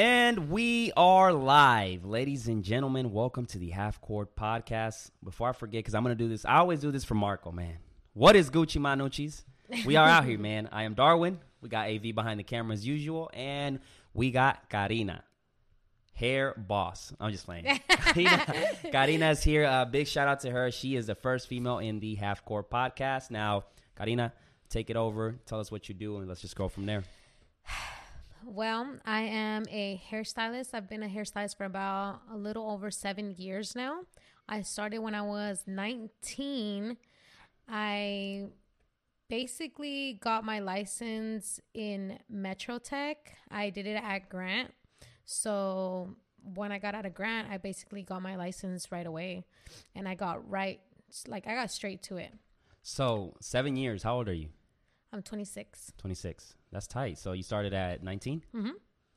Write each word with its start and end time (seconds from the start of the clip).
And 0.00 0.48
we 0.48 0.92
are 0.96 1.30
live. 1.30 2.06
Ladies 2.06 2.48
and 2.48 2.64
gentlemen, 2.64 3.12
welcome 3.12 3.44
to 3.44 3.58
the 3.58 3.68
Half 3.68 4.00
Court 4.00 4.34
Podcast. 4.34 5.10
Before 5.22 5.50
I 5.50 5.52
forget, 5.52 5.80
because 5.80 5.94
I'm 5.94 6.02
going 6.02 6.16
to 6.16 6.24
do 6.24 6.26
this, 6.26 6.46
I 6.46 6.56
always 6.56 6.80
do 6.80 6.90
this 6.90 7.04
for 7.04 7.12
Marco, 7.12 7.52
man. 7.52 7.76
What 8.14 8.34
is 8.34 8.48
Gucci 8.48 8.80
Manucci's? 8.80 9.44
We 9.84 9.96
are 9.96 10.08
out 10.08 10.24
here, 10.24 10.38
man. 10.38 10.70
I 10.72 10.84
am 10.84 10.94
Darwin. 10.94 11.38
We 11.60 11.68
got 11.68 11.90
AV 11.90 12.14
behind 12.14 12.40
the 12.40 12.44
camera 12.44 12.72
as 12.72 12.86
usual. 12.86 13.30
And 13.34 13.80
we 14.14 14.30
got 14.30 14.70
Karina, 14.70 15.22
hair 16.14 16.54
boss. 16.56 17.12
I'm 17.20 17.30
just 17.30 17.44
playing. 17.44 17.66
Karina, 17.90 18.46
Karina's 18.90 19.42
here. 19.42 19.66
Uh, 19.66 19.84
big 19.84 20.06
shout 20.06 20.28
out 20.28 20.40
to 20.40 20.50
her. 20.50 20.70
She 20.70 20.96
is 20.96 21.08
the 21.08 21.14
first 21.14 21.46
female 21.46 21.76
in 21.76 22.00
the 22.00 22.14
Half 22.14 22.46
Court 22.46 22.70
Podcast. 22.70 23.30
Now, 23.30 23.64
Karina, 23.98 24.32
take 24.70 24.88
it 24.88 24.96
over. 24.96 25.38
Tell 25.44 25.60
us 25.60 25.70
what 25.70 25.90
you 25.90 25.94
do, 25.94 26.16
and 26.16 26.26
let's 26.26 26.40
just 26.40 26.56
go 26.56 26.68
from 26.68 26.86
there. 26.86 27.04
Well, 28.52 28.96
I 29.04 29.20
am 29.20 29.62
a 29.70 30.02
hairstylist. 30.10 30.70
I've 30.74 30.88
been 30.88 31.04
a 31.04 31.08
hairstylist 31.08 31.56
for 31.56 31.66
about 31.66 32.22
a 32.32 32.36
little 32.36 32.68
over 32.68 32.90
seven 32.90 33.30
years 33.38 33.76
now. 33.76 34.00
I 34.48 34.62
started 34.62 34.98
when 34.98 35.14
I 35.14 35.22
was 35.22 35.62
19. 35.68 36.96
I 37.68 38.46
basically 39.28 40.18
got 40.20 40.44
my 40.44 40.58
license 40.58 41.60
in 41.74 42.18
Metrotech. 42.28 43.14
I 43.52 43.70
did 43.70 43.86
it 43.86 44.02
at 44.02 44.28
Grant. 44.28 44.74
So 45.24 46.16
when 46.42 46.72
I 46.72 46.80
got 46.80 46.96
out 46.96 47.06
of 47.06 47.14
Grant, 47.14 47.46
I 47.52 47.56
basically 47.56 48.02
got 48.02 48.20
my 48.20 48.34
license 48.34 48.90
right 48.90 49.06
away. 49.06 49.44
And 49.94 50.08
I 50.08 50.16
got 50.16 50.50
right, 50.50 50.80
like, 51.28 51.46
I 51.46 51.54
got 51.54 51.70
straight 51.70 52.02
to 52.04 52.16
it. 52.16 52.34
So, 52.82 53.36
seven 53.40 53.76
years. 53.76 54.02
How 54.02 54.16
old 54.16 54.28
are 54.28 54.34
you? 54.34 54.48
I'm 55.12 55.22
26. 55.22 55.92
26. 55.98 56.56
That's 56.72 56.86
tight. 56.86 57.18
So 57.18 57.32
you 57.32 57.42
started 57.42 57.72
at 57.72 58.02
19? 58.02 58.42
Mm-hmm. 58.54 58.68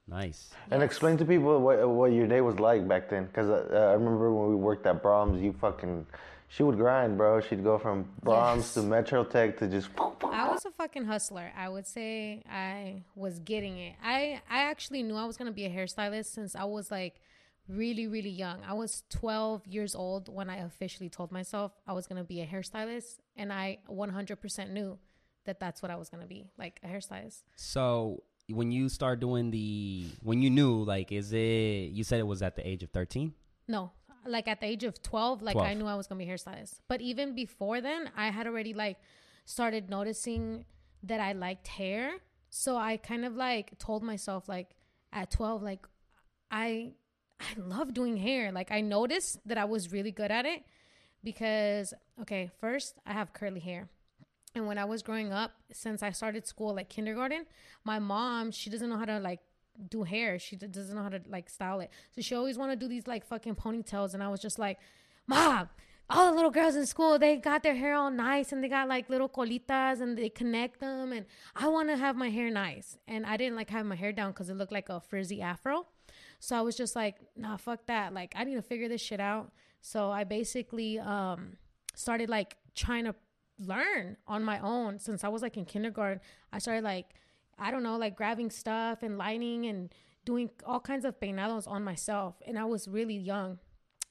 Nice. 0.08 0.50
And 0.72 0.84
explain 0.84 1.18
to 1.18 1.26
people 1.26 1.60
what, 1.62 1.88
what 1.88 2.12
your 2.12 2.28
day 2.28 2.42
was 2.42 2.60
like 2.60 2.88
back 2.88 3.10
then. 3.10 3.26
Because 3.26 3.50
uh, 3.50 3.68
I 3.74 3.94
remember 3.94 4.34
when 4.34 4.50
we 4.50 4.56
worked 4.56 4.86
at 4.86 5.02
Braum's, 5.02 5.42
you 5.42 5.54
fucking, 5.54 6.06
she 6.50 6.64
would 6.64 6.78
grind, 6.78 7.18
bro. 7.18 7.40
She'd 7.40 7.64
go 7.64 7.78
from 7.78 8.06
Braum's 8.26 8.58
Yes. 8.58 8.74
to 8.74 8.82
Metrotech 8.82 9.58
to 9.60 9.68
just. 9.68 9.90
I 9.98 10.50
was 10.50 10.66
a 10.66 10.72
fucking 10.72 11.06
hustler. 11.06 11.52
I 11.56 11.70
would 11.70 11.88
say 11.88 12.44
I 12.52 13.04
was 13.16 13.40
getting 13.40 13.78
it. 13.78 13.96
I 14.04 14.42
I 14.50 14.64
actually 14.64 15.04
knew 15.04 15.16
I 15.16 15.26
was 15.26 15.38
gonna 15.38 15.52
be 15.52 15.66
a 15.66 15.70
hairstylist 15.70 16.26
since 16.26 16.56
I 16.56 16.64
was 16.66 16.92
like 16.92 17.22
really 17.70 18.08
really 18.08 18.30
young. 18.30 18.60
I 18.68 18.74
was 18.74 19.04
12 19.10 19.68
years 19.68 19.96
old 19.96 20.28
when 20.28 20.50
I 20.50 20.58
officially 20.58 21.08
told 21.10 21.32
myself 21.32 21.72
I 21.88 21.94
was 21.94 22.08
gonna 22.08 22.24
be 22.24 22.42
a 22.42 22.46
hairstylist, 22.48 23.20
and 23.38 23.54
I 23.54 23.78
100% 23.90 24.72
knew 24.72 24.98
that 25.46 25.60
that's 25.60 25.82
what 25.82 25.92
I 25.92 25.96
was 25.96 26.10
gonna 26.10 26.28
be, 26.28 26.52
like 26.58 26.80
a 26.84 26.88
hairstylist. 26.88 27.44
So 27.56 28.24
when 28.50 28.72
you 28.72 28.90
start 28.90 29.20
doing 29.20 29.52
the, 29.52 30.06
when 30.22 30.42
you 30.42 30.50
knew, 30.50 30.84
like, 30.84 31.12
is 31.12 31.34
it, 31.34 31.92
you 31.92 32.04
said 32.04 32.20
it 32.20 32.28
was 32.28 32.42
at 32.42 32.56
the 32.56 32.68
age 32.68 32.84
of 32.84 32.90
13? 32.92 33.34
No, 33.68 33.92
like 34.26 34.48
at 34.48 34.62
the 34.62 34.68
age 34.68 34.84
of 34.84 35.02
12, 35.02 35.42
like 35.42 35.54
12. 35.54 35.68
I 35.68 35.74
knew 35.74 35.86
I 35.86 35.96
was 35.96 36.08
to 36.08 36.16
be 36.16 36.24
a 36.24 36.28
hairstylist. 36.28 36.80
But 36.88 37.02
even 37.02 37.36
before 37.36 37.82
then, 37.82 38.10
I 38.16 38.30
had 38.30 38.48
already 38.48 38.74
like 38.74 38.98
started 39.46 39.90
noticing 39.90 40.66
that 41.04 41.20
I 41.20 41.34
liked 41.34 41.68
hair. 41.68 42.14
So 42.50 42.78
I 42.78 42.98
kind 42.98 43.26
of 43.26 43.36
like 43.36 43.78
told 43.80 44.04
myself 44.04 44.48
like 44.48 44.70
at 45.12 45.32
12 45.32 45.64
like 45.64 45.86
I 46.52 46.94
I 47.40 47.60
love 47.60 47.94
doing 47.94 48.18
hair. 48.18 48.52
Like 48.52 48.72
I 48.72 48.82
noticed 48.82 49.40
that 49.48 49.58
I 49.58 49.66
was 49.66 49.92
really 49.92 50.12
good 50.12 50.32
at 50.32 50.46
it 50.46 50.64
because 51.24 51.94
okay, 52.22 52.52
first 52.60 52.96
I 53.06 53.14
have 53.14 53.34
curly 53.34 53.60
hair. 53.60 53.90
And 54.56 54.68
when 54.68 54.78
I 54.78 54.86
was 54.86 55.02
growing 55.02 55.34
up, 55.34 55.54
since 55.72 56.04
I 56.04 56.12
started 56.12 56.46
school 56.46 56.76
like 56.76 56.90
kindergarten, 56.90 57.46
my 57.84 58.00
mom, 58.00 58.52
she 58.52 58.70
doesn't 58.70 58.90
know 58.90 58.98
how 58.98 59.06
to 59.06 59.20
like 59.20 59.40
do 59.90 60.04
hair. 60.04 60.38
She 60.38 60.56
doesn't 60.56 60.96
know 60.96 61.04
how 61.04 61.10
to 61.10 61.22
like 61.28 61.50
style 61.50 61.80
it. 61.80 61.90
So 62.12 62.22
she 62.22 62.36
always 62.36 62.58
want 62.58 62.72
to 62.72 62.76
do 62.76 62.88
these 62.88 63.08
like 63.08 63.26
fucking 63.26 63.56
ponytails 63.56 64.14
and 64.14 64.22
I 64.22 64.28
was 64.28 64.40
just 64.40 64.60
like, 64.60 64.80
"Mom, 65.26 65.70
all 66.10 66.30
the 66.30 66.36
little 66.36 66.52
girls 66.52 66.76
in 66.76 66.86
school, 66.86 67.18
they 67.18 67.38
got 67.38 67.64
their 67.64 67.74
hair 67.74 67.96
all 67.96 68.12
nice 68.12 68.52
and 68.52 68.64
they 68.64 68.68
got 68.70 68.88
like 68.88 69.10
little 69.10 69.30
colitas 69.30 70.02
and 70.02 70.18
they 70.18 70.30
connect 70.30 70.80
them 70.80 71.12
and 71.12 71.26
I 71.56 71.68
want 71.70 71.90
to 71.90 71.98
have 71.98 72.16
my 72.16 72.30
hair 72.30 72.52
nice." 72.52 72.98
And 73.08 73.26
I 73.26 73.38
didn't 73.38 73.56
like 73.56 73.72
have 73.72 73.86
my 73.86 73.96
hair 73.96 74.12
down 74.12 74.34
cuz 74.34 74.50
it 74.50 74.56
looked 74.56 74.72
like 74.72 74.90
a 74.90 75.00
frizzy 75.00 75.42
afro. 75.42 75.88
So 76.40 76.56
I 76.56 76.62
was 76.62 76.76
just 76.76 76.96
like, 76.96 77.16
"Nah, 77.36 77.58
fuck 77.58 77.88
that. 77.88 78.14
Like 78.14 78.34
I 78.36 78.44
need 78.44 78.56
to 78.56 78.62
figure 78.62 78.88
this 78.88 79.02
shit 79.02 79.20
out." 79.20 79.52
So 79.82 80.12
I 80.12 80.24
basically 80.24 81.00
um 81.00 81.58
started 81.96 82.30
like 82.30 82.58
trying 82.76 83.06
to 83.06 83.16
learn 83.60 84.18
on 84.28 84.44
my 84.44 84.60
own 84.60 85.00
since 85.00 85.24
I 85.24 85.30
was 85.30 85.42
like 85.42 85.58
in 85.58 85.66
kindergarten. 85.66 86.22
I 86.52 86.60
started 86.60 86.84
like 86.84 87.16
I 87.58 87.72
don't 87.72 87.84
know, 87.84 87.98
like 87.98 88.16
grabbing 88.16 88.50
stuff 88.50 89.04
and 89.04 89.18
lining 89.18 89.66
and 89.66 89.94
doing 90.26 90.50
all 90.66 90.80
kinds 90.80 91.06
of 91.06 91.20
peinados 91.20 91.68
on 91.68 91.84
myself. 91.84 92.36
And 92.46 92.58
I 92.58 92.66
was 92.66 92.88
really 92.88 93.16
young. 93.16 93.60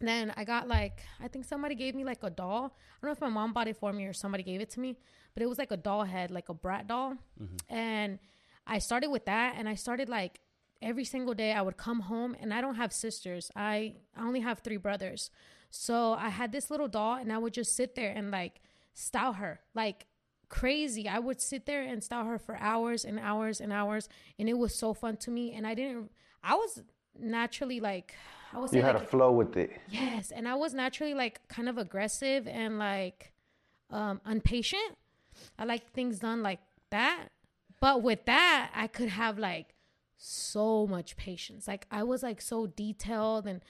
Then 0.00 0.32
I 0.36 0.44
got 0.44 0.68
like, 0.68 1.02
I 1.20 1.28
think 1.28 1.44
somebody 1.44 1.74
gave 1.74 1.94
me 1.94 2.04
like 2.04 2.22
a 2.22 2.30
doll. 2.30 2.76
I 2.76 2.96
don't 3.00 3.08
know 3.08 3.12
if 3.12 3.20
my 3.20 3.28
mom 3.28 3.52
bought 3.52 3.68
it 3.68 3.76
for 3.76 3.92
me 3.92 4.06
or 4.06 4.12
somebody 4.12 4.42
gave 4.42 4.60
it 4.60 4.70
to 4.70 4.80
me, 4.80 4.96
but 5.34 5.42
it 5.42 5.48
was 5.48 5.58
like 5.58 5.70
a 5.70 5.76
doll 5.76 6.04
head, 6.04 6.30
like 6.30 6.48
a 6.48 6.54
brat 6.54 6.86
doll. 6.86 7.14
Mm-hmm. 7.40 7.74
And 7.74 8.18
I 8.66 8.78
started 8.78 9.10
with 9.10 9.26
that 9.26 9.54
and 9.56 9.68
I 9.68 9.74
started 9.74 10.08
like 10.08 10.40
every 10.80 11.04
single 11.04 11.34
day 11.34 11.52
I 11.52 11.62
would 11.62 11.76
come 11.76 12.00
home 12.00 12.36
and 12.40 12.52
I 12.52 12.60
don't 12.60 12.74
have 12.74 12.92
sisters. 12.92 13.50
I, 13.54 13.94
I 14.16 14.22
only 14.22 14.40
have 14.40 14.58
three 14.60 14.76
brothers. 14.76 15.30
So 15.70 16.12
I 16.14 16.28
had 16.28 16.52
this 16.52 16.70
little 16.70 16.88
doll 16.88 17.16
and 17.16 17.32
I 17.32 17.38
would 17.38 17.54
just 17.54 17.76
sit 17.76 17.94
there 17.94 18.12
and 18.14 18.30
like 18.30 18.60
style 18.94 19.34
her. 19.34 19.60
Like 19.74 20.06
crazy. 20.48 21.08
I 21.08 21.18
would 21.18 21.40
sit 21.40 21.66
there 21.66 21.82
and 21.82 22.02
style 22.04 22.26
her 22.26 22.38
for 22.38 22.56
hours 22.56 23.04
and 23.04 23.18
hours 23.18 23.60
and 23.60 23.72
hours, 23.72 24.08
and 24.38 24.48
it 24.48 24.58
was 24.58 24.74
so 24.74 24.92
fun 24.94 25.16
to 25.18 25.30
me. 25.30 25.52
And 25.52 25.66
I 25.66 25.74
didn't. 25.74 26.10
I 26.42 26.54
was 26.54 26.82
naturally 27.18 27.80
like, 27.80 28.14
I 28.52 28.58
was 28.58 28.72
You 28.74 28.82
had 28.82 28.94
like, 28.94 29.04
a 29.04 29.06
flow 29.06 29.32
with 29.32 29.56
it. 29.56 29.70
yes, 29.88 30.30
and 30.30 30.46
I 30.48 30.54
was 30.54 30.74
naturally 30.74 31.14
like 31.14 31.46
kind 31.48 31.68
of 31.68 31.78
aggressive 31.78 32.46
and 32.46 32.78
like 32.78 33.32
um 33.90 34.20
impatient. 34.28 34.96
I 35.58 35.64
like 35.64 35.92
things 35.92 36.18
done 36.18 36.42
like 36.42 36.60
that. 36.90 37.28
But 37.80 38.02
with 38.02 38.26
that, 38.26 38.70
I 38.74 38.86
could 38.86 39.08
have 39.08 39.38
like 39.38 39.74
so 40.16 40.86
much 40.86 41.16
patience. 41.16 41.66
Like 41.66 41.86
I 41.90 42.02
was 42.04 42.22
like 42.22 42.40
so 42.40 42.66
detailed 42.66 43.46
and 43.46 43.60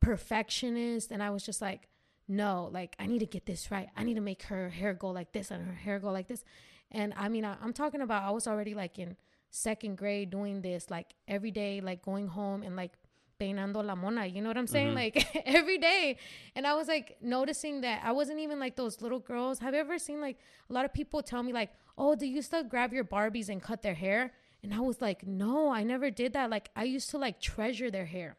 perfectionist 0.00 1.10
and 1.10 1.22
I 1.22 1.30
was 1.30 1.44
just 1.44 1.62
like 1.62 1.88
no, 2.26 2.70
like 2.72 2.96
I 2.98 3.06
need 3.06 3.20
to 3.20 3.26
get 3.26 3.46
this 3.46 3.70
right. 3.70 3.88
I 3.96 4.04
need 4.04 4.14
to 4.14 4.20
make 4.20 4.44
her 4.44 4.70
hair 4.70 4.94
go 4.94 5.10
like 5.10 5.32
this 5.32 5.50
and 5.50 5.66
her 5.66 5.74
hair 5.74 5.98
go 5.98 6.10
like 6.10 6.28
this. 6.28 6.44
And 6.90 7.12
I 7.16 7.28
mean, 7.28 7.44
I, 7.44 7.56
I'm 7.62 7.72
talking 7.72 8.00
about 8.00 8.22
I 8.22 8.30
was 8.30 8.46
already 8.46 8.74
like 8.74 8.98
in 8.98 9.16
second 9.50 9.96
grade 9.96 10.30
doing 10.30 10.62
this 10.62 10.90
like 10.90 11.14
every 11.28 11.50
day, 11.50 11.80
like 11.80 12.02
going 12.02 12.28
home 12.28 12.62
and 12.62 12.76
like 12.76 12.92
peinando 13.38 13.84
la 13.84 13.94
mona. 13.94 14.26
You 14.26 14.40
know 14.42 14.48
what 14.48 14.56
I'm 14.56 14.66
saying? 14.66 14.88
Mm-hmm. 14.88 14.96
Like 14.96 15.42
every 15.46 15.78
day. 15.78 16.16
And 16.54 16.66
I 16.66 16.74
was 16.74 16.88
like 16.88 17.16
noticing 17.20 17.82
that 17.82 18.02
I 18.04 18.12
wasn't 18.12 18.40
even 18.40 18.58
like 18.58 18.76
those 18.76 19.00
little 19.00 19.20
girls. 19.20 19.58
Have 19.58 19.74
you 19.74 19.80
ever 19.80 19.98
seen 19.98 20.20
like 20.20 20.38
a 20.70 20.72
lot 20.72 20.84
of 20.84 20.92
people 20.92 21.22
tell 21.22 21.42
me 21.42 21.52
like, 21.52 21.70
oh, 21.98 22.14
do 22.14 22.26
you 22.26 22.42
still 22.42 22.64
grab 22.64 22.92
your 22.92 23.04
Barbies 23.04 23.48
and 23.48 23.62
cut 23.62 23.82
their 23.82 23.94
hair? 23.94 24.32
And 24.62 24.72
I 24.72 24.80
was 24.80 25.00
like, 25.02 25.26
no, 25.26 25.70
I 25.70 25.82
never 25.82 26.10
did 26.10 26.32
that. 26.32 26.48
Like 26.50 26.70
I 26.74 26.84
used 26.84 27.10
to 27.10 27.18
like 27.18 27.40
treasure 27.40 27.90
their 27.90 28.06
hair. 28.06 28.36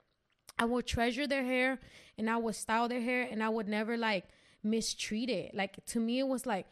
I 0.58 0.66
would 0.66 0.86
treasure 0.86 1.28
their 1.28 1.44
hair 1.44 1.80
and 2.18 2.30
I 2.30 2.38
would 2.38 2.56
style 2.56 2.88
their 2.88 3.02
hair 3.02 3.28
and 3.30 3.44
I 3.44 3.50
would 3.50 3.68
never 3.68 3.98
like 3.98 4.26
mistreat 4.64 5.30
it. 5.30 5.54
Like 5.54 5.84
to 5.88 6.00
me, 6.00 6.20
it 6.20 6.28
was 6.28 6.46
like, 6.46 6.66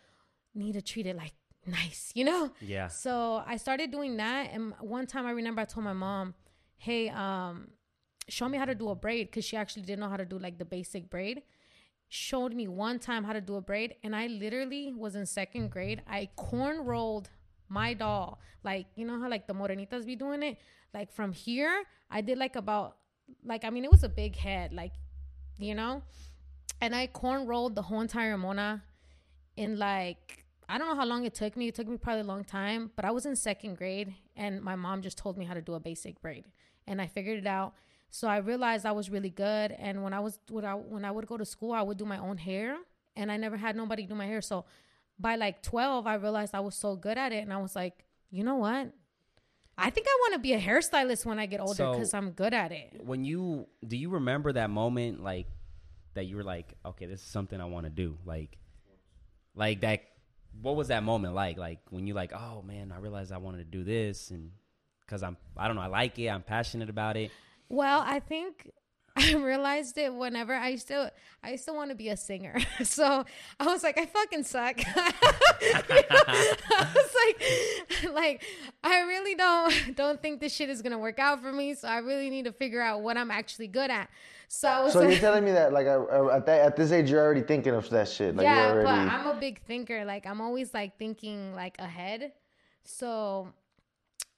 need 0.56 0.74
to 0.74 0.82
treat 0.82 1.06
it 1.06 1.16
like 1.16 1.34
nice, 1.66 2.12
you 2.16 2.24
know? 2.26 2.52
Yeah. 2.62 2.88
So 2.88 3.44
I 3.46 3.58
started 3.58 3.92
doing 3.92 4.18
that. 4.18 4.50
And 4.54 4.74
one 4.80 5.06
time 5.08 5.26
I 5.26 5.32
remember 5.32 5.62
I 5.62 5.66
told 5.66 5.84
my 5.86 5.94
mom, 5.94 6.34
hey, 6.78 7.10
um, 7.10 7.70
show 8.30 8.48
me 8.48 8.58
how 8.58 8.66
to 8.66 8.76
do 8.76 8.90
a 8.90 8.96
braid 8.96 9.28
because 9.28 9.46
she 9.46 9.58
actually 9.58 9.84
didn't 9.84 10.00
know 10.00 10.10
how 10.10 10.18
to 10.18 10.26
do 10.26 10.40
like 10.40 10.58
the 10.58 10.66
basic 10.66 11.10
braid. 11.10 11.44
Showed 12.10 12.54
me 12.54 12.68
one 12.68 13.00
time 13.00 13.24
how 13.24 13.34
to 13.34 13.42
do 13.42 13.56
a 13.56 13.62
braid. 13.62 13.96
And 14.04 14.16
I 14.16 14.28
literally 14.28 14.94
was 14.94 15.16
in 15.16 15.26
second 15.26 15.72
grade. 15.72 16.02
I 16.08 16.30
corn 16.36 16.86
rolled 16.86 17.30
my 17.70 17.94
doll. 17.94 18.40
Like, 18.64 18.88
you 18.96 19.06
know 19.06 19.20
how 19.20 19.30
like 19.30 19.48
the 19.48 19.54
morenitas 19.54 20.06
be 20.06 20.16
doing 20.16 20.44
it? 20.44 20.58
Like 20.94 21.12
from 21.12 21.32
here, 21.32 21.84
I 22.12 22.22
did 22.22 22.38
like 22.38 22.56
about, 22.56 22.98
like, 23.44 23.66
I 23.66 23.70
mean, 23.70 23.84
it 23.84 23.92
was 23.92 24.04
a 24.04 24.10
big 24.10 24.36
head, 24.36 24.74
like, 24.74 24.94
you 25.58 25.76
know? 25.76 26.04
And 26.82 26.96
I 26.96 27.08
corn 27.08 27.48
rolled 27.48 27.76
the 27.76 27.82
whole 27.82 28.02
entire 28.02 28.38
mona 28.38 28.84
in 29.56 29.78
like 29.78 30.44
I 30.70 30.78
don't 30.78 30.88
know 30.88 30.96
how 30.96 31.06
long 31.06 31.26
it 31.26 31.34
took 31.34 31.58
me. 31.58 31.68
It 31.68 31.76
took 31.76 31.88
me 31.88 31.98
probably 31.98 32.22
a 32.22 32.26
long 32.26 32.44
time, 32.44 32.92
but 32.96 33.06
I 33.06 33.12
was 33.12 33.26
in 33.26 33.36
second 33.36 33.78
grade 33.78 34.16
and 34.36 34.62
my 34.62 34.76
mom 34.76 35.02
just 35.02 35.18
told 35.18 35.38
me 35.38 35.46
how 35.46 35.54
to 35.54 35.62
do 35.62 35.74
a 35.74 35.80
basic 35.80 36.22
braid 36.22 36.46
and 36.88 37.02
I 37.02 37.08
figured 37.08 37.38
it 37.38 37.48
out. 37.48 37.74
So 38.10 38.28
I 38.28 38.38
realized 38.38 38.86
I 38.86 38.92
was 38.92 39.10
really 39.10 39.30
good 39.30 39.72
and 39.72 40.04
when 40.04 40.14
I 40.14 40.20
was 40.20 40.40
when 40.50 40.66
I, 40.66 40.74
when 40.74 41.06
I 41.06 41.12
would 41.12 41.28
go 41.28 41.38
to 41.38 41.46
school, 41.46 41.74
I 41.74 41.82
would 41.82 41.98
do 41.98 42.06
my 42.06 42.18
own 42.18 42.38
hair 42.38 42.78
and 43.16 43.32
I 43.32 43.38
never 43.38 43.58
had 43.58 43.76
nobody 43.76 44.06
do 44.06 44.16
my 44.16 44.26
hair. 44.26 44.42
So 44.42 44.66
by 45.20 45.36
like 45.36 45.62
12, 45.62 46.08
I 46.08 46.16
realized 46.16 46.56
I 46.56 46.60
was 46.60 46.76
so 46.76 46.96
good 46.96 47.18
at 47.18 47.32
it 47.32 47.44
and 47.44 47.54
I 47.54 47.58
was 47.58 47.76
like, 47.76 48.06
"You 48.32 48.44
know 48.44 48.56
what? 48.56 48.92
I 49.78 49.90
think 49.90 50.08
I 50.08 50.18
want 50.22 50.34
to 50.34 50.40
be 50.40 50.54
a 50.54 50.60
hairstylist 50.60 51.26
when 51.26 51.40
I 51.40 51.46
get 51.46 51.60
older 51.60 51.74
So- 51.74 51.94
cuz 51.96 52.14
I'm 52.14 52.32
good 52.32 52.54
at 52.54 52.72
it." 52.72 53.04
When 53.04 53.26
you, 53.26 53.68
do 53.88 53.98
you 53.98 54.10
remember 54.10 54.54
that 54.54 54.70
moment, 54.70 55.24
like, 55.24 55.48
that 56.14 56.26
you 56.26 56.36
were 56.36 56.44
like, 56.44 56.76
okay, 56.86 57.06
this 57.08 57.22
is 57.22 57.26
something 57.28 57.60
I 57.60 57.66
want 57.66 57.86
to 57.86 57.90
do? 57.90 58.18
Like, 58.24 58.58
like 59.56 59.82
that, 59.82 60.02
what 60.62 60.76
was 60.76 60.90
that 60.90 61.04
moment 61.04 61.34
like? 61.34 61.58
Like, 61.58 61.80
when 61.90 62.06
you 62.08 62.14
like, 62.14 62.34
oh 62.34 62.62
man, 62.62 62.92
I 62.92 62.98
realized 63.00 63.32
I 63.32 63.38
wanted 63.38 63.60
to 63.60 63.64
do 63.78 63.84
this 63.84 64.30
and 64.30 64.52
because 65.02 65.24
I'm 65.24 65.38
I 65.58 65.68
don't 65.68 65.76
know 65.76 65.82
I 65.82 65.88
like 65.88 66.18
it. 66.20 66.28
I'm 66.30 66.44
passionate 66.44 66.90
about 66.90 67.18
it. 67.18 67.32
Well, 67.70 68.04
I 68.06 68.20
think 68.20 68.70
I 69.16 69.36
realized 69.36 69.98
it 70.00 70.14
whenever 70.14 70.54
I 70.56 70.70
used 70.70 70.88
to 70.88 71.12
I 71.44 71.52
used 71.52 71.66
to 71.66 71.74
want 71.74 71.92
to 71.92 71.96
be 71.96 72.10
a 72.10 72.18
singer. 72.18 72.58
So 72.84 73.26
I 73.60 73.66
was 73.66 73.84
like, 73.84 73.98
I 74.00 74.06
fucking 74.06 74.44
suck. 74.44 74.80
I 74.96 76.88
was 76.96 77.16
like 77.26 78.14
like 78.14 78.44
I 78.84 79.02
really 79.02 79.36
don't 79.36 79.96
don't 79.96 80.22
think 80.22 80.40
this 80.40 80.54
shit 80.54 80.70
is 80.70 80.82
gonna 80.82 80.98
work 80.98 81.20
out 81.20 81.42
for 81.42 81.52
me. 81.52 81.76
So 81.76 81.88
I 81.88 81.98
really 81.98 82.30
need 82.30 82.46
to 82.46 82.52
figure 82.52 82.82
out 82.82 83.02
what 83.02 83.18
I'm 83.18 83.32
actually 83.32 83.68
good 83.68 83.92
at. 83.92 84.10
So 84.48 84.68
I 84.68 84.84
was 84.84 84.94
So 84.94 85.00
like, 85.00 85.10
you're 85.12 85.20
telling 85.20 85.46
me 85.46 85.52
that 85.52 85.74
like 85.74 85.88
at 85.88 86.46
that 86.46 86.62
at 86.62 86.76
this 86.76 86.92
age 86.92 87.10
you're 87.10 87.22
already 87.22 87.42
thinking 87.42 87.74
of 87.74 87.90
that 87.92 88.08
shit. 88.10 88.36
Like 88.36 88.46
yeah, 88.46 88.74
you're 88.74 88.84
but. 88.84 88.92
I'm 88.92 89.28
a 89.28 89.40
big 89.40 89.62
thinker. 89.64 90.06
Like 90.06 90.26
I'm 90.26 90.42
always 90.42 90.74
like 90.74 90.98
thinking 90.98 91.54
like 91.56 91.78
ahead. 91.80 92.34
So 92.84 93.48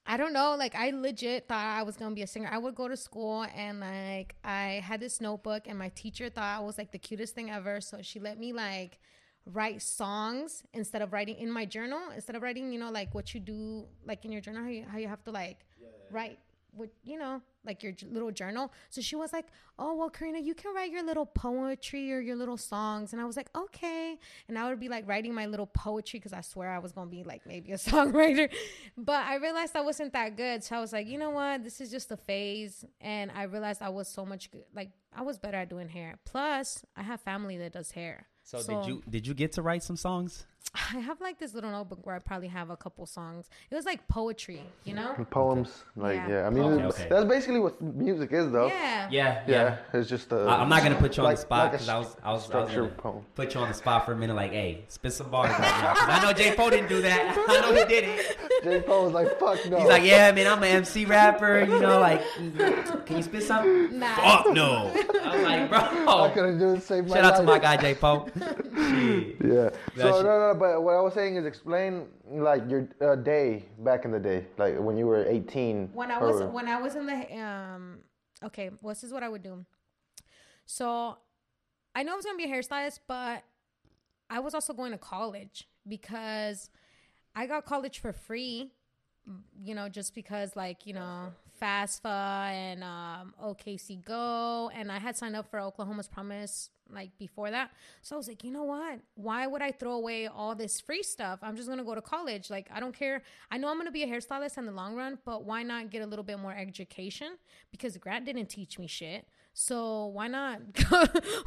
I 0.07 0.17
don't 0.17 0.33
know. 0.33 0.55
Like 0.57 0.75
I 0.75 0.91
legit 0.91 1.47
thought 1.47 1.65
I 1.65 1.81
was 1.83 1.97
gonna 1.97 2.13
be 2.13 2.21
a 2.21 2.27
singer. 2.27 2.49
I 2.51 2.57
would 2.59 2.75
go 2.75 2.87
to 2.87 2.95
school 2.95 3.45
and 3.55 3.79
like 3.79 4.35
I 4.43 4.83
had 4.83 4.99
this 4.99 5.19
notebook 5.19 5.63
and 5.67 5.79
my 5.79 5.89
teacher 5.89 6.29
thought 6.29 6.57
I 6.57 6.59
was 6.59 6.77
like 6.77 6.91
the 6.91 6.99
cutest 6.99 7.33
thing 7.33 7.49
ever. 7.49 7.81
So 7.81 7.99
she 8.01 8.19
let 8.19 8.37
me 8.37 8.53
like 8.53 8.99
write 9.47 9.81
songs 9.81 10.63
instead 10.73 11.01
of 11.01 11.11
writing 11.11 11.37
in 11.37 11.49
my 11.49 11.65
journal. 11.65 11.99
Instead 12.13 12.35
of 12.35 12.43
writing, 12.43 12.71
you 12.71 12.79
know, 12.79 12.91
like 12.91 13.15
what 13.15 13.33
you 13.33 13.39
do 13.39 13.85
like 14.05 14.25
in 14.25 14.31
your 14.31 14.41
journal, 14.41 14.63
how 14.63 14.69
you, 14.69 14.85
how 14.87 14.97
you 14.99 15.07
have 15.07 15.23
to 15.23 15.31
like 15.31 15.65
write 16.11 16.37
what 16.75 16.89
you 17.03 17.17
know, 17.17 17.41
like 17.65 17.83
your 17.83 17.93
little 18.09 18.31
journal. 18.31 18.71
So 18.89 19.01
she 19.01 19.15
was 19.15 19.33
like, 19.33 19.45
"Oh 19.79 19.95
well, 19.95 20.09
Karina, 20.09 20.39
you 20.39 20.53
can 20.53 20.73
write 20.73 20.91
your 20.91 21.03
little 21.03 21.25
poetry 21.25 22.11
or 22.13 22.19
your 22.19 22.35
little 22.35 22.57
songs." 22.57 23.13
And 23.13 23.21
I 23.21 23.25
was 23.25 23.37
like, 23.37 23.49
"Okay." 23.55 24.17
And 24.47 24.57
I 24.57 24.69
would 24.69 24.79
be 24.79 24.89
like 24.89 25.07
writing 25.07 25.33
my 25.33 25.45
little 25.45 25.67
poetry 25.67 26.19
because 26.19 26.33
I 26.33 26.41
swear 26.41 26.71
I 26.71 26.79
was 26.79 26.91
gonna 26.91 27.09
be 27.09 27.23
like 27.23 27.45
maybe 27.45 27.71
a 27.71 27.77
songwriter, 27.89 28.49
but 28.97 29.25
I 29.25 29.35
realized 29.35 29.75
I 29.75 29.81
wasn't 29.81 30.13
that 30.13 30.37
good. 30.37 30.63
So 30.63 30.75
I 30.75 30.79
was 30.79 30.93
like, 30.93 31.07
you 31.07 31.17
know 31.17 31.31
what, 31.31 31.63
this 31.63 31.81
is 31.81 31.91
just 31.91 32.11
a 32.11 32.17
phase. 32.17 32.85
And 33.01 33.31
I 33.31 33.43
realized 33.43 33.81
I 33.81 33.89
was 33.89 34.07
so 34.07 34.25
much 34.25 34.51
good. 34.51 34.65
Like 34.73 34.91
I 35.15 35.21
was 35.21 35.37
better 35.39 35.57
at 35.57 35.69
doing 35.69 35.89
hair. 35.89 36.19
Plus, 36.25 36.83
I 36.95 37.03
have 37.03 37.21
family 37.21 37.57
that 37.57 37.73
does 37.73 37.91
hair. 37.91 38.27
So, 38.45 38.61
did 38.61 38.85
you 38.87 39.03
did 39.09 39.27
you 39.27 39.33
get 39.33 39.51
to 39.53 39.61
write 39.63 39.81
some 39.83 39.97
songs? 39.97 40.45
I 40.93 40.99
have 40.99 41.19
like 41.21 41.39
this 41.39 41.53
little 41.53 41.71
notebook 41.71 42.05
where 42.05 42.15
I 42.15 42.19
probably 42.19 42.47
have 42.49 42.69
a 42.69 42.75
couple 42.77 43.05
songs. 43.05 43.49
It 43.71 43.75
was 43.75 43.85
like 43.85 44.07
poetry, 44.07 44.61
you 44.83 44.93
know? 44.93 45.13
Poems, 45.31 45.83
like 45.95 46.17
Yeah. 46.17 46.29
yeah. 46.29 46.47
I 46.47 46.49
mean, 46.51 46.63
Okay, 46.65 46.83
okay. 46.85 47.07
that's 47.09 47.25
basically 47.25 47.59
what 47.59 47.81
music 47.81 48.31
is, 48.33 48.51
though. 48.51 48.67
Yeah. 48.67 49.07
Yeah, 49.09 49.43
Yeah, 49.47 49.77
it's 49.93 50.09
just 50.09 50.31
a. 50.31 50.41
I, 50.41 50.61
am 50.61 50.69
not 50.69 50.83
gonna 50.83 50.95
put 50.95 51.15
you 51.17 51.23
on 51.23 51.25
like- 51.29 51.37
the 51.37 51.41
spot 51.41 51.63
like 51.63 51.71
because 51.73 51.89
I 51.89 51.97
was 51.97 52.15
I 52.23 52.31
was, 52.33 52.51
I 52.51 52.59
was 52.61 52.69
gonna 52.71 52.87
poem. 52.89 53.25
put 53.35 53.53
you 53.55 53.61
on 53.61 53.67
the 53.69 53.73
spot 53.73 54.05
for 54.05 54.11
a 54.13 54.15
minute. 54.15 54.35
Like, 54.35 54.51
hey, 54.51 54.83
spit 54.89 55.13
some 55.13 55.29
bars 55.31 55.49
right 55.51 55.59
now. 55.61 55.93
'Cause 55.95 56.09
I 56.09 56.21
know 56.21 56.33
J. 56.33 56.55
Poe 56.55 56.69
didn't 56.69 56.89
do 56.89 57.01
that. 57.01 57.45
I 57.47 57.61
know 57.61 57.73
he 57.73 57.85
did 57.85 58.03
it. 58.03 58.37
J. 58.65 58.81
Cole 58.81 59.05
was 59.05 59.13
like, 59.13 59.39
"Fuck 59.39 59.65
no." 59.69 59.77
He's 59.79 59.87
like, 59.87 60.03
yeah, 60.03 60.31
man, 60.31 60.47
I'm 60.47 60.61
an 60.63 60.69
MC 60.69 61.05
rapper. 61.05 61.59
You 61.61 61.79
know, 61.79 61.99
like, 61.99 62.21
can 63.05 63.17
you 63.17 63.23
spit 63.23 63.43
something? 63.43 63.99
Nah. 63.99 64.15
Fuck 64.15 64.53
no. 64.53 64.91
I'm 65.23 65.43
like, 65.43 65.69
bro, 65.69 65.79
I 65.79 66.03
bro. 66.05 66.31
couldn't 66.33 66.59
do 66.59 66.73
it. 66.73 66.81
Save 66.83 67.07
my 67.07 67.15
Shout 67.15 67.25
out 67.25 67.37
to 67.37 67.43
my 67.43 67.59
guy 67.59 67.77
J. 67.77 67.93
Poe. 67.95 68.27
Shit. 68.35 69.37
Yeah. 69.43 69.69
That 69.69 69.73
So 69.97 70.11
shit- 70.17 70.25
no, 70.25 70.51
no, 70.51 70.55
but 70.59 70.81
what 70.83 70.95
I 70.95 71.01
was 71.01 71.13
saying 71.13 71.35
is 71.37 71.45
explain 71.45 72.07
like 72.29 72.69
your 72.69 72.89
uh, 73.01 73.15
day 73.15 73.65
back 73.79 74.03
in 74.05 74.11
the 74.11 74.19
day, 74.19 74.45
like 74.57 74.77
when 74.79 74.97
you 74.97 75.05
were 75.07 75.25
18. 75.25 75.89
when 75.93 76.11
I 76.11 76.17
was 76.19 76.41
or- 76.41 76.47
when 76.49 76.67
I 76.67 76.81
was 76.81 76.95
in 76.95 77.05
the 77.05 77.39
um 77.39 77.99
okay, 78.43 78.69
well, 78.81 78.93
this 78.93 79.03
is 79.03 79.13
what 79.13 79.23
I 79.23 79.29
would 79.29 79.43
do. 79.43 79.65
So 80.65 81.17
I 81.95 82.03
know 82.03 82.13
I 82.13 82.15
was 82.15 82.25
gonna 82.25 82.37
be 82.37 82.45
a 82.45 82.47
hairstylist, 82.47 82.99
but 83.07 83.43
I 84.29 84.39
was 84.39 84.53
also 84.55 84.73
going 84.73 84.91
to 84.91 84.97
college 84.97 85.67
because 85.87 86.69
I 87.35 87.45
got 87.47 87.65
college 87.65 87.99
for 87.99 88.13
free. 88.13 88.71
You 89.59 89.73
know, 89.73 89.89
just 89.89 90.13
because 90.13 90.55
like 90.55 90.85
you 90.85 90.93
know 90.93 91.33
FAFSA 91.59 92.05
and 92.05 92.83
um, 92.83 93.33
OKC 93.43 94.05
Go, 94.05 94.69
and 94.73 94.91
I 94.91 94.99
had 94.99 95.17
signed 95.17 95.35
up 95.35 95.49
for 95.49 95.59
Oklahoma's 95.59 96.07
Promise 96.07 96.69
like 96.93 97.17
before 97.17 97.49
that. 97.49 97.71
So 98.01 98.15
I 98.15 98.17
was 98.17 98.27
like, 98.27 98.43
you 98.43 98.51
know 98.51 98.63
what? 98.63 98.99
Why 99.15 99.47
would 99.47 99.61
I 99.61 99.71
throw 99.71 99.93
away 99.93 100.27
all 100.27 100.53
this 100.55 100.79
free 100.79 101.01
stuff? 101.01 101.39
I'm 101.41 101.55
just 101.55 101.67
gonna 101.67 101.83
go 101.83 101.95
to 101.95 102.01
college. 102.01 102.49
Like 102.49 102.69
I 102.71 102.79
don't 102.79 102.95
care. 102.95 103.23
I 103.49 103.57
know 103.57 103.69
I'm 103.69 103.77
gonna 103.77 103.91
be 103.91 104.03
a 104.03 104.07
hairstylist 104.07 104.57
in 104.57 104.65
the 104.65 104.71
long 104.71 104.95
run, 104.95 105.17
but 105.25 105.43
why 105.43 105.63
not 105.63 105.89
get 105.89 106.01
a 106.03 106.05
little 106.05 106.25
bit 106.25 106.39
more 106.39 106.53
education? 106.53 107.37
Because 107.71 107.97
grad 107.97 108.25
didn't 108.25 108.47
teach 108.47 108.77
me 108.77 108.87
shit. 108.87 109.27
So 109.57 110.07
why 110.07 110.27
not 110.27 110.59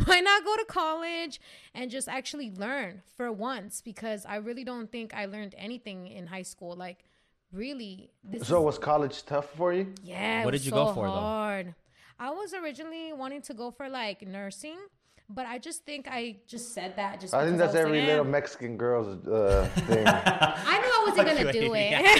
why 0.06 0.20
not 0.20 0.42
go 0.44 0.56
to 0.56 0.64
college 0.66 1.38
and 1.74 1.90
just 1.90 2.08
actually 2.08 2.50
learn 2.50 3.02
for 3.16 3.30
once? 3.30 3.82
Because 3.82 4.24
I 4.24 4.36
really 4.36 4.64
don't 4.64 4.90
think 4.90 5.12
I 5.14 5.26
learned 5.26 5.54
anything 5.58 6.06
in 6.08 6.26
high 6.28 6.42
school. 6.42 6.74
Like 6.74 7.04
really, 7.52 8.10
this 8.24 8.48
So 8.48 8.60
is, 8.60 8.64
was 8.64 8.78
college 8.78 9.24
tough 9.26 9.50
for 9.54 9.74
you? 9.74 9.92
yeah. 10.02 10.40
it 10.40 10.44
What 10.46 10.52
was 10.52 10.62
did 10.62 10.66
you 10.66 10.70
so 10.70 10.86
go 10.86 10.94
for, 10.94 11.06
though? 11.06 11.12
I 12.18 12.30
was 12.30 12.54
originally 12.54 13.12
wanting 13.12 13.42
to 13.42 13.54
go 13.54 13.70
for 13.70 13.88
like 13.90 14.22
nursing, 14.26 14.78
but 15.28 15.46
I 15.46 15.58
just 15.58 15.84
think 15.84 16.08
I 16.10 16.36
just 16.46 16.72
said 16.74 16.96
that 16.96 17.20
just. 17.20 17.34
I 17.34 17.44
think 17.44 17.58
that's 17.58 17.74
was 17.74 17.82
every 17.82 18.00
like, 18.00 18.08
little 18.08 18.26
eh. 18.26 18.30
Mexican 18.30 18.76
girl's 18.76 19.26
uh, 19.26 19.68
thing. 19.86 20.06
I 20.06 20.78
knew 20.80 20.88
I 20.88 21.04
wasn't 21.06 21.28
gonna 21.28 21.52
do 21.52 21.74
it. 21.74 21.90
yeah. 21.90 22.18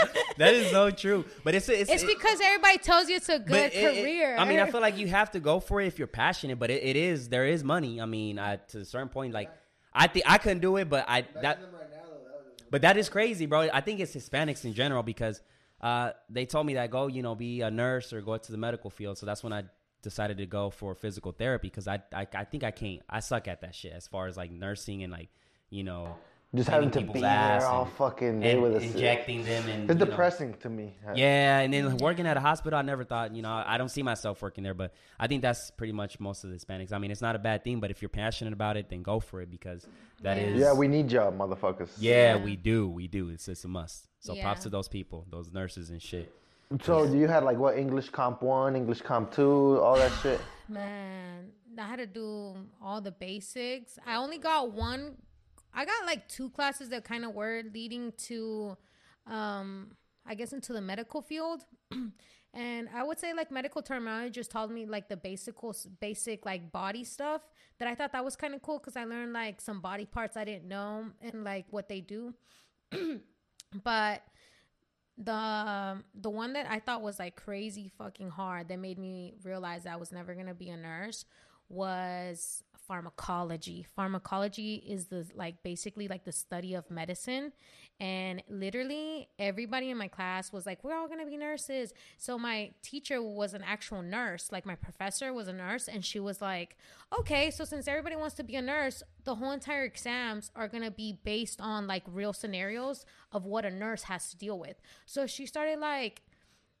that 0.38 0.54
is 0.54 0.70
so 0.70 0.90
true. 0.90 1.24
But 1.44 1.54
it's 1.54 1.68
it's, 1.68 1.90
it's 1.90 2.04
because 2.04 2.40
everybody 2.42 2.78
tells 2.78 3.08
you 3.08 3.16
it's 3.16 3.28
a 3.28 3.38
good 3.38 3.48
but 3.48 3.74
it- 3.74 3.74
it- 3.74 4.02
career. 4.02 4.36
I 4.38 4.44
mean, 4.46 4.60
I 4.60 4.70
feel 4.70 4.80
like 4.80 4.96
you 4.96 5.08
have 5.08 5.30
to 5.32 5.40
go 5.40 5.60
for 5.60 5.80
it 5.80 5.86
if 5.86 5.98
you're 5.98 6.08
passionate. 6.08 6.58
But 6.58 6.70
it, 6.70 6.82
it 6.82 6.96
is 6.96 7.28
there 7.28 7.46
is 7.46 7.62
money. 7.62 8.00
I 8.00 8.06
mean, 8.06 8.38
I, 8.38 8.56
to 8.56 8.78
a 8.80 8.84
certain 8.84 9.08
point, 9.08 9.34
like 9.34 9.50
I 9.92 10.06
think 10.06 10.24
I 10.28 10.38
couldn't 10.38 10.60
do 10.60 10.76
it, 10.76 10.88
but 10.88 11.04
I 11.08 11.26
that. 11.42 11.60
But 12.70 12.82
that 12.82 12.96
is 12.98 13.08
crazy, 13.08 13.46
bro. 13.46 13.68
I 13.72 13.80
think 13.80 14.00
it's 14.00 14.14
Hispanics 14.14 14.64
in 14.64 14.74
general 14.74 15.02
because 15.02 15.40
uh, 15.80 16.10
they 16.28 16.44
told 16.44 16.66
me 16.66 16.74
that 16.74 16.90
go, 16.90 17.06
you 17.06 17.22
know, 17.22 17.34
be 17.34 17.62
a 17.62 17.70
nurse 17.70 18.12
or 18.12 18.20
go 18.20 18.36
to 18.36 18.52
the 18.52 18.58
medical 18.58 18.90
field. 18.90 19.16
So 19.16 19.24
that's 19.24 19.42
when 19.42 19.52
I 19.54 19.64
decided 20.02 20.38
to 20.38 20.46
go 20.46 20.70
for 20.70 20.94
physical 20.94 21.32
therapy 21.32 21.68
because 21.68 21.88
I, 21.88 22.00
I 22.12 22.26
I 22.34 22.44
think 22.44 22.64
I 22.64 22.70
can't. 22.70 23.00
I 23.08 23.20
suck 23.20 23.48
at 23.48 23.60
that 23.62 23.74
shit 23.74 23.92
as 23.92 24.06
far 24.06 24.26
as 24.26 24.36
like 24.36 24.50
nursing 24.50 25.02
and 25.02 25.12
like 25.12 25.28
you 25.70 25.82
know 25.84 26.16
Just 26.54 26.70
having 26.70 26.90
to 26.92 27.00
people's 27.00 27.14
be 27.14 27.20
there 27.20 27.66
all 27.66 27.82
and- 27.84 27.92
fucking 27.94 28.40
day 28.40 28.52
and 28.52 28.62
with 28.62 28.76
a 28.76 28.80
injecting 28.80 29.44
them 29.44 29.68
and 29.68 29.82
It's 29.90 29.92
you 29.92 29.98
know. 29.98 30.04
depressing 30.06 30.54
to 30.62 30.70
me. 30.70 30.96
Yeah, 31.14 31.58
and 31.58 31.72
then 31.74 31.96
working 31.98 32.26
at 32.26 32.36
a 32.36 32.40
hospital, 32.40 32.78
I 32.78 32.82
never 32.82 33.04
thought, 33.04 33.34
you 33.36 33.42
know, 33.42 33.62
I 33.66 33.76
don't 33.76 33.90
see 33.90 34.02
myself 34.02 34.40
working 34.40 34.64
there, 34.64 34.72
but 34.72 34.94
I 35.20 35.26
think 35.26 35.42
that's 35.42 35.70
pretty 35.72 35.92
much 35.92 36.18
most 36.20 36.44
of 36.44 36.50
the 36.50 36.56
Hispanics. 36.56 36.92
I 36.92 36.98
mean, 36.98 37.10
it's 37.10 37.20
not 37.20 37.36
a 37.36 37.38
bad 37.38 37.64
thing, 37.64 37.80
but 37.80 37.90
if 37.90 38.00
you're 38.00 38.08
passionate 38.08 38.54
about 38.54 38.76
it, 38.78 38.88
then 38.88 39.02
go 39.02 39.20
for 39.20 39.42
it 39.42 39.50
because 39.50 39.86
that 40.22 40.38
is. 40.38 40.58
Yeah, 40.58 40.72
we 40.72 40.88
need 40.88 41.12
y'all, 41.12 41.30
motherfuckers. 41.32 41.90
Yeah, 41.98 42.36
Yeah. 42.36 42.44
we 42.44 42.56
do. 42.56 42.88
We 42.88 43.08
do. 43.08 43.28
It's, 43.28 43.46
it's 43.48 43.64
a 43.64 43.68
must. 43.68 44.06
So 44.20 44.34
props 44.34 44.62
to 44.62 44.70
those 44.70 44.88
people, 44.88 45.26
those 45.30 45.52
nurses 45.52 45.90
and 45.90 46.00
shit. 46.00 46.32
So 46.82 47.06
do 47.06 47.16
you 47.16 47.28
had 47.28 47.44
like 47.44 47.56
what 47.56 47.78
English 47.78 48.10
comp 48.10 48.42
one, 48.42 48.76
English 48.76 49.00
comp 49.00 49.32
two, 49.32 49.80
all 49.80 49.96
that 49.96 50.12
shit? 50.22 50.40
Man, 50.68 51.50
I 51.78 51.86
had 51.86 51.98
to 51.98 52.06
do 52.06 52.56
all 52.82 53.00
the 53.00 53.12
basics. 53.12 53.98
I 54.06 54.16
only 54.16 54.38
got 54.38 54.72
one. 54.72 55.16
I 55.72 55.84
got 55.84 56.04
like 56.04 56.28
two 56.28 56.50
classes 56.50 56.90
that 56.90 57.04
kind 57.04 57.24
of 57.24 57.34
were 57.34 57.62
leading 57.72 58.12
to, 58.26 58.76
um, 59.26 59.92
I 60.26 60.34
guess 60.34 60.52
into 60.52 60.72
the 60.72 60.80
medical 60.80 61.22
field. 61.22 61.64
and 62.54 62.88
I 62.94 63.02
would 63.02 63.18
say 63.18 63.32
like 63.32 63.50
medical 63.50 63.80
terminology 63.80 64.30
just 64.30 64.50
taught 64.50 64.70
me 64.70 64.84
like 64.84 65.08
the 65.08 65.16
basic, 65.16 65.54
basic 66.00 66.44
like 66.44 66.70
body 66.70 67.04
stuff 67.04 67.42
that 67.78 67.88
I 67.88 67.94
thought 67.94 68.12
that 68.12 68.24
was 68.24 68.36
kind 68.36 68.54
of 68.54 68.60
cool 68.60 68.78
because 68.78 68.96
I 68.96 69.04
learned 69.04 69.32
like 69.32 69.60
some 69.60 69.80
body 69.80 70.04
parts 70.04 70.36
I 70.36 70.44
didn't 70.44 70.68
know 70.68 71.06
and 71.22 71.44
like 71.44 71.66
what 71.70 71.88
they 71.88 72.00
do. 72.00 72.34
but 73.82 74.22
the 75.18 76.02
the 76.14 76.30
one 76.30 76.52
that 76.52 76.66
I 76.70 76.78
thought 76.78 77.02
was 77.02 77.18
like 77.18 77.36
crazy 77.36 77.90
fucking 77.98 78.30
hard 78.30 78.68
that 78.68 78.78
made 78.78 78.98
me 78.98 79.34
realize 79.42 79.84
I 79.86 79.96
was 79.96 80.12
never 80.12 80.34
gonna 80.34 80.54
be 80.54 80.68
a 80.68 80.76
nurse 80.76 81.24
was 81.68 82.62
pharmacology. 82.86 83.84
Pharmacology 83.94 84.76
is 84.76 85.06
the 85.06 85.26
like 85.34 85.62
basically 85.62 86.08
like 86.08 86.24
the 86.24 86.32
study 86.32 86.74
of 86.74 86.90
medicine, 86.90 87.52
and 88.00 88.42
literally 88.48 89.28
everybody 89.38 89.90
in 89.90 89.96
my 89.96 90.08
class 90.08 90.52
was 90.52 90.66
like, 90.66 90.84
"We're 90.84 90.94
all 90.94 91.08
gonna 91.08 91.26
be 91.26 91.36
nurses." 91.36 91.92
So 92.16 92.38
my 92.38 92.72
teacher 92.82 93.20
was 93.20 93.54
an 93.54 93.62
actual 93.62 94.02
nurse, 94.02 94.52
like 94.52 94.64
my 94.64 94.76
professor 94.76 95.32
was 95.32 95.48
a 95.48 95.52
nurse, 95.52 95.88
and 95.88 96.04
she 96.04 96.20
was 96.20 96.40
like, 96.40 96.76
"Okay, 97.18 97.50
so 97.50 97.64
since 97.64 97.88
everybody 97.88 98.14
wants 98.14 98.36
to 98.36 98.44
be 98.44 98.54
a 98.56 98.62
nurse, 98.62 99.02
the 99.24 99.34
whole 99.34 99.50
entire 99.50 99.84
exams 99.84 100.50
are 100.54 100.68
gonna 100.68 100.90
be 100.92 101.18
based 101.24 101.60
on 101.60 101.86
like 101.86 102.04
real 102.06 102.32
scenarios 102.32 103.04
of 103.32 103.44
what 103.44 103.64
a 103.64 103.70
nurse 103.70 104.04
has 104.04 104.30
to 104.30 104.36
deal 104.36 104.58
with." 104.58 104.80
So 105.04 105.26
she 105.26 105.46
started 105.46 105.80
like, 105.80 106.22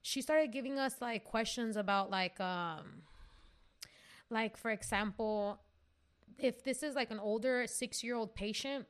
she 0.02 0.22
started 0.22 0.52
giving 0.52 0.78
us 0.78 1.00
like 1.00 1.24
questions 1.24 1.76
about 1.76 2.10
like 2.10 2.38
um 2.40 3.02
like 4.30 4.56
for 4.56 4.70
example 4.70 5.60
if 6.38 6.62
this 6.62 6.82
is 6.82 6.94
like 6.94 7.10
an 7.10 7.18
older 7.18 7.66
six 7.66 8.04
year 8.04 8.14
old 8.14 8.34
patient 8.34 8.86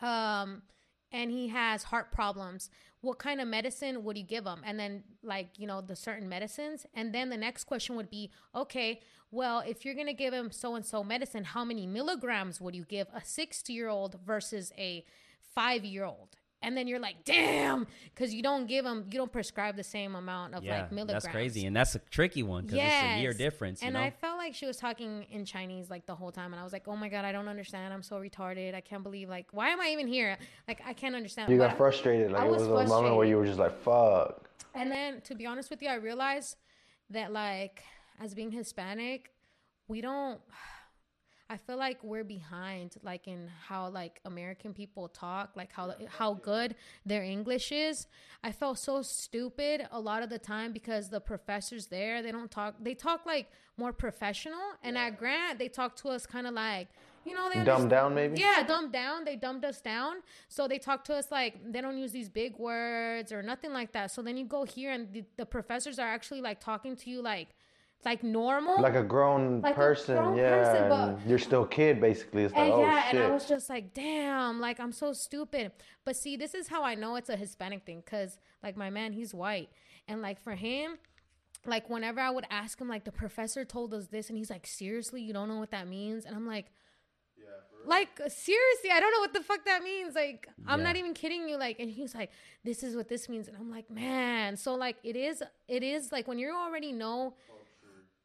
um 0.00 0.62
and 1.12 1.30
he 1.30 1.48
has 1.48 1.84
heart 1.84 2.12
problems 2.12 2.70
what 3.00 3.18
kind 3.18 3.40
of 3.40 3.46
medicine 3.46 4.02
would 4.04 4.18
you 4.18 4.24
give 4.24 4.44
him? 4.44 4.60
And 4.64 4.78
then 4.78 5.04
like 5.22 5.50
you 5.56 5.66
know 5.66 5.80
the 5.80 5.96
certain 5.96 6.28
medicines. 6.28 6.86
And 6.94 7.14
then 7.14 7.30
the 7.30 7.36
next 7.36 7.64
question 7.64 7.96
would 7.96 8.10
be 8.10 8.30
okay 8.54 9.00
well 9.30 9.60
if 9.60 9.84
you're 9.84 9.94
going 9.94 10.06
to 10.06 10.14
give 10.14 10.32
him 10.32 10.50
so 10.50 10.74
and 10.74 10.84
so 10.84 11.04
medicine 11.04 11.44
how 11.44 11.64
many 11.64 11.86
milligrams 11.86 12.60
would 12.62 12.74
you 12.74 12.84
give 12.84 13.06
a 13.14 13.22
60 13.22 13.72
year 13.72 13.88
old 13.88 14.16
versus 14.24 14.72
a 14.78 15.04
5 15.54 15.84
year 15.84 16.04
old 16.04 16.37
and 16.60 16.76
then 16.76 16.88
you're 16.88 16.98
like, 16.98 17.24
damn, 17.24 17.86
because 18.14 18.34
you 18.34 18.42
don't 18.42 18.66
give 18.66 18.84
them, 18.84 19.04
you 19.10 19.18
don't 19.18 19.30
prescribe 19.30 19.76
the 19.76 19.84
same 19.84 20.14
amount 20.16 20.54
of 20.54 20.64
yeah, 20.64 20.82
like 20.82 20.92
milligrams. 20.92 21.22
that's 21.24 21.32
crazy, 21.32 21.66
and 21.66 21.76
that's 21.76 21.94
a 21.94 22.00
tricky 22.10 22.42
one 22.42 22.64
because 22.64 22.78
it's 22.82 23.02
a 23.02 23.20
year 23.20 23.32
difference. 23.32 23.80
You 23.80 23.86
And 23.88 23.94
know? 23.94 24.00
I 24.00 24.10
felt 24.10 24.38
like 24.38 24.54
she 24.54 24.66
was 24.66 24.76
talking 24.76 25.24
in 25.30 25.44
Chinese 25.44 25.88
like 25.88 26.06
the 26.06 26.14
whole 26.14 26.32
time, 26.32 26.52
and 26.52 26.60
I 26.60 26.64
was 26.64 26.72
like, 26.72 26.88
"Oh 26.88 26.96
my 26.96 27.08
god, 27.08 27.24
I 27.24 27.32
don't 27.32 27.48
understand. 27.48 27.92
I'm 27.94 28.02
so 28.02 28.16
retarded. 28.20 28.74
I 28.74 28.80
can't 28.80 29.02
believe 29.02 29.28
like 29.28 29.46
why 29.52 29.68
am 29.68 29.80
I 29.80 29.90
even 29.90 30.08
here? 30.08 30.36
Like 30.66 30.80
I 30.86 30.92
can't 30.92 31.14
understand." 31.14 31.50
You 31.50 31.58
But- 31.58 31.68
got 31.68 31.76
frustrated. 31.76 32.32
Like 32.32 32.42
I 32.42 32.46
it 32.46 32.50
was 32.50 32.66
was 32.66 32.90
a 32.90 32.92
moment 32.92 33.16
where 33.16 33.26
you 33.26 33.36
were 33.36 33.46
just 33.46 33.58
like, 33.58 33.78
"Fuck." 33.80 34.50
And 34.74 34.90
then 34.90 35.20
to 35.22 35.34
be 35.34 35.46
honest 35.46 35.70
with 35.70 35.80
you, 35.82 35.88
I 35.88 35.94
realized 35.94 36.56
that 37.10 37.32
like 37.32 37.82
as 38.20 38.34
being 38.34 38.50
Hispanic, 38.50 39.30
we 39.86 40.00
don't 40.00 40.40
I 41.50 41.56
feel 41.56 41.78
like 41.78 42.02
we're 42.02 42.24
behind 42.24 42.96
like 43.02 43.26
in 43.26 43.48
how 43.68 43.88
like 43.88 44.20
American 44.24 44.74
people 44.74 45.08
talk, 45.08 45.50
like 45.56 45.72
how 45.72 45.94
how 46.08 46.34
good 46.34 46.74
their 47.06 47.22
English 47.22 47.72
is. 47.72 48.06
I 48.44 48.52
felt 48.52 48.78
so 48.78 49.00
stupid 49.02 49.86
a 49.90 49.98
lot 49.98 50.22
of 50.22 50.28
the 50.28 50.38
time 50.38 50.72
because 50.72 51.08
the 51.08 51.20
professors 51.20 51.86
there, 51.86 52.22
they 52.22 52.32
don't 52.32 52.50
talk 52.50 52.74
they 52.80 52.94
talk 52.94 53.24
like 53.24 53.50
more 53.78 53.92
professional 53.92 54.60
and 54.82 54.98
at 54.98 55.18
Grant 55.18 55.58
they 55.58 55.68
talk 55.68 55.96
to 55.96 56.08
us 56.08 56.26
kind 56.26 56.46
of 56.46 56.54
like 56.54 56.88
you 57.24 57.34
know, 57.34 57.50
they 57.52 57.62
Dumbed 57.62 57.90
down, 57.90 58.14
maybe. 58.14 58.40
yeah, 58.40 58.62
dumbed 58.66 58.92
down. 58.92 59.24
They 59.24 59.36
dumbed 59.36 59.64
us 59.64 59.80
down. 59.82 60.16
So 60.48 60.66
they 60.66 60.78
talk 60.78 61.04
to 61.04 61.14
us 61.14 61.30
like 61.30 61.72
they 61.72 61.80
don't 61.82 61.98
use 61.98 62.10
these 62.12 62.28
big 62.28 62.56
words 62.58 63.32
or 63.32 63.42
nothing 63.42 63.72
like 63.72 63.92
that. 63.92 64.10
So 64.10 64.22
then 64.22 64.36
you 64.38 64.46
go 64.46 64.64
here 64.64 64.92
and 64.92 65.12
the, 65.12 65.24
the 65.36 65.44
professors 65.44 65.98
are 65.98 66.08
actually 66.08 66.40
like 66.40 66.58
talking 66.60 66.96
to 66.96 67.10
you 67.10 67.20
like 67.20 67.48
like 68.04 68.22
normal. 68.22 68.80
Like 68.80 68.94
a 68.94 69.02
grown 69.02 69.60
Like 69.60 69.72
a 69.72 69.76
person, 69.76 70.16
grown 70.16 70.36
yeah. 70.36 70.50
person, 70.62 70.88
but- 70.88 71.28
you're 71.28 71.38
still 71.38 71.64
a 71.64 71.68
kid, 71.68 72.00
basically. 72.00 72.44
It's 72.44 72.54
like, 72.54 72.64
and 72.64 72.72
oh 72.72 72.80
yeah, 72.80 73.02
shit. 73.04 73.14
and 73.14 73.24
I 73.24 73.30
was 73.30 73.46
just 73.46 73.68
like, 73.68 73.92
damn, 73.94 74.60
like 74.60 74.78
I'm 74.80 74.92
so 74.92 75.12
stupid. 75.12 75.72
But 76.04 76.16
see, 76.16 76.36
this 76.36 76.54
is 76.54 76.68
how 76.68 76.82
I 76.84 76.94
know 76.94 77.16
it's 77.16 77.28
a 77.28 77.36
Hispanic 77.36 77.84
thing, 77.84 78.02
cause 78.08 78.38
like 78.62 78.76
my 78.76 78.90
man, 78.90 79.12
he's 79.12 79.34
white, 79.34 79.68
and 80.06 80.22
like 80.22 80.40
for 80.42 80.54
him, 80.54 80.98
like 81.66 81.90
whenever 81.90 82.20
I 82.20 82.30
would 82.30 82.46
ask 82.50 82.80
him, 82.80 82.88
like 82.88 83.04
the 83.04 83.12
professor 83.12 83.64
told 83.64 83.92
us 83.92 84.06
this, 84.06 84.28
and 84.28 84.38
he's 84.38 84.48
like, 84.50 84.66
seriously, 84.66 85.20
you 85.20 85.32
don't 85.32 85.48
know 85.48 85.58
what 85.58 85.72
that 85.72 85.88
means, 85.88 86.24
and 86.24 86.34
I'm 86.36 86.46
like. 86.46 86.66
Like 87.86 88.08
seriously, 88.18 88.90
I 88.92 89.00
don't 89.00 89.12
know 89.12 89.20
what 89.20 89.32
the 89.32 89.40
fuck 89.40 89.64
that 89.64 89.82
means. 89.82 90.14
Like 90.14 90.46
I'm 90.66 90.80
Yeah. 90.80 90.86
not 90.88 90.96
even 90.96 91.14
kidding 91.14 91.48
you. 91.48 91.56
Like, 91.56 91.78
and 91.78 91.88
he's 91.88 92.14
like, 92.14 92.30
"This 92.64 92.82
is 92.82 92.94
what 92.96 93.08
this 93.08 93.28
means," 93.30 93.48
and 93.48 93.56
I'm 93.56 93.70
like, 93.70 93.88
"Man." 93.88 94.56
So 94.56 94.74
like, 94.74 94.96
it 95.04 95.16
is, 95.16 95.42
it 95.68 95.82
is 95.82 96.12
like 96.12 96.26
when 96.28 96.38
you 96.38 96.52
already 96.54 96.92
know, 96.92 97.34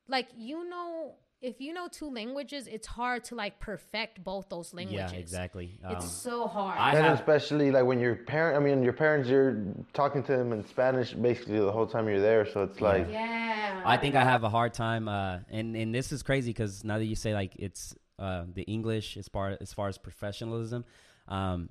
like 0.07 0.27
you 0.38 0.67
know, 0.69 1.15
if 1.41 1.60
you 1.60 1.74
know 1.74 1.88
two 1.88 2.10
languages, 2.10 2.67
it's 2.67 2.88
hard 2.88 3.24
to 3.25 3.36
like 3.36 3.60
perfect 3.60 4.24
both 4.24 4.48
those 4.50 4.74
languages. 4.74 5.12
yeah, 5.12 5.19
exactly. 5.19 5.79
Um, 5.83 5.95
It's 5.95 6.10
so 6.12 6.48
hard. 6.48 6.77
I 6.79 6.95
and 6.95 7.05
have- 7.05 7.19
especially 7.19 7.72
like 7.72 7.86
when 7.86 8.00
your 8.00 8.15
parent, 8.15 8.57
I 8.57 8.60
mean, 8.60 8.83
your 8.83 8.93
parents, 8.93 9.27
you're 9.29 9.57
talking 9.93 10.24
to 10.24 10.31
them 10.38 10.53
in 10.53 10.65
Spanish 10.67 11.13
basically 11.13 11.60
the 11.60 11.72
whole 11.72 11.88
time 11.88 12.07
you're 12.07 12.22
there. 12.22 12.45
So 12.45 12.63
it's 12.63 12.79
like, 12.81 13.07
yeah. 13.10 13.81
I 13.86 13.98
think 13.98 14.15
I 14.15 14.24
have 14.24 14.43
a 14.43 14.50
hard 14.50 14.74
time, 14.74 15.07
uh, 15.07 15.39
and 15.50 15.75
and 15.75 15.93
this 15.93 16.12
is 16.12 16.24
crazy 16.24 16.51
because 16.51 16.83
now 16.83 16.98
that 16.98 17.05
you 17.05 17.15
say 17.15 17.33
like 17.33 17.53
it's 17.57 17.93
uh, 18.19 18.45
the 18.53 18.63
English 18.63 19.17
as 19.17 19.27
far 19.27 19.57
as 19.60 19.74
far 19.74 19.88
as 19.89 19.98
professionalism, 19.98 20.86
um, 21.27 21.69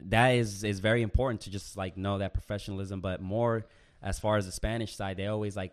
that 0.00 0.30
is 0.30 0.64
is 0.64 0.80
very 0.80 1.02
important 1.02 1.42
to 1.42 1.50
just 1.50 1.76
like 1.76 1.96
know 1.96 2.18
that 2.18 2.34
professionalism. 2.34 3.00
But 3.00 3.22
more 3.22 3.64
as 4.02 4.18
far 4.18 4.36
as 4.36 4.44
the 4.46 4.52
Spanish 4.52 4.94
side, 4.96 5.16
they 5.16 5.26
always 5.26 5.56
like 5.56 5.72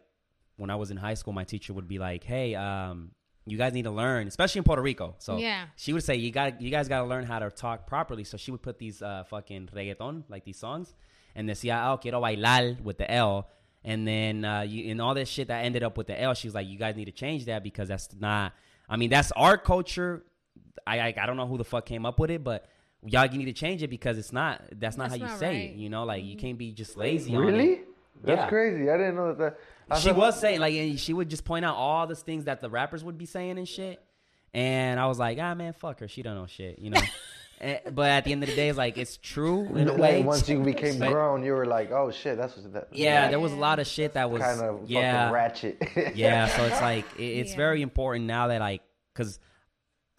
when 0.58 0.70
I 0.70 0.76
was 0.76 0.92
in 0.92 0.98
high 0.98 1.14
school, 1.16 1.34
my 1.34 1.44
teacher 1.44 1.74
would 1.74 1.88
be 1.88 1.98
like, 2.00 2.24
"Hey, 2.24 2.54
um, 2.56 3.12
you 3.46 3.58
guys 3.58 3.74
need 3.74 3.84
to 3.84 3.92
learn, 3.92 4.28
especially 4.28 4.60
in 4.60 4.64
Puerto 4.66 4.82
Rico." 4.82 5.16
So 5.20 5.38
Yeah. 5.38 5.68
she 5.76 5.94
would 5.94 6.04
say, 6.04 6.16
"You 6.16 6.32
got 6.32 6.62
you 6.62 6.70
guys 6.70 6.88
got 6.88 7.00
to 7.02 7.06
learn 7.08 7.26
how 7.26 7.40
to 7.40 7.50
talk 7.50 7.88
properly." 7.88 8.24
So 8.24 8.38
she 8.38 8.52
would 8.52 8.62
put 8.62 8.78
these 8.78 9.02
uh, 9.02 9.24
fucking 9.30 9.70
reggaeton 9.74 10.24
like 10.30 10.44
these 10.44 10.58
songs, 10.60 10.94
and 11.36 11.48
decía, 11.50 11.92
"Oh, 11.92 11.98
quiero 11.98 12.20
bailar" 12.22 12.78
with 12.84 12.98
the 12.98 13.10
L. 13.10 13.48
And 13.84 14.06
then 14.06 14.44
uh, 14.44 14.62
you 14.62 14.92
and 14.92 15.02
all 15.02 15.14
this 15.14 15.30
shit 15.30 15.48
that 15.48 15.64
ended 15.64 15.82
up 15.84 15.98
with 15.98 16.08
the 16.08 16.20
L, 16.22 16.34
she 16.34 16.48
was 16.48 16.56
like, 16.56 16.68
"You 16.68 16.78
guys 16.78 16.96
need 16.96 17.06
to 17.06 17.12
change 17.12 17.46
that 17.46 17.64
because 17.64 17.88
that's 17.88 18.10
not. 18.20 18.54
I 18.90 18.98
mean, 18.98 19.10
that's 19.10 19.32
our 19.34 19.58
culture. 19.58 20.26
I 20.86 21.00
I, 21.00 21.14
I 21.22 21.26
don't 21.26 21.38
know 21.38 21.48
who 21.48 21.58
the 21.58 21.64
fuck 21.64 21.86
came 21.86 22.06
up 22.06 22.20
with 22.20 22.32
it, 22.32 22.44
but 22.44 22.66
y'all 23.06 23.26
you 23.28 23.38
need 23.38 23.46
to 23.46 23.54
change 23.54 23.84
it 23.84 23.90
because 23.90 24.18
it's 24.18 24.34
not. 24.34 24.62
That's 24.74 24.98
not 24.98 25.10
That's 25.10 25.22
how 25.22 25.26
you 25.26 25.32
not 25.32 25.40
say 25.40 25.48
right. 25.48 25.70
it. 25.70 25.76
You 25.76 25.90
know, 25.90 26.04
like 26.04 26.24
you 26.26 26.36
can't 26.36 26.58
be 26.58 26.72
just 26.74 26.98
lazy. 26.98 27.34
on 27.36 27.44
it. 27.44 27.46
really? 27.46 27.82
That's 28.24 28.40
Yeah. 28.42 28.50
crazy. 28.50 28.90
I 28.90 28.98
didn't 28.98 29.16
know 29.16 29.28
that. 29.28 29.38
that 29.38 29.54
I 29.54 29.77
She 30.00 30.10
thought- 30.10 30.18
was 30.18 30.40
saying 30.40 30.60
like, 30.60 30.74
and 30.76 31.00
she 31.00 31.14
would 31.14 31.30
just 31.30 31.46
point 31.46 31.64
out 31.66 31.76
all 31.76 32.08
the 32.08 32.16
things 32.16 32.46
that 32.46 32.62
the 32.62 32.70
rappers 32.70 33.04
would 33.04 33.18
be 33.18 33.26
saying 33.26 33.58
and 33.58 33.68
shit. 33.68 34.02
And 34.54 35.00
I 35.00 35.08
was 35.08 35.20
like, 35.20 35.38
ah, 35.40 35.54
man, 35.56 35.74
fuck 35.74 36.00
her. 36.00 36.08
She 36.08 36.22
don't 36.24 36.36
know 36.36 36.46
shit, 36.48 36.80
you 36.80 36.90
know. 36.90 37.02
But 37.60 38.12
at 38.12 38.24
the 38.24 38.34
end 38.34 38.44
of 38.44 38.50
the 38.50 38.56
day, 38.56 38.70
it's 38.70 38.78
like 38.78 39.00
it's 39.00 39.18
true 39.18 39.64
in 39.76 39.88
a 39.88 39.92
Like, 39.94 40.00
way. 40.00 40.22
once 40.24 40.48
you 40.48 40.60
became 40.64 41.00
But- 41.00 41.10
grown, 41.12 41.44
you 41.44 41.54
were 41.54 41.66
like, 41.66 41.90
oh 41.92 42.12
shit, 42.12 42.38
that's 42.38 42.56
what 42.56 42.72
that. 42.74 42.90
yeah, 42.92 43.30
there 43.30 43.40
was 43.40 43.52
a 43.52 43.56
lot 43.56 43.80
of 43.80 43.88
shit 43.88 44.14
that 44.14 44.30
was 44.30 44.44
kind 44.44 44.62
of 44.62 44.88
yeah, 44.88 45.24
fucking 45.32 45.34
ratchet. 45.34 45.84
yeah. 46.16 46.50
So 46.50 46.66
it's 46.66 46.80
like 46.82 47.06
it, 47.18 47.24
it's 47.24 47.52
Yeah. 47.54 47.58
very 47.58 47.82
important 47.82 48.26
now 48.26 48.50
that 48.50 48.60
like 48.62 48.84
because 49.12 49.40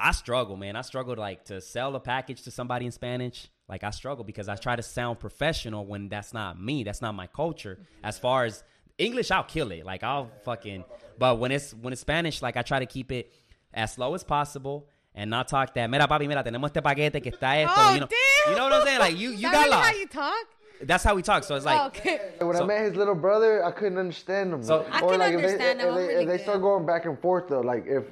I 0.01 0.11
struggle, 0.11 0.57
man. 0.57 0.75
I 0.75 0.81
struggle 0.81 1.15
to 1.15 1.21
like 1.21 1.45
to 1.45 1.61
sell 1.61 1.95
a 1.95 2.01
package 2.01 2.43
to 2.43 2.51
somebody 2.51 2.87
in 2.87 2.91
Spanish. 2.93 3.49
Like 3.69 3.85
I 3.85 3.91
struggle 3.91 4.25
because 4.25 4.49
I 4.49 4.57
try 4.57 4.75
to 4.75 4.83
sound 4.83 5.21
professional 5.21 5.87
when 5.87 6.09
that's 6.09 6.35
not 6.35 6.61
me. 6.61 6.83
That's 6.83 7.01
not 7.01 7.15
my 7.15 7.29
culture. 7.29 7.79
As 8.03 8.19
far 8.19 8.47
as 8.47 8.65
English, 8.99 9.31
I'll 9.31 9.45
kill 9.45 9.71
it. 9.73 9.85
Like 9.87 10.03
I'll 10.03 10.31
fucking. 10.45 10.85
But 11.19 11.39
when 11.39 11.53
it's 11.53 11.73
when 11.73 11.93
it's 11.93 12.03
Spanish, 12.03 12.43
like 12.43 12.57
I 12.57 12.63
try 12.63 12.81
to 12.81 12.87
keep 12.87 13.11
it 13.13 13.33
as 13.73 13.93
slow 13.95 14.15
as 14.15 14.25
possible 14.25 14.89
and 15.15 15.31
not 15.31 15.49
talk 15.49 15.75
that. 15.75 15.89
Mira, 15.89 16.07
papi, 16.07 16.29
mira, 16.29 16.43
tenemos 16.43 16.67
este 16.67 16.83
paquete 16.83 17.23
que 17.23 17.33
está 17.33 17.57
esto. 17.57 17.75
Oh, 17.77 17.95
you 17.95 18.01
know, 18.01 18.07
damn. 18.07 18.53
you 18.53 18.59
know 18.59 18.65
what 18.65 18.73
I'm 18.73 18.87
saying? 18.87 18.99
Like 18.99 19.19
you, 19.19 19.31
you 19.33 19.43
that 19.43 19.53
got 19.53 19.59
really 19.59 19.71
lost. 19.71 19.89
how 19.89 19.97
you 19.97 20.07
talk? 20.07 20.47
That's 20.83 21.03
how 21.03 21.15
we 21.15 21.23
talk. 21.23 21.45
So 21.45 21.57
it's 21.57 21.65
like. 21.65 21.81
oh, 21.81 21.87
okay. 21.87 22.21
when 22.41 22.57
I 22.57 22.65
met 22.65 22.83
his 22.83 22.95
little 22.95 23.15
brother, 23.15 23.65
I 23.65 23.71
couldn't 23.73 23.99
understand 23.99 24.53
him. 24.53 24.63
So- 24.63 24.87
I 24.91 25.01
can 25.01 25.19
like 25.19 25.33
if 25.33 25.37
understand 25.39 25.81
they, 25.81 25.85
him. 25.85 25.89
if 25.91 25.95
they, 25.95 26.07
really 26.07 26.23
if 26.23 26.29
they 26.29 26.39
start 26.39 26.61
going 26.61 26.87
back 26.87 27.05
and 27.07 27.19
forth 27.21 27.49
though, 27.49 27.61
like 27.61 27.85
if 27.87 28.05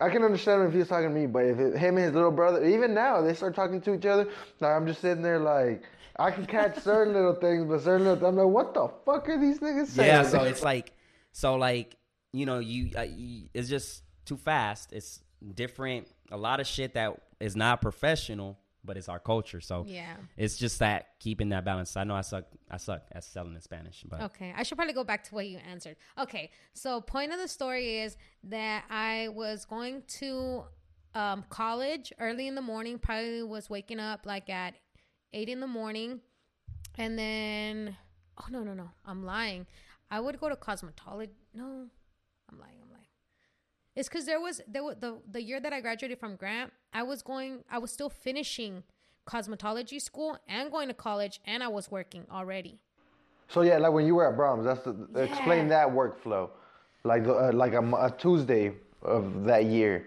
I 0.00 0.08
can 0.08 0.24
understand 0.24 0.62
him 0.62 0.68
if 0.68 0.72
he 0.72 0.78
was 0.80 0.88
talking 0.88 1.08
to 1.10 1.14
me, 1.14 1.26
but 1.26 1.44
if 1.44 1.58
it, 1.58 1.76
him 1.76 1.96
and 1.96 2.06
his 2.06 2.14
little 2.14 2.30
brother, 2.30 2.64
even 2.64 2.94
now 2.94 3.20
they 3.20 3.34
start 3.34 3.54
talking 3.54 3.80
to 3.82 3.94
each 3.94 4.06
other, 4.06 4.26
like 4.60 4.72
I'm 4.72 4.86
just 4.86 5.00
sitting 5.00 5.22
there 5.22 5.38
like 5.38 5.82
I 6.18 6.30
can 6.30 6.46
catch 6.46 6.78
certain 6.78 7.14
little 7.14 7.34
things, 7.34 7.64
but 7.66 7.80
certain 7.82 8.06
little 8.06 8.26
I'm 8.28 8.36
like, 8.36 8.46
what 8.46 8.74
the 8.74 8.88
fuck 9.04 9.28
are 9.28 9.38
these 9.40 9.58
niggas 9.60 9.88
saying? 9.88 10.08
Yeah, 10.08 10.22
so 10.22 10.42
it's 10.44 10.62
like, 10.62 10.92
so 11.32 11.56
like, 11.56 11.96
you 12.32 12.46
know, 12.46 12.58
you, 12.58 12.90
uh, 12.96 13.02
you 13.02 13.48
it's 13.54 13.68
just 13.68 14.02
too 14.24 14.36
fast. 14.36 14.92
It's 14.92 15.20
different. 15.54 16.08
A 16.30 16.36
lot 16.36 16.60
of 16.60 16.66
shit 16.66 16.94
that 16.94 17.20
is 17.40 17.56
not 17.56 17.80
professional, 17.82 18.58
but 18.84 18.96
it's 18.96 19.08
our 19.08 19.18
culture. 19.18 19.60
So 19.60 19.84
Yeah. 19.86 20.14
it's 20.36 20.56
just 20.56 20.78
that 20.80 21.18
keeping 21.18 21.50
that 21.50 21.64
balance. 21.64 21.96
I 21.96 22.04
know 22.04 22.14
I 22.14 22.22
suck. 22.22 22.44
I 22.70 22.76
suck 22.78 23.02
at 23.12 23.22
selling 23.24 23.54
in 23.54 23.60
Spanish, 23.60 24.02
but 24.08 24.20
Okay, 24.22 24.52
I 24.56 24.62
should 24.62 24.76
probably 24.76 24.94
go 24.94 25.04
back 25.04 25.24
to 25.24 25.34
what 25.34 25.46
you 25.46 25.58
answered. 25.70 25.96
Okay, 26.18 26.50
so 26.74 27.00
point 27.00 27.32
of 27.32 27.38
the 27.38 27.48
story 27.48 28.00
is 28.00 28.16
that 28.44 28.84
I 28.90 29.28
was 29.28 29.64
going 29.64 30.02
to 30.18 30.64
um, 31.14 31.44
college 31.50 32.12
early 32.18 32.46
in 32.48 32.54
the 32.54 32.62
morning. 32.62 32.98
Probably 32.98 33.42
was 33.42 33.68
waking 33.68 34.00
up 34.00 34.24
like 34.24 34.48
at 34.48 34.74
eight 35.32 35.48
in 35.48 35.60
the 35.60 35.66
morning, 35.66 36.20
and 36.98 37.18
then 37.18 37.96
oh 38.38 38.46
no 38.50 38.62
no 38.62 38.74
no, 38.74 38.90
I'm 39.06 39.24
lying. 39.24 39.66
I 40.10 40.20
would 40.20 40.38
go 40.38 40.48
to 40.48 40.56
cosmetology. 40.56 41.30
No, 41.54 41.86
I'm 42.50 42.58
lying. 42.58 42.76
I'm 42.82 42.90
lying. 42.90 43.06
It's 43.94 44.08
because 44.08 44.26
there 44.26 44.40
was 44.40 44.60
there 44.68 44.84
was 44.84 44.96
the 45.00 45.18
the 45.30 45.42
year 45.42 45.60
that 45.60 45.72
I 45.72 45.80
graduated 45.80 46.18
from 46.18 46.36
Grant. 46.36 46.72
I 46.92 47.02
was 47.02 47.22
going. 47.22 47.64
I 47.70 47.78
was 47.78 47.90
still 47.90 48.10
finishing 48.10 48.82
cosmetology 49.26 50.00
school 50.00 50.36
and 50.48 50.70
going 50.70 50.88
to 50.88 50.94
college, 50.94 51.40
and 51.46 51.62
I 51.62 51.68
was 51.68 51.90
working 51.90 52.26
already. 52.30 52.78
So 53.48 53.62
yeah, 53.62 53.78
like 53.78 53.92
when 53.92 54.06
you 54.06 54.14
were 54.14 54.26
at 54.30 54.36
Braum's, 54.38 54.64
that's 54.64 54.82
the, 54.82 55.20
explain 55.20 55.68
that 55.68 55.88
workflow, 55.88 56.50
like 57.04 57.26
uh, 57.26 57.52
like 57.52 57.74
a, 57.74 57.80
a 57.80 58.14
Tuesday 58.16 58.72
of 59.02 59.44
that 59.44 59.66
year. 59.66 60.06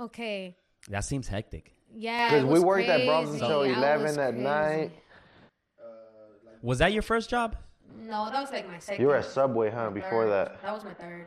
Okay. 0.00 0.56
that 0.88 1.04
seems 1.04 1.28
hectic. 1.28 1.71
Yeah. 1.94 2.28
Because 2.28 2.42
it 2.42 2.46
we 2.46 2.52
was 2.54 2.64
worked 2.64 2.88
at 2.88 3.00
Braum's 3.02 3.30
crazy. 3.30 3.44
until 3.44 3.60
I 3.60 3.68
was 3.68 3.76
11 3.76 4.06
at 4.18 4.30
crazy. 4.30 4.44
night. 4.44 4.90
Was 6.62 6.78
that 6.78 6.92
your 6.92 7.02
first 7.02 7.28
job? 7.28 7.56
No, 7.96 8.30
that 8.30 8.40
was 8.40 8.50
like 8.50 8.68
my 8.68 8.78
second. 8.78 9.02
You 9.02 9.08
were 9.08 9.16
at 9.16 9.24
Subway, 9.24 9.70
huh? 9.70 9.90
Before 9.90 10.24
third. 10.24 10.30
that. 10.30 10.62
That 10.62 10.72
was 10.72 10.84
my 10.84 10.94
third. 10.94 11.26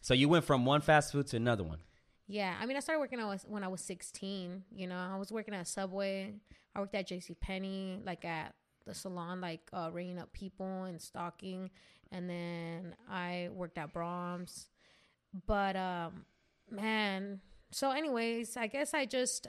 So 0.00 0.14
you 0.14 0.28
went 0.28 0.44
from 0.44 0.64
one 0.64 0.80
fast 0.80 1.12
food 1.12 1.26
to 1.28 1.36
another 1.36 1.64
one. 1.64 1.78
Yeah, 2.26 2.54
I 2.60 2.66
mean, 2.66 2.76
I 2.76 2.80
started 2.80 3.00
working 3.00 3.18
when 3.18 3.26
I 3.26 3.30
was, 3.30 3.44
when 3.48 3.64
I 3.64 3.68
was 3.68 3.80
16. 3.80 4.62
You 4.74 4.86
know, 4.86 4.96
I 4.96 5.16
was 5.16 5.32
working 5.32 5.54
at 5.54 5.66
Subway. 5.66 6.34
I 6.74 6.80
worked 6.80 6.94
at 6.94 7.06
J.C. 7.06 7.34
Penney, 7.40 8.00
like 8.04 8.24
at 8.24 8.54
the 8.86 8.94
salon, 8.94 9.40
like 9.40 9.62
uh, 9.72 9.90
ringing 9.92 10.18
up 10.18 10.32
people 10.32 10.84
and 10.84 11.00
stalking. 11.00 11.70
And 12.12 12.28
then 12.28 12.94
I 13.10 13.48
worked 13.52 13.78
at 13.78 13.92
Braum's. 13.94 14.68
But 15.46 15.76
um, 15.76 16.24
man, 16.70 17.40
so 17.70 17.90
anyways, 17.90 18.56
I 18.56 18.66
guess 18.66 18.92
I 18.94 19.06
just, 19.06 19.46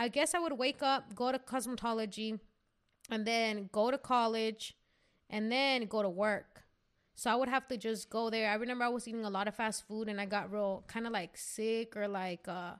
I 0.00 0.08
guess 0.08 0.34
I 0.34 0.38
would 0.44 0.56
wake 0.64 0.82
up, 0.82 1.14
go 1.14 1.26
to 1.30 1.38
cosmetology, 1.38 2.30
and 3.10 3.26
then 3.26 3.68
go 3.72 3.90
to 3.90 3.98
college, 3.98 4.62
and 5.28 5.50
then 5.52 5.84
go 5.94 6.00
to 6.02 6.08
work. 6.26 6.52
So 7.14 7.30
I 7.30 7.34
would 7.40 7.48
have 7.56 7.66
to 7.68 7.76
just 7.76 8.08
go 8.08 8.30
there. 8.30 8.50
I 8.50 8.54
remember 8.54 8.84
I 8.84 8.88
was 8.88 9.06
eating 9.06 9.24
a 9.26 9.30
lot 9.38 9.46
of 9.46 9.54
fast 9.54 9.86
food 9.86 10.08
and 10.08 10.18
I 10.20 10.26
got 10.36 10.50
real 10.50 10.84
kind 10.86 11.06
of 11.06 11.12
like 11.12 11.36
sick 11.36 11.88
or 11.96 12.08
like 12.08 12.48
uh 12.48 12.74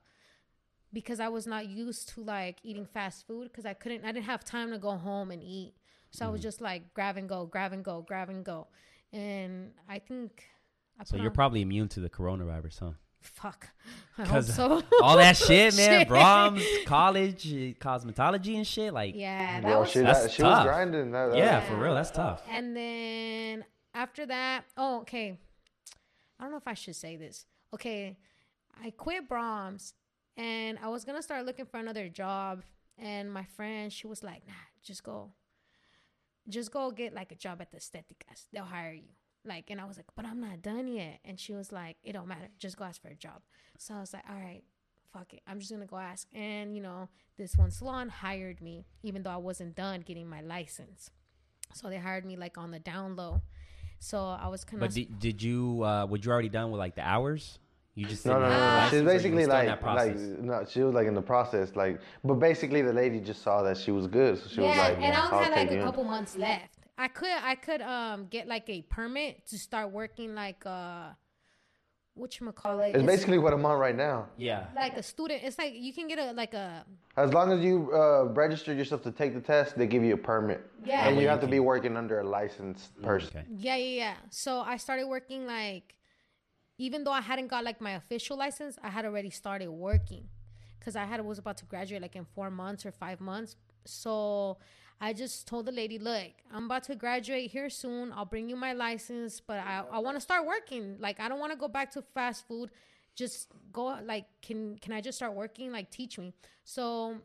because 0.93 1.21
I 1.21 1.29
was 1.29 1.47
not 1.47 1.69
used 1.69 2.09
to 2.15 2.23
like 2.23 2.57
eating 2.63 2.87
fast 2.87 3.27
food 3.27 3.45
because 3.51 3.67
I 3.67 3.75
couldn't 3.75 4.05
I 4.05 4.13
didn't 4.13 4.27
have 4.33 4.45
time 4.45 4.71
to 4.73 4.79
go 4.79 4.93
home 4.97 5.31
and 5.31 5.43
eat. 5.43 5.75
So 6.11 6.25
I 6.25 6.29
Mm-hmm. 6.29 6.33
was 6.35 6.43
just 6.43 6.61
like 6.61 6.83
grab 6.95 7.17
and 7.17 7.29
go, 7.29 7.45
grab 7.47 7.73
and 7.73 7.85
go, 7.85 8.03
grab 8.03 8.29
and 8.31 8.45
go. 8.45 8.69
And 9.13 9.73
I 9.89 9.99
think 9.99 10.31
I 10.99 11.05
So 11.05 11.17
you're 11.17 11.31
on- 11.31 11.35
probably 11.41 11.61
immune 11.61 11.89
to 11.89 12.01
the 12.01 12.11
coronavirus, 12.11 12.79
huh? 12.81 12.93
Fuck. 13.21 13.69
I 14.19 14.23
hope 14.23 14.31
'Cause 14.31 14.55
so. 14.55 14.83
All 15.03 15.17
that 15.17 15.37
shit, 15.37 15.77
man. 15.77 16.01
Shit. 16.01 16.09
Braum's, 16.09 16.65
college, 16.87 17.45
cosmetology 17.79 18.57
and 18.57 18.67
shit. 18.67 18.93
Like, 18.95 19.15
yeah, 19.15 19.61
that 19.61 19.63
Bro, 19.69 19.81
was 19.81 19.91
she, 19.91 20.01
That's 20.01 20.23
that, 20.23 20.31
she 20.33 20.43
was 20.43 20.53
tough. 20.53 20.65
grinding. 20.67 21.11
That, 21.13 21.31
that- 21.31 21.37
yeah, 21.39 21.61
for 21.61 21.77
real, 21.77 21.95
that's 21.95 22.11
tough. 22.11 22.43
And 22.51 22.77
then 22.77 23.65
after 23.95 24.27
that, 24.27 24.65
oh, 24.77 25.01
okay. 25.01 25.39
I 26.39 26.43
don't 26.45 26.53
know 26.53 26.59
if 26.59 26.67
I 26.69 26.75
should 26.75 26.97
say 26.97 27.17
this. 27.17 27.45
Okay, 27.75 28.17
I 28.83 28.91
quit 28.91 29.29
Braum's 29.29 29.95
and 30.37 30.79
I 30.83 30.89
was 30.89 31.05
gonna 31.05 31.23
start 31.23 31.45
looking 31.45 31.67
for 31.67 31.79
another 31.79 32.09
job. 32.09 32.63
And 32.99 33.33
my 33.33 33.45
friend, 33.45 33.93
she 33.93 34.07
was 34.07 34.23
like, 34.23 34.47
nah, 34.47 34.53
just 34.83 35.03
go. 35.05 35.33
Just 36.49 36.71
go 36.73 36.91
get 36.91 37.15
like 37.15 37.33
a 37.33 37.35
job 37.35 37.61
at 37.61 37.71
the 37.71 37.77
Esteticas. 37.79 38.47
They'll 38.53 38.65
hire 38.65 38.93
you. 38.93 39.09
Like, 39.45 39.71
and 39.71 39.81
I 39.81 39.85
was 39.87 39.97
like, 39.97 40.07
but 40.17 40.27
I'm 40.27 40.41
not 40.41 40.61
done 40.63 40.87
yet. 40.89 41.21
And 41.25 41.39
she 41.41 41.55
was 41.55 41.73
like, 41.73 41.97
it 42.05 42.13
don't 42.13 42.29
matter. 42.29 42.49
Just 42.59 42.77
go 42.77 42.85
ask 42.85 43.01
for 43.01 43.09
a 43.09 43.15
job. 43.15 43.41
So 43.79 43.95
I 43.95 44.01
was 44.01 44.13
like, 44.13 44.25
all 44.29 44.37
right, 44.37 44.63
fuck 45.13 45.33
it. 45.33 45.41
I'm 45.47 45.59
just 45.61 45.71
gonna 45.73 45.87
go 45.87 45.97
ask. 45.97 46.29
And 46.35 46.77
you 46.77 46.83
know, 46.83 47.09
this 47.39 47.57
one 47.57 47.71
salon 47.71 48.09
hired 48.11 48.61
me, 48.61 48.85
even 49.03 49.23
though 49.23 49.31
I 49.31 49.39
wasn't 49.39 49.75
done 49.75 50.01
getting 50.03 50.29
my 50.29 50.41
license. 50.43 51.11
So 51.73 51.89
they 51.89 51.99
hired 51.99 52.25
me 52.27 52.37
like 52.37 52.59
on 52.59 52.71
the 52.71 52.79
down 52.81 53.17
low. 53.17 53.41
So 53.99 54.19
I 54.19 54.49
was 54.49 54.65
kind 54.65 54.81
But 54.81 54.91
of 54.91 54.95
did, 54.95 55.19
did 55.19 55.43
you, 55.43 55.83
uh, 55.85 56.07
were 56.07 56.17
you 56.17 56.31
already 56.31 56.49
done 56.49 56.71
with 56.71 56.79
like 56.79 56.95
the 56.95 57.03
hours? 57.03 57.59
You 57.95 58.07
just 58.07 58.25
No, 58.25 58.35
no, 58.35 58.41
no, 58.41 58.49
no. 58.49 58.57
She's 58.57 58.59
license, 58.59 58.95
or 58.95 58.97
you 58.99 59.05
were 59.05 59.13
basically 59.13 59.47
like, 59.47 59.83
like, 59.83 60.17
no, 60.17 60.65
she 60.69 60.81
was 60.83 60.95
like 60.95 61.07
in 61.07 61.15
the 61.15 61.23
process, 61.23 61.77
like, 61.77 62.01
but 62.25 62.35
basically 62.35 62.83
the 62.83 62.93
lady 62.93 63.21
just 63.21 63.43
saw 63.43 63.63
that 63.63 63.77
she 63.77 63.91
was 63.91 64.07
good, 64.07 64.39
so 64.39 64.49
she 64.49 64.61
was 64.61 64.69
like, 64.69 64.77
yeah, 64.77 64.83
like, 64.83 64.97
and 65.03 65.17
I 65.17 65.27
I'll 65.27 65.35
only 65.35 65.45
had 65.45 65.55
like 65.57 65.71
you 65.71 65.77
a 65.77 65.81
in. 65.81 65.85
couple 65.87 66.05
months 66.05 66.37
left. 66.37 66.79
I 67.01 67.09
could 67.09 67.39
I 67.53 67.55
could 67.55 67.81
um 67.81 68.27
get 68.29 68.47
like 68.47 68.69
a 68.69 68.83
permit 68.83 69.47
to 69.47 69.59
start 69.59 69.91
working 69.91 70.35
like 70.35 70.63
uh 70.67 71.09
what 72.15 72.39
you 72.39 72.53
call 72.53 72.81
it? 72.81 72.95
It's 72.95 73.05
basically 73.05 73.39
what 73.39 73.55
I'm 73.55 73.65
on 73.65 73.79
right 73.79 73.97
now. 73.97 74.27
Yeah. 74.37 74.67
like 74.77 74.95
a 74.97 75.03
student. 75.03 75.43
It's 75.43 75.57
like 75.57 75.73
you 75.75 75.95
can 75.95 76.07
get 76.09 76.19
a 76.19 76.33
like 76.33 76.53
a 76.53 76.85
As 77.17 77.33
long 77.33 77.53
as 77.53 77.61
you 77.65 77.91
uh, 77.95 78.25
register 78.45 78.75
yourself 78.75 79.01
to 79.05 79.13
take 79.13 79.33
the 79.33 79.41
test, 79.41 79.79
they 79.79 79.87
give 79.87 80.05
you 80.05 80.15
a 80.15 80.23
permit. 80.33 80.61
Yeah. 80.85 81.07
And 81.07 81.17
you 81.17 81.23
you 81.23 81.29
have 81.29 81.41
to 81.41 81.47
be 81.47 81.61
working 81.61 81.97
under 81.97 82.21
a 82.21 82.27
licensed 82.39 83.01
person. 83.01 83.39
Okay. 83.39 83.47
yeah 83.67 83.77
yeah 83.77 83.97
yeah. 84.03 84.17
So 84.29 84.61
I 84.61 84.77
started 84.77 85.07
working 85.07 85.47
like 85.47 85.95
even 86.77 87.05
though 87.05 87.17
I 87.21 87.23
hadn't 87.31 87.49
got 87.55 87.65
like 87.65 87.81
my 87.81 87.93
official 88.03 88.37
license, 88.37 88.79
I 88.83 88.91
had 88.91 89.05
already 89.07 89.31
started 89.31 89.71
working 89.71 90.25
because 90.79 90.97
I 90.97 91.05
had 91.05 91.25
was 91.25 91.39
about 91.39 91.57
to 91.63 91.65
graduate 91.65 92.03
like 92.03 92.17
in 92.17 92.27
four 92.37 92.51
months 92.51 92.85
or 92.85 92.93
five 92.93 93.21
months. 93.21 93.57
So 93.87 94.59
I 95.01 95.13
just 95.15 95.47
told 95.47 95.67
the 95.67 95.73
lady, 95.73 95.99
look, 95.99 96.33
I'm 96.53 96.67
about 96.67 96.85
to 96.85 96.95
graduate 96.95 97.51
here 97.51 97.71
soon. 97.71 98.13
I'll 98.13 98.27
bring 98.27 98.51
you 98.51 98.57
my 98.57 98.75
license, 98.75 99.41
but 99.41 99.59
I, 99.59 99.83
I 99.91 99.99
want 99.99 100.17
to 100.17 100.21
start 100.21 100.47
working. 100.47 100.97
Like 100.99 101.21
I 101.21 101.29
don't 101.29 101.41
want 101.41 101.53
to 101.53 101.59
go 101.59 101.69
back 101.69 101.91
to 101.93 102.03
fast 102.15 102.47
food. 102.47 102.71
Just 103.15 103.49
go 103.73 103.99
like 104.05 104.27
can 104.43 104.77
can 104.79 104.93
I 104.93 105.01
just 105.01 105.17
start 105.17 105.35
working? 105.35 105.73
Like 105.73 105.91
teach 105.91 106.19
me. 106.19 106.35
So 106.65 107.17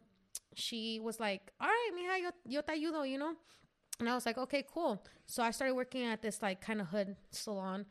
she 0.55 1.00
was 1.01 1.20
like, 1.20 1.51
all 1.60 1.67
right, 1.67 1.91
mija, 1.94 2.24
yo, 2.24 2.29
yo 2.46 2.62
te 2.62 2.74
ayudo, 2.74 3.10
you 3.10 3.17
know? 3.17 3.34
And 4.00 4.10
I 4.10 4.15
was 4.15 4.25
like, 4.25 4.38
okay, 4.38 4.65
cool. 4.74 5.03
So 5.25 5.44
I 5.44 5.51
started 5.51 5.74
working 5.74 6.05
at 6.05 6.22
this 6.22 6.41
like 6.41 6.62
kind 6.62 6.79
of 6.79 6.88
hood 6.88 7.15
salon 7.32 7.86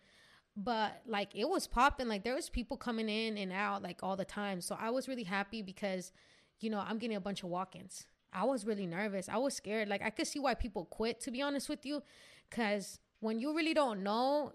but 0.56 1.02
like 1.06 1.30
it 1.34 1.48
was 1.48 1.66
popping 1.66 2.06
like 2.06 2.22
there 2.22 2.34
was 2.34 2.48
people 2.48 2.76
coming 2.76 3.08
in 3.08 3.36
and 3.36 3.52
out 3.52 3.82
like 3.82 3.98
all 4.02 4.16
the 4.16 4.24
time 4.24 4.60
so 4.60 4.76
i 4.80 4.88
was 4.88 5.08
really 5.08 5.24
happy 5.24 5.62
because 5.62 6.12
you 6.60 6.70
know 6.70 6.78
i'm 6.86 6.98
getting 6.98 7.16
a 7.16 7.20
bunch 7.20 7.42
of 7.42 7.48
walk-ins 7.48 8.06
i 8.34 8.44
was 8.44 8.66
really 8.66 8.86
nervous 8.86 9.28
i 9.28 9.36
was 9.36 9.54
scared 9.54 9.88
like 9.88 10.02
i 10.02 10.10
could 10.10 10.26
see 10.26 10.38
why 10.40 10.54
people 10.54 10.84
quit 10.86 11.20
to 11.20 11.30
be 11.30 11.40
honest 11.40 11.68
with 11.68 11.86
you 11.86 12.02
because 12.50 12.98
when 13.20 13.38
you 13.38 13.54
really 13.56 13.74
don't 13.74 14.02
know 14.02 14.52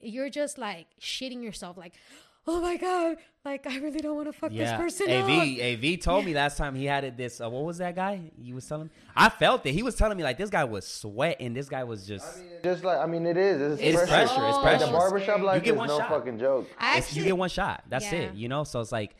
you're 0.00 0.30
just 0.30 0.58
like 0.58 0.86
shitting 1.00 1.42
yourself 1.42 1.76
like 1.76 1.94
oh 2.46 2.60
my 2.60 2.76
god 2.76 3.16
like 3.44 3.66
i 3.66 3.76
really 3.78 4.00
don't 4.00 4.16
want 4.16 4.26
to 4.26 4.32
fuck 4.32 4.50
this 4.52 4.72
person 4.72 5.08
AV, 5.10 5.30
up. 5.30 5.64
AV 5.84 6.00
told 6.00 6.24
me 6.24 6.34
last 6.34 6.56
time 6.56 6.74
he 6.74 6.84
had 6.84 7.04
it 7.04 7.16
this, 7.16 7.40
uh, 7.40 7.48
what 7.48 7.64
was 7.64 7.78
that 7.78 7.94
guy? 7.96 8.30
You 8.40 8.54
was 8.54 8.66
telling 8.68 8.84
me? 8.86 8.90
I 9.16 9.28
felt 9.28 9.64
it. 9.66 9.72
He 9.72 9.82
was 9.82 9.94
telling 9.96 10.16
me 10.16 10.22
like 10.22 10.38
this 10.38 10.48
guy 10.50 10.62
was 10.64 10.86
sweating. 10.86 11.52
This 11.52 11.68
guy 11.68 11.82
was 11.84 12.06
just. 12.06 12.24
Just 12.62 12.84
like, 12.84 12.98
I 12.98 13.06
mean, 13.06 13.26
it 13.26 13.36
is. 13.36 13.80
It's, 13.80 13.82
It's 13.82 14.08
pressure, 14.10 14.22
it's 14.24 14.56
Like 14.56 14.62
pressure. 14.62 14.86
the 14.86 14.92
barbershop 14.92 15.28
like 15.28 15.38
You 15.40 15.44
life 15.46 15.62
get 15.64 15.72
is 15.74 15.78
one 15.78 15.88
no 15.88 15.98
shot. 15.98 16.08
fucking 16.10 16.38
joke. 16.38 16.68
I 16.78 16.98
If 16.98 17.16
you 17.16 17.24
get 17.24 17.36
one 17.36 17.48
shot, 17.48 17.82
that's 17.88 18.04
Yeah. 18.12 18.18
it. 18.20 18.34
You 18.34 18.48
know, 18.48 18.62
so 18.64 18.80
it's 18.80 18.92
like 18.92 19.16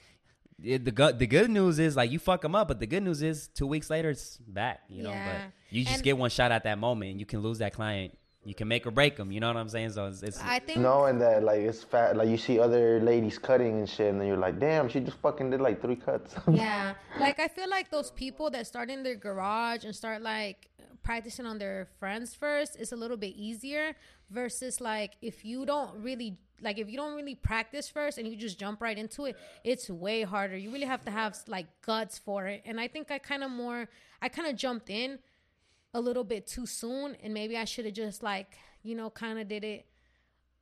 it, 0.64 0.84
the 0.84 0.90
good. 0.90 1.18
The 1.18 1.26
good 1.26 1.50
news 1.50 1.78
is 1.78 1.96
like 1.96 2.10
you 2.10 2.18
fuck 2.18 2.42
them 2.42 2.54
up, 2.54 2.68
but 2.68 2.80
the 2.80 2.86
good 2.86 3.02
news 3.02 3.22
is 3.22 3.48
two 3.48 3.66
weeks 3.66 3.90
later 3.90 4.10
it's 4.10 4.38
back. 4.38 4.80
You 4.88 5.02
know, 5.04 5.10
Yeah. 5.10 5.32
but 5.46 5.52
you 5.70 5.84
just 5.84 5.96
And- 5.96 6.04
get 6.04 6.16
one 6.18 6.30
shot 6.30 6.52
at 6.52 6.64
that 6.64 6.78
moment, 6.78 7.10
and 7.12 7.20
you 7.20 7.26
can 7.26 7.40
lose 7.40 7.58
that 7.58 7.72
client. 7.72 8.16
You 8.44 8.54
can 8.56 8.66
make 8.66 8.84
or 8.88 8.90
break 8.90 9.14
them. 9.16 9.30
You 9.30 9.38
know 9.38 9.46
what 9.46 9.56
I'm 9.56 9.68
saying? 9.68 9.90
So 9.92 10.06
it's, 10.06 10.20
it's 10.24 10.40
i 10.42 10.58
think 10.58 10.80
Knowing 10.80 11.20
that, 11.20 11.44
like, 11.44 11.60
it's 11.60 11.84
fat, 11.84 12.16
like, 12.16 12.28
you 12.28 12.36
see 12.36 12.58
other 12.58 12.98
ladies 13.00 13.38
cutting 13.38 13.78
and 13.78 13.88
shit, 13.88 14.10
and 14.10 14.20
then 14.20 14.26
you're 14.26 14.36
like, 14.36 14.58
damn, 14.58 14.88
she 14.88 14.98
just 14.98 15.16
fucking 15.18 15.50
did 15.50 15.60
like 15.60 15.80
three 15.80 15.94
cuts. 15.94 16.34
yeah 16.50 16.94
like 17.20 17.38
i 17.38 17.46
feel 17.46 17.68
like 17.70 17.88
those 17.90 18.10
people 18.10 18.50
that 18.50 18.66
start 18.66 18.90
in 18.90 19.04
their 19.04 19.14
garage 19.14 19.84
and 19.84 19.94
start 19.94 20.22
like 20.22 20.68
practicing 21.04 21.46
on 21.46 21.58
their 21.58 21.86
friends 22.00 22.34
first 22.34 22.74
is 22.76 22.90
a 22.90 22.96
little 22.96 23.16
bit 23.16 23.34
easier 23.36 23.94
versus 24.30 24.80
like 24.80 25.12
if 25.22 25.44
you 25.44 25.64
don't 25.64 25.92
really 26.02 26.36
like 26.62 26.78
if 26.78 26.88
you 26.88 26.96
don't 26.96 27.14
really 27.14 27.34
practice 27.34 27.88
first 27.88 28.18
and 28.18 28.26
you 28.28 28.36
just 28.36 28.58
jump 28.58 28.80
right 28.80 28.96
into 28.98 29.24
it 29.26 29.36
it's 29.64 29.90
way 29.90 30.22
harder 30.22 30.56
you 30.56 30.70
really 30.70 30.86
have 30.86 31.04
to 31.04 31.10
have 31.10 31.36
like 31.46 31.66
guts 31.84 32.18
for 32.18 32.46
it 32.46 32.62
and 32.64 32.80
i 32.80 32.86
think 32.88 33.10
i 33.10 33.18
kind 33.18 33.42
of 33.42 33.50
more 33.50 33.88
i 34.20 34.28
kind 34.28 34.48
of 34.48 34.56
jumped 34.56 34.88
in 34.88 35.18
a 35.94 36.00
little 36.00 36.24
bit 36.24 36.46
too 36.46 36.66
soon 36.66 37.16
and 37.22 37.34
maybe 37.34 37.56
i 37.56 37.64
should 37.64 37.84
have 37.84 37.94
just 37.94 38.22
like 38.22 38.56
you 38.82 38.94
know 38.94 39.10
kind 39.10 39.38
of 39.38 39.48
did 39.48 39.64
it 39.64 39.86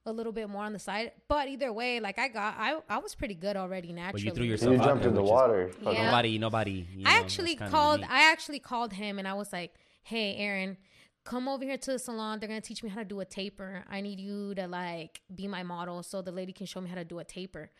a 0.07 0.13
little 0.13 0.33
bit 0.33 0.49
more 0.49 0.65
on 0.65 0.73
the 0.73 0.79
side 0.79 1.13
but 1.29 1.47
either 1.47 1.71
way 1.73 2.01
like 2.01 2.19
i 2.19 2.27
got 2.29 2.55
i, 2.59 2.79
I 2.89 2.99
was 2.99 3.15
pretty 3.15 3.35
good 3.35 3.57
already 3.57 3.93
naturally 3.93 4.25
you 4.25 4.33
threw 4.33 4.45
you 4.45 4.51
yourself 4.53 4.81
out 4.81 4.85
jumped 4.87 5.05
in 5.05 5.15
the 5.15 5.21
which 5.21 5.29
is- 5.29 5.31
water. 5.33 5.71
Yeah. 5.83 6.05
nobody, 6.07 6.39
nobody. 6.39 6.87
You 6.97 7.05
know, 7.05 7.11
I 7.11 7.13
that's 7.21 7.25
actually 7.25 7.57
called. 7.57 8.01
I 8.09 8.31
actually 8.33 8.59
called 8.61 8.95
him 8.95 9.19
and 9.19 9.29
I 9.29 9.35
was 9.35 9.53
like, 9.53 9.75
"Hey, 10.03 10.37
Aaron, 10.37 10.79
come 11.25 11.49
over 11.49 11.65
here 11.65 11.77
to 11.77 11.93
the 11.93 11.99
salon. 11.99 12.41
They're 12.41 12.49
gonna 12.49 12.61
teach 12.61 12.83
me 12.83 12.91
how 12.91 13.01
to 13.01 13.05
do 13.05 13.21
a 13.21 13.25
taper. 13.25 13.85
I 13.89 14.01
need 14.01 14.21
you 14.21 14.55
to 14.55 14.67
like 14.67 15.21
be 15.35 15.47
my 15.47 15.63
model, 15.63 16.03
so 16.03 16.23
the 16.23 16.33
lady 16.33 16.53
can 16.53 16.67
show 16.67 16.81
me 16.81 16.89
how 16.89 16.97
to 16.97 17.05
do 17.05 17.19
a 17.19 17.25
taper." 17.25 17.71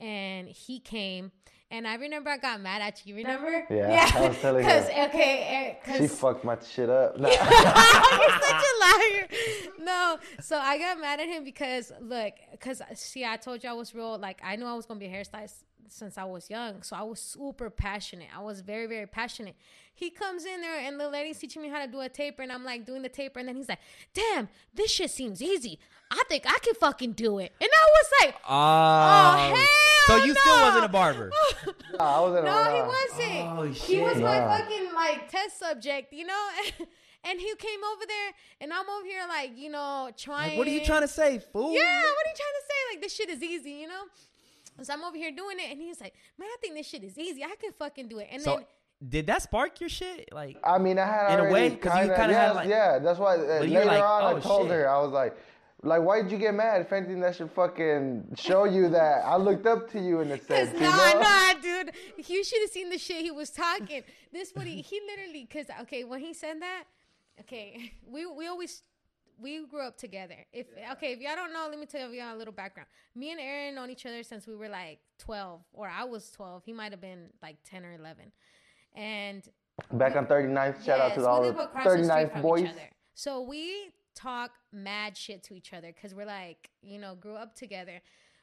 And 0.00 0.46
he 0.48 0.78
came, 0.78 1.32
and 1.70 1.86
I 1.86 1.96
remember 1.96 2.30
I 2.30 2.38
got 2.38 2.60
mad 2.60 2.80
at 2.80 3.04
you. 3.04 3.16
Remember? 3.16 3.66
Yeah, 3.68 4.10
I 4.14 4.28
was 4.28 4.38
telling 4.40 4.64
her. 4.64 4.70
Cause 4.80 4.84
okay, 4.84 5.78
eh, 5.84 5.98
She 5.98 6.06
fucked 6.06 6.44
my 6.44 6.56
shit 6.60 6.88
up. 6.88 7.18
Nah. 7.18 7.28
you're 7.28 7.36
such 7.38 8.64
a 8.64 8.74
liar. 8.80 9.28
No, 9.78 10.18
so 10.40 10.56
I 10.58 10.78
got 10.78 11.00
mad 11.00 11.20
at 11.20 11.28
him 11.28 11.44
because 11.44 11.92
look, 12.00 12.34
because 12.52 12.80
see, 12.94 13.24
I 13.24 13.36
told 13.36 13.62
you 13.62 13.70
I 13.70 13.74
was 13.74 13.94
real. 13.94 14.18
Like 14.18 14.40
I 14.42 14.56
knew 14.56 14.66
I 14.66 14.74
was 14.74 14.86
gonna 14.86 15.00
be 15.00 15.06
a 15.06 15.10
hairstylist 15.10 15.64
since 15.90 16.16
I 16.18 16.24
was 16.24 16.48
young, 16.50 16.82
so 16.82 16.96
I 16.96 17.02
was 17.02 17.20
super 17.20 17.70
passionate. 17.70 18.28
I 18.36 18.40
was 18.40 18.60
very, 18.60 18.86
very 18.86 19.06
passionate. 19.06 19.56
He 19.94 20.10
comes 20.10 20.44
in 20.44 20.60
there 20.60 20.78
and 20.86 20.98
the 21.00 21.08
lady's 21.08 21.38
teaching 21.38 21.60
me 21.62 21.68
how 21.68 21.84
to 21.84 21.90
do 21.90 22.00
a 22.00 22.08
taper, 22.08 22.42
and 22.42 22.52
I'm 22.52 22.64
like 22.64 22.84
doing 22.86 23.02
the 23.02 23.08
taper, 23.08 23.40
and 23.40 23.48
then 23.48 23.56
he's 23.56 23.68
like, 23.68 23.80
"Damn, 24.14 24.48
this 24.74 24.90
shit 24.90 25.10
seems 25.10 25.42
easy. 25.42 25.78
I 26.10 26.22
think 26.28 26.44
I 26.46 26.56
can 26.62 26.74
fucking 26.74 27.12
do 27.12 27.38
it." 27.38 27.52
And 27.60 27.68
I 27.72 27.86
was 27.90 28.06
like, 28.22 28.34
Oh, 28.48 28.50
oh 28.50 29.54
hell 29.54 29.66
so 30.06 30.24
you 30.24 30.34
still 30.34 30.60
wasn't 30.62 30.84
a 30.84 30.88
barber? 30.88 31.30
Nah, 31.98 32.18
I 32.18 32.20
wasn't 32.20 32.44
No, 32.44 32.50
around. 32.52 32.74
he 32.74 32.80
wasn't. 32.82 33.58
Oh, 33.58 33.62
He 33.86 34.00
was 34.00 34.16
my 34.20 34.38
Nah. 34.38 34.56
fucking 34.58 34.94
like 34.94 35.28
test 35.30 35.58
subject, 35.58 36.12
you 36.12 36.24
know. 36.26 36.48
and 37.24 37.40
he 37.40 37.54
came 37.56 37.80
over 37.92 38.04
there, 38.06 38.30
and 38.60 38.72
I'm 38.72 38.88
over 38.88 39.04
here 39.06 39.24
like, 39.28 39.58
you 39.58 39.68
know, 39.70 40.10
trying. 40.16 40.50
Like, 40.50 40.58
what 40.58 40.66
are 40.66 40.70
you 40.70 40.84
trying 40.84 41.02
to 41.02 41.08
say, 41.08 41.38
fool? 41.52 41.74
Yeah, 41.74 41.80
what 41.80 42.26
are 42.26 42.30
you 42.30 42.36
trying 42.36 42.56
to 42.60 42.66
say? 42.68 42.94
Like 42.94 43.02
this 43.02 43.14
shit 43.14 43.28
is 43.30 43.42
easy, 43.42 43.72
you 43.72 43.88
know. 43.88 44.04
So 44.82 44.92
I'm 44.92 45.02
over 45.04 45.16
here 45.16 45.32
doing 45.32 45.58
it, 45.58 45.70
and 45.72 45.80
he's 45.80 46.00
like, 46.00 46.14
"Man, 46.38 46.48
I 46.48 46.56
think 46.60 46.74
this 46.74 46.86
shit 46.86 47.02
is 47.04 47.18
easy. 47.18 47.42
I 47.44 47.54
can 47.60 47.72
fucking 47.72 48.08
do 48.08 48.18
it." 48.18 48.28
And 48.30 48.42
So 48.42 48.56
then 48.56 48.64
did 49.10 49.26
that 49.28 49.42
spark 49.42 49.80
your 49.80 49.88
shit? 49.88 50.28
Like, 50.32 50.56
I 50.64 50.78
mean, 50.78 50.98
I 50.98 51.06
had 51.06 51.38
In 51.40 51.46
a 51.46 51.52
way 51.52 51.68
because 51.70 51.92
you 51.94 52.00
kinda, 52.00 52.16
kinda 52.16 52.32
yes, 52.32 52.46
had, 52.48 52.56
like- 52.56 52.68
yeah. 52.68 52.98
That's 52.98 53.18
why 53.18 53.34
uh, 53.36 53.60
later 53.60 53.84
like, 53.84 54.02
on 54.02 54.22
oh, 54.22 54.36
I 54.36 54.40
told 54.40 54.68
shit. 54.68 54.72
her 54.76 54.88
I 54.88 54.98
was 55.00 55.12
like, 55.12 55.36
like, 55.84 56.02
why 56.02 56.20
did 56.22 56.32
you 56.32 56.38
get 56.38 56.54
mad? 56.54 56.80
If 56.80 56.92
anything, 56.92 57.20
that 57.20 57.36
should 57.36 57.52
fucking 57.52 58.34
show 58.36 58.64
you 58.64 58.88
that 58.88 59.24
I 59.24 59.36
looked 59.36 59.66
up 59.66 59.88
to 59.92 60.00
you 60.00 60.20
in 60.20 60.30
a 60.32 60.38
Cause 60.38 60.46
sense. 60.48 60.72
you 60.74 60.80
nah, 60.80 61.12
know? 61.12 61.20
nah, 61.20 61.52
dude, 61.60 61.92
you 62.26 62.42
should 62.42 62.60
have 62.62 62.70
seen 62.70 62.90
the 62.90 62.98
shit 62.98 63.22
he 63.22 63.30
was 63.30 63.50
talking. 63.50 64.02
This 64.32 64.50
what 64.54 64.66
he 64.66 64.80
he 64.82 65.00
literally, 65.08 65.46
cause 65.46 65.66
okay, 65.82 66.02
when 66.02 66.18
he 66.20 66.34
said 66.34 66.60
that, 66.62 66.84
okay, 67.40 67.92
we 68.06 68.26
we 68.26 68.46
always 68.48 68.82
we 69.40 69.66
grew 69.66 69.86
up 69.86 69.96
together. 69.96 70.36
If 70.52 70.66
okay, 70.92 71.12
if 71.12 71.20
y'all 71.20 71.36
don't 71.36 71.52
know, 71.52 71.66
let 71.70 71.78
me 71.78 71.86
tell 71.86 72.12
y'all 72.12 72.34
a 72.34 72.38
little 72.38 72.52
background. 72.52 72.88
Me 73.14 73.30
and 73.30 73.40
Aaron 73.40 73.74
known 73.74 73.90
each 73.90 74.06
other 74.06 74.22
since 74.22 74.46
we 74.46 74.56
were 74.56 74.68
like 74.68 74.98
twelve, 75.18 75.60
or 75.72 75.88
I 75.88 76.04
was 76.04 76.30
twelve. 76.30 76.62
He 76.64 76.72
might 76.72 76.92
have 76.92 77.00
been 77.00 77.30
like 77.42 77.56
ten 77.64 77.84
or 77.84 77.92
eleven, 77.92 78.32
and 78.94 79.48
Back 79.92 80.16
on 80.16 80.26
39th, 80.26 80.84
shout 80.84 81.00
out 81.00 81.14
to 81.14 81.26
all 81.26 81.40
the 81.42 81.52
live 81.52 81.60
across 81.60 81.84
the 81.84 81.90
39th 81.90 82.42
boys. 82.42 82.68
So 83.14 83.40
we 83.42 83.92
talk 84.14 84.50
mad 84.72 85.16
shit 85.16 85.44
to 85.44 85.54
each 85.54 85.72
other 85.72 85.92
because 85.92 86.14
we're 86.14 86.26
like, 86.26 86.70
you 86.82 86.98
know, 86.98 87.14
grew 87.14 87.36
up 87.36 87.54
together. 87.54 88.00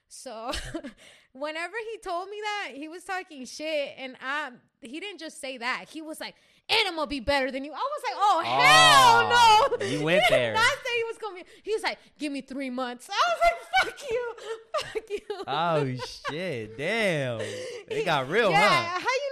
So 0.08 0.51
whenever 1.34 1.73
he 1.91 1.97
told 1.99 2.29
me 2.29 2.38
that, 2.41 2.71
he 2.75 2.88
was 2.88 3.03
talking 3.03 3.45
shit, 3.45 3.95
and 3.97 4.15
I 4.21 4.51
he 4.81 4.99
didn't 4.99 5.19
just 5.19 5.41
say 5.41 5.58
that. 5.58 5.86
He 5.89 6.01
was 6.01 6.19
like, 6.21 6.36
"And 6.69 6.80
I'm 6.88 6.95
gonna 6.95 7.08
be 7.08 7.19
better 7.19 7.51
than 7.51 7.63
you." 7.63 7.71
I 7.71 7.75
was 7.75 8.04
like, 8.04 8.15
"Oh, 8.17 8.41
oh 8.43 9.69
hell 9.69 9.80
no!" 9.80 9.86
you 9.88 10.01
went 10.04 10.23
He 10.23 10.30
did 10.30 10.39
there. 10.39 10.54
not 10.54 10.71
say 10.71 10.97
he 10.97 11.04
was 11.04 11.17
gonna 11.17 11.36
be. 11.36 11.43
He 11.63 11.73
was 11.73 11.84
like, 11.84 11.97
"Give 12.19 12.32
me 12.32 12.41
three 12.41 12.69
months." 12.69 13.08
I 13.10 13.13
was 13.30 13.39
like, 13.43 13.93
"Fuck 13.99 14.10
you, 14.10 14.34
fuck 14.93 15.10
you." 15.10 15.43
Oh 15.47 16.32
shit! 16.32 16.78
Damn, 16.78 17.39
they 17.88 18.04
got 18.06 18.30
real, 18.30 18.49
yeah, 18.51 18.84
huh? 18.84 18.99
how 18.99 18.99
you 18.99 19.24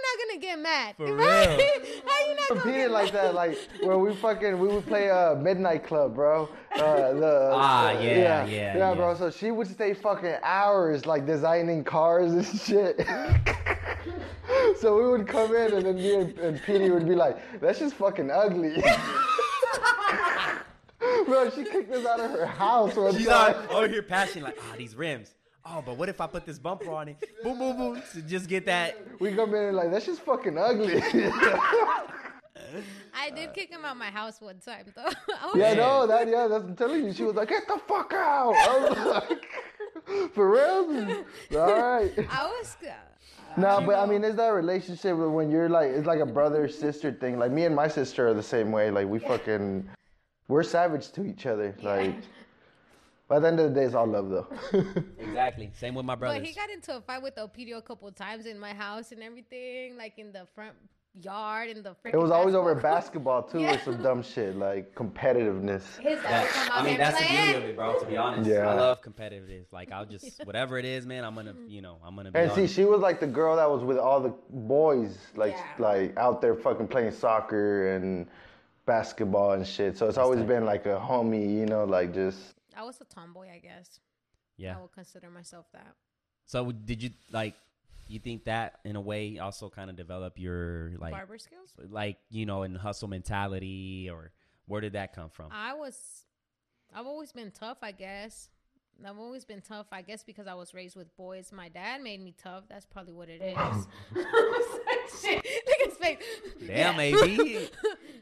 get 0.44 0.58
mad? 0.58 0.94
For 0.96 1.14
Right? 1.14 1.48
real. 1.48 1.58
how 2.06 2.26
you 2.26 2.34
not 2.36 2.48
gonna 2.48 2.60
competed 2.60 2.74
get 2.82 2.90
like 2.90 3.12
that, 3.12 3.34
like 3.34 3.58
where 3.82 3.98
we 3.98 4.14
fucking 4.16 4.58
we 4.58 4.68
would 4.68 4.86
play 4.86 5.10
uh 5.10 5.34
midnight 5.36 5.84
club, 5.86 6.14
bro. 6.14 6.48
Uh, 6.76 7.12
the 7.14 7.50
Ah, 7.54 7.90
yeah, 7.92 8.00
yeah, 8.00 8.44
yeah, 8.46 8.76
yeah. 8.76 8.94
bro. 8.94 9.14
So 9.16 9.30
she 9.30 9.50
would 9.50 9.66
stay 9.68 9.94
fucking 9.94 10.36
hours 10.42 11.06
like 11.06 11.26
designing 11.26 11.84
cars 11.84 12.32
and 12.32 12.46
shit. 12.60 13.06
so 14.80 14.96
we 14.96 15.08
would 15.08 15.26
come 15.26 15.54
in 15.54 15.72
and 15.74 15.86
then 15.86 15.96
me 15.96 16.14
and, 16.14 16.38
and 16.38 16.62
Petey 16.62 16.90
would 16.90 17.08
be 17.08 17.14
like, 17.14 17.36
"That's 17.60 17.78
just 17.78 17.94
fucking 17.96 18.30
ugly." 18.30 18.82
bro, 21.26 21.50
she 21.50 21.64
kicked 21.64 21.92
us 21.92 22.04
out 22.06 22.20
of 22.20 22.30
her 22.32 22.46
house 22.46 22.94
one 22.96 23.14
She's 23.16 23.26
time. 23.26 23.54
on 23.54 23.68
over 23.70 23.88
here 23.88 24.02
passing 24.02 24.42
like, 24.42 24.56
ah, 24.60 24.74
these 24.76 24.94
rims. 24.94 25.34
Oh, 25.66 25.82
but 25.84 25.96
what 25.96 26.08
if 26.10 26.20
I 26.20 26.26
put 26.26 26.44
this 26.44 26.58
bumper 26.58 26.90
on 26.92 27.08
it? 27.08 27.16
Boom, 27.42 27.58
boom, 27.58 27.76
boom, 27.76 28.02
to 28.12 28.22
just 28.22 28.48
get 28.48 28.66
that. 28.66 28.98
We 29.18 29.34
come 29.34 29.54
in 29.54 29.62
and 29.64 29.76
like, 29.76 29.90
"That's 29.90 30.04
just 30.06 30.20
fucking 30.20 30.58
ugly." 30.58 31.00
I 33.14 33.30
did 33.34 33.54
kick 33.54 33.70
him 33.70 33.84
out 33.84 33.92
of 33.92 33.96
my 33.98 34.10
house 34.10 34.40
one 34.40 34.58
time 34.58 34.86
though. 34.94 35.02
I 35.40 35.46
was 35.46 35.56
Yeah, 35.56 35.68
Man. 35.70 35.76
no, 35.78 36.06
that 36.06 36.28
yeah, 36.28 36.46
that's 36.48 36.64
I'm 36.64 36.76
telling 36.76 37.04
you. 37.04 37.12
She 37.12 37.22
was 37.24 37.34
like, 37.34 37.48
"Get 37.48 37.66
the 37.66 37.78
fuck 37.86 38.12
out!" 38.12 38.54
I 38.54 38.88
was 38.88 39.24
like, 39.28 40.32
"For 40.34 40.50
real? 40.50 41.24
All 41.60 41.72
right." 41.80 42.12
I 42.30 42.46
was. 42.46 42.76
Uh, 42.82 42.92
No, 43.56 43.80
but 43.86 43.94
I 43.96 44.06
mean, 44.06 44.24
is 44.24 44.34
that 44.36 44.48
relationship 44.48 45.16
when 45.16 45.50
you're 45.50 45.68
like, 45.68 45.90
it's 45.90 46.06
like 46.06 46.20
a 46.20 46.26
brother 46.26 46.68
sister 46.68 47.12
thing? 47.12 47.38
Like 47.38 47.52
me 47.52 47.64
and 47.64 47.74
my 47.74 47.88
sister 47.88 48.28
are 48.28 48.34
the 48.34 48.42
same 48.42 48.70
way. 48.72 48.90
Like 48.90 49.06
we 49.08 49.18
fucking, 49.18 49.88
we're 50.48 50.62
savage 50.64 51.10
to 51.12 51.24
each 51.24 51.46
other. 51.46 51.74
Like, 51.82 52.16
by 53.28 53.38
the 53.38 53.48
end 53.48 53.58
of 53.60 53.72
the 53.72 53.80
day, 53.80 53.86
it's 53.86 53.94
all 53.94 54.06
love 54.06 54.28
though. 54.30 54.46
Exactly. 55.18 55.70
Same 55.74 55.94
with 55.94 56.04
my 56.06 56.14
brothers. 56.14 56.38
But 56.40 56.46
he 56.46 56.54
got 56.54 56.70
into 56.70 56.96
a 56.96 57.00
fight 57.00 57.20
with 57.22 57.36
Opidio 57.38 57.78
a 57.78 57.82
couple 57.82 58.06
of 58.06 58.14
times 58.14 58.46
in 58.46 58.58
my 58.58 58.72
house 58.72 59.10
and 59.12 59.22
everything, 59.22 59.96
like 59.96 60.18
in 60.18 60.30
the 60.32 60.46
front 60.54 60.74
yard 61.20 61.68
in 61.70 61.80
the. 61.82 61.94
it 62.04 62.16
was 62.16 62.30
always 62.32 62.54
over 62.56 62.74
basketball 62.74 63.42
basketball 63.42 63.42
too, 63.42 63.60
Yeah. 63.60 63.74
or 63.74 63.78
some 63.84 64.02
dumb 64.02 64.22
shit 64.22 64.56
like 64.56 64.94
competitiveness. 64.94 65.82
His 65.98 66.20
dad 66.22 66.42
would 66.42 66.50
come 66.50 66.70
I 66.72 66.78
out 66.78 66.84
mean, 66.84 66.96
there 66.98 67.06
and 67.06 67.14
that's 67.14 67.20
the 67.20 67.28
beauty 67.36 67.54
of 67.58 67.64
it, 67.64 67.76
bro. 67.76 67.98
To 68.00 68.06
be 68.06 68.16
honest, 68.16 68.50
Yeah. 68.50 68.68
I 68.70 68.74
love 68.74 69.00
competitiveness. 69.02 69.72
Like, 69.72 69.90
I'll 69.92 70.06
just 70.06 70.40
whatever 70.44 70.76
it 70.78 70.84
is, 70.84 71.06
man. 71.06 71.24
I'm 71.24 71.34
gonna, 71.34 71.54
you 71.66 71.82
know, 71.82 71.98
I'm 72.04 72.14
gonna. 72.16 72.30
Be 72.32 72.38
And 72.38 72.50
on 72.50 72.56
see, 72.56 72.66
she 72.66 72.84
was 72.84 73.00
like 73.00 73.18
the 73.20 73.26
girl 73.26 73.56
that 73.56 73.68
was 73.70 73.82
with 73.82 73.98
all 73.98 74.20
the 74.20 74.34
boys, 74.50 75.16
like 75.36 75.52
Yeah. 75.54 75.64
like 75.84 76.16
out 76.16 76.40
there 76.40 76.54
fucking 76.54 76.88
playing 76.88 77.12
soccer 77.12 77.94
and 77.94 78.26
basketball 78.86 79.52
and 79.52 79.66
shit. 79.66 79.96
So 79.96 80.08
it's 80.08 80.18
always 80.18 80.40
tight. 80.40 80.48
been 80.48 80.64
like 80.64 80.86
a 80.86 81.00
homie, 81.00 81.52
you 81.58 81.66
know, 81.66 81.84
like 81.84 82.12
just. 82.14 82.53
I 82.76 82.82
was 82.84 83.00
a 83.00 83.04
tomboy, 83.04 83.48
I 83.50 83.58
guess. 83.58 84.00
yeah. 84.56 84.76
I 84.76 84.80
would 84.80 84.92
consider 84.92 85.30
myself 85.30 85.66
that. 85.72 85.94
So 86.46 86.72
did 86.72 87.02
you 87.02 87.10
like? 87.32 87.54
You 88.06 88.18
think 88.18 88.44
that 88.44 88.80
in 88.84 88.96
a 88.96 89.00
way 89.00 89.38
also 89.38 89.70
kind 89.70 89.88
of 89.88 89.96
develop 89.96 90.38
your 90.38 90.92
like, 90.98 91.12
Barber 91.12 91.38
skills. 91.38 91.70
like 91.88 92.18
you 92.30 92.44
know, 92.44 92.62
in 92.62 92.74
hustle 92.74 93.08
mentality, 93.08 94.10
or 94.12 94.30
where 94.66 94.82
did 94.82 94.92
that 94.92 95.14
come 95.14 95.30
from? 95.30 95.46
I 95.50 95.72
was. 95.74 95.96
I've 96.94 97.06
always 97.06 97.32
been 97.32 97.50
tough, 97.50 97.78
I 97.82 97.92
guess. 97.92 98.50
I've 99.04 99.18
always 99.18 99.44
been 99.44 99.60
tough, 99.60 99.86
I 99.90 100.02
guess, 100.02 100.22
because 100.22 100.46
I 100.46 100.54
was 100.54 100.72
raised 100.74 100.96
with 100.96 101.14
boys. 101.16 101.50
My 101.50 101.68
dad 101.68 102.00
made 102.02 102.22
me 102.22 102.34
tough. 102.40 102.64
That's 102.68 102.86
probably 102.86 103.12
what 103.12 103.28
it 103.28 103.42
is. 103.42 103.86
Shit, 105.20 105.36
Look 105.36 105.80
at 105.80 105.88
his 105.88 105.96
face. 105.98 106.18
Damn, 106.66 106.96
maybe. 106.96 107.68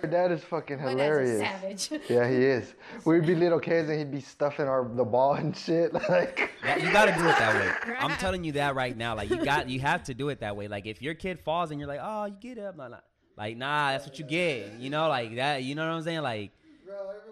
Her 0.00 0.08
dad 0.08 0.32
is 0.32 0.42
fucking 0.44 0.78
My 0.78 0.94
dad's 0.94 0.94
a 0.94 1.04
hilarious. 1.04 1.40
savage. 1.40 2.02
Yeah, 2.08 2.28
he 2.28 2.36
is. 2.36 2.74
We'd 3.04 3.26
be 3.26 3.34
little 3.34 3.60
kids 3.60 3.88
and 3.90 3.98
he'd 3.98 4.10
be 4.10 4.20
stuffing 4.20 4.66
our 4.66 4.88
the 4.94 5.04
ball 5.04 5.34
and 5.34 5.56
shit. 5.56 5.92
Like, 6.08 6.50
Yeah, 6.64 6.76
you 6.76 6.90
got 6.92 7.06
to 7.06 7.12
do 7.12 7.20
it 7.28 7.38
that 7.38 7.54
way. 7.86 7.94
I'm 7.98 8.16
telling 8.18 8.44
you 8.44 8.52
that 8.52 8.74
right 8.74 8.96
now. 8.96 9.14
Like 9.14 9.30
you 9.30 9.44
got, 9.44 9.68
you 9.68 9.80
have 9.80 10.04
to 10.04 10.14
do 10.14 10.28
it 10.30 10.40
that 10.40 10.56
way. 10.56 10.68
Like 10.68 10.86
if 10.86 11.02
your 11.02 11.14
kid 11.14 11.38
falls 11.40 11.70
and 11.70 11.78
you're 11.78 11.88
like, 11.88 12.00
oh, 12.02 12.26
you 12.26 12.36
get 12.40 12.58
up, 12.58 12.76
nah, 12.76 12.88
nah. 12.88 12.96
like 13.36 13.56
nah, 13.56 13.92
that's 13.92 14.06
what 14.06 14.18
you 14.18 14.24
get. 14.24 14.74
You 14.78 14.90
know, 14.90 15.08
like 15.08 15.36
that. 15.36 15.62
You 15.62 15.74
know 15.74 15.86
what 15.86 15.94
I'm 15.94 16.02
saying? 16.02 16.22
Like 16.22 16.52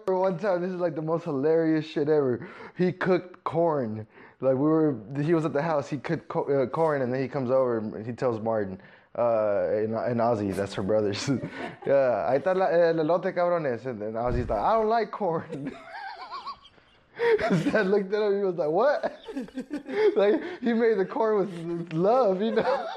For 0.05 0.19
one 0.19 0.37
time, 0.37 0.61
this 0.61 0.71
is 0.71 0.79
like 0.79 0.95
the 0.95 1.01
most 1.01 1.23
hilarious 1.23 1.85
shit 1.85 2.09
ever. 2.09 2.47
He 2.77 2.91
cooked 2.91 3.43
corn. 3.43 4.05
Like 4.41 4.55
we 4.55 4.61
were, 4.61 4.95
he 5.21 5.33
was 5.33 5.43
at 5.43 5.51
the 5.53 5.61
house. 5.61 5.89
He 5.89 5.97
cooked 5.97 6.29
co- 6.29 6.45
uh, 6.45 6.65
corn, 6.67 7.01
and 7.01 7.11
then 7.13 7.21
he 7.21 7.27
comes 7.27 7.51
over 7.51 7.79
and 7.79 8.05
he 8.05 8.13
tells 8.13 8.39
Martin, 8.41 8.79
uh, 9.19 9.69
and, 9.73 9.93
and 9.93 10.19
Ozzy, 10.21 10.55
that's 10.55 10.73
her 10.75 10.83
brothers. 10.83 11.27
yeah, 11.85 12.29
ahí 12.29 12.41
está 12.41 12.55
la, 12.55 12.67
el 12.67 12.95
elote 12.95 13.33
cabrones. 13.35 13.85
And 13.85 14.01
then 14.01 14.13
Ozzy's 14.13 14.49
like, 14.49 14.59
I 14.59 14.73
don't 14.73 14.87
like 14.87 15.11
corn. 15.11 15.73
His 17.49 17.65
dad 17.65 17.87
looked 17.87 18.13
at 18.13 18.21
him. 18.21 18.37
He 18.37 18.45
was 18.45 18.55
like, 18.55 18.69
"What?" 18.69 19.03
like 20.15 20.41
he 20.61 20.71
made 20.71 20.97
the 20.97 21.05
corn 21.05 21.39
with 21.39 21.91
love, 21.91 22.41
you 22.41 22.51
know. 22.51 22.87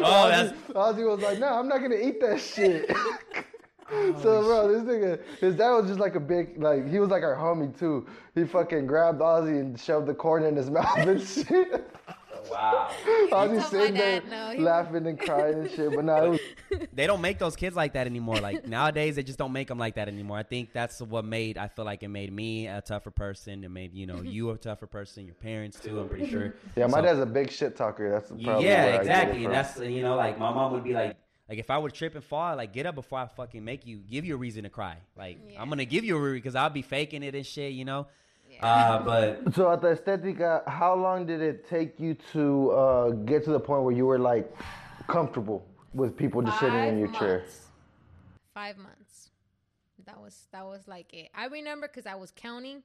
Oh, 0.00 0.28
that's- 0.28 0.54
Ozzy 0.70 1.06
was 1.06 1.20
like, 1.20 1.38
"No, 1.38 1.48
I'm 1.48 1.68
not 1.68 1.82
gonna 1.82 1.96
eat 1.96 2.18
that 2.22 2.40
shit." 2.40 2.90
Oh, 3.90 4.14
so, 4.22 4.42
bro, 4.42 4.72
this 4.72 4.82
nigga, 4.82 5.20
his 5.40 5.54
dad 5.54 5.70
was 5.70 5.86
just 5.86 6.00
like 6.00 6.14
a 6.14 6.20
big, 6.20 6.62
like 6.62 6.88
he 6.88 6.98
was 6.98 7.10
like 7.10 7.22
our 7.22 7.36
homie 7.36 7.78
too. 7.78 8.06
He 8.34 8.44
fucking 8.44 8.86
grabbed 8.86 9.20
Ozzy 9.20 9.60
and 9.60 9.78
shoved 9.78 10.06
the 10.06 10.14
corn 10.14 10.44
in 10.44 10.56
his 10.56 10.70
mouth 10.70 10.96
and 10.98 11.20
shit. 11.20 11.90
Wow. 12.50 12.88
Ozzy 13.06 13.30
told 13.30 13.52
my 13.54 13.62
sitting 13.62 13.94
there 13.94 14.22
no, 14.30 14.54
laughing 14.62 15.06
and 15.06 15.18
crying 15.18 15.54
and 15.60 15.70
shit. 15.70 15.94
But 15.94 16.04
now 16.04 16.30
was 16.30 16.40
They 16.92 17.06
don't 17.06 17.20
make 17.20 17.38
those 17.38 17.56
kids 17.56 17.76
like 17.76 17.94
that 17.94 18.06
anymore. 18.06 18.36
Like 18.36 18.66
nowadays, 18.68 19.16
they 19.16 19.22
just 19.22 19.38
don't 19.38 19.52
make 19.52 19.68
them 19.68 19.78
like 19.78 19.94
that 19.96 20.08
anymore. 20.08 20.38
I 20.38 20.42
think 20.42 20.72
that's 20.72 21.00
what 21.00 21.24
made. 21.24 21.58
I 21.58 21.68
feel 21.68 21.84
like 21.84 22.02
it 22.02 22.08
made 22.08 22.32
me 22.32 22.66
a 22.66 22.80
tougher 22.80 23.10
person. 23.10 23.64
It 23.64 23.70
made 23.70 23.94
you 23.94 24.06
know 24.06 24.22
you 24.22 24.50
a 24.50 24.56
tougher 24.56 24.86
person. 24.86 25.26
Your 25.26 25.34
parents 25.34 25.78
too. 25.80 26.00
I'm 26.00 26.08
pretty 26.08 26.28
sure. 26.30 26.54
yeah. 26.76 26.86
My 26.86 26.98
So- 26.98 27.02
dad's 27.02 27.20
a 27.20 27.26
big 27.26 27.50
shit 27.50 27.76
talker. 27.76 28.10
That's 28.10 28.28
probably 28.28 28.44
yeah, 28.44 28.50
where 28.54 28.60
I 28.60 28.64
get 28.64 28.94
it 28.94 29.00
exactly. 29.00 29.44
And 29.44 29.54
that's 29.54 29.78
you 29.78 30.02
know, 30.02 30.16
like 30.16 30.38
my 30.38 30.52
mom 30.52 30.72
would 30.72 30.84
be 30.84 30.92
like, 30.94 31.16
like 31.48 31.58
if 31.58 31.70
I 31.70 31.78
would 31.78 31.94
trip 31.94 32.14
and 32.14 32.22
fall, 32.24 32.56
like 32.56 32.72
get 32.72 32.86
up 32.86 32.94
before 32.94 33.18
I 33.20 33.26
fucking 33.26 33.64
make 33.64 33.86
you, 33.86 33.98
give 33.98 34.24
you 34.24 34.34
a 34.34 34.38
reason 34.38 34.64
to 34.64 34.68
cry. 34.70 34.98
Like 35.16 35.38
Yeah. 35.52 35.62
I'm 35.62 35.68
gonna 35.68 35.84
give 35.84 36.04
you 36.04 36.16
a 36.16 36.20
reason 36.20 36.36
because 36.38 36.54
I'll 36.54 36.70
be 36.70 36.82
faking 36.82 37.22
it 37.22 37.34
and 37.34 37.46
shit, 37.46 37.72
you 37.72 37.84
know. 37.84 38.06
Yeah. 38.58 38.66
Uh, 38.66 39.02
but 39.02 39.54
So 39.54 39.70
at 39.72 39.80
the 39.80 39.88
Estetica, 39.88 40.66
how 40.68 40.94
long 40.94 41.26
did 41.26 41.40
it 41.40 41.68
take 41.68 41.98
you 42.00 42.16
to 42.32 42.70
uh, 42.70 43.10
get 43.10 43.44
to 43.44 43.50
the 43.50 43.60
point 43.60 43.84
where 43.84 43.94
you 43.94 44.06
were 44.06 44.18
like 44.18 44.52
comfortable 45.06 45.66
with 45.94 46.16
people 46.16 46.42
just 46.42 46.58
sitting 46.60 46.88
in 46.88 46.98
your 46.98 47.12
chair? 47.12 47.44
Five 48.54 48.76
months. 48.76 49.30
That 50.06 50.20
was 50.20 50.46
that 50.52 50.64
was 50.64 50.88
like 50.88 51.12
it. 51.12 51.28
I 51.34 51.46
remember 51.46 51.86
because 51.86 52.06
I 52.06 52.14
was 52.14 52.32
counting, 52.34 52.82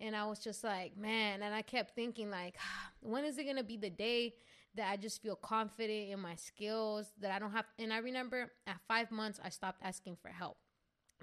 and 0.00 0.16
I 0.16 0.26
was 0.26 0.38
just 0.38 0.64
like, 0.64 0.96
man. 0.96 1.42
And 1.42 1.54
I 1.54 1.62
kept 1.62 1.94
thinking 1.94 2.30
like, 2.30 2.56
when 3.00 3.24
is 3.24 3.38
it 3.38 3.44
gonna 3.44 3.64
be 3.64 3.76
the 3.76 3.90
day 3.90 4.34
that 4.74 4.90
I 4.90 4.96
just 4.96 5.22
feel 5.22 5.36
confident 5.36 6.10
in 6.10 6.20
my 6.20 6.34
skills 6.34 7.12
that 7.20 7.30
I 7.30 7.38
don't 7.38 7.52
have? 7.52 7.66
And 7.78 7.92
I 7.92 7.98
remember 7.98 8.50
at 8.66 8.76
five 8.88 9.10
months 9.10 9.38
I 9.42 9.50
stopped 9.50 9.80
asking 9.82 10.16
for 10.20 10.28
help 10.28 10.56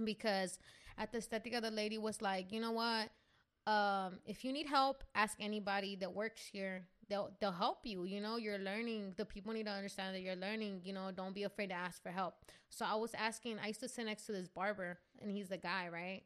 because 0.03 0.59
at 0.97 1.11
the 1.11 1.17
estetica 1.19 1.61
the 1.61 1.71
lady 1.71 1.97
was 1.97 2.21
like, 2.21 2.51
you 2.51 2.61
know 2.61 2.71
what? 2.71 3.09
Um, 3.65 4.19
if 4.25 4.43
you 4.43 4.51
need 4.51 4.67
help, 4.67 5.03
ask 5.15 5.37
anybody 5.39 5.95
that 5.97 6.13
works 6.13 6.41
here. 6.51 6.85
They'll 7.09 7.31
they'll 7.39 7.51
help 7.51 7.79
you. 7.85 8.05
You 8.05 8.21
know, 8.21 8.37
you're 8.37 8.57
learning. 8.57 9.13
The 9.17 9.25
people 9.25 9.53
need 9.53 9.65
to 9.65 9.71
understand 9.71 10.15
that 10.15 10.21
you're 10.21 10.35
learning. 10.35 10.81
You 10.83 10.93
know, 10.93 11.11
don't 11.15 11.35
be 11.35 11.43
afraid 11.43 11.67
to 11.67 11.75
ask 11.75 12.01
for 12.01 12.09
help. 12.09 12.35
So 12.69 12.85
I 12.85 12.95
was 12.95 13.13
asking. 13.13 13.59
I 13.63 13.67
used 13.67 13.81
to 13.81 13.89
sit 13.89 14.05
next 14.05 14.25
to 14.27 14.31
this 14.31 14.47
barber, 14.47 14.99
and 15.21 15.31
he's 15.31 15.49
the 15.49 15.57
guy, 15.57 15.87
right? 15.91 16.23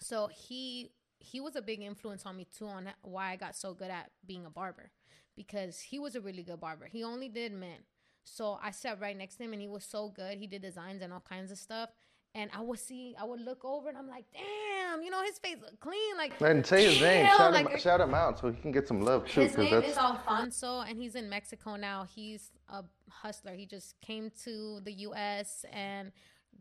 So 0.00 0.28
he 0.28 0.92
he 1.18 1.40
was 1.40 1.56
a 1.56 1.62
big 1.62 1.82
influence 1.82 2.24
on 2.24 2.36
me 2.36 2.46
too 2.56 2.66
on 2.66 2.88
why 3.02 3.32
I 3.32 3.36
got 3.36 3.54
so 3.54 3.74
good 3.74 3.90
at 3.90 4.10
being 4.26 4.46
a 4.46 4.50
barber 4.50 4.90
because 5.36 5.80
he 5.80 5.98
was 5.98 6.14
a 6.14 6.20
really 6.20 6.42
good 6.42 6.60
barber. 6.60 6.86
He 6.86 7.04
only 7.04 7.28
did 7.28 7.52
men. 7.52 7.78
So 8.24 8.58
I 8.62 8.70
sat 8.70 9.00
right 9.00 9.16
next 9.16 9.36
to 9.36 9.44
him 9.44 9.52
and 9.52 9.60
he 9.60 9.68
was 9.68 9.84
so 9.84 10.08
good. 10.08 10.38
He 10.38 10.46
did 10.46 10.62
designs 10.62 11.02
and 11.02 11.12
all 11.12 11.24
kinds 11.26 11.50
of 11.50 11.58
stuff. 11.58 11.90
And 12.34 12.48
I 12.56 12.60
would 12.60 12.78
see, 12.78 13.16
I 13.20 13.24
would 13.24 13.40
look 13.40 13.64
over 13.64 13.88
and 13.88 13.98
I'm 13.98 14.08
like, 14.08 14.24
damn, 14.32 15.02
you 15.02 15.10
know, 15.10 15.20
his 15.24 15.38
face 15.40 15.56
looked 15.60 15.80
clean. 15.80 16.16
Like, 16.16 16.40
And 16.40 16.64
say 16.64 16.84
his 16.84 17.00
name. 17.00 17.26
Shout, 17.26 17.52
like, 17.52 17.68
him, 17.70 17.78
shout 17.80 18.00
him 18.00 18.14
out 18.14 18.38
so 18.38 18.50
he 18.52 18.60
can 18.60 18.70
get 18.70 18.86
some 18.86 19.02
love 19.02 19.26
too. 19.26 19.40
his 19.40 19.56
'cause 19.56 19.64
name 19.64 19.74
that's 19.74 19.88
is 19.92 19.96
Alfonso, 19.98 20.80
and 20.82 20.96
he's 20.96 21.16
in 21.16 21.28
Mexico 21.28 21.74
now. 21.74 22.04
He's 22.14 22.52
a 22.68 22.84
hustler. 23.10 23.54
He 23.54 23.66
just 23.66 24.00
came 24.00 24.30
to 24.44 24.78
the 24.84 24.92
U.S. 25.08 25.64
and 25.72 26.12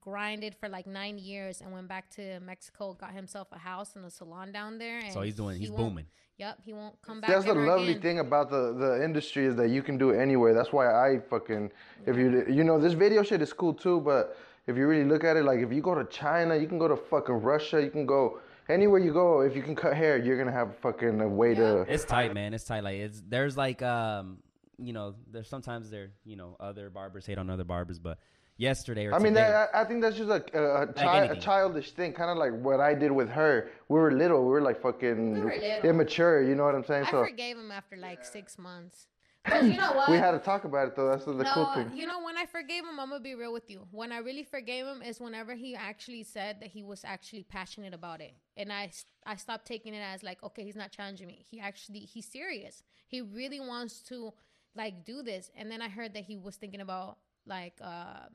grinded 0.02 0.56
for 0.56 0.70
like 0.70 0.88
nine 0.88 1.20
years, 1.20 1.62
and 1.62 1.72
went 1.72 1.88
back 1.88 2.10
to 2.12 2.40
Mexico. 2.40 2.94
Got 2.94 3.12
himself 3.12 3.50
a 3.52 3.60
house 3.60 3.96
and 3.96 4.04
a 4.06 4.10
salon 4.10 4.52
down 4.52 4.80
there. 4.80 4.98
And 5.00 5.14
So 5.14 5.22
he's 5.22 5.36
doing- 5.36 5.60
he's 5.60 5.70
won't- 5.70 5.90
booming. 5.90 6.06
Yep, 6.38 6.60
he 6.64 6.72
won't 6.74 7.00
come 7.02 7.20
back. 7.20 7.30
That's 7.30 7.44
the 7.44 7.54
lovely 7.54 7.90
again. 7.90 8.02
thing 8.02 8.20
about 8.20 8.50
the, 8.50 8.72
the 8.74 9.04
industry 9.04 9.46
is 9.46 9.58
that 9.58 9.70
you 9.70 9.84
can 9.84 9.98
do 9.98 10.12
it 10.12 10.20
anywhere. 10.20 10.54
That's 10.54 10.72
why 10.72 10.88
I 10.88 11.20
fucking 11.20 11.70
if 12.06 12.16
you 12.16 12.46
you 12.50 12.64
know 12.64 12.80
this 12.80 12.94
video 12.94 13.24
shit 13.24 13.42
is 13.42 13.52
cool 13.52 13.74
too, 13.74 14.00
but 14.00 14.38
if 14.70 14.78
you 14.78 14.86
really 14.88 15.04
look 15.04 15.24
at 15.24 15.36
it, 15.36 15.44
like 15.44 15.60
if 15.60 15.74
you 15.74 15.82
go 15.82 15.96
to 15.96 16.06
China, 16.06 16.56
you 16.56 16.68
can 16.68 16.78
go 16.78 16.88
to 16.88 16.96
fucking 16.96 17.36
Russia, 17.36 17.82
you 17.82 17.90
can 17.90 18.06
go 18.06 18.40
anywhere 18.70 19.00
you 19.00 19.12
go, 19.12 19.42
if 19.42 19.56
you 19.56 19.64
can 19.64 19.76
cut 19.76 19.98
hair, 19.98 20.18
you're 20.18 20.38
gonna 20.38 20.56
have 20.56 20.78
fucking 20.78 21.20
a 21.20 21.28
way 21.28 21.56
to. 21.56 21.82
It's 21.90 22.06
tight, 22.06 22.34
man. 22.34 22.54
It's 22.54 22.64
tight. 22.64 22.84
Like 22.84 22.98
it's 22.98 23.22
there's 23.28 23.58
like 23.58 23.82
um 23.82 24.38
you 24.78 24.94
know 24.94 25.16
there's 25.32 25.50
sometimes 25.50 25.90
there 25.90 26.12
you 26.24 26.36
know 26.36 26.56
other 26.60 26.90
barbers 26.90 27.26
hate 27.26 27.40
on 27.40 27.50
other 27.50 27.64
barbers, 27.64 27.98
but 28.00 28.20
yesterday 28.58 29.08
or 29.08 29.16
I 29.16 29.20
mean, 29.20 29.34
that, 29.34 29.72
I 29.74 29.82
I 29.82 29.84
think 29.86 30.02
that's 30.04 30.18
just 30.18 30.30
a, 30.30 30.42
a, 30.54 30.84
a, 30.84 30.94
chi- 30.94 31.26
a 31.26 31.36
childish 31.36 31.92
thing, 31.94 32.14
kind 32.14 32.30
of 32.30 32.38
like 32.38 32.54
what 32.54 32.80
I 32.80 32.94
did 32.94 33.12
with 33.12 33.30
her. 33.30 33.72
We 33.88 33.98
were 34.00 34.12
little, 34.12 34.42
we 34.44 34.52
were 34.52 34.62
like 34.62 34.80
fucking 34.82 35.34
We 35.34 35.40
were 35.42 35.52
immature. 35.84 36.44
You 36.44 36.54
know 36.54 36.66
what 36.66 36.76
I'm 36.76 36.86
saying? 36.86 37.06
I 37.06 37.12
so 37.12 37.26
forgave 37.26 37.58
him 37.58 37.72
after 37.72 37.98
like 37.98 38.24
six 38.24 38.60
months. 38.60 39.08
'Cause 39.50 39.68
you 39.68 39.78
know 39.78 39.92
what? 39.96 40.10
we 40.10 40.18
had 40.18 40.32
to 40.32 40.40
talk 40.40 40.64
about 40.64 40.88
it 40.88 40.96
though. 40.96 41.10
That's 41.10 41.26
the 41.26 41.34
no, 41.34 41.52
cool 41.54 41.66
thing. 41.74 41.92
you 41.96 42.06
know 42.06 42.24
when 42.24 42.38
I 42.38 42.46
forgave 42.46 42.84
him, 42.84 43.00
I'm 43.00 43.10
gonna 43.10 43.20
be 43.20 43.36
real 43.36 43.54
with 43.54 43.70
you. 43.70 43.88
When 43.92 44.12
I 44.12 44.18
really 44.20 44.44
forgave 44.44 44.86
him 44.86 45.02
is 45.02 45.20
whenever 45.20 45.56
he 45.56 45.76
actually 45.76 46.24
said 46.24 46.60
that 46.62 46.70
he 46.70 46.84
was 46.84 47.04
actually 47.04 47.44
passionate 47.44 47.94
about 47.94 48.22
it, 48.22 48.34
and 48.58 48.72
I 48.72 48.92
I 49.26 49.36
stopped 49.36 49.66
taking 49.66 49.94
it 49.94 50.02
as 50.02 50.24
like 50.24 50.42
okay, 50.44 50.64
he's 50.64 50.76
not 50.76 50.92
challenging 50.92 51.28
me. 51.28 51.46
He 51.50 51.60
actually 51.60 52.00
he's 52.00 52.26
serious. 52.26 52.84
He 53.08 53.22
really 53.22 53.60
wants 53.60 54.02
to 54.04 54.34
like 54.76 55.06
do 55.06 55.22
this. 55.24 55.50
And 55.56 55.72
then 55.72 55.82
I 55.82 55.90
heard 55.90 56.14
that 56.14 56.24
he 56.26 56.38
was 56.38 56.56
thinking 56.56 56.82
about 56.82 57.18
like 57.46 57.74
uh 57.82 58.28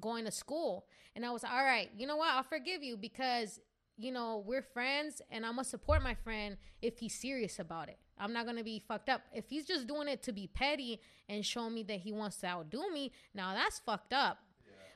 going 0.00 0.24
to 0.24 0.30
school, 0.30 0.86
and 1.14 1.24
I 1.24 1.30
was 1.30 1.44
all 1.44 1.64
right. 1.64 1.90
You 1.96 2.06
know 2.06 2.16
what? 2.16 2.30
I'll 2.32 2.42
forgive 2.42 2.82
you 2.82 2.96
because 2.96 3.60
you 3.96 4.12
know 4.12 4.42
we're 4.46 4.62
friends, 4.62 5.22
and 5.30 5.44
I'm 5.44 5.52
gonna 5.52 5.64
support 5.64 6.02
my 6.02 6.14
friend 6.14 6.56
if 6.82 6.98
he's 6.98 7.14
serious 7.14 7.58
about 7.58 7.88
it. 7.88 7.98
I'm 8.18 8.32
not 8.32 8.46
gonna 8.46 8.64
be 8.64 8.82
fucked 8.86 9.08
up. 9.08 9.22
If 9.32 9.48
he's 9.48 9.66
just 9.66 9.86
doing 9.86 10.08
it 10.08 10.22
to 10.24 10.32
be 10.32 10.46
petty 10.46 11.00
and 11.28 11.44
show 11.44 11.68
me 11.68 11.82
that 11.84 12.00
he 12.00 12.12
wants 12.12 12.36
to 12.38 12.46
outdo 12.46 12.90
me, 12.92 13.12
now 13.34 13.54
that's 13.54 13.78
fucked 13.80 14.12
up. 14.12 14.38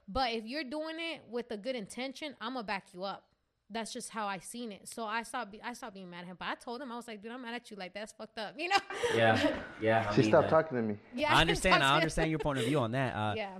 But 0.08 0.32
if 0.32 0.44
you're 0.44 0.64
doing 0.64 0.96
it 0.98 1.22
with 1.30 1.50
a 1.50 1.56
good 1.56 1.76
intention, 1.76 2.34
I'm 2.40 2.54
gonna 2.54 2.64
back 2.64 2.86
you 2.92 3.04
up. 3.04 3.24
That's 3.72 3.92
just 3.92 4.10
how 4.10 4.26
I 4.26 4.38
seen 4.38 4.72
it. 4.72 4.88
So 4.88 5.04
I 5.04 5.22
stopped. 5.22 5.52
Be, 5.52 5.62
I 5.62 5.74
stopped 5.74 5.94
being 5.94 6.10
mad 6.10 6.22
at 6.22 6.26
him. 6.26 6.36
But 6.36 6.48
I 6.48 6.54
told 6.56 6.82
him 6.82 6.90
I 6.90 6.96
was 6.96 7.06
like, 7.06 7.22
dude, 7.22 7.30
I'm 7.30 7.42
mad 7.42 7.54
at 7.54 7.70
you. 7.70 7.76
Like 7.76 7.94
that's 7.94 8.12
fucked 8.12 8.36
up. 8.38 8.54
You 8.58 8.68
know? 8.70 8.76
yeah, 9.14 9.54
yeah. 9.80 10.08
I 10.10 10.14
She 10.16 10.24
stopped 10.24 10.48
talking 10.48 10.76
to 10.76 10.82
me. 10.82 10.96
yeah. 11.14 11.36
I 11.36 11.40
understand. 11.40 11.84
I 11.84 11.94
understand 11.94 12.30
your 12.30 12.40
point 12.40 12.58
of 12.58 12.64
view 12.64 12.78
on 12.80 12.92
that. 12.92 13.14
Uh, 13.20 13.34
yeah. 13.36 13.58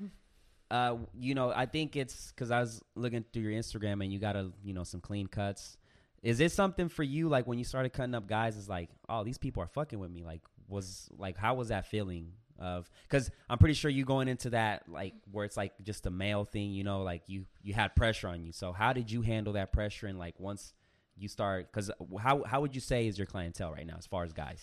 uh, 0.70 0.96
you 1.16 1.34
know, 1.36 1.52
I 1.54 1.66
think 1.66 1.94
it's 1.94 2.32
because 2.32 2.50
I 2.50 2.58
was 2.60 2.82
looking 2.96 3.24
through 3.32 3.42
your 3.42 3.52
Instagram 3.52 4.02
and 4.02 4.12
you 4.12 4.18
got 4.18 4.34
a, 4.34 4.50
you 4.64 4.72
know, 4.72 4.82
some 4.82 5.00
clean 5.00 5.28
cuts. 5.28 5.76
Is 6.22 6.40
it 6.40 6.52
something 6.52 6.88
for 6.88 7.02
you, 7.02 7.28
like 7.28 7.46
when 7.46 7.58
you 7.58 7.64
started 7.64 7.90
cutting 7.90 8.14
up 8.14 8.26
guys? 8.26 8.56
Is 8.56 8.68
like, 8.68 8.90
oh, 9.08 9.24
these 9.24 9.38
people 9.38 9.62
are 9.62 9.68
fucking 9.68 9.98
with 9.98 10.10
me. 10.10 10.22
Like, 10.24 10.42
was 10.68 11.08
like, 11.16 11.36
how 11.36 11.54
was 11.54 11.68
that 11.68 11.86
feeling 11.86 12.32
of? 12.58 12.90
Because 13.08 13.30
I'm 13.48 13.58
pretty 13.58 13.74
sure 13.74 13.90
you 13.90 14.04
going 14.04 14.28
into 14.28 14.50
that 14.50 14.88
like 14.88 15.14
where 15.30 15.44
it's 15.44 15.56
like 15.56 15.72
just 15.82 16.06
a 16.06 16.10
male 16.10 16.44
thing, 16.44 16.72
you 16.72 16.84
know, 16.84 17.02
like 17.02 17.22
you 17.26 17.46
you 17.62 17.72
had 17.72 17.96
pressure 17.96 18.28
on 18.28 18.44
you. 18.44 18.52
So 18.52 18.72
how 18.72 18.92
did 18.92 19.10
you 19.10 19.22
handle 19.22 19.54
that 19.54 19.72
pressure? 19.72 20.06
And 20.06 20.18
like 20.18 20.38
once 20.38 20.74
you 21.16 21.28
start, 21.28 21.72
because 21.72 21.90
how 22.20 22.44
how 22.44 22.60
would 22.60 22.74
you 22.74 22.80
say 22.80 23.06
is 23.06 23.18
your 23.18 23.26
clientele 23.26 23.72
right 23.72 23.86
now 23.86 23.96
as 23.98 24.06
far 24.06 24.24
as 24.24 24.32
guys? 24.32 24.62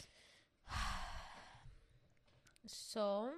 So, 2.69 3.29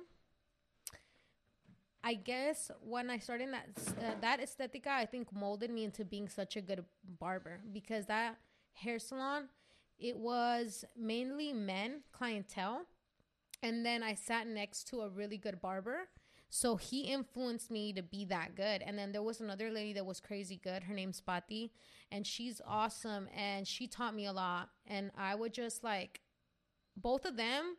I 2.03 2.13
guess 2.13 2.71
when 2.81 3.09
I 3.09 3.19
started 3.19 3.49
that 3.51 3.67
uh, 3.99 4.11
that 4.21 4.39
aesthetica, 4.39 4.87
I 4.87 5.05
think 5.05 5.33
molded 5.33 5.69
me 5.69 5.83
into 5.83 6.05
being 6.05 6.29
such 6.29 6.55
a 6.55 6.61
good 6.61 6.83
barber 7.19 7.59
because 7.73 8.05
that 8.05 8.37
hair 8.73 8.99
salon, 8.99 9.49
it 9.97 10.17
was 10.17 10.85
mainly 10.97 11.51
men 11.51 12.01
clientele, 12.13 12.85
and 13.61 13.85
then 13.85 14.01
I 14.01 14.13
sat 14.13 14.47
next 14.47 14.87
to 14.89 15.01
a 15.01 15.09
really 15.09 15.37
good 15.37 15.61
barber. 15.61 16.07
So 16.51 16.77
he 16.77 17.01
influenced 17.01 17.69
me 17.69 17.93
to 17.93 18.01
be 18.01 18.25
that 18.25 18.55
good. 18.55 18.81
And 18.81 18.97
then 18.97 19.11
there 19.11 19.21
was 19.21 19.39
another 19.39 19.69
lady 19.69 19.93
that 19.93 20.05
was 20.05 20.19
crazy 20.19 20.59
good. 20.63 20.83
Her 20.83 20.95
name's 20.95 21.21
Patti, 21.21 21.71
and 22.11 22.25
she's 22.25 22.59
awesome. 22.65 23.27
And 23.37 23.67
she 23.67 23.85
taught 23.85 24.15
me 24.15 24.25
a 24.25 24.33
lot. 24.33 24.69
And 24.87 25.11
I 25.15 25.35
would 25.35 25.53
just 25.53 25.83
like, 25.83 26.21
both 26.97 27.25
of 27.25 27.37
them 27.37 27.75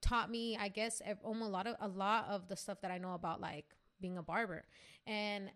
taught 0.00 0.30
me 0.30 0.56
i 0.60 0.68
guess 0.68 1.02
ev- 1.04 1.18
um, 1.24 1.42
a 1.42 1.48
lot 1.48 1.66
of 1.66 1.76
a 1.80 1.88
lot 1.88 2.26
of 2.28 2.48
the 2.48 2.56
stuff 2.56 2.80
that 2.80 2.90
i 2.90 2.98
know 2.98 3.14
about 3.14 3.40
like 3.40 3.66
being 4.00 4.18
a 4.18 4.22
barber 4.22 4.64
and 5.06 5.50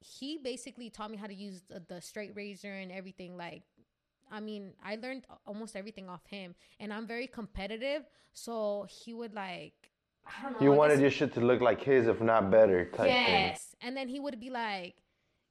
he 0.00 0.38
basically 0.38 0.90
taught 0.90 1.10
me 1.10 1.16
how 1.16 1.26
to 1.26 1.34
use 1.34 1.62
the, 1.68 1.82
the 1.88 2.00
straight 2.00 2.32
razor 2.36 2.72
and 2.72 2.92
everything 2.92 3.36
like 3.36 3.62
i 4.30 4.40
mean 4.40 4.72
i 4.84 4.96
learned 4.96 5.24
almost 5.46 5.76
everything 5.76 6.08
off 6.08 6.26
him 6.26 6.54
and 6.78 6.92
i'm 6.92 7.06
very 7.06 7.26
competitive 7.26 8.02
so 8.32 8.86
he 8.88 9.14
would 9.14 9.34
like 9.34 9.90
I 10.26 10.42
don't 10.42 10.60
know, 10.60 10.64
You 10.66 10.72
wanted 10.72 11.00
your 11.00 11.10
shit 11.10 11.32
to 11.34 11.40
look 11.40 11.60
like 11.60 11.80
his, 11.80 12.08
if 12.08 12.20
not 12.20 12.50
better, 12.50 12.84
type 12.86 13.06
thing. 13.06 13.14
Yes. 13.14 13.76
And 13.80 13.96
then 13.96 14.08
he 14.08 14.18
would 14.18 14.40
be 14.40 14.50
like, 14.50 14.96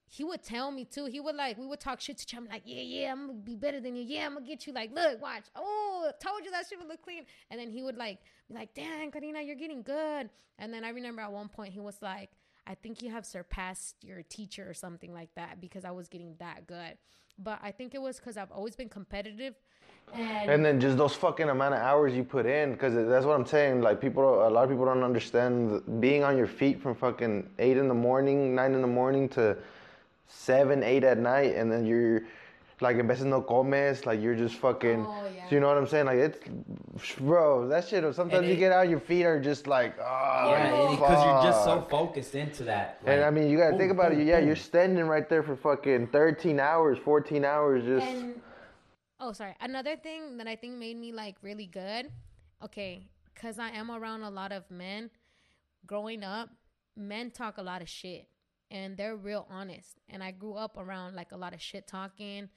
he 0.07 0.23
would 0.23 0.43
tell 0.43 0.71
me 0.71 0.85
too. 0.85 1.05
He 1.05 1.19
would 1.19 1.35
like, 1.35 1.57
we 1.57 1.65
would 1.65 1.79
talk 1.79 1.99
shit 1.99 2.17
to 2.19 2.23
each 2.23 2.33
other. 2.35 2.45
I'm 2.45 2.51
Like, 2.51 2.63
yeah, 2.65 2.81
yeah, 2.81 3.11
I'm 3.11 3.27
gonna 3.27 3.39
be 3.39 3.55
better 3.55 3.79
than 3.79 3.95
you. 3.95 4.03
Yeah, 4.03 4.25
I'm 4.27 4.35
gonna 4.35 4.45
get 4.45 4.67
you. 4.67 4.73
Like, 4.73 4.93
look, 4.93 5.21
watch. 5.21 5.45
Oh, 5.55 6.11
told 6.23 6.45
you 6.45 6.51
that 6.51 6.65
shit 6.69 6.79
would 6.79 6.87
look 6.87 7.01
clean. 7.01 7.23
And 7.49 7.59
then 7.59 7.69
he 7.69 7.83
would 7.83 7.97
like 7.97 8.19
be 8.47 8.55
like, 8.55 8.73
damn, 8.73 9.11
Karina, 9.11 9.41
you're 9.41 9.55
getting 9.55 9.81
good. 9.81 10.29
And 10.59 10.73
then 10.73 10.83
I 10.83 10.89
remember 10.89 11.21
at 11.21 11.31
one 11.31 11.49
point 11.49 11.73
he 11.73 11.79
was 11.79 12.01
like, 12.01 12.29
I 12.67 12.75
think 12.75 13.01
you 13.01 13.11
have 13.11 13.25
surpassed 13.25 14.03
your 14.03 14.23
teacher 14.23 14.67
or 14.67 14.73
something 14.73 15.13
like 15.13 15.29
that 15.35 15.61
because 15.61 15.85
I 15.85 15.91
was 15.91 16.07
getting 16.07 16.35
that 16.39 16.65
good. 16.67 16.97
But 17.37 17.59
I 17.61 17.71
think 17.71 17.93
it 17.93 18.01
was 18.01 18.17
because 18.17 18.37
I've 18.37 18.51
always 18.51 18.75
been 18.75 18.89
competitive. 18.89 19.55
And, 20.13 20.49
And 20.49 20.65
then 20.65 20.79
just 20.79 20.97
those 20.97 21.13
fucking 21.13 21.49
amount 21.49 21.73
of 21.73 21.81
hours 21.81 22.13
you 22.13 22.23
put 22.23 22.45
in, 22.45 22.71
because 22.71 22.93
that's 22.93 23.25
what 23.25 23.35
I'm 23.35 23.45
saying. 23.45 23.81
Like 23.81 23.99
people, 23.99 24.47
a 24.47 24.49
lot 24.49 24.63
of 24.63 24.69
people 24.69 24.85
don't 24.85 25.03
understand 25.03 25.81
being 25.99 26.23
on 26.23 26.37
your 26.37 26.47
feet 26.47 26.81
from 26.81 26.95
fucking 26.95 27.49
eight 27.59 27.77
in 27.77 27.87
the 27.87 27.93
morning, 27.93 28.55
nine 28.55 28.73
in 28.73 28.81
the 28.81 28.87
morning 28.87 29.27
to 29.29 29.57
seven, 30.27 30.83
eight 30.83 31.03
at 31.03 31.17
night, 31.17 31.55
and 31.55 31.71
then 31.71 31.85
you're 31.85 32.23
like, 32.81 32.97
en 32.97 33.07
veces 33.07 33.25
no 33.25 33.41
comes, 33.41 34.05
like 34.05 34.21
you're 34.21 34.35
just 34.35 34.55
fucking. 34.55 35.05
Oh, 35.05 35.27
yeah. 35.33 35.47
So 35.47 35.55
you 35.55 35.61
know 35.61 35.67
what 35.67 35.77
I'm 35.77 35.87
saying? 35.87 36.05
Like 36.05 36.17
it's, 36.17 36.39
bro, 37.19 37.67
that 37.69 37.87
shit. 37.87 38.03
Sometimes 38.15 38.41
And 38.41 38.49
you 38.49 38.55
get 38.55 38.71
out, 38.71 38.89
your 38.89 38.99
feet 38.99 39.25
are 39.25 39.39
just 39.39 39.67
like, 39.67 39.95
oh, 39.99 40.51
Yeah, 40.51 40.87
because 40.91 41.23
you're 41.23 41.51
just 41.51 41.63
so 41.63 41.81
focused 41.89 42.35
into 42.35 42.63
that. 42.63 42.99
And 43.05 43.23
I 43.23 43.29
mean, 43.29 43.49
you 43.49 43.57
gotta 43.57 43.71
boom, 43.71 43.79
think 43.79 43.91
about 43.91 44.11
boom, 44.11 44.21
it. 44.21 44.27
Yeah, 44.27 44.39
boom. 44.39 44.47
you're 44.47 44.55
standing 44.55 45.05
right 45.05 45.29
there 45.29 45.43
for 45.43 45.55
fucking 45.55 46.07
13 46.07 46.59
hours, 46.59 46.97
14 46.97 47.45
hours, 47.45 47.85
just. 47.85 48.05
And 48.05 48.41
oh, 49.19 49.31
sorry. 49.31 49.55
Another 49.61 49.95
thing 49.95 50.37
that 50.37 50.47
I 50.47 50.55
think 50.55 50.75
made 50.75 50.97
me 50.97 51.11
like 51.11 51.35
really 51.41 51.67
good. 51.67 52.11
Okay, 52.63 53.07
because 53.33 53.59
I 53.59 53.69
am 53.69 53.91
around 53.91 54.23
a 54.23 54.29
lot 54.29 54.51
of 54.51 54.69
men. 54.69 55.09
Growing 55.85 56.23
up, 56.23 56.49
men 56.97 57.29
talk 57.29 57.57
a 57.59 57.61
lot 57.61 57.81
of 57.83 57.87
shit, 57.87 58.27
and 58.71 58.97
they're 58.97 59.15
real 59.15 59.47
honest. 59.49 59.99
And 60.09 60.23
I 60.23 60.31
grew 60.31 60.55
up 60.55 60.77
around 60.77 61.15
like 61.15 61.31
a 61.31 61.37
lot 61.37 61.53
of 61.53 61.61
shit 61.61 61.87
talking, 61.87 62.49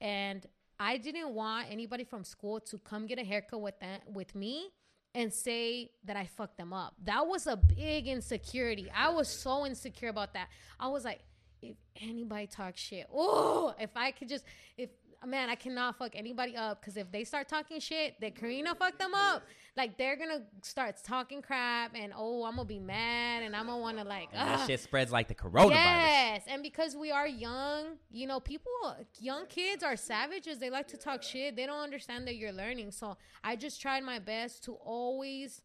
and 0.00 0.46
I 0.78 0.96
didn't 0.96 1.34
want 1.34 1.68
anybody 1.70 2.04
from 2.04 2.24
school 2.24 2.60
to 2.60 2.78
come 2.78 3.06
get 3.06 3.18
a 3.18 3.24
haircut 3.24 3.60
with 3.60 3.78
that 3.80 4.10
with 4.10 4.34
me 4.34 4.70
and 5.14 5.32
say 5.32 5.90
that 6.04 6.16
I 6.16 6.26
fucked 6.26 6.56
them 6.56 6.72
up. 6.72 6.94
That 7.04 7.26
was 7.26 7.46
a 7.46 7.56
big 7.56 8.06
insecurity. 8.06 8.90
I 8.94 9.10
was 9.10 9.28
so 9.28 9.66
insecure 9.66 10.08
about 10.08 10.34
that. 10.34 10.48
I 10.78 10.88
was 10.88 11.04
like, 11.04 11.20
if 11.62 11.76
anybody 12.00 12.46
talks 12.46 12.80
shit, 12.80 13.06
oh, 13.12 13.74
if 13.78 13.90
I 13.96 14.12
could 14.12 14.28
just, 14.28 14.44
if 14.78 14.90
man, 15.26 15.50
I 15.50 15.54
cannot 15.54 15.98
fuck 15.98 16.12
anybody 16.14 16.56
up 16.56 16.80
because 16.80 16.96
if 16.96 17.10
they 17.12 17.24
start 17.24 17.48
talking 17.48 17.80
shit, 17.80 18.20
that 18.20 18.34
Karina 18.34 18.74
fucked 18.74 18.98
them 18.98 19.14
up. 19.14 19.42
Like 19.76 19.98
they're 19.98 20.16
gonna 20.16 20.42
start 20.62 20.96
talking 21.04 21.42
crap, 21.42 21.92
and 21.94 22.12
oh, 22.16 22.44
I'm 22.44 22.56
gonna 22.56 22.64
be 22.66 22.78
mad, 22.78 23.42
and 23.42 23.54
I'm 23.54 23.66
gonna 23.66 23.78
want 23.78 23.98
to 23.98 24.04
like, 24.04 24.32
that 24.32 24.66
shit 24.66 24.80
spreads 24.80 25.12
like 25.12 25.28
the 25.28 25.34
coronavirus. 25.34 25.70
Yes, 25.70 26.42
and 26.48 26.62
because 26.62 26.96
we 26.96 27.10
are 27.10 27.28
young, 27.28 27.96
you 28.10 28.26
know, 28.26 28.40
people, 28.40 28.72
young 29.18 29.46
kids 29.46 29.82
are 29.82 29.96
savages. 29.96 30.58
They 30.58 30.70
like 30.70 30.88
to 30.88 30.96
talk 30.96 31.22
shit. 31.22 31.56
They 31.56 31.66
don't 31.66 31.82
understand 31.82 32.26
that 32.26 32.36
you're 32.36 32.52
learning. 32.52 32.90
So 32.90 33.16
I 33.44 33.56
just 33.56 33.80
tried 33.80 34.02
my 34.02 34.18
best 34.18 34.64
to 34.64 34.74
always 34.74 35.62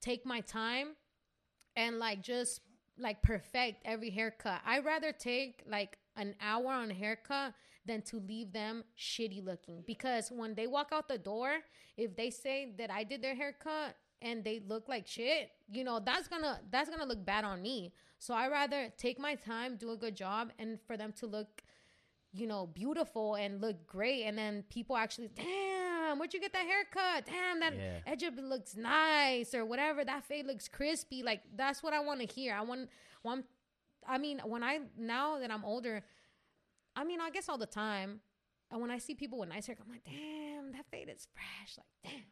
take 0.00 0.26
my 0.26 0.40
time 0.40 0.88
and 1.76 1.98
like 1.98 2.22
just 2.22 2.60
like 2.98 3.22
perfect 3.22 3.82
every 3.84 4.10
haircut. 4.10 4.60
I 4.66 4.80
rather 4.80 5.12
take 5.12 5.62
like 5.66 5.98
an 6.16 6.34
hour 6.40 6.66
on 6.66 6.90
a 6.90 6.94
haircut 6.94 7.54
than 7.88 8.02
to 8.02 8.18
leave 8.20 8.52
them 8.52 8.84
shitty 8.96 9.44
looking 9.44 9.82
because 9.86 10.30
when 10.30 10.54
they 10.54 10.66
walk 10.68 10.90
out 10.92 11.08
the 11.08 11.18
door, 11.18 11.56
if 11.96 12.14
they 12.16 12.30
say 12.30 12.72
that 12.78 12.90
I 12.90 13.02
did 13.04 13.22
their 13.22 13.34
haircut 13.34 13.96
and 14.22 14.44
they 14.44 14.60
look 14.66 14.88
like 14.88 15.06
shit, 15.06 15.50
you 15.70 15.82
know, 15.84 15.98
that's 15.98 16.28
to 16.28 16.60
that's 16.70 16.88
to 16.90 17.04
look 17.04 17.24
bad 17.24 17.44
on 17.44 17.60
me. 17.62 17.92
So 18.18 18.34
I 18.34 18.48
rather 18.48 18.92
take 18.96 19.18
my 19.18 19.34
time, 19.34 19.76
do 19.76 19.90
a 19.90 19.96
good 19.96 20.14
job 20.16 20.52
and 20.58 20.78
for 20.86 20.96
them 20.96 21.12
to 21.20 21.26
look 21.26 21.62
you 22.34 22.46
know, 22.46 22.66
beautiful 22.66 23.36
and 23.36 23.60
look 23.60 23.86
great. 23.86 24.24
And 24.24 24.36
then 24.36 24.62
people 24.68 24.96
actually, 24.96 25.28
damn, 25.34 26.18
where'd 26.18 26.34
you 26.34 26.40
get 26.40 26.52
that 26.52 26.66
haircut? 26.66 27.26
Damn, 27.26 27.60
that 27.60 27.74
Yeah. 27.74 28.00
edge 28.06 28.22
it 28.22 28.36
looks 28.36 28.76
nice 28.76 29.54
or 29.54 29.64
whatever. 29.64 30.04
That 30.04 30.24
fade 30.24 30.46
looks 30.46 30.68
crispy. 30.68 31.22
Like 31.22 31.42
that's 31.56 31.82
what 31.82 31.92
I 31.94 32.00
want 32.00 32.20
to 32.20 32.26
hear. 32.26 32.54
I 32.54 32.60
want, 32.62 32.90
want. 33.22 33.46
I 34.06 34.18
mean, 34.18 34.40
when 34.44 34.62
I 34.62 34.80
now 34.96 35.38
that 35.38 35.50
I'm 35.50 35.64
older, 35.64 36.04
I 36.98 37.04
mean, 37.04 37.20
I 37.20 37.30
guess 37.30 37.48
all 37.48 37.58
the 37.58 37.66
time, 37.66 38.20
and 38.72 38.80
when 38.80 38.90
I 38.90 38.98
see 38.98 39.14
people 39.14 39.38
with 39.38 39.48
nice 39.48 39.66
hair, 39.68 39.76
I'm 39.80 39.90
like, 39.90 40.02
damn, 40.04 40.72
that 40.72 40.84
fade 40.90 41.08
is 41.08 41.28
fresh. 41.32 41.78
Like, 41.78 42.12
damn, 42.12 42.22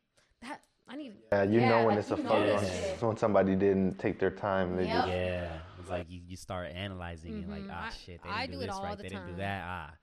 that 0.50 0.61
I 0.88 0.96
need. 0.96 1.12
Yeah, 1.33 1.44
you 1.44 1.61
know 1.61 1.87
when 1.87 1.96
it's 1.98 2.11
a 2.11 2.16
you 2.16 2.22
fuck 2.24 2.33
know 2.33 2.55
on. 2.57 2.62
this 2.64 2.72
shit. 2.72 3.02
When 3.02 3.16
somebody 3.16 3.55
didn't 3.55 3.98
take 3.98 4.18
their 4.18 4.31
time, 4.33 4.76
they 4.76 4.87
Yep. 4.87 4.94
just. 4.96 5.09
Yeah, 5.09 5.59
it's 5.79 5.88
like 5.90 6.11
you, 6.11 6.20
you 6.26 6.37
start 6.37 6.72
analyzing 6.72 7.42
it, 7.44 7.48
like 7.48 7.62
Mhm. 7.62 7.70
ah 7.72 7.87
I- 7.87 7.90
shit, 7.90 8.20
they 8.24 8.29
didn't 8.29 8.46
do 8.46 8.52
do 8.57 8.61
it 8.62 8.66
this 8.66 8.74
all 8.74 8.83
right, 8.83 8.96
the 8.96 9.02
they 9.05 9.09
didn't 9.09 9.26
do 9.29 9.37
that, 9.37 9.62
ah. 9.64 9.94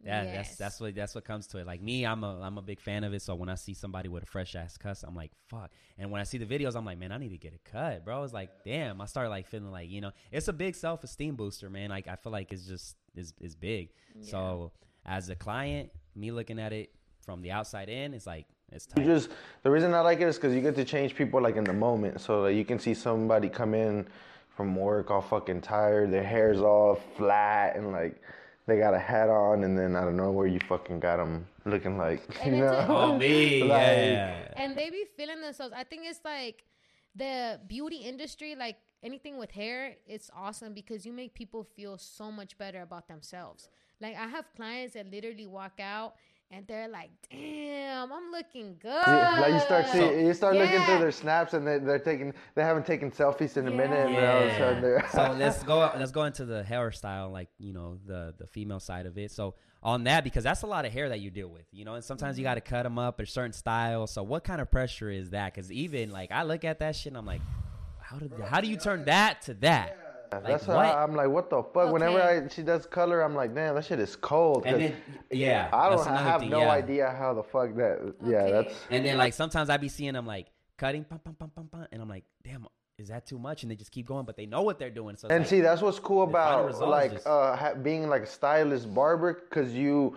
Yeah, 0.00 0.22
Yes. 0.22 0.34
that's 0.48 0.56
that's 0.58 0.80
what 0.80 0.94
that's 0.94 1.14
what 1.16 1.24
comes 1.24 1.48
to 1.48 1.58
it. 1.58 1.66
Like 1.66 1.80
me, 1.82 2.06
I'm 2.06 2.22
a 2.22 2.40
I'm 2.40 2.56
a 2.56 2.62
big 2.62 2.78
fan 2.80 3.02
of 3.02 3.12
it. 3.14 3.20
So 3.20 3.34
when 3.34 3.48
I 3.48 3.56
see 3.56 3.74
somebody 3.74 4.08
with 4.08 4.22
a 4.22 4.26
fresh 4.26 4.54
ass 4.54 4.76
cuss, 4.78 5.02
I'm 5.02 5.16
like, 5.16 5.32
fuck. 5.48 5.72
And 5.98 6.12
when 6.12 6.20
I 6.20 6.24
see 6.24 6.38
the 6.38 6.46
videos, 6.46 6.76
I'm 6.76 6.84
like, 6.84 6.98
man, 6.98 7.10
I 7.10 7.18
need 7.18 7.30
to 7.30 7.36
get 7.36 7.52
a 7.52 7.58
cut, 7.68 8.04
bro. 8.04 8.22
It's 8.22 8.32
like, 8.32 8.62
damn. 8.64 9.00
I 9.00 9.06
start 9.06 9.28
like 9.28 9.48
feeling 9.48 9.72
like, 9.72 9.90
you 9.90 10.00
know, 10.00 10.12
it's 10.30 10.46
a 10.46 10.52
big 10.52 10.76
self 10.76 11.02
esteem 11.02 11.34
booster, 11.34 11.68
man. 11.68 11.90
Like 11.90 12.06
I 12.06 12.14
feel 12.14 12.30
like 12.30 12.52
it's 12.52 12.64
just 12.64 12.96
is 13.18 13.34
is 13.40 13.54
big. 13.54 13.90
So 14.20 14.72
as 15.04 15.28
a 15.28 15.36
client, 15.36 15.90
me 16.16 16.30
looking 16.30 16.58
at 16.58 16.72
it 16.72 16.90
from 17.24 17.42
the 17.42 17.50
outside 17.52 17.88
in, 17.88 18.14
it's 18.14 18.26
like 18.26 18.46
it's 18.72 18.86
You 18.96 19.04
just 19.04 19.30
the 19.62 19.70
reason 19.70 19.92
I 19.94 20.00
like 20.00 20.20
it 20.20 20.28
is 20.28 20.36
because 20.36 20.54
you 20.54 20.60
get 20.60 20.74
to 20.76 20.84
change 20.84 21.14
people 21.14 21.40
like 21.42 21.56
in 21.56 21.64
the 21.64 21.72
moment. 21.72 22.20
So 22.20 22.42
like, 22.42 22.56
you 22.56 22.64
can 22.64 22.78
see 22.78 22.94
somebody 22.94 23.48
come 23.48 23.74
in 23.74 24.06
from 24.56 24.74
work 24.74 25.10
all 25.10 25.20
fucking 25.22 25.60
tired, 25.60 26.10
their 26.12 26.24
hair's 26.24 26.60
all 26.60 26.96
flat, 27.16 27.76
and 27.76 27.92
like 27.92 28.20
they 28.66 28.78
got 28.78 28.92
a 28.94 28.98
hat 28.98 29.28
on, 29.30 29.64
and 29.64 29.78
then 29.78 29.96
I 29.96 30.02
don't 30.04 30.16
know 30.16 30.30
where 30.32 30.46
you 30.46 30.58
fucking 30.68 31.00
got 31.00 31.16
them 31.16 31.46
looking 31.64 31.96
like, 31.96 32.20
And 32.42 32.56
you 32.56 32.64
it's 32.64 32.88
know. 32.88 32.96
oh 32.96 33.16
me, 33.18 33.62
Like- 33.72 33.80
yeah. 33.80 34.48
and 34.56 34.76
they 34.76 34.90
be 34.90 35.04
feeling 35.16 35.40
themselves. 35.40 35.72
I 35.76 35.84
think 35.84 36.02
it's 36.04 36.20
like 36.24 36.64
the 37.14 37.60
beauty 37.66 37.96
industry, 37.96 38.54
like 38.56 38.76
anything 39.02 39.38
with 39.38 39.50
hair, 39.52 39.96
it's 40.06 40.30
awesome 40.36 40.74
because 40.74 41.04
you 41.06 41.12
make 41.12 41.34
people 41.34 41.64
feel 41.64 41.98
so 41.98 42.30
much 42.30 42.56
better 42.58 42.82
about 42.82 43.08
themselves. 43.08 43.68
Like 44.00 44.16
I 44.16 44.26
have 44.28 44.44
clients 44.56 44.94
that 44.94 45.10
literally 45.10 45.46
walk 45.46 45.80
out 45.80 46.14
and 46.50 46.66
they're 46.66 46.88
like, 46.88 47.10
"Damn, 47.30 48.10
I'm 48.10 48.30
looking 48.32 48.76
good." 48.80 48.88
like 48.88 49.52
you 49.52 49.60
start 49.60 49.86
see, 49.88 50.24
you 50.24 50.32
start 50.32 50.56
looking 50.56 50.80
through 50.82 50.98
their 50.98 51.10
snaps, 51.12 51.52
and 51.52 51.66
they, 51.66 51.78
they're 51.78 51.98
taking 51.98 52.32
they 52.54 52.62
haven't 52.62 52.86
taken 52.86 53.10
selfies 53.10 53.56
in 53.58 53.68
a 53.68 53.70
minute, 53.70 54.08
and 54.08 54.16
all 54.26 54.42
of 54.42 54.48
a 54.48 54.56
sudden 54.56 55.02
so 55.12 55.32
let's 55.38 55.62
go 55.62 55.90
let's 55.98 56.10
go 56.12 56.24
into 56.24 56.46
the 56.46 56.62
hairstyle 56.62 57.30
like 57.30 57.48
you 57.58 57.72
know 57.74 57.98
the 58.06 58.34
the 58.38 58.46
female 58.46 58.80
side 58.80 59.04
of 59.04 59.18
it 59.18 59.30
so 59.30 59.56
on 59.82 60.04
that 60.04 60.24
because 60.24 60.42
that's 60.42 60.62
a 60.62 60.66
lot 60.66 60.86
of 60.86 60.92
hair 60.92 61.10
that 61.10 61.20
you 61.20 61.30
deal 61.30 61.48
with 61.48 61.66
you 61.70 61.84
know 61.84 61.94
and 61.94 62.02
sometimes 62.02 62.34
Mm-hmm. 62.36 62.40
you 62.40 62.44
got 62.44 62.54
to 62.54 62.60
cut 62.62 62.82
them 62.84 62.98
up 62.98 63.20
a 63.20 63.26
certain 63.26 63.52
style 63.52 64.06
so 64.06 64.22
what 64.22 64.42
kind 64.42 64.60
of 64.60 64.70
pressure 64.70 65.10
is 65.10 65.30
that 65.30 65.52
because 65.54 65.70
even 65.70 66.10
like 66.10 66.32
i 66.32 66.42
look 66.44 66.64
at 66.64 66.78
that 66.80 66.96
shit 66.96 67.08
and 67.12 67.16
i'm 67.18 67.26
like 67.26 67.42
how 68.08 68.18
did 68.18 68.32
how 68.48 68.60
do 68.60 68.68
you 68.68 68.76
turn 68.76 69.04
that 69.04 69.42
to 69.42 69.54
that 69.54 69.96
Like, 70.32 70.44
That's 70.44 70.66
what? 70.66 70.76
why 70.76 70.92
I'm 70.92 71.14
like, 71.14 71.28
what 71.28 71.48
the 71.50 71.62
fuck? 71.62 71.90
Whenever 71.92 72.20
I 72.22 72.48
she 72.48 72.62
does 72.62 72.84
color, 72.86 73.22
I'm 73.22 73.34
like, 73.34 73.54
damn, 73.54 73.74
that 73.74 73.84
shit 73.84 73.98
is 73.98 74.14
cold. 74.16 74.64
and 74.66 74.76
'cause 74.80 74.90
then 74.90 74.96
yeah 75.30 75.68
I 75.72 75.88
don't. 75.90 76.06
I 76.06 76.22
have 76.22 76.40
thing, 76.42 76.50
no 76.50 76.60
yeah. 76.60 76.70
idea 76.70 77.14
how 77.18 77.32
the 77.34 77.42
fuck 77.42 77.74
that. 77.76 78.14
Yeah, 78.24 78.50
that's. 78.50 78.74
and 78.90 79.04
then 79.06 79.16
like 79.18 79.32
sometimes 79.34 79.68
i 79.70 79.76
be 79.76 79.88
seeing 79.88 80.12
them 80.12 80.26
like 80.26 80.46
cutting 80.76 81.04
pum, 81.04 81.18
pum, 81.24 81.34
pum, 81.38 81.50
pum, 81.54 81.68
pum, 81.72 81.86
and 81.92 82.00
i'm 82.02 82.08
like 82.08 82.24
damn 82.44 82.66
is 82.98 83.08
that 83.08 83.26
too 83.26 83.38
much 83.38 83.62
and 83.62 83.70
they 83.70 83.76
just 83.76 83.90
keep 83.90 84.06
going 84.06 84.24
but 84.26 84.36
they 84.36 84.44
know 84.46 84.62
what 84.62 84.78
they're 84.78 84.90
doing 85.02 85.16
so 85.16 85.28
And 85.28 85.40
like- 85.40 85.48
see, 85.48 85.60
that's 85.60 85.82
what's 85.82 85.98
cool 85.98 86.22
about 86.24 86.78
like 86.98 87.12
just- 87.12 87.26
uh, 87.26 87.74
being 87.82 88.08
like 88.08 88.22
a 88.22 88.26
stylist 88.26 88.92
barber, 88.94 89.30
because 89.48 89.72
you 89.72 90.16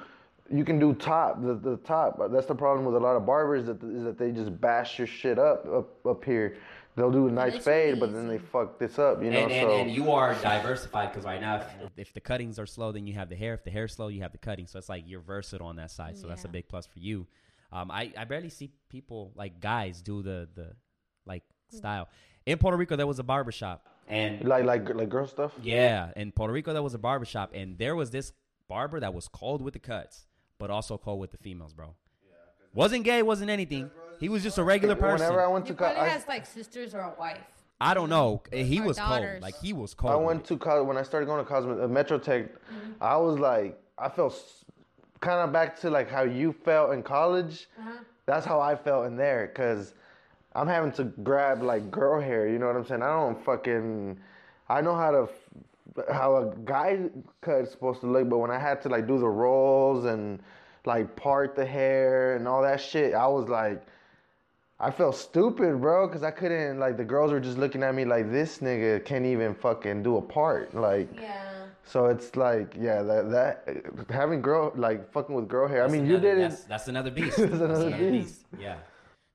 you 0.50 0.66
can 0.66 0.78
do 0.80 0.94
top 0.94 1.42
the, 1.42 1.54
the 1.54 1.78
top. 1.78 2.18
But 2.18 2.34
That's 2.34 2.46
the 2.48 2.56
problem 2.56 2.86
with 2.86 2.96
a 2.96 3.00
lot 3.08 3.16
of 3.16 3.26
barbers 3.26 3.64
that 3.68 3.82
is 3.84 4.04
that 4.04 4.18
they 4.18 4.32
just 4.32 4.52
bash 4.60 4.98
your 5.00 5.08
shit 5.08 5.40
up 5.40 5.66
up 5.80 6.06
up 6.06 6.26
here. 6.26 6.58
They'll 6.96 7.12
do 7.12 7.28
a 7.28 7.32
nice 7.32 7.56
it's 7.56 7.66
fade, 7.66 8.00
but 8.00 8.12
then 8.12 8.28
they 8.28 8.38
fuck 8.38 8.78
this 8.78 9.00
up. 9.00 9.24
You 9.24 9.32
know, 9.32 9.40
and, 9.40 9.52
and, 9.52 9.70
so 9.70 9.78
and 9.78 9.92
you 9.92 10.12
are 10.12 10.34
diversified 10.36 11.12
because 11.12 11.24
right 11.24 11.40
now, 11.40 11.58
if, 11.58 11.92
if 11.98 12.14
the 12.14 12.20
cuttings 12.20 12.60
are 12.60 12.66
slow, 12.66 12.92
then 12.92 13.08
you 13.08 13.14
have 13.14 13.30
the 13.30 13.36
hair. 13.36 13.54
If 13.54 13.64
the 13.64 13.72
hair's 13.72 13.94
slow, 13.94 14.10
you 14.10 14.22
have 14.22 14.34
the 14.34 14.38
cutting. 14.38 14.68
So 14.68 14.78
it's 14.78 14.90
like 14.90 15.06
you're 15.08 15.22
versatile 15.22 15.68
on 15.68 15.78
that 15.78 15.92
side. 15.92 16.18
So 16.18 16.28
that's 16.28 16.44
a 16.44 16.50
big 16.50 16.68
plus 16.68 16.86
for 16.86 17.00
you. 17.00 17.28
Um, 17.72 17.90
I, 17.90 18.12
I 18.18 18.26
barely 18.26 18.50
see 18.50 18.72
people 18.90 19.32
like 19.36 19.62
guys 19.62 20.02
do 20.02 20.22
the 20.22 20.50
the 20.54 20.74
like 21.26 21.44
style. 21.70 22.10
In 22.46 22.58
Puerto 22.58 22.76
Rico, 22.76 22.96
there 22.96 23.08
was 23.08 23.20
a 23.20 23.24
barber 23.24 23.52
shop, 23.52 23.88
and 24.08 24.44
like 24.44 24.66
like 24.66 24.94
like 24.94 25.10
girl 25.10 25.28
stuff. 25.28 25.54
yeah, 25.62 26.12
in 26.16 26.32
Puerto 26.32 26.52
Rico, 26.52 26.74
there 26.74 26.84
was 26.84 26.94
a 26.94 27.00
barber 27.00 27.26
shop, 27.26 27.52
and 27.54 27.78
there 27.78 27.96
was 27.96 28.12
this 28.12 28.34
barber 28.68 29.00
that 29.00 29.14
was 29.14 29.28
cold 29.30 29.62
with 29.62 29.74
the 29.74 29.80
cuts, 29.80 30.26
but 30.60 30.70
also 30.70 30.98
cold 30.98 31.20
with 31.20 31.32
the 31.32 31.38
females, 31.38 31.74
bro. 31.74 31.96
Wasn't 32.74 33.04
gay, 33.04 33.22
wasn't 33.22 33.50
anything. 33.50 33.92
He 34.22 34.30
was 34.30 34.44
just 34.44 34.60
a 34.60 34.64
regular 34.64 34.94
person. 34.96 35.26
Whenever 35.26 35.44
I 35.44 35.48
went 35.48 35.66
to 35.66 35.74
He 35.74 35.78
co- 35.78 35.86
probably 35.86 36.02
I, 36.04 36.10
has 36.10 36.28
like 36.28 36.46
sisters 36.46 36.94
or 36.94 37.00
a 37.00 37.14
wife. 37.20 37.40
I 37.82 37.96
don't 37.96 38.10
know. 38.10 38.44
He 38.54 38.80
Or 38.80 38.84
was 38.84 39.00
cold. 39.00 39.42
Like 39.42 39.56
he 39.60 39.74
was 39.74 39.96
cold. 39.96 40.14
I 40.14 40.16
went 40.16 40.46
to 40.46 40.58
co- 40.58 40.84
when 40.84 40.96
I 40.96 41.02
started 41.02 41.26
going 41.26 41.44
to 41.44 41.50
Cosmo 41.50 41.84
uh, 41.84 41.88
Metro 41.88 42.20
Tech. 42.20 42.46
I 43.02 43.18
was 43.18 43.40
like, 43.40 43.82
I 43.98 44.10
felt 44.10 44.40
kind 45.22 45.40
of 45.40 45.52
back 45.52 45.80
to 45.82 45.90
like 45.90 46.08
how 46.08 46.22
you 46.22 46.54
felt 46.54 46.94
in 46.94 47.02
college. 47.02 47.68
That's 48.28 48.46
how 48.46 48.60
I 48.62 48.76
felt 48.76 49.08
in 49.08 49.18
there 49.18 49.48
because 49.48 49.96
I'm 50.54 50.68
having 50.68 50.92
to 50.94 51.06
grab 51.06 51.64
like 51.64 51.90
girl 51.90 52.22
hair. 52.22 52.48
You 52.48 52.60
know 52.60 52.68
what 52.68 52.76
I'm 52.76 52.86
saying? 52.86 53.02
I 53.02 53.08
don't 53.08 53.44
fucking. 53.44 54.20
I 54.70 54.82
know 54.82 54.96
how 54.96 55.10
to 55.10 55.24
f- 55.98 56.08
how 56.14 56.36
a 56.36 56.56
guy 56.64 57.10
cut 57.42 57.62
is 57.62 57.72
supposed 57.72 58.02
to 58.02 58.08
look, 58.08 58.30
but 58.30 58.38
when 58.38 58.52
I 58.52 58.60
had 58.60 58.84
to 58.84 58.90
like 58.90 59.08
do 59.08 59.18
the 59.18 59.28
rolls 59.28 60.06
and 60.06 60.40
like 60.86 61.16
part 61.16 61.56
the 61.56 61.66
hair 61.66 62.36
and 62.36 62.48
all 62.48 62.62
that 62.62 62.80
shit, 62.80 63.16
I 63.16 63.26
was 63.26 63.50
like. 63.50 63.82
I 64.84 64.90
felt 64.90 65.16
stupid, 65.16 65.80
bro, 65.80 66.08
because 66.08 66.24
I 66.24 66.32
couldn't 66.32 66.80
like 66.80 66.98
the 66.98 67.04
girls 67.04 67.32
were 67.32 67.40
just 67.40 67.58
looking 67.58 67.84
at 67.84 67.94
me 67.94 68.04
like 68.04 68.32
this 68.32 68.58
nigga 68.60 69.06
can't 69.06 69.26
even 69.26 69.54
fucking 69.54 70.02
do 70.04 70.18
a 70.18 70.22
part, 70.22 70.74
like. 70.74 71.08
Yeah. 71.14 71.44
So 71.84 72.06
it's 72.08 72.36
like, 72.36 72.76
yeah, 72.80 73.02
that 73.04 73.30
that 73.32 73.86
having 74.10 74.42
girl 74.42 74.72
like 74.76 75.12
fucking 75.12 75.36
with 75.36 75.48
girl 75.48 75.68
hair. 75.68 75.84
I 75.84 75.88
mean, 75.88 76.06
you 76.06 76.16
another- 76.16 76.36
did 76.36 76.38
it. 76.46 76.50
That's, 76.50 76.64
that's 76.64 76.88
another 76.88 77.12
beast. 77.12 77.38
That's 77.38 77.52
that's 77.52 77.62
another 77.62 77.88
another 77.88 78.12
beast. 78.12 78.50
beast. 78.52 78.62
Yeah. 78.62 78.78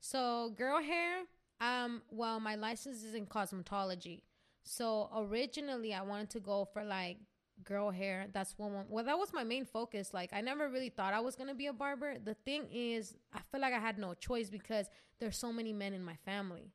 So 0.00 0.52
girl 0.56 0.80
hair, 0.82 1.22
um, 1.60 2.02
well, 2.10 2.40
my 2.40 2.54
license 2.56 3.02
is 3.02 3.14
in 3.14 3.26
cosmetology. 3.26 4.22
So 4.64 5.10
originally, 5.16 5.94
I 5.94 6.02
wanted 6.02 6.30
to 6.30 6.40
go 6.40 6.64
for 6.72 6.82
like 6.84 7.18
girl 7.64 7.90
hair. 7.90 8.26
That's 8.32 8.54
one. 8.58 8.84
well, 8.88 9.04
that 9.04 9.18
was 9.18 9.32
my 9.32 9.44
main 9.44 9.64
focus. 9.64 10.12
Like, 10.12 10.32
I 10.32 10.40
never 10.40 10.68
really 10.68 10.88
thought 10.88 11.14
I 11.14 11.20
was 11.20 11.36
gonna 11.36 11.54
be 11.54 11.66
a 11.66 11.72
barber. 11.72 12.16
The 12.22 12.34
thing 12.34 12.68
is, 12.72 13.14
I 13.32 13.40
feel 13.50 13.60
like 13.60 13.74
I 13.74 13.78
had 13.78 13.98
no 13.98 14.14
choice 14.14 14.50
because 14.50 14.88
there's 15.18 15.36
so 15.36 15.52
many 15.52 15.72
men 15.72 15.92
in 15.94 16.04
my 16.04 16.16
family. 16.24 16.72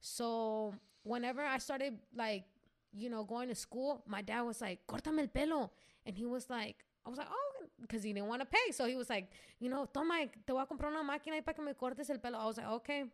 So 0.00 0.74
whenever 1.02 1.42
I 1.42 1.58
started 1.58 1.98
like, 2.14 2.44
you 2.92 3.10
know, 3.10 3.24
going 3.24 3.48
to 3.48 3.54
school, 3.54 4.02
my 4.06 4.22
dad 4.22 4.42
was 4.42 4.60
like, 4.60 4.86
"Córtame 4.86 5.20
el 5.20 5.28
pelo," 5.28 5.70
and 6.04 6.16
he 6.16 6.24
was 6.24 6.48
like, 6.48 6.84
I 7.04 7.10
was 7.10 7.18
like, 7.18 7.28
"Oh," 7.30 7.64
because 7.80 8.02
he 8.02 8.12
didn't 8.12 8.28
want 8.28 8.42
to 8.42 8.46
pay. 8.46 8.72
So 8.72 8.86
he 8.86 8.96
was 8.96 9.10
like, 9.10 9.30
you 9.60 9.68
know, 9.68 9.86
toma, 9.92 10.26
te 10.46 10.52
voy 10.52 10.62
a 10.62 10.66
comprar 10.66 10.90
una 10.90 11.02
máquina 11.02 11.42
para 11.44 11.54
que 11.54 11.64
me 11.64 11.74
cortes 11.74 12.10
el 12.10 12.18
pelo. 12.18 12.38
I 12.38 12.46
was 12.46 12.56
like, 12.56 12.66
okay. 12.66 13.04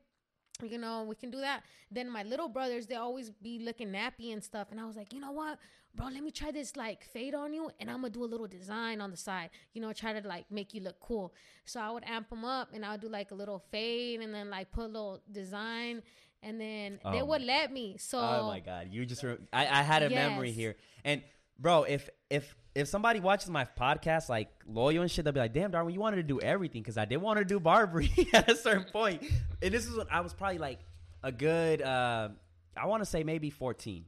You 0.60 0.78
know, 0.78 1.04
we 1.08 1.14
can 1.16 1.30
do 1.30 1.40
that. 1.40 1.64
Then 1.90 2.08
my 2.10 2.22
little 2.22 2.48
brothers, 2.48 2.86
they 2.86 2.94
always 2.94 3.30
be 3.30 3.58
looking 3.58 3.88
nappy 3.88 4.32
and 4.32 4.42
stuff. 4.42 4.68
And 4.70 4.78
I 4.80 4.84
was 4.84 4.96
like, 4.96 5.12
you 5.12 5.18
know 5.20 5.32
what, 5.32 5.58
bro, 5.94 6.06
let 6.06 6.22
me 6.22 6.30
try 6.30 6.52
this 6.52 6.76
like 6.76 7.04
fade 7.04 7.34
on 7.34 7.52
you 7.52 7.70
and 7.80 7.90
I'm 7.90 7.96
gonna 7.96 8.10
do 8.10 8.22
a 8.24 8.26
little 8.26 8.46
design 8.46 9.00
on 9.00 9.10
the 9.10 9.16
side, 9.16 9.50
you 9.72 9.80
know, 9.82 9.92
try 9.92 10.12
to 10.18 10.26
like 10.26 10.46
make 10.50 10.72
you 10.72 10.80
look 10.80 11.00
cool. 11.00 11.34
So 11.64 11.80
I 11.80 11.90
would 11.90 12.04
amp 12.06 12.30
them 12.30 12.44
up 12.44 12.68
and 12.72 12.84
I 12.84 12.92
would 12.92 13.00
do 13.00 13.08
like 13.08 13.32
a 13.32 13.34
little 13.34 13.58
fade 13.70 14.20
and 14.20 14.32
then 14.32 14.50
like 14.50 14.70
put 14.70 14.84
a 14.84 14.86
little 14.86 15.20
design 15.30 16.02
and 16.42 16.60
then 16.60 16.98
they 17.10 17.22
Oh 17.22 17.24
would 17.24 17.42
let 17.42 17.72
me. 17.72 17.96
So 17.98 18.18
Oh 18.20 18.46
my 18.48 18.60
god, 18.60 18.88
you 18.90 19.04
just 19.04 19.22
re- 19.22 19.38
I, 19.52 19.66
I 19.66 19.82
had 19.82 20.02
a 20.02 20.10
memory 20.10 20.52
here, 20.52 20.76
and 21.04 21.22
bro, 21.58 21.84
if 21.84 22.08
if 22.30 22.54
if 22.74 22.88
somebody 22.88 23.20
watches 23.20 23.50
my 23.50 23.66
podcast 23.78 24.28
like 24.28 24.48
loyal 24.66 25.02
and 25.02 25.10
shit, 25.10 25.24
they'll 25.24 25.32
be 25.32 25.40
like, 25.40 25.52
"Damn, 25.52 25.70
Darwin, 25.70 25.92
you 25.94 26.00
wanted 26.00 26.16
to 26.16 26.22
do 26.22 26.40
everything," 26.40 26.82
because 26.82 26.96
I 26.96 27.04
did 27.04 27.18
want 27.18 27.38
to 27.38 27.44
do 27.44 27.60
Barbary 27.60 28.10
at 28.32 28.50
a 28.50 28.56
certain 28.56 28.84
point. 28.84 29.22
and 29.60 29.74
this 29.74 29.86
is 29.86 29.96
when 29.96 30.06
I 30.10 30.20
was 30.20 30.32
probably 30.32 30.58
like 30.58 30.78
a 31.22 31.30
good, 31.32 31.82
uh, 31.82 32.28
I 32.76 32.86
want 32.86 33.02
to 33.02 33.06
say 33.08 33.24
maybe 33.24 33.50
fourteen. 33.50 34.04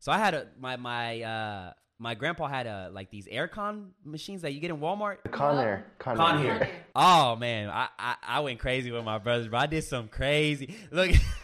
So 0.00 0.12
I 0.12 0.18
had 0.18 0.34
a 0.34 0.46
my 0.60 0.76
my 0.76 1.22
uh 1.22 1.72
my 1.98 2.14
grandpa 2.14 2.46
had 2.46 2.66
a 2.66 2.90
like 2.92 3.10
these 3.10 3.26
aircon 3.26 3.88
machines 4.04 4.42
that 4.42 4.52
you 4.52 4.60
get 4.60 4.70
in 4.70 4.78
Walmart. 4.78 5.16
Conair, 5.30 5.82
con, 5.98 6.16
Conair. 6.16 6.58
hair. 6.58 6.70
Oh 6.94 7.34
man, 7.36 7.68
I, 7.70 7.88
I 7.98 8.14
I 8.22 8.40
went 8.40 8.60
crazy 8.60 8.92
with 8.92 9.04
my 9.04 9.18
brothers, 9.18 9.48
bro. 9.48 9.58
I 9.58 9.66
did 9.66 9.82
some 9.82 10.06
crazy. 10.08 10.76
Look, 10.92 11.10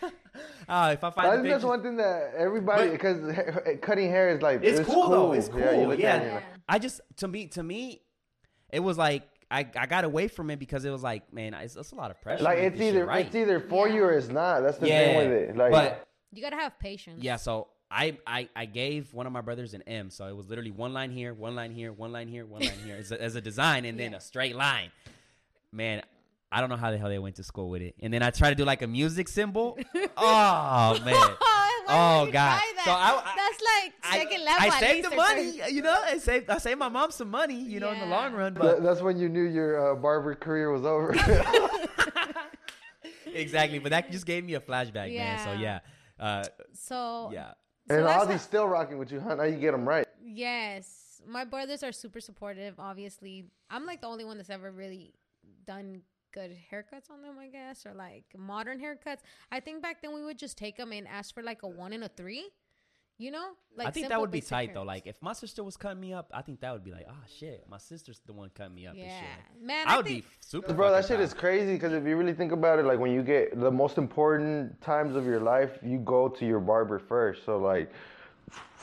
oh, 0.68 0.88
if 0.90 1.02
I 1.04 1.08
I 1.08 1.10
find 1.10 1.26
the 1.26 1.36
that's 1.36 1.42
pictures- 1.42 1.64
one 1.64 1.82
thing 1.82 1.96
that 1.96 2.32
everybody 2.36 2.90
because 2.90 3.18
cutting 3.82 4.08
hair 4.10 4.30
is 4.30 4.42
like 4.42 4.62
it's, 4.62 4.80
cool, 4.88 5.08
though. 5.08 5.32
It's 5.32 5.48
cool. 5.48 5.60
Yeah, 5.60 5.72
Yeah, 5.72 5.80
you 5.80 5.86
look 5.88 6.00
at 6.00 6.22
it, 6.22 6.24
you're 6.24 6.34
like, 6.34 6.44
I 6.68 6.78
just 6.78 7.00
to 7.18 7.28
me 7.28 7.46
to 7.48 7.62
me, 7.62 8.02
it 8.72 8.80
was 8.80 8.98
like 8.98 9.22
I, 9.50 9.66
I 9.76 9.86
got 9.86 10.04
away 10.04 10.28
from 10.28 10.50
it 10.50 10.58
because 10.58 10.84
it 10.84 10.90
was 10.90 11.02
like 11.02 11.32
man, 11.32 11.54
it's, 11.54 11.76
it's 11.76 11.92
a 11.92 11.94
lot 11.94 12.10
of 12.10 12.20
pressure. 12.20 12.42
like 12.42 12.58
it's 12.58 12.80
either 12.80 13.04
right. 13.06 13.26
it's 13.26 13.34
either 13.34 13.60
for 13.60 13.88
you 13.88 14.02
or 14.04 14.12
it's 14.12 14.28
not. 14.28 14.60
That's 14.60 14.78
the 14.78 14.88
yeah, 14.88 15.04
thing 15.04 15.16
with 15.18 15.32
it. 15.32 15.56
Like, 15.56 15.70
but 15.72 16.08
you 16.32 16.42
gotta 16.42 16.56
have 16.56 16.78
patience. 16.78 17.22
yeah, 17.22 17.36
so 17.36 17.68
I, 17.90 18.18
I 18.26 18.48
I 18.56 18.64
gave 18.64 19.14
one 19.14 19.26
of 19.26 19.32
my 19.32 19.40
brothers 19.42 19.72
an 19.74 19.82
M, 19.82 20.10
so 20.10 20.26
it 20.26 20.34
was 20.34 20.48
literally 20.48 20.72
one 20.72 20.92
line 20.92 21.12
here, 21.12 21.32
one 21.32 21.54
line 21.54 21.70
here, 21.70 21.92
one 21.92 22.10
line 22.10 22.26
here, 22.26 22.44
one 22.44 22.62
line 22.62 22.78
here 22.84 22.96
as 22.96 23.12
a, 23.12 23.22
as 23.22 23.36
a 23.36 23.40
design, 23.40 23.84
and 23.84 24.00
then 24.00 24.12
Yeah. 24.12 24.16
a 24.16 24.20
straight 24.20 24.56
line. 24.56 24.90
Man, 25.70 26.02
I 26.54 26.60
don't 26.60 26.70
know 26.70 26.76
how 26.76 26.92
the 26.92 26.98
hell 26.98 27.08
they 27.08 27.18
went 27.18 27.34
to 27.36 27.42
school 27.42 27.68
with 27.68 27.82
it. 27.82 27.96
And 28.00 28.14
then 28.14 28.22
I 28.22 28.30
tried 28.30 28.50
to 28.50 28.54
do 28.54 28.64
like 28.64 28.82
a 28.82 28.86
music 28.86 29.28
symbol. 29.28 29.76
oh 30.16 30.98
man. 31.04 31.14
Oh, 31.86 32.26
God. 32.32 32.60
So 32.84 32.90
I- 32.92 33.22
I- 33.22 33.34
That's 33.36 33.62
like 33.62 33.92
I, 34.04 34.18
second 34.18 34.44
level. 34.44 34.62
I 34.72 34.80
saved 34.80 35.10
the 35.10 35.16
money, 35.16 35.52
third. 35.58 35.70
you 35.72 35.82
know. 35.82 36.00
I 36.02 36.16
saved 36.18 36.48
I 36.48 36.58
saved 36.58 36.78
my 36.78 36.88
mom 36.88 37.10
some 37.10 37.30
money, 37.30 37.60
you 37.60 37.78
know, 37.80 37.90
in 37.92 37.98
the 38.00 38.06
long 38.06 38.32
run. 38.32 38.54
But 38.54 38.82
that's 38.82 39.02
when 39.02 39.18
you 39.18 39.28
knew 39.28 39.42
your 39.42 39.92
uh, 39.92 39.94
barber 39.96 40.34
career 40.34 40.70
was 40.70 40.84
over. 40.86 41.12
exactly, 43.26 43.78
but 43.78 43.90
that 43.90 44.10
just 44.10 44.26
gave 44.26 44.44
me 44.44 44.54
a 44.54 44.60
flashback, 44.60 45.14
man. 45.14 45.38
So 45.44 45.52
yeah, 45.52 45.80
Yeah. 46.18 46.24
uh, 46.24 46.44
So 46.72 47.30
yeah. 47.32 47.52
so 47.88 47.96
and 47.96 48.06
that's 48.06 48.24
Ozzy's 48.26 48.42
still 48.42 48.66
rocking 48.68 48.98
with 48.98 49.10
you, 49.12 49.20
huh? 49.20 49.34
Now 49.34 49.44
you 49.44 49.56
get 49.58 49.72
them 49.72 49.86
right. 49.88 50.06
Yes. 50.24 51.20
my 51.26 51.44
brothers 51.44 51.82
are 51.82 51.92
super 51.92 52.20
supportive. 52.20 52.74
Obviously, 52.78 53.44
I'm 53.70 53.86
like 53.86 54.00
the 54.00 54.08
only 54.08 54.24
one 54.24 54.36
that's 54.36 54.50
ever 54.50 54.70
really 54.70 55.14
done 55.66 56.02
good 56.34 56.50
haircuts 56.70 57.10
on 57.10 57.22
them, 57.22 57.36
I 57.40 57.48
guess, 57.48 57.86
or 57.86 57.94
like 57.94 58.24
modern 58.36 58.80
haircuts. 58.80 59.20
I 59.52 59.60
think 59.60 59.80
back 59.80 60.02
then 60.02 60.12
we 60.14 60.22
would 60.22 60.38
just 60.38 60.58
take 60.58 60.76
them 60.76 60.92
and 60.92 61.06
ask 61.08 61.32
for 61.32 61.42
like 61.42 61.62
a 61.62 61.68
one 61.68 61.92
and 61.92 62.04
a 62.04 62.08
three. 62.08 62.50
You 63.16 63.30
know, 63.30 63.50
like 63.76 63.86
I 63.86 63.90
think 63.92 64.08
that 64.08 64.20
would 64.20 64.32
be 64.32 64.38
basic 64.38 64.50
tight 64.50 64.74
though. 64.74 64.82
Like 64.82 65.06
if 65.06 65.14
my 65.22 65.34
sister 65.34 65.62
was 65.62 65.76
cutting 65.76 66.00
me 66.00 66.12
up, 66.12 66.32
I 66.34 66.42
think 66.42 66.60
that 66.62 66.72
would 66.72 66.82
be 66.82 66.90
like, 66.90 67.06
oh 67.08 67.24
shit, 67.38 67.64
my 67.70 67.78
sister's 67.78 68.20
the 68.26 68.32
one 68.32 68.50
cutting 68.56 68.74
me 68.74 68.88
up 68.88 68.94
and 68.94 69.04
yeah, 69.04 69.20
shit. 69.20 69.62
man, 69.64 69.86
I 69.86 69.94
I 69.94 69.96
would 69.98 70.06
think, 70.06 70.24
be 70.24 70.30
super. 70.40 70.74
Bro, 70.74 70.90
that 70.90 71.04
shit 71.04 71.18
proud. 71.18 71.22
is 71.22 71.32
crazy 71.32 71.74
because 71.74 71.92
if 71.92 72.04
you 72.04 72.16
really 72.16 72.34
think 72.34 72.50
about 72.50 72.80
it, 72.80 72.86
like 72.86 72.98
when 72.98 73.12
you 73.12 73.22
get 73.22 73.58
the 73.60 73.70
most 73.70 73.98
important 73.98 74.80
times 74.80 75.14
of 75.14 75.26
your 75.26 75.38
life, 75.38 75.78
you 75.80 75.98
go 75.98 76.28
to 76.28 76.44
your 76.44 76.58
barber 76.58 76.98
first. 76.98 77.44
So 77.46 77.56
like 77.56 77.92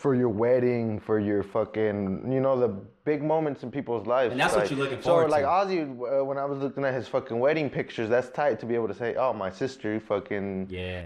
for 0.01 0.15
your 0.15 0.29
wedding, 0.29 0.99
for 0.99 1.19
your 1.19 1.43
fucking, 1.43 2.31
you 2.31 2.39
know, 2.39 2.59
the 2.59 2.69
big 3.05 3.21
moments 3.21 3.61
in 3.61 3.69
people's 3.69 4.07
lives. 4.07 4.31
And 4.31 4.41
that's 4.41 4.55
what 4.55 4.69
you're 4.71 4.79
looking 4.79 5.01
so 5.01 5.11
forward 5.11 5.29
like 5.29 5.43
to. 5.43 5.47
Ozzy, 5.47 5.81
uh, 6.21 6.25
when 6.25 6.39
I 6.39 6.45
was 6.45 6.57
looking 6.57 6.83
at 6.83 6.93
his 6.95 7.07
fucking 7.07 7.37
wedding 7.37 7.69
pictures, 7.69 8.09
that's 8.09 8.29
tight 8.29 8.59
to 8.61 8.65
be 8.65 8.73
able 8.73 8.87
to 8.87 8.95
say, 8.95 9.15
oh, 9.15 9.31
my 9.31 9.51
sister, 9.51 9.99
fucking. 9.99 10.67
Yeah, 10.71 11.05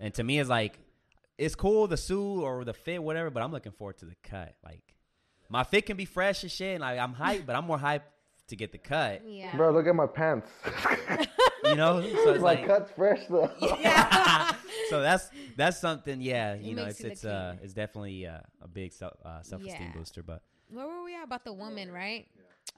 and 0.00 0.12
to 0.14 0.24
me, 0.24 0.40
it's 0.40 0.50
like 0.50 0.78
it's 1.38 1.54
cool 1.54 1.86
the 1.86 1.96
suit 1.96 2.42
or 2.42 2.64
the 2.64 2.74
fit, 2.74 3.02
whatever. 3.02 3.30
But 3.30 3.44
I'm 3.44 3.52
looking 3.52 3.72
forward 3.72 3.98
to 3.98 4.06
the 4.06 4.16
cut. 4.24 4.54
Like 4.64 4.82
my 5.48 5.62
fit 5.62 5.86
can 5.86 5.96
be 5.96 6.04
fresh 6.04 6.42
and 6.42 6.50
shit, 6.50 6.74
and 6.74 6.80
like 6.80 6.98
I'm 6.98 7.14
hyped, 7.14 7.46
but 7.46 7.54
I'm 7.54 7.66
more 7.66 7.78
hyped 7.78 8.02
to 8.48 8.56
get 8.56 8.72
the 8.72 8.78
cut. 8.78 9.22
yeah, 9.24 9.56
Bro, 9.56 9.70
look 9.70 9.86
at 9.86 9.94
my 9.94 10.06
pants. 10.06 10.50
You 11.64 11.76
know, 11.76 12.02
so 12.02 12.32
it's 12.32 12.42
my 12.42 12.54
like 12.54 12.66
cut's 12.66 12.90
fresh 12.90 13.20
though. 13.30 13.48
so 14.92 15.00
that's 15.02 15.30
that's 15.56 15.78
something. 15.80 16.20
Yeah, 16.20 16.54
you 16.54 16.72
It 16.72 16.76
know, 16.76 16.84
it's 16.86 17.00
you 17.00 17.08
it's 17.10 17.24
uh 17.24 17.54
it's 17.62 17.74
definitely 17.74 18.26
uh, 18.26 18.40
a 18.60 18.68
big 18.68 18.92
self 18.92 19.14
uh, 19.24 19.42
self 19.42 19.62
esteem 19.64 19.90
Yeah. 19.92 19.98
booster. 19.98 20.22
But 20.22 20.42
where 20.68 20.86
were 20.86 21.02
we 21.02 21.14
at 21.14 21.24
about 21.24 21.44
the 21.44 21.52
woman, 21.52 21.90
right? 21.92 22.26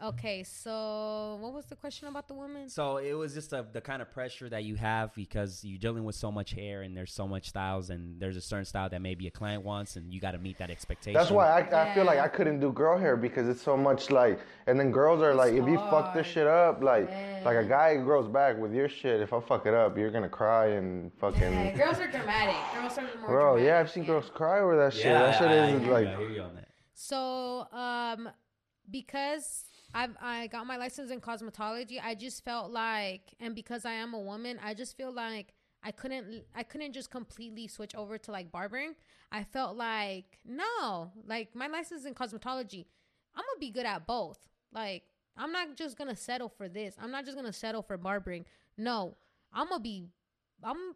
Okay, 0.02 0.42
so 0.42 1.38
what 1.40 1.52
was 1.54 1.66
the 1.66 1.76
question 1.76 2.08
about 2.08 2.26
the 2.26 2.34
woman? 2.34 2.68
so 2.68 2.96
it 2.96 3.12
was 3.14 3.32
just 3.32 3.52
a, 3.52 3.64
the 3.72 3.80
kind 3.80 4.02
of 4.02 4.10
pressure 4.10 4.48
that 4.48 4.64
you 4.64 4.74
have 4.74 5.14
because 5.14 5.62
you're 5.64 5.78
dealing 5.78 6.02
with 6.04 6.16
so 6.16 6.32
much 6.32 6.50
hair 6.52 6.82
and 6.82 6.96
there's 6.96 7.12
so 7.12 7.28
much 7.28 7.48
styles 7.48 7.90
and 7.90 8.20
there's 8.20 8.36
a 8.36 8.40
certain 8.40 8.64
style 8.64 8.88
that 8.88 9.00
maybe 9.00 9.28
a 9.28 9.30
client 9.30 9.62
wants 9.62 9.94
and 9.94 10.12
you 10.12 10.20
got 10.20 10.32
to 10.32 10.38
meet 10.38 10.58
that 10.58 10.68
expectation. 10.68 11.16
That's 11.18 11.30
why 11.30 11.48
I, 11.60 11.90
I 11.90 11.94
feel 11.94 12.04
like 12.04 12.18
I 12.18 12.26
couldn't 12.26 12.58
do 12.58 12.72
girl 12.72 12.98
hair 12.98 13.16
because 13.16 13.48
it's 13.48 13.62
so 13.62 13.76
much 13.76 14.10
like, 14.10 14.40
and 14.66 14.78
then 14.80 14.90
girls 14.90 15.22
are 15.22 15.32
like, 15.34 15.52
if 15.52 15.66
you 15.66 15.76
fuck 15.76 16.12
this 16.12 16.26
shit 16.26 16.48
up, 16.48 16.82
like, 16.82 17.08
like 17.44 17.56
a 17.56 17.64
guy 17.64 17.96
grows 17.96 18.28
back 18.28 18.58
with 18.58 18.74
your 18.74 18.88
shit. 18.88 19.20
If 19.20 19.32
I 19.32 19.40
fuck 19.40 19.64
it 19.64 19.74
up, 19.74 19.96
you're 19.96 20.10
gonna 20.10 20.28
cry 20.28 20.66
and 20.70 21.12
fucking. 21.20 21.40
Yeah, 21.40 21.70
girls 21.76 22.00
are 22.00 22.10
dramatic. 22.10 22.56
Girls 22.74 22.98
are 22.98 23.02
more 23.20 23.28
Bro, 23.28 23.44
dramatic. 23.58 23.66
yeah, 23.66 23.78
I've 23.80 23.90
seen 23.90 24.04
girls 24.04 24.28
cry 24.34 24.58
over 24.60 24.76
that 24.76 24.92
shit. 24.92 25.06
Yeah, 25.06 25.22
that 25.22 25.38
shit 25.38 25.48
I, 25.48 25.66
I 25.66 25.78
hear 25.78 25.92
like, 25.92 26.06
you, 26.08 26.12
I 26.12 26.16
hear 26.16 26.30
you 26.30 26.42
on 26.42 26.54
that. 26.56 26.68
So, 26.94 27.68
um, 27.72 28.28
because 28.90 29.64
I 29.94 30.08
I 30.20 30.46
got 30.48 30.66
my 30.66 30.76
license 30.76 31.10
in 31.10 31.20
cosmetology, 31.20 32.00
I 32.02 32.14
just 32.14 32.44
felt 32.44 32.70
like, 32.70 33.34
and 33.40 33.54
because 33.54 33.84
I 33.84 33.92
am 33.92 34.12
a 34.14 34.20
woman, 34.20 34.58
I 34.62 34.74
just 34.74 34.96
feel 34.96 35.12
like 35.12 35.54
I 35.82 35.92
couldn't 35.92 36.44
I 36.54 36.62
couldn't 36.62 36.92
just 36.92 37.10
completely 37.10 37.68
switch 37.68 37.94
over 37.94 38.18
to 38.18 38.32
like 38.32 38.50
barbering. 38.50 38.94
I 39.30 39.44
felt 39.44 39.76
like 39.76 40.38
no, 40.44 41.12
like 41.26 41.54
my 41.54 41.68
license 41.68 42.04
in 42.04 42.14
cosmetology, 42.14 42.86
I'm 43.34 43.42
gonna 43.42 43.60
be 43.60 43.70
good 43.70 43.86
at 43.86 44.06
both. 44.06 44.38
Like 44.72 45.04
I'm 45.36 45.52
not 45.52 45.76
just 45.76 45.96
gonna 45.96 46.16
settle 46.16 46.48
for 46.48 46.68
this. 46.68 46.96
I'm 47.00 47.10
not 47.10 47.24
just 47.24 47.36
gonna 47.36 47.52
settle 47.52 47.82
for 47.82 47.96
barbering. 47.96 48.46
No, 48.76 49.16
I'm 49.52 49.68
gonna 49.68 49.80
be, 49.80 50.08
I'm 50.62 50.94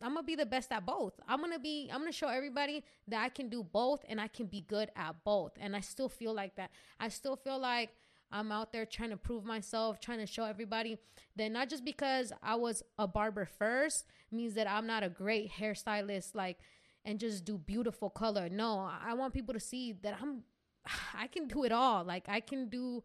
I'm 0.00 0.14
gonna 0.14 0.22
be 0.22 0.36
the 0.36 0.46
best 0.46 0.70
at 0.72 0.86
both. 0.86 1.14
I'm 1.26 1.40
gonna 1.40 1.58
be 1.58 1.90
I'm 1.92 2.00
gonna 2.00 2.12
show 2.12 2.28
everybody 2.28 2.84
that 3.08 3.22
I 3.22 3.28
can 3.28 3.48
do 3.48 3.62
both 3.64 4.04
and 4.08 4.20
I 4.20 4.28
can 4.28 4.46
be 4.46 4.60
good 4.60 4.90
at 4.96 5.16
both. 5.24 5.52
And 5.58 5.74
I 5.74 5.80
still 5.80 6.08
feel 6.08 6.34
like 6.34 6.56
that. 6.56 6.70
I 7.00 7.08
still 7.08 7.36
feel 7.36 7.58
like 7.58 7.90
I'm 8.30 8.52
out 8.52 8.72
there 8.72 8.84
trying 8.84 9.10
to 9.10 9.16
prove 9.16 9.44
myself, 9.44 10.00
trying 10.00 10.18
to 10.18 10.26
show 10.26 10.44
everybody 10.44 10.98
that 11.36 11.50
not 11.50 11.68
just 11.68 11.84
because 11.84 12.32
I 12.42 12.56
was 12.56 12.82
a 12.98 13.06
barber 13.06 13.46
first 13.46 14.06
means 14.30 14.54
that 14.54 14.68
I'm 14.68 14.86
not 14.86 15.02
a 15.02 15.08
great 15.08 15.50
hairstylist 15.50 16.34
like 16.34 16.58
and 17.04 17.18
just 17.18 17.44
do 17.44 17.56
beautiful 17.56 18.10
color. 18.10 18.48
No, 18.48 18.88
I 19.02 19.14
want 19.14 19.32
people 19.32 19.54
to 19.54 19.60
see 19.60 19.92
that 20.02 20.18
I'm 20.20 20.42
I 21.14 21.26
can 21.26 21.48
do 21.48 21.64
it 21.64 21.72
all. 21.72 22.04
Like 22.04 22.28
I 22.28 22.40
can 22.40 22.68
do 22.68 23.02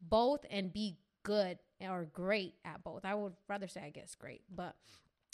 both 0.00 0.44
and 0.50 0.72
be 0.72 0.98
good 1.22 1.58
or 1.80 2.06
great 2.12 2.54
at 2.64 2.82
both. 2.82 3.04
I 3.04 3.14
would 3.14 3.34
rather 3.48 3.68
say 3.68 3.82
I 3.84 3.90
guess 3.90 4.14
great, 4.14 4.42
but 4.54 4.76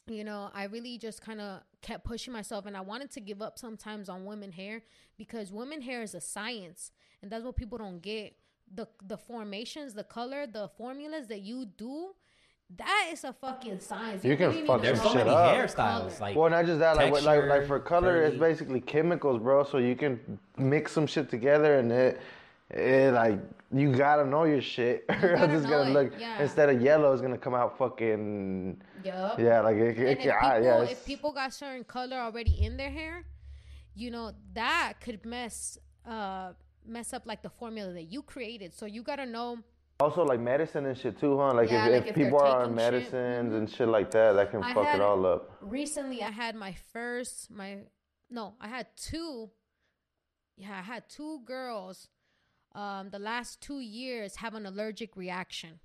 you 0.08 0.24
know, 0.24 0.50
I 0.52 0.64
really 0.64 0.98
just 0.98 1.22
kind 1.22 1.40
of 1.40 1.60
kept 1.80 2.04
pushing 2.04 2.32
myself 2.32 2.66
and 2.66 2.76
I 2.76 2.80
wanted 2.80 3.12
to 3.12 3.20
give 3.20 3.40
up 3.40 3.58
sometimes 3.58 4.08
on 4.08 4.24
women 4.24 4.50
hair 4.50 4.82
because 5.16 5.52
women 5.52 5.80
hair 5.80 6.02
is 6.02 6.14
a 6.14 6.20
science 6.20 6.90
and 7.22 7.30
that's 7.30 7.44
what 7.44 7.56
people 7.56 7.78
don't 7.78 8.02
get. 8.02 8.34
The 8.74 8.88
the 9.06 9.18
formations, 9.18 9.94
the 9.94 10.04
color, 10.04 10.46
the 10.46 10.68
formulas 10.76 11.26
that 11.28 11.40
you 11.40 11.66
do, 11.66 12.14
that 12.76 13.10
is 13.12 13.24
a 13.24 13.32
fucking 13.32 13.80
science. 13.80 14.24
You 14.24 14.36
can 14.36 14.48
really 14.48 14.60
need 14.62 14.66
fuck 14.66 14.80
to 14.80 14.86
There's 14.86 14.98
some 14.98 15.08
so 15.08 15.18
shit 15.18 15.26
many 15.26 15.36
up. 15.36 15.56
hairstyles. 15.56 16.20
Like 16.20 16.36
well, 16.36 16.50
not 16.50 16.64
just 16.64 16.78
that, 16.78 16.96
like, 16.96 17.12
like, 17.22 17.44
like 17.44 17.66
for 17.66 17.78
color, 17.78 18.22
it's 18.22 18.38
basically 18.38 18.80
chemicals, 18.80 19.40
bro. 19.40 19.64
So 19.64 19.78
you 19.78 19.94
can 19.94 20.38
mix 20.56 20.92
some 20.92 21.06
shit 21.06 21.28
together 21.28 21.78
and 21.78 21.92
it, 21.92 22.20
it 22.70 23.12
like, 23.12 23.40
you 23.74 23.94
gotta 23.94 24.24
know 24.24 24.44
your 24.44 24.62
shit. 24.62 25.04
or 25.08 25.32
else 25.32 25.40
gotta 25.40 25.56
it's 25.56 25.66
gonna 25.66 25.90
it, 25.90 25.92
look, 25.92 26.12
yeah. 26.18 26.42
instead 26.42 26.70
of 26.70 26.80
yellow, 26.80 27.12
it's 27.12 27.20
gonna 27.20 27.36
come 27.36 27.54
out 27.54 27.76
fucking, 27.76 28.80
Yup. 29.04 29.38
yeah, 29.38 29.60
like, 29.60 29.76
it, 29.76 29.98
it, 29.98 30.18
if 30.18 30.24
yeah, 30.24 30.40
people, 30.40 30.64
yeah, 30.64 30.82
if 30.90 31.04
people 31.04 31.32
got 31.32 31.52
certain 31.52 31.84
color 31.84 32.16
already 32.16 32.64
in 32.64 32.76
their 32.78 32.90
hair, 32.90 33.24
you 33.94 34.10
know 34.10 34.32
that 34.54 34.94
could 35.00 35.24
mess 35.26 35.76
uh 36.06 36.52
mess 36.86 37.12
up 37.12 37.26
like 37.26 37.42
the 37.42 37.50
formula 37.50 37.92
that 37.92 38.04
you 38.04 38.22
created. 38.22 38.74
So 38.74 38.86
you 38.86 39.02
gotta 39.02 39.26
know. 39.26 39.58
Also, 40.00 40.24
like 40.24 40.40
medicine 40.40 40.86
and 40.86 40.96
shit 40.98 41.18
too, 41.20 41.38
huh? 41.38 41.54
Like 41.54 41.70
Yeah, 41.70 41.86
if, 41.86 41.92
like 41.92 42.02
if, 42.02 42.08
if 42.08 42.14
people 42.14 42.38
are 42.38 42.62
on 42.62 42.76
taking 42.76 42.78
shit, 42.78 42.92
medicines 42.92 43.52
mhm. 43.52 43.58
and 43.58 43.70
shit 43.70 43.88
like 43.88 44.10
that, 44.12 44.32
that 44.32 44.50
can 44.50 44.62
I 44.62 44.74
fuck 44.74 44.86
had- 44.86 44.96
it 44.96 45.02
all 45.02 45.24
up. 45.26 45.58
Recently, 45.60 46.22
I 46.22 46.30
had 46.30 46.54
my 46.56 46.72
first 46.92 47.50
my 47.50 47.78
no, 48.30 48.54
I 48.60 48.68
had 48.68 48.86
two. 48.96 49.50
Yeah, 50.56 50.78
I 50.78 50.82
had 50.82 51.08
two 51.08 51.40
girls. 51.44 52.08
Um, 52.74 53.10
the 53.10 53.18
last 53.18 53.60
two 53.60 53.80
years 53.80 54.36
have 54.36 54.54
an 54.54 54.64
allergic 54.64 55.16
reaction 55.16 55.80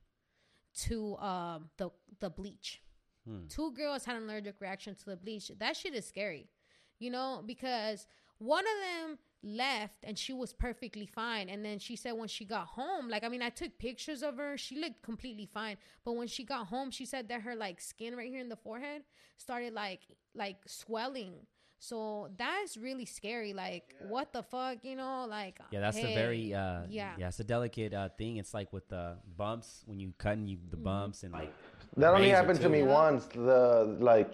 to 0.85 1.17
um 1.17 1.69
the 1.77 1.89
the 2.19 2.29
bleach. 2.29 2.81
Hmm. 3.27 3.47
Two 3.49 3.71
girls 3.73 4.05
had 4.05 4.15
an 4.15 4.23
allergic 4.23 4.55
reaction 4.61 4.95
to 4.95 5.05
the 5.05 5.17
bleach. 5.17 5.51
That 5.59 5.75
shit 5.75 5.93
is 5.93 6.07
scary, 6.07 6.49
you 6.97 7.09
know, 7.09 7.43
because 7.45 8.07
one 8.37 8.63
of 8.63 9.07
them 9.07 9.17
left 9.43 9.99
and 10.03 10.17
she 10.17 10.33
was 10.33 10.53
perfectly 10.53 11.05
fine. 11.05 11.49
And 11.49 11.63
then 11.63 11.79
she 11.79 11.95
said 11.95 12.13
when 12.13 12.27
she 12.27 12.45
got 12.45 12.67
home, 12.67 13.09
like, 13.09 13.23
I 13.23 13.29
mean, 13.29 13.41
I 13.41 13.49
took 13.49 13.77
pictures 13.77 14.23
of 14.23 14.37
her. 14.37 14.57
She 14.57 14.79
looked 14.79 15.01
completely 15.01 15.45
fine. 15.45 15.77
But 16.03 16.13
when 16.13 16.27
she 16.27 16.43
got 16.43 16.67
home, 16.67 16.91
she 16.91 17.05
said 17.05 17.27
that 17.29 17.41
her 17.41 17.55
like 17.55 17.79
skin 17.81 18.15
right 18.15 18.29
here 18.29 18.41
in 18.41 18.49
the 18.49 18.55
forehead 18.55 19.03
started 19.37 19.73
like, 19.73 20.01
like 20.35 20.57
swelling. 20.65 21.33
So 21.79 22.29
that's 22.37 22.75
really 22.75 23.05
scary. 23.05 23.53
Like, 23.53 23.93
what 24.07 24.33
the 24.33 24.41
fuck, 24.41 24.79
you 24.83 24.95
know? 24.95 25.27
Like, 25.29 25.59
Yeah, 25.71 25.81
that's 25.81 25.97
a 25.97 26.13
very 26.15 26.51
uh, 26.53 26.81
yeah. 26.89 27.11
yeah, 27.19 27.27
it's 27.27 27.39
a 27.39 27.43
delicate 27.43 27.93
uh, 27.93 28.09
thing. 28.17 28.37
It's 28.37 28.51
like 28.53 28.73
with 28.73 28.87
the 28.89 29.17
bumps 29.37 29.83
when 29.85 29.99
you 29.99 30.11
cutting 30.17 30.47
you 30.47 30.57
Mm-hmm. 30.57 30.71
the 30.71 30.77
bumps 30.77 31.21
and 31.23 31.31
like 31.33 31.53
That 31.97 32.13
only 32.15 32.29
razor, 32.29 32.35
happened 32.35 32.59
to 32.61 32.65
too. 32.65 32.69
me 32.69 32.81
once. 32.81 33.25
The 33.27 33.95
like, 33.99 34.31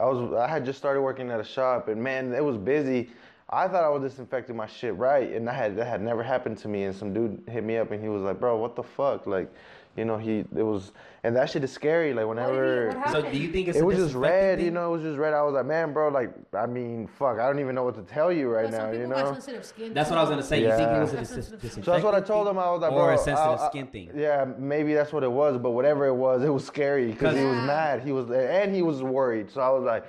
I 0.00 0.06
was 0.06 0.32
I 0.32 0.48
had 0.48 0.64
just 0.64 0.78
started 0.78 1.02
working 1.02 1.30
at 1.30 1.38
a 1.38 1.44
shop, 1.44 1.88
and 1.88 2.02
man, 2.02 2.32
it 2.32 2.42
was 2.42 2.56
busy. 2.56 3.10
I 3.54 3.68
thought 3.68 3.84
I 3.84 3.88
was 3.88 4.02
disinfecting 4.02 4.56
my 4.56 4.66
shit 4.66 4.94
right, 4.96 5.30
and 5.32 5.46
that 5.46 5.54
had 5.54 5.76
that 5.76 5.86
had 5.86 6.02
never 6.02 6.22
happened 6.22 6.58
to 6.58 6.68
me. 6.68 6.84
And 6.84 6.94
some 6.94 7.12
dude 7.14 7.42
hit 7.48 7.62
me 7.64 7.76
up, 7.78 7.90
and 7.92 8.02
he 8.02 8.08
was 8.08 8.22
like, 8.22 8.40
"Bro, 8.40 8.58
what 8.58 8.74
the 8.74 8.82
fuck?" 8.82 9.26
Like, 9.26 9.48
you 9.96 10.04
know, 10.04 10.18
he 10.18 10.40
it 10.40 10.62
was, 10.62 10.90
and 11.22 11.36
that 11.36 11.48
shit 11.50 11.62
is 11.62 11.70
scary. 11.72 12.12
Like 12.12 12.26
What 12.26 12.36
did 12.36 12.46
he- 12.46 12.50
whenever. 12.50 12.98
what 12.98 13.10
So 13.10 13.22
do 13.22 13.38
you 13.38 13.48
think 13.52 13.68
it's 13.68 13.78
it 13.78 13.82
a 13.82 13.84
was 13.84 13.96
just 13.96 14.08
disinfectant 14.08 14.58
red, 14.58 14.60
you 14.62 14.70
know. 14.72 14.88
It 14.88 14.96
was 14.96 15.02
just 15.02 15.18
red. 15.18 15.34
I 15.34 15.42
was 15.42 15.54
like, 15.54 15.66
man, 15.66 15.92
bro, 15.92 16.08
like, 16.08 16.32
I 16.52 16.66
mean, 16.66 17.06
fuck, 17.06 17.38
I 17.38 17.46
don't 17.46 17.60
even 17.60 17.76
know 17.76 17.84
what 17.84 17.94
to 17.94 18.02
tell 18.02 18.32
you 18.32 18.48
right 18.48 18.64
But 18.70 18.74
some 18.76 18.92
now, 18.92 18.98
you 18.98 19.06
know. 19.06 19.38
skin. 19.62 19.94
That's 19.94 20.10
what 20.10 20.18
I 20.18 20.22
was 20.22 20.30
gonna 20.30 20.42
say. 20.42 20.60
You 20.62 20.70
think 20.70 20.90
it 20.90 21.00
was 21.00 21.12
a 21.12 21.18
dis- 21.18 21.28
sensitive. 21.34 21.60
disinfectant? 21.60 21.84
So 21.84 21.90
that's 21.92 22.04
what 22.04 22.14
I 22.16 22.20
told 22.20 22.48
him. 22.48 22.58
I 22.58 22.70
was 22.72 22.80
like, 22.82 22.90
or 22.90 23.06
bro, 23.06 23.14
a 23.14 23.18
sensitive 23.18 23.60
I- 23.60 23.66
I- 23.66 23.68
skin 23.70 23.86
thing. 23.86 24.10
Yeah, 24.16 24.46
maybe 24.58 24.94
that's 24.94 25.12
what 25.12 25.22
it 25.22 25.30
was, 25.30 25.58
but 25.58 25.70
whatever 25.70 26.06
it 26.06 26.14
was, 26.14 26.42
it 26.42 26.52
was 26.52 26.64
scary 26.66 27.12
because 27.12 27.36
he 27.38 27.44
was 27.44 27.56
mad. 27.58 28.00
He 28.02 28.10
was 28.10 28.28
and 28.30 28.74
he 28.74 28.82
was 28.82 29.00
worried. 29.02 29.48
So 29.50 29.60
I 29.60 29.68
was 29.68 29.84
like, 29.84 30.04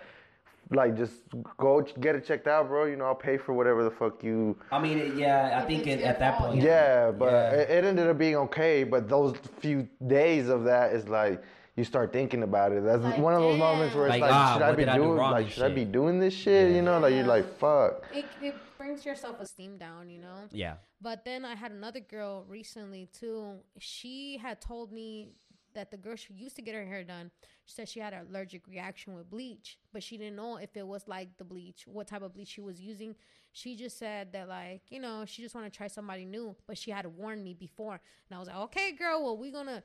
like 0.72 0.98
just 0.98 1.14
go 1.58 1.82
get 2.00 2.16
it 2.16 2.26
checked 2.26 2.48
out, 2.48 2.68
bro. 2.68 2.86
You 2.86 2.96
know, 2.96 3.06
I'll 3.06 3.16
pay 3.16 3.38
for 3.38 3.54
whatever 3.54 3.84
the 3.84 3.92
fuck 3.92 4.24
you. 4.24 4.58
I 4.72 4.80
mean, 4.80 5.18
yeah, 5.18 5.62
I 5.62 5.66
think 5.68 5.88
it, 5.88 6.02
at 6.02 6.20
that 6.20 6.38
point. 6.38 6.62
Yeah, 6.62 7.12
but 7.12 7.32
Yeah. 7.32 7.52
It, 7.52 7.70
it 7.70 7.84
ended 7.86 8.08
up 8.08 8.18
being 8.18 8.36
okay. 8.36 8.84
But 8.84 9.08
those 9.08 9.36
few 9.60 9.88
days 10.08 10.50
of 10.50 10.64
that 10.66 10.94
is 10.94 11.08
like. 11.08 11.42
You 11.78 11.84
start 11.84 12.14
thinking 12.14 12.44
about 12.44 12.72
it. 12.72 12.86
That's 12.86 13.04
Like, 13.04 13.18
one 13.18 13.34
of 13.34 13.42
those 13.42 13.60
moments 13.60 13.94
where 13.94 14.06
it's 14.06 14.12
Like, 14.14 14.22
like, 14.22 14.32
ah, 14.32 14.54
should 14.54 14.62
I 14.62 14.72
be 14.72 14.78
did 14.84 14.88
I 14.88 14.96
do 14.96 15.04
doing? 15.04 15.18
like, 15.18 15.44
and 15.44 15.52
should 15.52 15.64
I 15.64 15.76
be 15.76 15.84
doing 15.84 16.20
this 16.22 16.34
shit? 16.34 16.70
Yeah. 16.70 16.76
You 16.78 16.82
know, 16.82 17.00
like 17.00 17.14
you're 17.14 17.26
like, 17.26 17.58
fuck. 17.60 18.06
It, 18.14 18.24
it 18.42 18.56
brings 18.78 19.06
your 19.06 19.14
self 19.16 19.42
esteem 19.42 19.78
down, 19.78 20.10
you 20.10 20.20
know? 20.22 20.48
Yeah. 20.54 20.76
But 21.02 21.26
then 21.26 21.44
I 21.44 21.54
had 21.56 21.74
another 21.74 22.00
girl 22.00 22.46
recently 22.48 23.10
too. 23.12 23.56
She 23.78 24.38
had 24.42 24.62
told 24.62 24.94
me 24.94 25.28
that 25.76 25.92
the 25.92 25.98
girl 25.98 26.16
she 26.16 26.34
used 26.34 26.56
to 26.56 26.62
get 26.62 26.76
her 26.76 26.86
hair 26.86 27.04
done, 27.04 27.32
she 27.66 27.74
said 27.74 27.88
she 27.88 28.00
had 28.00 28.14
an 28.14 28.28
allergic 28.30 28.68
reaction 28.68 29.14
with 29.14 29.30
bleach, 29.30 29.78
but 29.94 30.02
she 30.04 30.18
didn't 30.18 30.36
know 30.36 30.58
if 30.58 30.76
it 30.76 30.86
was 30.86 31.08
like 31.08 31.38
the 31.38 31.44
bleach, 31.44 31.84
what 31.86 32.08
type 32.08 32.22
of 32.22 32.34
bleach 32.34 32.50
she 32.50 32.62
was 32.62 32.82
using. 32.82 33.16
She 33.52 33.76
just 33.76 33.98
said 33.98 34.34
that 34.34 34.50
like 34.50 34.82
you 34.90 35.00
know 35.00 35.24
she 35.26 35.42
just 35.42 35.56
want 35.56 35.72
to 35.72 35.76
try 35.76 35.88
somebody 35.88 36.26
new, 36.26 36.56
but 36.68 36.78
she 36.78 36.92
had 36.92 37.06
warned 37.06 37.44
me 37.44 37.54
before, 37.54 37.94
and 38.30 38.36
I 38.36 38.40
was 38.40 38.48
like, 38.48 38.58
okay, 38.58 38.92
girl, 38.94 39.24
well 39.24 39.38
we're 39.38 39.52
gonna 39.52 39.84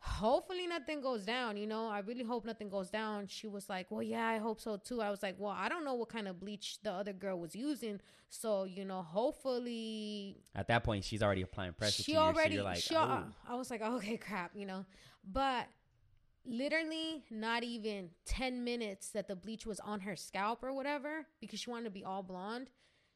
hopefully 0.00 0.66
nothing 0.66 1.00
goes 1.00 1.24
down 1.24 1.56
you 1.56 1.66
know 1.66 1.88
i 1.88 1.98
really 1.98 2.22
hope 2.22 2.44
nothing 2.44 2.68
goes 2.68 2.88
down 2.88 3.26
she 3.26 3.48
was 3.48 3.68
like 3.68 3.90
well 3.90 4.02
yeah 4.02 4.26
i 4.28 4.38
hope 4.38 4.60
so 4.60 4.76
too 4.76 5.02
i 5.02 5.10
was 5.10 5.22
like 5.24 5.34
well 5.38 5.54
i 5.56 5.68
don't 5.68 5.84
know 5.84 5.94
what 5.94 6.08
kind 6.08 6.28
of 6.28 6.38
bleach 6.38 6.78
the 6.84 6.90
other 6.90 7.12
girl 7.12 7.38
was 7.38 7.56
using 7.56 8.00
so 8.28 8.62
you 8.62 8.84
know 8.84 9.02
hopefully 9.02 10.36
At 10.54 10.68
that 10.68 10.84
point, 10.84 11.02
she's 11.02 11.22
already 11.22 11.42
applying 11.42 11.72
pressure 11.72 12.02
she 12.02 12.12
to 12.12 12.18
you. 12.18 12.18
already 12.18 12.56
so 12.58 12.62
like, 12.64 12.78
she, 12.78 12.94
oh. 12.94 13.24
i 13.48 13.54
was 13.56 13.70
like 13.70 13.82
okay 13.82 14.16
crap 14.16 14.52
you 14.54 14.66
know 14.66 14.84
but 15.30 15.66
literally 16.46 17.24
not 17.30 17.62
even 17.62 18.10
10 18.24 18.64
minutes 18.64 19.10
that 19.10 19.28
the 19.28 19.36
bleach 19.36 19.66
was 19.66 19.80
on 19.80 20.00
her 20.00 20.16
scalp 20.16 20.62
or 20.62 20.72
whatever 20.72 21.26
because 21.40 21.60
she 21.60 21.70
wanted 21.70 21.84
to 21.84 21.90
be 21.90 22.04
all 22.04 22.22
blonde 22.22 22.70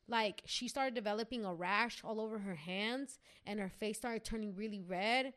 like 0.09 0.43
she 0.45 0.69
started 0.69 0.95
developing 0.95 1.45
a 1.45 1.55
rash 1.55 2.03
all 2.05 2.21
over 2.21 2.39
her 2.39 2.55
hands 2.55 3.19
and 3.47 3.61
her 3.61 3.69
face 3.69 3.97
started 3.97 4.25
turning 4.25 4.55
really 4.55 4.83
red. 4.83 5.33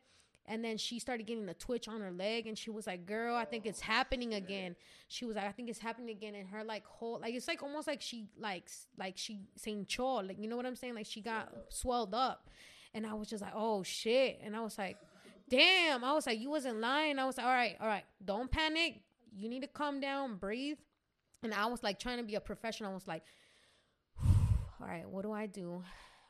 And 0.48 0.64
then 0.64 0.78
she 0.78 1.00
started 1.00 1.26
getting 1.26 1.50
a 1.50 1.56
twitch 1.56 1.88
on 1.88 2.02
her 2.02 2.12
leg 2.12 2.46
and 2.46 2.56
she 2.56 2.70
was 2.70 2.86
like 2.86 3.08
girl 3.08 3.36
i 3.36 3.46
think 3.46 3.66
it's 3.66 3.80
happening 3.82 4.36
again. 4.36 4.76
She 5.08 5.26
was 5.26 5.36
like 5.36 5.46
i 5.46 5.52
think 5.52 5.70
it's 5.70 5.80
happening 5.80 6.10
again. 6.10 6.36
And 6.36 6.48
her 6.50 6.64
like 6.64 6.86
whole 6.86 7.20
like 7.20 7.34
it's 7.34 7.48
like 7.48 7.64
almost 7.64 7.88
like 7.88 8.02
she 8.02 8.28
like 8.38 8.70
like 8.98 9.18
she 9.18 9.40
saying 9.56 9.86
cho 9.88 10.16
like 10.16 10.38
you 10.40 10.48
know 10.48 10.56
what 10.56 10.66
i'm 10.66 10.76
saying? 10.76 10.94
Like 10.94 11.08
she 11.08 11.22
got 11.22 11.52
swelled 11.70 12.14
up. 12.14 12.50
And 12.94 13.08
i 13.08 13.14
was 13.14 13.28
just 13.28 13.42
like 13.42 13.54
oh 13.56 13.82
shit. 13.82 14.40
And 14.44 14.56
i 14.56 14.62
was 14.62 14.78
like 14.78 14.98
damn 15.50 16.04
i 16.04 16.12
was 16.12 16.26
like 16.26 16.40
you 16.40 16.50
wasn't 16.50 16.80
lying 16.80 17.20
i 17.20 17.26
was 17.26 17.38
like 17.38 17.46
all 17.46 17.54
right 17.54 17.78
all 17.80 17.88
right 17.88 18.06
don't 18.24 18.52
panic 18.52 19.02
you 19.36 19.48
need 19.48 19.62
to 19.62 19.68
calm 19.68 20.00
down 20.00 20.36
breathe 20.38 20.78
and 21.44 21.54
i 21.54 21.66
was 21.66 21.84
like 21.84 22.00
trying 22.00 22.18
to 22.18 22.24
be 22.24 22.36
a 22.36 22.40
professional 22.40 22.92
i 22.92 22.94
was 22.94 23.08
like 23.08 23.24
all 24.82 24.88
right, 24.88 25.08
what 25.08 25.24
do 25.24 25.32
I 25.32 25.46
do? 25.46 25.84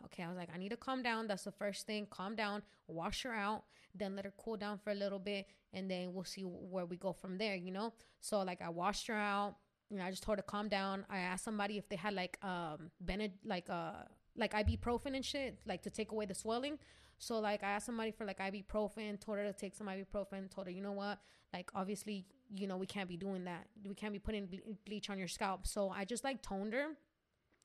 Okay, 0.06 0.24
I 0.24 0.28
was 0.28 0.38
like, 0.38 0.50
I 0.54 0.58
need 0.58 0.70
to 0.70 0.78
calm 0.78 1.02
down. 1.02 1.28
That's 1.28 1.44
the 1.44 1.52
first 1.52 1.88
thing. 1.88 2.08
Calm 2.10 2.36
down, 2.36 2.62
wash 2.88 3.24
her 3.24 3.34
out, 3.34 3.64
then 3.94 4.16
let 4.16 4.26
her 4.26 4.34
cool 4.38 4.58
down 4.58 4.78
for 4.78 4.92
a 4.92 4.96
little 4.96 5.20
bit, 5.20 5.48
and 5.74 5.90
then 5.90 6.14
we'll 6.14 6.26
see 6.26 6.42
where 6.44 6.86
we 6.86 6.98
go 6.98 7.12
from 7.14 7.38
there, 7.38 7.56
you 7.56 7.72
know? 7.72 7.94
So, 8.22 8.42
like, 8.42 8.62
I 8.62 8.70
washed 8.70 9.08
her 9.08 9.16
out. 9.16 9.56
You 9.90 9.98
know, 9.98 10.06
I 10.06 10.12
just 10.12 10.24
told 10.24 10.38
her 10.38 10.42
to 10.42 10.48
calm 10.48 10.68
down. 10.68 11.06
I 11.10 11.20
asked 11.20 11.44
somebody 11.44 11.78
if 11.78 11.88
they 11.90 11.96
had 11.96 12.16
like 12.16 12.40
um 12.44 12.90
Bened 13.04 13.34
like 13.44 13.70
uh 13.70 13.92
like 14.36 14.54
ibuprofen 14.54 15.16
and 15.16 15.24
shit, 15.24 15.60
like 15.68 15.84
to 15.84 15.92
take 15.92 16.12
away 16.12 16.26
the 16.26 16.34
swelling. 16.34 16.80
So 17.18 17.40
like 17.40 17.64
I 17.64 17.68
asked 17.72 17.86
somebody 17.86 18.12
for 18.12 18.26
like 18.26 18.40
ibuprofen, 18.40 19.20
told 19.20 19.38
her 19.38 19.46
to 19.46 19.54
take 19.54 19.76
some 19.76 19.88
ibuprofen, 19.88 20.50
told 20.50 20.68
her, 20.68 20.74
you 20.74 20.82
know 20.82 20.92
what, 20.92 21.20
like 21.54 21.72
obviously, 21.76 22.26
you 22.54 22.68
know, 22.68 22.78
we 22.78 22.86
can't 22.86 23.10
be 23.10 23.18
doing 23.18 23.46
that. 23.46 23.68
We 23.88 23.96
can't 23.96 24.14
be 24.14 24.20
putting 24.20 24.46
ble- 24.48 24.78
bleach 24.86 25.10
on 25.10 25.18
your 25.18 25.28
scalp. 25.28 25.68
So 25.68 25.90
I 25.90 26.06
just 26.06 26.24
like 26.24 26.42
toned 26.42 26.74
her 26.74 26.90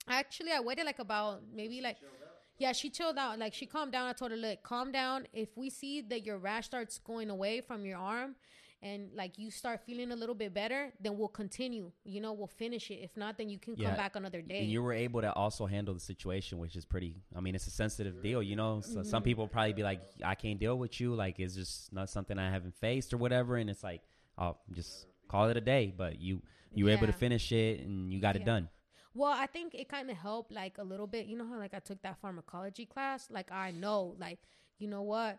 Actually, 0.07 0.51
I 0.51 0.59
waited 0.59 0.85
like 0.85 0.99
about 0.99 1.41
maybe 1.53 1.81
like 1.81 1.97
yeah, 2.57 2.73
she 2.73 2.89
chilled 2.89 3.17
out. 3.17 3.39
Like 3.39 3.53
she 3.53 3.65
calmed 3.65 3.91
down. 3.91 4.07
I 4.07 4.13
told 4.13 4.31
her, 4.31 4.37
look, 4.37 4.61
calm 4.63 4.91
down. 4.91 5.27
If 5.33 5.57
we 5.57 5.69
see 5.69 6.01
that 6.01 6.23
your 6.25 6.37
rash 6.37 6.65
starts 6.65 6.99
going 6.99 7.29
away 7.29 7.61
from 7.61 7.85
your 7.85 7.97
arm 7.97 8.35
and 8.83 9.09
like 9.13 9.37
you 9.37 9.51
start 9.51 9.81
feeling 9.85 10.11
a 10.11 10.15
little 10.15 10.33
bit 10.35 10.53
better, 10.53 10.91
then 10.99 11.17
we'll 11.17 11.27
continue. 11.27 11.91
You 12.03 12.19
know, 12.21 12.33
we'll 12.33 12.47
finish 12.47 12.89
it. 12.89 12.95
If 13.03 13.15
not, 13.15 13.37
then 13.37 13.47
you 13.49 13.59
can 13.59 13.75
Yeah. 13.75 13.89
come 13.89 13.97
back 13.97 14.15
another 14.15 14.41
day. 14.41 14.59
And 14.59 14.69
you 14.71 14.81
were 14.81 14.93
able 14.93 15.21
to 15.21 15.31
also 15.33 15.65
handle 15.67 15.93
the 15.93 15.99
situation, 15.99 16.57
which 16.57 16.75
is 16.75 16.83
pretty. 16.85 17.21
I 17.35 17.41
mean, 17.41 17.53
it's 17.53 17.67
a 17.67 17.71
sensitive 17.71 18.21
deal, 18.23 18.41
you 18.41 18.55
know. 18.55 18.81
So 18.81 18.99
Mm-hmm. 18.99 19.03
some 19.09 19.23
people 19.23 19.47
probably 19.47 19.73
be 19.73 19.83
like, 19.83 20.01
"I 20.23 20.35
can't 20.35 20.59
deal 20.59 20.77
with 20.77 20.99
you. 20.99 21.13
Like, 21.13 21.39
it's 21.39 21.55
just 21.55 21.93
not 21.93 22.09
something 22.09 22.37
I 22.39 22.49
haven't 22.49 22.75
faced 22.75 23.13
or 23.13 23.17
whatever." 23.17 23.57
And 23.57 23.69
it's 23.69 23.83
like, 23.83 24.01
"Oh, 24.37 24.57
just 24.71 25.05
call 25.27 25.49
it 25.49 25.57
a 25.57 25.61
day." 25.61 25.93
But 25.95 26.19
you 26.19 26.41
you 26.73 26.85
were 26.85 26.91
able 26.91 27.07
to 27.07 27.13
finish 27.13 27.51
it 27.51 27.81
and 27.81 28.11
you 28.11 28.19
got 28.19 28.35
it 28.35 28.45
done. 28.45 28.69
Well, 29.13 29.33
I 29.33 29.45
think 29.45 29.75
it 29.75 29.89
kind 29.89 30.09
of 30.09 30.15
helped 30.17 30.51
like 30.51 30.77
a 30.77 30.83
little 30.83 31.05
bit. 31.07 31.25
You 31.27 31.37
know 31.37 31.45
how 31.45 31.59
like 31.59 31.73
I 31.73 31.79
took 31.79 32.01
that 32.01 32.17
pharmacology 32.21 32.85
class? 32.85 33.29
Like 33.29 33.51
I 33.51 33.71
know 33.71 34.15
like 34.17 34.39
you 34.79 34.87
know 34.87 35.01
what? 35.03 35.37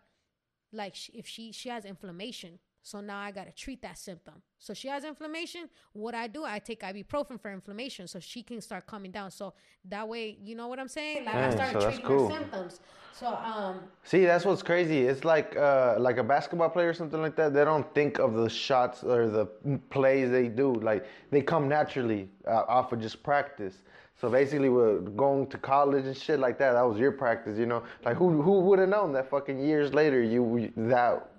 Like 0.72 0.94
sh- 0.94 1.10
if 1.12 1.26
she 1.26 1.52
she 1.52 1.68
has 1.70 1.84
inflammation. 1.84 2.58
So 2.82 3.00
now 3.00 3.18
I 3.18 3.30
got 3.30 3.46
to 3.46 3.52
treat 3.52 3.80
that 3.82 3.96
symptom. 3.96 4.34
So 4.58 4.74
she 4.74 4.88
has 4.88 5.04
inflammation. 5.04 5.68
What 5.92 6.14
I 6.14 6.26
do, 6.26 6.44
I 6.44 6.58
take 6.58 6.80
ibuprofen 6.80 7.40
for 7.40 7.52
inflammation 7.52 8.08
so 8.08 8.18
she 8.18 8.42
can 8.42 8.60
start 8.60 8.86
coming 8.86 9.10
down. 9.12 9.30
So 9.30 9.54
that 9.88 10.08
way, 10.08 10.36
you 10.42 10.56
know 10.56 10.68
what 10.68 10.78
I'm 10.78 10.88
saying? 10.88 11.24
Like 11.24 11.34
I 11.34 11.50
started 11.50 11.80
so 11.80 11.88
treating 11.88 12.06
cool. 12.06 12.28
her 12.28 12.40
symptoms. 12.40 12.80
So 13.12 13.26
um 13.26 13.80
See, 14.02 14.24
that's 14.24 14.44
what's 14.44 14.62
crazy. 14.62 15.02
It's 15.02 15.24
like 15.24 15.56
uh, 15.56 15.96
like 15.98 16.18
a 16.18 16.24
basketball 16.24 16.70
player 16.70 16.88
or 16.88 16.94
something 16.94 17.20
like 17.20 17.36
that. 17.36 17.54
They 17.54 17.64
don't 17.64 17.92
think 17.94 18.18
of 18.18 18.34
the 18.34 18.48
shots 18.48 19.04
or 19.04 19.28
the 19.28 19.46
plays 19.90 20.30
they 20.30 20.48
do. 20.48 20.74
Like 20.74 21.06
they 21.30 21.42
come 21.42 21.68
naturally 21.68 22.28
uh, 22.46 22.64
off 22.68 22.92
of 22.92 23.00
just 23.00 23.22
practice. 23.22 23.76
So 24.20 24.28
basically, 24.30 24.68
we're 24.68 25.00
going 25.00 25.48
to 25.48 25.58
college 25.58 26.04
and 26.04 26.16
shit 26.16 26.38
like 26.38 26.56
that. 26.58 26.72
That 26.74 26.82
was 26.82 26.98
your 26.98 27.10
practice, 27.10 27.58
you 27.58 27.66
know. 27.66 27.82
Like 28.04 28.16
who 28.16 28.40
who 28.40 28.60
would 28.60 28.78
have 28.78 28.88
known 28.88 29.12
that 29.12 29.28
fucking 29.28 29.58
years 29.58 29.92
later 29.92 30.22
you 30.22 30.72
that 30.76 31.31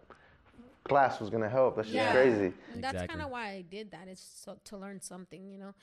class 0.83 1.19
was 1.19 1.29
gonna 1.29 1.49
help? 1.49 1.75
That's 1.75 1.87
just 1.89 1.97
Yeah. 1.97 2.11
crazy. 2.11 2.53
And 2.73 2.83
that's 2.83 3.03
kind 3.03 3.21
of 3.21 3.29
why 3.29 3.49
I 3.49 3.61
did 3.61 3.91
that. 3.91 4.07
It's 4.07 4.21
so, 4.21 4.57
to 4.65 4.77
learn 4.77 5.01
something, 5.01 5.47
you 5.49 5.57
know. 5.57 5.73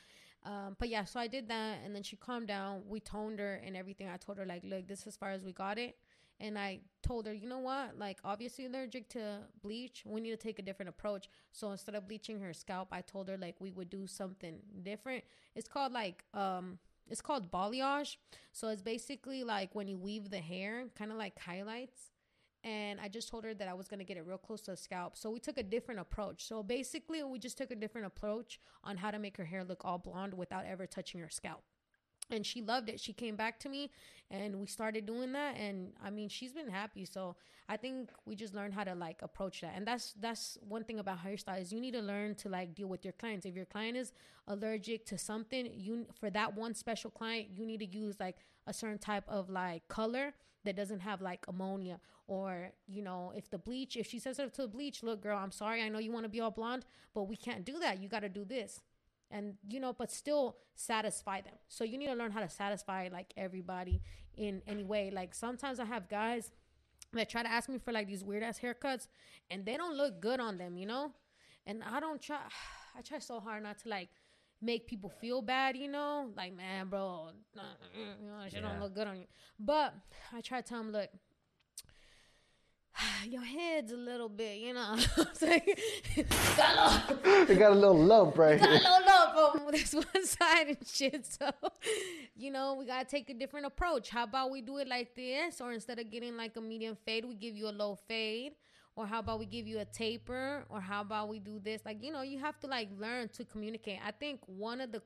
Um, 0.44 0.76
but 0.78 0.88
yeah, 0.88 1.04
so 1.04 1.20
I 1.20 1.26
did 1.26 1.48
that, 1.48 1.78
and 1.84 1.94
then 1.94 2.02
she 2.02 2.16
calmed 2.16 2.48
down. 2.48 2.82
We 2.88 3.00
toned 3.00 3.38
her 3.40 3.54
and 3.64 3.76
everything. 3.76 4.08
I 4.08 4.16
told 4.16 4.38
her 4.38 4.46
like, 4.46 4.62
look, 4.64 4.86
this 4.88 5.00
is 5.02 5.08
as 5.08 5.16
far 5.16 5.30
as 5.30 5.44
we 5.44 5.52
got 5.52 5.78
it. 5.78 5.96
And 6.42 6.58
I 6.58 6.80
told 7.02 7.26
her, 7.26 7.34
you 7.34 7.46
know 7.46 7.58
what? 7.58 7.98
Like, 7.98 8.18
obviously 8.24 8.64
allergic 8.64 9.10
to 9.10 9.40
bleach. 9.62 10.04
We 10.06 10.22
need 10.22 10.30
to 10.30 10.38
take 10.38 10.58
a 10.58 10.62
different 10.62 10.88
approach. 10.88 11.28
So 11.52 11.70
instead 11.70 11.94
of 11.94 12.08
bleaching 12.08 12.40
her 12.40 12.54
scalp, 12.54 12.88
I 12.92 13.02
told 13.02 13.28
her 13.28 13.36
like 13.36 13.56
we 13.60 13.72
would 13.72 13.90
do 13.90 14.06
something 14.06 14.60
different. 14.82 15.24
It's 15.54 15.68
called 15.68 15.92
like 15.92 16.24
um, 16.32 16.78
it's 17.10 17.20
called 17.20 17.50
balayage. 17.50 18.16
So 18.52 18.68
it's 18.68 18.80
basically 18.80 19.44
like 19.44 19.74
when 19.74 19.86
you 19.86 19.98
weave 19.98 20.30
the 20.30 20.38
hair, 20.38 20.86
kind 20.96 21.12
of 21.12 21.18
like 21.18 21.38
highlights 21.38 22.12
and 22.64 23.00
I 23.00 23.08
just 23.08 23.28
told 23.28 23.44
her 23.44 23.54
that 23.54 23.68
I 23.68 23.74
was 23.74 23.88
gonna 23.88 24.04
get 24.04 24.16
it 24.16 24.26
real 24.26 24.38
close 24.38 24.60
to 24.62 24.72
the 24.72 24.76
scalp. 24.76 25.16
So 25.16 25.30
we 25.30 25.40
took 25.40 25.58
a 25.58 25.62
different 25.62 26.00
approach. 26.00 26.44
So 26.44 26.62
basically, 26.62 27.22
we 27.22 27.38
just 27.38 27.56
took 27.56 27.70
a 27.70 27.76
different 27.76 28.06
approach 28.06 28.60
on 28.84 28.96
how 28.96 29.10
to 29.10 29.18
make 29.18 29.36
her 29.36 29.44
hair 29.44 29.64
look 29.64 29.84
all 29.84 29.98
blonde 29.98 30.34
without 30.34 30.64
ever 30.66 30.86
touching 30.86 31.20
her 31.20 31.30
scalp. 31.30 31.62
And 32.30 32.44
she 32.46 32.62
loved 32.62 32.88
it. 32.88 33.00
She 33.00 33.12
came 33.12 33.36
back 33.36 33.58
to 33.60 33.68
me, 33.68 33.90
and 34.30 34.56
we 34.60 34.66
started 34.66 35.06
doing 35.06 35.32
that. 35.32 35.56
And 35.56 35.92
I 36.04 36.10
mean, 36.10 36.28
she's 36.28 36.52
been 36.52 36.68
happy. 36.68 37.04
So 37.04 37.36
I 37.68 37.76
think 37.76 38.10
we 38.26 38.34
just 38.34 38.54
learned 38.54 38.74
how 38.74 38.84
to 38.84 38.94
like 38.94 39.22
approach 39.22 39.60
that. 39.60 39.72
And 39.76 39.86
that's 39.86 40.14
that's 40.20 40.58
one 40.68 40.84
thing 40.84 40.98
about 40.98 41.24
hairstyle 41.24 41.60
is 41.60 41.72
you 41.72 41.80
need 41.80 41.94
to 41.94 42.00
learn 42.00 42.34
to 42.36 42.48
like 42.48 42.74
deal 42.74 42.88
with 42.88 43.04
your 43.04 43.12
clients. 43.12 43.46
If 43.46 43.54
your 43.54 43.64
client 43.64 43.96
is 43.96 44.12
allergic 44.48 45.06
to 45.06 45.18
something, 45.18 45.70
you 45.76 46.06
for 46.18 46.30
that 46.30 46.56
one 46.56 46.74
special 46.74 47.10
client, 47.10 47.48
you 47.54 47.66
need 47.66 47.80
to 47.80 47.86
use 47.86 48.16
like 48.18 48.36
a 48.66 48.72
certain 48.72 48.98
type 48.98 49.24
of 49.28 49.50
like 49.50 49.86
color 49.88 50.34
that 50.64 50.76
doesn't 50.76 51.00
have 51.00 51.22
like 51.22 51.44
ammonia 51.48 51.98
or 52.26 52.70
you 52.86 53.02
know 53.02 53.32
if 53.34 53.50
the 53.50 53.58
bleach 53.58 53.96
if 53.96 54.06
she's 54.06 54.22
sensitive 54.22 54.52
to 54.52 54.62
the 54.62 54.68
bleach 54.68 55.02
look 55.02 55.22
girl 55.22 55.38
i'm 55.38 55.50
sorry 55.50 55.82
i 55.82 55.88
know 55.88 55.98
you 55.98 56.12
want 56.12 56.24
to 56.24 56.28
be 56.28 56.40
all 56.40 56.50
blonde 56.50 56.84
but 57.14 57.24
we 57.24 57.36
can't 57.36 57.64
do 57.64 57.78
that 57.78 58.00
you 58.00 58.08
got 58.08 58.20
to 58.20 58.28
do 58.28 58.44
this 58.44 58.80
and 59.30 59.54
you 59.68 59.78
know 59.80 59.92
but 59.92 60.10
still 60.10 60.56
satisfy 60.74 61.40
them 61.40 61.54
so 61.68 61.84
you 61.84 61.96
need 61.98 62.06
to 62.06 62.14
learn 62.14 62.30
how 62.30 62.40
to 62.40 62.48
satisfy 62.48 63.08
like 63.12 63.32
everybody 63.36 64.00
in 64.36 64.62
any 64.66 64.82
way 64.84 65.10
like 65.10 65.34
sometimes 65.34 65.78
i 65.78 65.84
have 65.84 66.08
guys 66.08 66.50
that 67.12 67.28
try 67.28 67.42
to 67.42 67.50
ask 67.50 67.68
me 67.68 67.78
for 67.78 67.92
like 67.92 68.06
these 68.06 68.24
weird 68.24 68.42
ass 68.42 68.58
haircuts 68.58 69.06
and 69.50 69.64
they 69.66 69.76
don't 69.76 69.96
look 69.96 70.20
good 70.20 70.40
on 70.40 70.58
them 70.58 70.76
you 70.76 70.86
know 70.86 71.12
and 71.66 71.82
i 71.84 72.00
don't 72.00 72.20
try 72.22 72.38
i 72.96 73.00
try 73.02 73.18
so 73.18 73.40
hard 73.40 73.62
not 73.62 73.78
to 73.78 73.88
like 73.88 74.08
make 74.62 74.86
people 74.86 75.08
feel 75.22 75.40
bad, 75.40 75.74
you 75.74 75.88
know, 75.88 76.28
like 76.36 76.54
man, 76.54 76.88
bro, 76.88 77.30
you 78.20 78.26
know, 78.28 78.42
shit 78.44 78.60
Yeah. 78.62 78.68
don't 78.68 78.78
look 78.82 78.94
good 78.94 79.06
on 79.06 79.16
you. 79.16 79.24
But 79.58 79.94
I 80.34 80.42
try 80.42 80.60
to 80.60 80.68
tell 80.68 80.82
them, 80.82 80.92
look, 80.92 81.08
your 83.28 83.42
head's 83.42 83.92
a 83.92 83.96
little 83.96 84.28
bit, 84.28 84.58
you 84.58 84.74
know, 84.74 84.94
it's 85.18 85.42
like, 85.42 85.78
got 86.56 86.76
a 86.76 87.14
little, 87.24 87.44
They 87.46 87.54
got 87.56 87.72
a 87.72 87.74
little 87.74 87.98
lump 87.98 88.36
right 88.38 88.58
got 88.58 88.68
a 88.68 88.72
here. 88.72 88.78
little 88.78 89.06
lump 89.06 89.36
on 89.66 89.66
this 89.72 89.94
one 89.94 90.26
side 90.26 90.68
and 90.68 90.86
shit. 90.86 91.26
So, 91.26 91.50
you 92.36 92.50
know, 92.50 92.74
we 92.74 92.86
gotta 92.86 93.08
take 93.08 93.30
a 93.30 93.34
different 93.34 93.66
approach. 93.66 94.10
How 94.10 94.24
about 94.24 94.50
we 94.50 94.60
do 94.60 94.78
it 94.78 94.88
like 94.88 95.14
this, 95.14 95.60
or 95.60 95.72
instead 95.72 95.98
of 95.98 96.10
getting 96.10 96.36
like 96.36 96.56
a 96.56 96.60
medium 96.60 96.96
fade, 97.04 97.24
we 97.24 97.34
give 97.34 97.56
you 97.56 97.68
a 97.68 97.70
low 97.72 97.96
fade. 98.08 98.52
Or 98.96 99.06
how 99.06 99.20
about 99.20 99.38
we 99.38 99.46
give 99.46 99.66
you 99.66 99.78
a 99.78 99.84
taper? 99.84 100.64
Or 100.68 100.80
how 100.80 101.00
about 101.00 101.28
we 101.28 101.38
do 101.38 101.58
this? 101.60 101.80
Like, 101.84 102.02
you 102.02 102.12
know, 102.12 102.22
you 102.22 102.38
have 102.40 102.58
to 102.60 102.66
like 102.66 102.88
learn 102.98 103.28
to 103.30 103.44
communicate. 103.44 103.98
I 104.04 104.10
think 104.10 104.40
one 104.46 104.80
of 104.80 104.92
the 104.92 105.00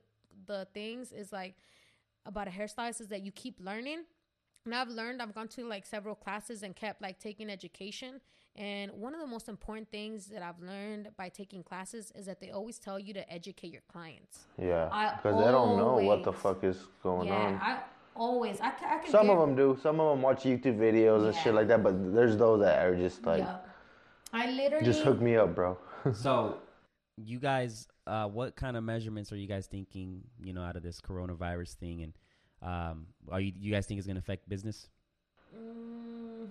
the 0.47 0.67
things 0.75 1.13
is 1.13 1.33
like 1.33 1.55
about 2.27 2.49
a 2.49 2.51
hairstylist 2.51 3.01
is 3.03 3.09
that 3.09 3.23
you 3.23 3.31
keep 3.31 3.61
learning. 3.61 4.05
And 4.65 4.75
I've 4.75 4.89
learned, 4.89 5.21
I've 5.21 5.35
gone 5.35 5.49
to 5.49 5.67
like 5.69 5.85
several 5.85 6.15
classes 6.15 6.63
and 6.63 6.75
kept 6.75 7.03
like 7.03 7.19
taking 7.19 7.51
education. 7.51 8.21
And 8.57 8.93
one 8.93 9.15
of 9.15 9.21
the 9.21 9.27
most 9.27 9.49
important 9.49 9.91
things 9.91 10.27
that 10.27 10.43
I've 10.43 10.61
learned 10.61 11.09
by 11.19 11.29
taking 11.29 11.63
classes 11.63 12.13
is 12.15 12.27
that 12.27 12.41
they 12.41 12.51
always 12.51 12.79
tell 12.79 12.99
you 12.99 13.13
to 13.15 13.31
educate 13.33 13.73
your 13.73 13.83
clients. 13.93 14.47
Yeah, 14.59 14.89
I 14.93 15.17
because 15.17 15.45
they 15.45 15.51
don't 15.51 15.77
know 15.77 15.97
what 15.97 16.23
the 16.23 16.33
fuck 16.33 16.63
is 16.65 16.79
going 17.03 17.29
yeah, 17.29 17.35
on. 17.35 17.55
I 17.55 17.81
always, 18.15 18.61
I, 18.61 18.69
I 18.69 18.99
can 19.03 19.11
Some 19.11 19.27
get- 19.27 19.37
of 19.37 19.41
them 19.41 19.57
do. 19.57 19.79
Some 19.83 20.01
of 20.01 20.13
them 20.13 20.23
watch 20.23 20.45
YouTube 20.45 20.79
videos 20.79 21.27
and 21.27 21.35
Yeah. 21.35 21.43
shit 21.43 21.55
like 21.55 21.69
that. 21.69 21.83
But 21.83 22.15
there's 22.15 22.37
those 22.37 22.61
that 22.61 22.87
are 22.87 22.95
just 22.97 23.27
like, 23.27 23.41
Yeah. 23.41 23.57
I 24.33 24.51
literally 24.51 24.85
just 24.85 25.03
hook 25.03 25.21
me 25.21 25.37
up, 25.37 25.55
bro. 25.55 25.77
So, 26.15 26.59
you 27.17 27.39
guys, 27.39 27.89
uh, 28.07 28.29
what 28.29 28.57
kind 28.57 28.77
of 28.77 28.85
measurements 28.85 29.33
are 29.33 29.37
you 29.37 29.47
guys 29.49 29.67
thinking? 29.67 30.23
You 30.43 30.53
know, 30.53 30.63
out 30.63 30.77
of 30.77 30.83
this 30.83 31.01
coronavirus 31.01 31.75
thing, 31.75 32.03
and 32.03 32.13
Um, 32.65 33.07
are 33.31 33.41
you, 33.41 33.53
you 33.59 33.73
guys 33.73 33.87
think 33.87 33.99
it's 33.99 34.07
gonna 34.07 34.19
affect 34.19 34.49
business? 34.49 34.89
Mm, 35.55 36.49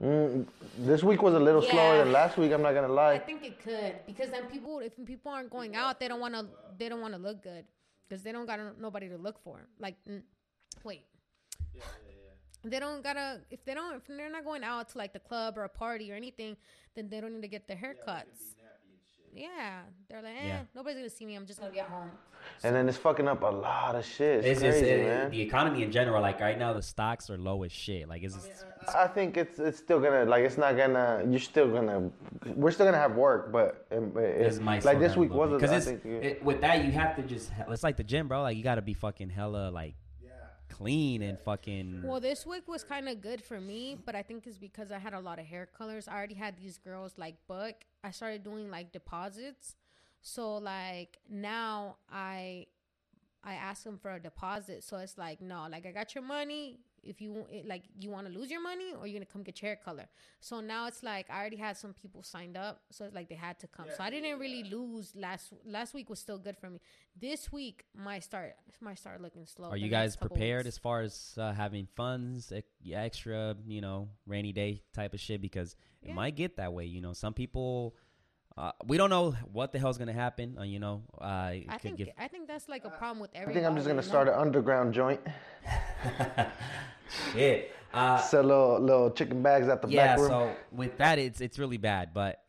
Mm, 0.00 0.46
this 0.78 1.02
week 1.04 1.22
was 1.22 1.34
a 1.34 1.38
little 1.38 1.60
slower 1.62 1.98
than 1.98 2.12
last 2.12 2.38
week. 2.38 2.50
I'm 2.50 2.62
not 2.62 2.72
gonna 2.72 2.88
lie. 2.88 3.12
I 3.12 3.18
think 3.18 3.44
it 3.44 3.62
could 3.62 3.94
because 4.06 4.30
then 4.30 4.46
people, 4.46 4.80
if 4.80 4.92
people 5.04 5.30
aren't 5.30 5.50
going 5.50 5.76
out, 5.76 6.00
they 6.00 6.08
don't 6.08 6.18
want 6.20 6.34
to. 6.34 6.46
They 6.78 6.88
don't 6.88 7.00
want 7.00 7.12
to 7.14 7.20
look 7.20 7.42
good 7.42 7.64
because 8.08 8.22
they 8.22 8.32
don't 8.32 8.46
got 8.46 8.58
nobody 8.80 9.08
to 9.10 9.18
look 9.18 9.38
for. 9.44 9.60
Like, 9.78 9.96
mm, 10.08 10.22
wait. 10.82 11.04
They 12.64 12.78
don't 12.78 13.02
gotta 13.02 13.40
if 13.50 13.64
they 13.64 13.74
don't 13.74 13.96
if 13.96 14.06
they're 14.06 14.30
not 14.30 14.44
going 14.44 14.64
out 14.64 14.88
to 14.90 14.98
like 14.98 15.12
the 15.12 15.18
club 15.18 15.58
or 15.58 15.64
a 15.64 15.68
party 15.68 16.10
or 16.10 16.14
anything, 16.14 16.56
then 16.94 17.08
they 17.08 17.20
don't 17.20 17.34
need 17.34 17.42
to 17.42 17.48
get 17.48 17.66
their 17.66 17.76
haircuts. 17.76 18.54
Yeah, 19.34 19.80
they're 20.08 20.20
like, 20.22 20.34
eh, 20.42 20.46
Yeah. 20.46 20.60
nobody's 20.74 20.98
gonna 20.98 21.08
see 21.10 21.24
me. 21.24 21.34
I'm 21.36 21.46
just 21.46 21.58
gonna 21.60 21.72
be 21.72 21.80
at 21.80 21.86
home. 21.86 22.10
And 22.64 22.74
then 22.74 22.88
it's 22.88 22.98
fucking 22.98 23.28
up 23.28 23.42
a 23.42 23.46
lot 23.46 23.94
of 23.94 24.04
shit. 24.04 24.44
It's, 24.44 24.60
It's, 24.60 24.60
crazy, 24.60 24.80
just, 24.96 25.02
man. 25.04 25.30
the 25.30 25.40
economy 25.40 25.82
in 25.84 25.90
general. 25.92 26.20
Like 26.20 26.40
right 26.40 26.58
now, 26.58 26.72
the 26.72 26.82
stocks 26.82 27.30
are 27.30 27.38
low 27.38 27.62
as 27.62 27.72
shit. 27.72 28.08
Like 28.08 28.22
it's 28.22 28.34
just, 28.34 28.66
I 28.94 29.06
think 29.06 29.36
it's 29.36 29.58
it's 29.58 29.78
still 29.78 30.00
gonna 30.00 30.24
like 30.26 30.44
it's 30.44 30.58
not 30.58 30.76
gonna 30.76 31.24
you're 31.28 31.40
still 31.40 31.68
gonna 31.70 32.10
we're 32.54 32.72
still 32.72 32.84
gonna 32.86 32.98
have 32.98 33.14
work, 33.14 33.52
but 33.52 33.86
it, 33.90 34.02
it, 34.16 34.18
It's 34.46 34.58
might 34.58 34.84
like 34.84 34.98
this 34.98 35.16
week 35.16 35.30
little 35.30 35.58
wasn't. 35.58 35.72
I 35.72 35.76
it's, 35.76 35.86
it, 36.04 36.44
with 36.44 36.60
that 36.60 36.84
you 36.84 36.90
have 36.92 37.16
to 37.16 37.22
just 37.22 37.50
it's 37.68 37.82
like 37.82 37.96
the 37.96 38.04
gym, 38.04 38.28
bro. 38.28 38.42
Like 38.42 38.56
you 38.56 38.62
got 38.62 38.74
to 38.74 38.82
be 38.82 38.94
fucking 38.94 39.30
hella 39.30 39.70
like 39.70 39.94
clean 40.72 41.22
and 41.22 41.38
fucking. 41.38 42.02
Well, 42.04 42.20
this 42.20 42.46
week 42.46 42.66
was 42.66 42.82
kind 42.82 43.08
of 43.08 43.20
good 43.20 43.42
for 43.42 43.60
me, 43.60 43.96
but 44.04 44.14
I 44.14 44.22
think 44.22 44.46
it's 44.46 44.58
because 44.58 44.90
I 44.90 44.98
had 44.98 45.12
a 45.12 45.20
lot 45.20 45.38
of 45.38 45.44
hair 45.46 45.66
colors. 45.66 46.08
I 46.08 46.16
already 46.16 46.34
had 46.34 46.56
these 46.56 46.78
girls 46.78 47.12
like 47.16 47.36
book. 47.46 47.74
I 48.02 48.10
started 48.10 48.42
doing 48.42 48.70
like 48.70 48.90
deposits, 48.92 49.76
so 50.22 50.56
like 50.56 51.18
now 51.30 51.96
I 52.10 52.66
I 53.44 53.54
ask 53.54 53.84
them 53.84 53.98
for 53.98 54.12
a 54.12 54.20
deposit. 54.20 54.82
So 54.82 54.96
it's 54.96 55.18
like 55.18 55.40
no, 55.40 55.66
like 55.70 55.86
I 55.86 55.92
got 55.92 56.14
your 56.14 56.24
money. 56.24 56.80
If 57.02 57.20
you 57.20 57.32
want- 57.32 57.66
like 57.66 57.82
you 58.00 58.10
want 58.10 58.26
to 58.28 58.32
lose 58.32 58.50
your 58.50 58.62
money 58.62 58.94
or 58.94 59.06
you're 59.06 59.18
gonna 59.18 59.26
come 59.26 59.42
get 59.42 59.60
your 59.60 59.68
hair 59.70 59.76
color. 59.76 60.06
So 60.40 60.60
now 60.60 60.86
it's 60.86 61.02
like 61.02 61.28
I 61.30 61.40
already 61.40 61.56
had 61.56 61.76
some 61.76 61.92
people 61.94 62.22
signed 62.22 62.56
up, 62.56 62.82
so 62.90 63.04
it's 63.04 63.14
like 63.14 63.28
they 63.28 63.34
had 63.34 63.58
to 63.60 63.66
come. 63.66 63.86
so 63.96 64.02
I 64.02 64.10
didn't 64.10 64.38
really 64.38 64.64
lose 64.64 65.14
last 65.16 65.52
last 65.64 65.94
week 65.94 66.08
was 66.08 66.20
still 66.20 66.38
good 66.38 66.56
for 66.56 66.70
me. 66.70 66.80
This 67.20 67.50
week 67.52 67.84
might 67.94 68.22
start 68.24 68.54
might 68.80 68.98
start 68.98 69.20
looking 69.20 69.46
slow. 69.46 69.68
Are 69.70 69.76
you 69.76 69.88
guys 69.88 70.16
prepared 70.16 70.64
weeks. 70.66 70.76
as 70.76 70.78
far 70.78 71.00
as 71.02 71.34
uh, 71.38 71.52
having 71.52 71.86
funds, 71.94 72.52
extra, 72.92 73.56
you 73.66 73.80
know, 73.80 74.08
rainy 74.26 74.52
day 74.52 74.82
type 74.92 75.14
of 75.14 75.20
shit? 75.20 75.40
Because 75.40 75.76
it 76.02 76.14
might 76.14 76.36
get 76.36 76.56
that 76.56 76.72
way. 76.72 76.84
You 76.86 77.00
know, 77.00 77.12
some 77.12 77.32
people, 77.34 77.94
uh, 78.56 78.72
we 78.86 78.96
don't 78.96 79.10
know 79.10 79.32
what 79.52 79.72
the 79.72 79.78
hell's 79.78 79.98
gonna 79.98 80.12
happen. 80.12 80.56
Uh, 80.58 80.62
you 80.64 80.78
know, 80.78 81.02
uh, 81.20 81.24
I 81.24 81.64
could 81.72 81.80
think 81.80 81.96
give. 81.98 82.08
I 82.18 82.28
think 82.28 82.48
that's 82.48 82.68
like 82.68 82.84
a 82.84 82.90
problem 82.90 83.20
with 83.20 83.30
everything. 83.34 83.64
I 83.64 83.66
think 83.66 83.70
I'm 83.70 83.76
just 83.76 83.88
gonna 83.88 84.02
start 84.02 84.28
an 84.28 84.34
underground 84.34 84.92
joint, 84.94 85.20
Shit. 87.32 87.74
Uh, 87.92 88.18
sell 88.18 88.42
little 88.42 88.80
little 88.80 89.10
chicken 89.10 89.42
bags 89.42 89.68
at 89.68 89.82
the 89.82 89.88
yeah. 89.88 90.16
back 90.16 90.18
room. 90.18 90.28
So 90.28 90.56
with 90.70 90.96
that, 90.98 91.18
it's 91.18 91.40
it's 91.40 91.58
really 91.58 91.76
bad. 91.76 92.14
But 92.14 92.42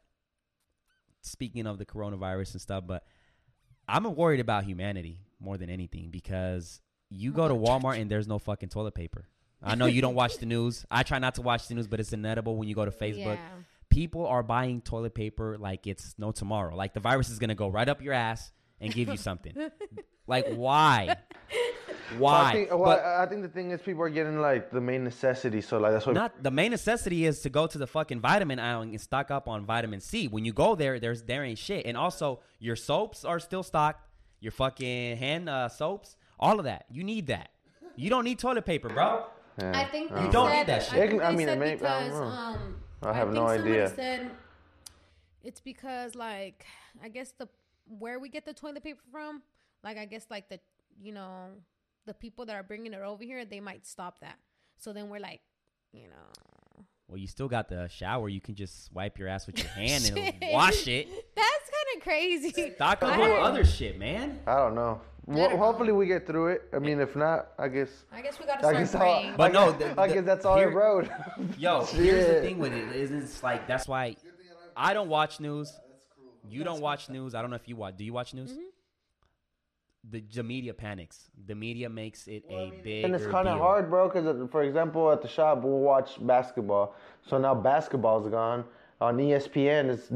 speaking 1.22 1.68
of 1.68 1.78
the 1.78 1.86
coronavirus 1.86 2.54
and 2.54 2.62
stuff, 2.62 2.86
but 2.88 3.04
I'm 3.88 4.04
worried 4.16 4.40
about 4.40 4.64
humanity 4.64 5.20
more 5.40 5.58
than 5.58 5.70
anything 5.70 6.10
because 6.10 6.80
you 7.10 7.32
go 7.32 7.48
to 7.48 7.54
Walmart 7.54 8.00
and 8.00 8.10
there's 8.10 8.28
no 8.28 8.40
fucking 8.40 8.70
toilet 8.70 8.96
paper. 8.96 9.28
I 9.62 9.76
know 9.76 9.86
you 9.86 10.02
don't 10.02 10.16
watch 10.16 10.38
the 10.38 10.46
news. 10.46 10.86
I 10.92 11.04
try 11.04 11.20
not 11.20 11.36
to 11.36 11.42
watch 11.42 11.70
the 11.70 11.76
news, 11.76 11.88
but 11.88 12.02
it's 12.02 12.12
inedible 12.12 12.58
when 12.58 12.68
you 12.68 12.76
go 12.76 12.84
to 12.84 12.92
Facebook. 12.92 13.38
Yeah. 13.38 13.50
People 13.90 14.28
are 14.28 14.44
buying 14.44 14.82
toilet 14.82 15.14
paper 15.14 15.58
like 15.58 15.88
it's 15.88 16.16
no 16.18 16.32
tomorrow. 16.32 16.76
Like 16.76 16.94
the 16.94 17.00
virus 17.00 17.30
is 17.30 17.40
gonna 17.40 17.56
go 17.56 17.70
right 17.70 17.88
up 17.88 18.02
your 18.02 18.14
ass 18.14 18.52
and 18.82 18.94
give 18.94 19.10
you 19.10 19.18
something. 19.18 19.54
like 20.28 20.48
why? 20.54 21.18
Well, 22.12 22.20
Why? 22.20 22.50
I 22.50 22.52
think, 22.54 22.70
well, 22.70 22.80
But- 22.84 23.00
I 23.04 23.24
I 23.24 23.26
think 23.26 23.42
the 23.42 23.48
thing 23.48 23.72
is 23.72 23.82
people 23.82 24.04
are 24.04 24.10
getting 24.10 24.40
like 24.40 24.70
the 24.72 24.82
main 24.82 25.04
necessity, 25.04 25.62
so 25.62 25.80
like 25.80 25.94
that's 25.94 26.06
what. 26.06 26.16
not 26.16 26.44
the 26.44 26.52
main 26.52 26.72
necessity 26.72 27.26
is 27.26 27.40
to 27.42 27.50
go 27.50 27.66
to 27.66 27.78
the 27.78 27.88
fucking 27.88 28.20
vitamin 28.20 28.60
aisle 28.60 28.82
and 28.82 29.00
stock 29.02 29.32
up 29.32 29.48
on 29.48 29.66
vitamin 29.66 30.00
C. 30.00 30.28
When 30.28 30.46
you 30.46 30.54
go 30.54 30.76
there, 30.76 31.00
there's 31.00 31.24
there 31.24 31.44
ain't 31.44 31.58
shit. 31.58 31.86
And 31.86 31.98
also, 31.98 32.42
your 32.60 32.76
soaps 32.76 33.26
are 33.26 33.40
still 33.40 33.64
stocked. 33.64 34.08
Your 34.42 34.52
fucking 34.52 35.18
hand 35.18 35.50
uh, 35.50 35.70
soaps, 35.70 36.18
all 36.40 36.60
of 36.60 36.66
that. 36.66 36.86
You 36.92 37.04
need 37.04 37.28
that. 37.28 37.50
You 37.96 38.10
don't 38.10 38.26
need 38.26 38.38
toilet 38.40 38.66
paper, 38.66 38.90
bro. 38.90 39.26
yeah, 39.60 39.72
I 39.74 39.86
think 39.86 40.12
You 40.12 40.30
don't 40.32 40.52
need 40.52 40.68
that 40.68 40.84
shit. 40.84 41.00
I, 41.00 41.08
think 41.08 41.24
I 41.24 41.32
mean, 41.32 41.48
it 41.48 41.58
may- 41.58 41.74
I 41.74 41.78
don't 41.78 42.10
because 42.10 42.58
um, 42.58 42.76
I 43.04 43.14
have 43.14 43.28
think 43.30 43.36
no 43.36 43.48
idea. 43.48 43.90
Said 43.96 44.32
it's 45.44 45.62
because 45.62 46.16
like 46.16 46.66
I 47.04 47.08
guess 47.10 47.32
the 47.38 47.48
where 47.86 48.20
we 48.20 48.30
get 48.30 48.46
the 48.46 48.54
toilet 48.54 48.84
paper 48.84 49.02
from, 49.12 49.42
like 49.84 49.98
I 49.98 50.06
guess 50.06 50.26
like 50.30 50.50
the 50.50 50.60
you 51.02 51.12
know 51.12 51.48
the 52.06 52.14
people 52.14 52.46
that 52.46 52.56
are 52.56 52.64
bringing 52.64 52.94
it 52.94 53.02
over 53.02 53.24
here, 53.24 53.46
they 53.46 53.60
might 53.60 53.86
stop 53.86 54.20
that. 54.22 54.38
So 54.78 54.92
then 54.94 55.10
we're 55.10 55.20
like, 55.20 55.40
you 55.94 56.08
know, 56.10 56.86
Well, 57.08 57.18
you 57.18 57.28
still 57.28 57.48
got 57.48 57.70
the 57.70 57.88
shower. 57.88 58.28
You 58.28 58.42
can 58.42 58.56
just 58.56 58.92
wipe 58.92 59.18
your 59.18 59.28
ass 59.30 59.48
with 59.48 59.58
your 59.60 59.68
hand 59.70 60.12
and 60.16 60.34
wash 60.52 60.88
it. 60.88 61.08
That's 61.36 61.70
kind 61.70 61.98
of 61.98 62.04
crazy. 62.04 62.74
Stock 62.76 63.04
up 63.04 63.18
I 63.18 63.22
on 63.32 63.44
other 63.44 63.64
shit, 63.64 63.98
man. 63.98 64.40
I 64.46 64.58
don't 64.58 64.76
know. 64.76 65.00
Well, 65.26 65.56
hopefully 65.56 65.94
we 65.94 66.06
get 66.08 66.28
through 66.28 66.48
it. 66.48 66.64
I 66.74 66.80
mean, 66.80 67.00
if 67.00 67.16
not, 67.16 67.54
I 67.58 67.70
guess. 67.70 67.88
I 68.12 68.22
guess 68.22 68.38
we 68.38 68.46
gotta 68.46 68.58
I 68.60 68.72
start 68.72 68.76
guess, 68.78 68.92
praying. 68.96 69.32
all, 69.32 69.38
But 69.38 69.52
I 69.52 69.54
no, 69.54 69.72
guess, 69.72 69.80
the- 69.96 70.02
I 70.02 70.08
the- 70.08 70.14
guess 70.16 70.26
that's 70.26 70.46
all 70.46 70.58
here- 70.58 70.70
I 70.70 70.74
wrote. 70.74 71.10
Yo, 71.58 71.86
here's 71.86 72.28
the 72.28 72.42
thing 72.42 72.60
with 72.60 72.74
it 72.74 72.94
is 72.94 73.12
it's 73.12 73.42
like 73.42 73.66
that's 73.66 73.88
why 73.88 74.18
I 74.76 74.94
don't 74.94 75.08
watch 75.08 75.40
news. 75.40 75.72
You 76.50 76.64
don't 76.64 76.82
watch 76.82 77.10
news. 77.10 77.36
I 77.36 77.42
don't 77.42 77.50
know 77.50 77.56
if 77.56 77.68
you 77.68 77.76
watch. 77.76 77.96
Do 77.98 78.04
you 78.04 78.14
watch 78.14 78.34
news? 78.34 78.52
Mm-hmm. 78.52 78.62
The, 80.12 80.22
the 80.34 80.44
media 80.44 80.74
panics. 80.74 81.30
The 81.48 81.56
media 81.56 81.90
makes 81.90 82.28
it 82.28 82.44
a 82.50 82.74
big. 82.84 83.06
And 83.06 83.16
it's 83.16 83.26
kind 83.26 83.48
of 83.48 83.58
hard, 83.60 83.90
bro, 83.90 84.10
because 84.10 84.50
for 84.52 84.64
example, 84.64 85.10
at 85.12 85.22
the 85.22 85.30
shop 85.30 85.62
we'll 85.64 85.80
watch 85.80 86.18
basketball. 86.26 86.96
So 87.26 87.38
now 87.38 87.56
basketball's 87.56 88.28
gone 88.30 88.66
on 89.00 89.18
ESPN. 89.18 89.90
It's 89.90 90.12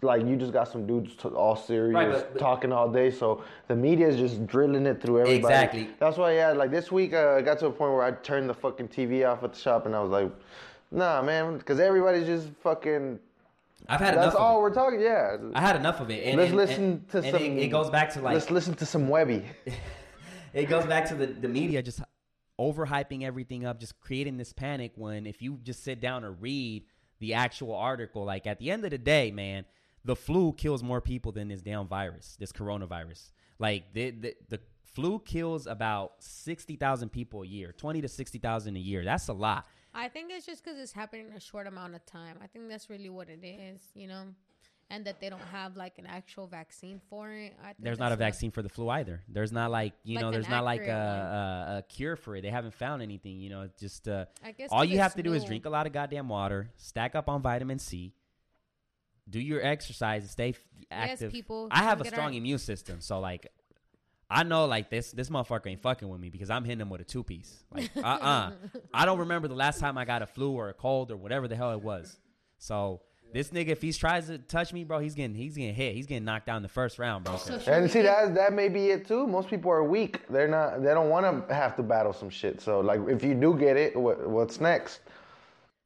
like 0.00 0.24
you 0.24 0.36
just 0.36 0.54
got 0.54 0.68
some 0.68 0.86
dudes 0.86 1.14
t- 1.16 1.28
all 1.28 1.54
serious 1.54 1.94
Right, 1.94 2.10
but- 2.10 2.32
but- 2.32 2.38
talking 2.38 2.72
all 2.72 2.90
day. 2.90 3.10
So 3.10 3.44
the 3.68 3.76
media 3.76 4.08
is 4.08 4.16
just 4.16 4.46
drilling 4.46 4.86
it 4.86 5.02
through 5.02 5.20
everybody. 5.20 5.36
Exactly. 5.54 5.90
That's 5.98 6.16
why, 6.16 6.34
yeah. 6.36 6.52
Like 6.52 6.70
this 6.70 6.90
week, 6.90 7.12
uh, 7.12 7.34
I 7.36 7.42
got 7.42 7.58
to 7.58 7.66
a 7.66 7.70
point 7.70 7.92
where 7.92 8.02
I 8.02 8.12
turned 8.12 8.48
the 8.48 8.54
fucking 8.54 8.88
TV 8.88 9.30
off 9.30 9.44
at 9.44 9.52
the 9.52 9.58
shop, 9.58 9.84
and 9.84 9.94
I 9.94 10.00
was 10.00 10.10
like, 10.10 10.32
Nah, 10.92 11.20
man, 11.22 11.58
because 11.58 11.78
everybody's 11.78 12.26
just 12.26 12.48
fucking. 12.62 13.20
I've 13.90 14.00
had 14.00 14.14
That's 14.16 14.34
enough. 14.34 14.40
all 14.40 14.56
Of 14.56 14.62
we're 14.62 14.72
talking. 14.74 15.00
Yeah. 15.00 15.36
I 15.54 15.60
had 15.60 15.76
enough 15.76 16.00
of 16.00 16.10
it. 16.10 16.24
And, 16.24 16.36
Let's 16.36 16.48
and- 16.50 16.56
listen 16.56 16.84
and- 16.84 17.08
to 17.10 17.22
some. 17.22 17.42
It, 17.42 17.64
it 17.64 17.68
goes 17.68 17.90
back 17.90 18.12
to 18.14 18.20
like 18.20 18.34
Let's 18.34 18.50
listen 18.50 18.74
to 18.74 18.86
some 18.86 19.08
Webby. 19.08 19.44
it 20.54 20.66
goes 20.68 20.86
back 20.86 21.08
to 21.08 21.14
the, 21.14 21.26
the 21.26 21.48
media 21.48 21.82
just 21.82 22.00
overhyping 22.58 23.22
everything 23.24 23.64
up, 23.64 23.80
just 23.80 23.98
creating 24.00 24.36
this 24.36 24.52
panic 24.52 24.92
when 24.96 25.26
if 25.26 25.40
you 25.42 25.58
just 25.62 25.82
sit 25.82 26.00
down 26.00 26.24
and 26.24 26.40
read 26.40 26.84
the 27.18 27.34
actual 27.34 27.74
article, 27.74 28.24
like 28.24 28.46
at 28.46 28.58
the 28.58 28.70
end 28.70 28.84
of 28.84 28.90
the 28.90 28.98
day, 28.98 29.30
man, 29.30 29.64
the 30.04 30.16
flu 30.16 30.52
kills 30.52 30.82
more 30.82 31.00
people 31.00 31.32
than 31.32 31.48
this 31.48 31.60
damn 31.62 31.86
virus, 31.86 32.36
this 32.38 32.52
coronavirus. 32.52 33.30
Like 33.58 33.92
the 33.92 34.10
the, 34.10 34.34
the 34.48 34.60
flu 34.94 35.18
kills 35.20 35.66
about 35.66 36.12
sixty 36.20 36.76
thousand 36.76 37.10
people 37.10 37.42
a 37.42 37.46
year, 37.46 37.74
twenty 37.76 38.00
to 38.00 38.08
sixty 38.08 38.38
thousand 38.38 38.76
a 38.76 38.80
year. 38.80 39.04
That's 39.04 39.28
a 39.28 39.32
lot. 39.32 39.66
I 39.94 40.08
think 40.08 40.30
it's 40.30 40.46
just 40.46 40.62
because 40.64 40.78
it's 40.78 40.92
happening 40.92 41.26
in 41.28 41.32
a 41.36 41.40
short 41.40 41.66
amount 41.66 41.94
of 41.94 42.04
time. 42.06 42.36
I 42.42 42.46
think 42.46 42.68
that's 42.68 42.88
really 42.88 43.10
what 43.10 43.28
it 43.28 43.44
is, 43.44 43.80
you 43.94 44.06
know, 44.06 44.24
and 44.88 45.04
that 45.04 45.20
they 45.20 45.28
don't 45.28 45.40
have 45.52 45.76
like 45.76 45.98
an 45.98 46.06
actual 46.06 46.46
vaccine 46.46 47.00
for 47.10 47.30
it. 47.32 47.54
I 47.60 47.68
think 47.68 47.78
There's 47.80 47.98
not 47.98 48.12
a 48.12 48.16
vaccine 48.16 48.50
for 48.50 48.62
the 48.62 48.68
flu 48.68 48.88
either. 48.88 49.22
There's 49.28 49.52
not 49.52 49.70
like 49.70 49.94
you 50.04 50.16
Like 50.16 50.22
know, 50.22 50.30
there's 50.30 50.48
not 50.48 50.64
like 50.64 50.82
a, 50.82 50.90
a, 50.90 51.76
a 51.78 51.82
cure 51.88 52.16
for 52.16 52.36
it. 52.36 52.42
They 52.42 52.50
haven't 52.50 52.74
found 52.74 53.02
anything. 53.02 53.38
You 53.40 53.50
know, 53.50 53.68
just 53.78 54.06
uh, 54.08 54.26
I 54.44 54.52
guess 54.52 54.68
all 54.70 54.84
you 54.84 54.98
have 54.98 55.14
to 55.16 55.22
do 55.22 55.32
is 55.32 55.44
drink 55.44 55.64
a 55.66 55.70
lot 55.70 55.86
of 55.86 55.92
goddamn 55.92 56.28
water, 56.28 56.70
stack 56.76 57.14
up 57.14 57.28
on 57.28 57.42
vitamin 57.42 57.78
C, 57.78 58.12
do 59.28 59.40
your 59.40 59.64
exercise, 59.64 60.22
and 60.22 60.30
stay 60.30 60.50
f- 60.50 60.60
active. 60.90 61.32
people, 61.32 61.68
I 61.70 61.82
have 61.84 62.00
a 62.00 62.04
get 62.04 62.12
our- 62.12 62.16
strong 62.16 62.34
immune 62.34 62.58
system, 62.58 63.00
so 63.00 63.18
like. 63.20 63.48
I 64.30 64.44
know, 64.44 64.66
like 64.66 64.90
this, 64.90 65.10
this 65.10 65.28
motherfucker 65.28 65.66
ain't 65.66 65.82
fucking 65.82 66.08
with 66.08 66.20
me 66.20 66.30
because 66.30 66.50
I'm 66.50 66.64
hitting 66.64 66.80
him 66.80 66.88
with 66.88 67.00
a 67.00 67.04
two 67.04 67.24
piece. 67.24 67.64
Like, 67.74 67.90
uh, 67.96 68.00
uh 68.00 68.52
I 68.94 69.04
don't 69.04 69.18
remember 69.18 69.48
the 69.48 69.54
last 69.54 69.80
time 69.80 69.98
I 69.98 70.04
got 70.04 70.22
a 70.22 70.26
flu 70.26 70.52
or 70.52 70.68
a 70.68 70.74
cold 70.74 71.10
or 71.10 71.16
whatever 71.16 71.48
the 71.48 71.56
hell 71.56 71.72
it 71.72 71.82
was. 71.82 72.18
So 72.58 73.00
this 73.32 73.50
nigga, 73.50 73.68
if 73.68 73.82
he 73.82 73.92
tries 73.92 74.26
to 74.28 74.38
touch 74.38 74.72
me, 74.72 74.84
bro, 74.84 74.98
he's 74.98 75.14
getting, 75.14 75.34
he's 75.34 75.56
getting 75.56 75.74
hit. 75.74 75.94
He's 75.94 76.06
getting 76.06 76.24
knocked 76.24 76.46
down 76.46 76.58
in 76.58 76.62
the 76.62 76.68
first 76.68 76.98
round, 76.98 77.24
bro. 77.24 77.36
So 77.36 77.58
And 77.66 77.90
see 77.90 78.02
that 78.02 78.34
that 78.34 78.52
may 78.52 78.68
be 78.68 78.90
it 78.90 79.06
too. 79.06 79.26
Most 79.26 79.48
people 79.48 79.70
are 79.70 79.84
weak. 79.84 80.26
They're 80.28 80.48
not. 80.48 80.82
They 80.82 80.94
don't 80.94 81.08
want 81.08 81.48
to 81.48 81.54
have 81.54 81.76
to 81.76 81.82
battle 81.82 82.12
some 82.12 82.30
shit. 82.30 82.60
So 82.60 82.80
like, 82.80 83.00
if 83.08 83.24
you 83.24 83.34
do 83.34 83.56
get 83.56 83.76
it, 83.76 83.96
what, 83.96 84.28
what's 84.28 84.60
next? 84.60 85.00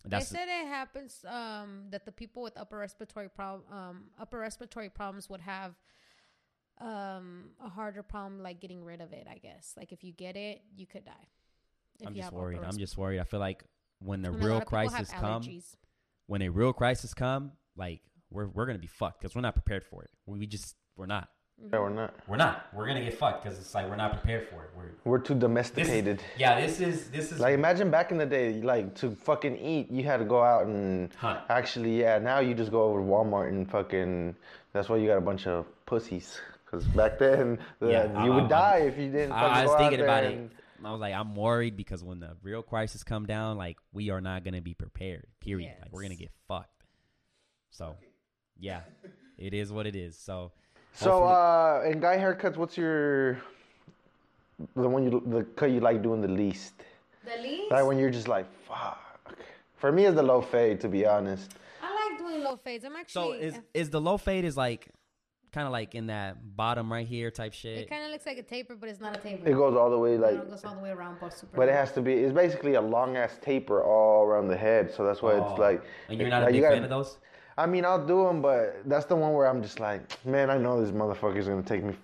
That's 0.07 0.29
they 0.29 0.39
said 0.39 0.49
it 0.49 0.67
happens 0.67 1.25
um, 1.27 1.85
that 1.91 2.05
the 2.05 2.13
people 2.13 2.43
with 2.43 2.59
upper 2.59 2.79
respiratory 2.79 3.31
prob- 3.31 3.63
um, 3.73 4.05
upper 4.21 4.39
respiratory 4.39 4.91
problems 4.91 5.31
would 5.31 5.41
have 5.41 5.75
um, 6.85 7.45
a 7.64 7.68
harder 7.68 8.03
problem 8.03 8.43
like 8.43 8.61
getting 8.61 8.85
rid 8.85 9.01
of 9.01 9.12
it. 9.12 9.26
I 9.30 9.39
guess 9.39 9.72
like 9.76 9.93
if 9.93 10.05
you 10.05 10.12
get 10.12 10.37
it, 10.37 10.61
you 10.76 10.87
could 10.87 11.05
die. 11.05 11.12
If 12.01 12.09
I'm 12.09 12.14
you 12.14 12.22
just 12.22 12.32
worried. 12.32 12.61
I'm 12.64 12.76
just 12.76 12.99
worried. 12.99 13.20
I 13.20 13.24
feel 13.24 13.41
like 13.41 13.64
when 14.01 14.22
the 14.22 14.28
resp- 14.28 14.35
and 14.35 14.43
a 14.43 14.47
real 14.47 14.55
lot 14.55 14.62
of 14.62 14.68
people 14.68 14.78
have 14.78 14.91
crisis 14.91 15.14
come, 15.18 15.62
when 16.26 16.43
a 16.43 16.49
real 16.49 16.72
crisis 16.72 17.14
come, 17.14 17.53
like 17.76 18.01
we're 18.30 18.49
we're 18.49 18.66
gonna 18.66 18.78
be 18.78 18.87
fucked 18.87 19.20
because 19.20 19.35
we're 19.35 19.41
not 19.43 19.55
prepared 19.55 19.85
for 19.85 20.03
it. 20.03 20.11
We, 20.26 20.41
we 20.41 20.47
just 20.47 20.74
we're 20.97 21.07
not. 21.07 21.28
No, 21.57 21.82
we're 21.82 21.91
not. 21.91 22.14
We're 22.26 22.37
not. 22.37 22.66
We're 22.74 22.87
gonna 22.87 23.05
get 23.05 23.16
fucked 23.16 23.45
because 23.45 23.59
it's 23.59 23.74
like 23.74 23.89
we're 23.89 23.97
not 23.97 24.12
prepared 24.12 24.49
for 24.49 24.64
it. 24.64 24.70
We're 24.76 24.91
We're 25.05 25.18
too 25.20 25.37
domesticated. 25.37 26.18
is, 26.18 26.24
yeah. 26.37 26.61
This 26.61 26.80
is 26.80 27.09
this 27.11 27.30
is 27.30 27.39
Like 27.39 27.55
imagine 27.55 27.91
back 27.91 28.11
in 28.11 28.18
the 28.18 28.26
day, 28.26 28.61
like 28.61 28.95
to 28.97 29.12
fucking 29.12 29.57
eat, 29.57 29.91
you 29.91 30.03
had 30.05 30.18
to 30.18 30.24
go 30.24 30.43
out 30.43 30.66
and 30.66 31.14
Hunt. 31.14 31.41
actually, 31.49 32.01
yeah. 32.01 32.18
Now 32.18 32.41
you 32.41 32.55
just 32.55 32.72
go 32.72 32.82
over 32.82 33.01
to 33.01 33.07
Walmart 33.07 33.49
and 33.49 33.70
fucking. 33.70 34.35
That's 34.72 34.89
why 34.89 34.97
you 34.97 35.07
got 35.07 35.18
a 35.18 35.22
bunch 35.22 35.47
of 35.47 35.66
pussies. 35.87 36.41
Cause 36.75 36.85
back 36.89 37.18
then, 37.18 37.59
the- 37.79 37.89
Yeah, 37.91 38.25
you 38.25 38.33
I- 38.33 38.35
would 38.35 38.45
I- 38.45 38.49
die 38.49 38.79
if 38.89 38.99
you 38.99 39.11
didn't. 39.12 39.31
I, 39.33 39.61
I 39.61 39.62
was 39.62 39.70
go 39.70 39.75
out 39.75 39.79
thinking 39.79 39.99
there 40.01 40.09
about 40.09 40.25
it. 40.25 40.33
and- 40.35 40.51
I 40.85 40.91
was 40.91 41.01
like, 41.01 41.14
I'm 41.14 41.35
worried 41.37 41.77
because 41.77 42.03
when 42.03 42.18
the 42.20 42.37
real 42.43 42.62
crisis 42.62 43.05
come 43.05 43.27
down, 43.27 43.57
like 43.57 43.79
we 43.93 44.11
are 44.11 44.20
not 44.20 44.45
gonna 44.45 44.61
be 44.61 44.75
prepared. 44.75 45.27
Period. 45.41 45.72
Like 45.81 45.93
we're 45.93 46.03
gonna 46.03 46.16
get 46.16 46.33
fucked. 46.49 46.83
So, 47.70 47.97
yeah, 48.59 48.81
it 49.39 49.55
is 49.55 49.72
what 49.72 49.87
it 49.87 49.95
is. 49.97 50.18
So, 50.18 50.51
So, 50.93 51.11
hopefully- 51.11 51.89
uh, 51.89 51.93
in 51.93 52.01
guy 52.01 52.18
haircuts, 52.18 52.57
what's 52.57 52.77
your 52.77 53.35
the 54.77 54.89
one 54.89 55.05
you 55.05 55.22
the 55.27 55.45
cut 55.57 55.70
you 55.70 55.81
like 55.81 56.03
doing 56.03 56.20
the 56.20 56.29
least? 56.29 56.75
The 57.25 57.41
least. 57.41 57.70
Like 57.70 57.87
when 57.87 57.99
you're 57.99 58.11
just 58.11 58.29
like, 58.29 58.47
fuck. 58.66 59.01
For 59.77 59.91
me, 59.93 60.07
it's 60.07 60.16
the 60.16 60.22
low 60.22 60.41
fade, 60.43 60.81
to 60.81 60.89
be 60.89 61.07
honest. 61.07 61.55
I 61.83 62.11
like 62.11 62.18
doing 62.18 62.43
low 62.43 62.57
fades. 62.57 62.85
I'm 62.85 62.97
actually. 62.97 63.39
so 63.39 63.47
is 63.47 63.55
is 63.75 63.91
the 63.91 64.01
low 64.01 64.16
fade 64.18 64.45
is 64.45 64.57
like 64.57 64.89
kind 65.55 65.67
of 65.67 65.73
like 65.73 65.95
in 65.95 66.09
that 66.09 66.57
bottom 66.57 66.93
right 66.93 67.07
here 67.07 67.31
type 67.31 67.53
shit. 67.53 67.79
it 67.79 67.89
kind 67.89 68.05
of 68.05 68.11
looks 68.11 68.27
like 68.27 68.37
a 68.39 68.43
taper, 68.43 68.75
but 68.75 68.89
it's 68.89 69.01
not 69.01 69.17
a 69.17 69.21
taper. 69.21 69.49
It 69.49 69.55
goes 69.55 69.77
all 69.77 69.89
the 69.91 69.99
way, 69.99 70.19
like, 70.19 70.35
it 70.35 70.51
goes 70.51 70.65
all 70.65 70.75
the 70.75 70.83
way 70.83 70.91
around, 70.91 71.17
but 71.21 71.33
super. 71.33 71.57
but 71.57 71.69
it 71.69 71.73
has 71.75 71.93
to 71.93 72.03
be. 72.03 72.13
It's 72.15 72.35
basically 72.35 72.75
a 72.75 72.81
long 72.81 73.17
ass 73.17 73.39
taper 73.41 73.83
all 73.83 74.25
around 74.25 74.49
the 74.49 74.57
head, 74.57 74.93
so 74.93 75.05
that's 75.05 75.23
why 75.23 75.33
Oh. 75.35 75.49
it's 75.51 75.59
like. 75.59 75.83
and 76.09 76.19
you're 76.21 76.29
not 76.29 76.43
a 76.43 76.51
big 76.53 76.61
gotta- 76.61 76.75
fan 76.77 76.85
of 76.85 76.91
those. 76.91 77.19
I 77.57 77.67
mean, 77.67 77.85
I'll 77.85 78.05
do 78.05 78.25
them, 78.27 78.43
but 78.43 78.83
that's 78.87 79.07
the 79.07 79.15
one 79.15 79.33
where 79.33 79.47
I'm 79.47 79.63
just 79.63 79.79
like, 79.79 80.03
man, 80.27 80.51
I 80.51 80.59
know 80.59 80.81
this 80.85 80.91
motherfucker's 80.91 81.47
gonna 81.47 81.63
take 81.63 81.85
me 81.85 81.95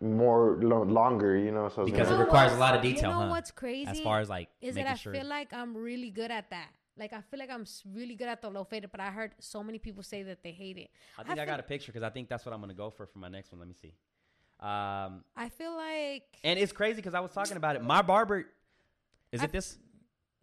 more 0.00 0.58
lo- 0.62 0.82
longer, 0.84 1.36
you 1.36 1.50
know. 1.50 1.68
So 1.68 1.84
Because 1.84 2.10
it 2.10 2.16
requires 2.16 2.52
a 2.52 2.56
lot 2.56 2.74
of 2.76 2.82
detail. 2.82 3.10
You 3.10 3.16
know 3.16 3.22
huh? 3.24 3.30
what's 3.30 3.50
crazy? 3.50 3.90
As 3.90 4.00
far 4.00 4.20
as 4.20 4.28
like 4.28 4.48
is 4.60 4.74
that 4.76 4.86
I 4.86 4.94
sure. 4.94 5.12
feel 5.12 5.26
like 5.26 5.52
I'm 5.52 5.76
really 5.76 6.10
good 6.10 6.30
at 6.30 6.50
that. 6.50 6.68
Like 6.98 7.12
I 7.12 7.20
feel 7.22 7.38
like 7.38 7.50
I'm 7.50 7.64
really 7.94 8.14
good 8.14 8.28
at 8.28 8.42
the 8.42 8.50
low 8.50 8.64
fade, 8.64 8.86
but 8.90 9.00
I 9.00 9.10
heard 9.10 9.32
so 9.38 9.62
many 9.62 9.78
people 9.78 10.02
say 10.02 10.22
that 10.24 10.42
they 10.42 10.52
hate 10.52 10.76
it. 10.76 10.90
I 11.18 11.22
think 11.22 11.38
I, 11.38 11.44
feel, 11.44 11.52
got 11.52 11.60
a 11.60 11.62
picture 11.62 11.90
because 11.92 12.02
I 12.02 12.10
think 12.10 12.28
that's 12.28 12.44
what 12.44 12.54
I'm 12.54 12.60
gonna 12.60 12.74
go 12.74 12.90
for 12.90 13.06
for 13.06 13.18
my 13.18 13.28
next 13.28 13.50
one. 13.50 13.58
Let 13.60 13.68
me 13.68 13.74
see. 13.74 13.94
Um, 14.60 15.24
I 15.36 15.48
feel 15.48 15.74
like 15.74 16.24
and 16.44 16.58
it's 16.58 16.72
crazy 16.72 16.96
because 16.96 17.14
I 17.14 17.20
was 17.20 17.32
talking 17.32 17.56
about 17.56 17.76
it. 17.76 17.82
My 17.82 18.02
barber, 18.02 18.44
is 19.32 19.40
I- 19.40 19.44
it 19.44 19.52
this? 19.52 19.78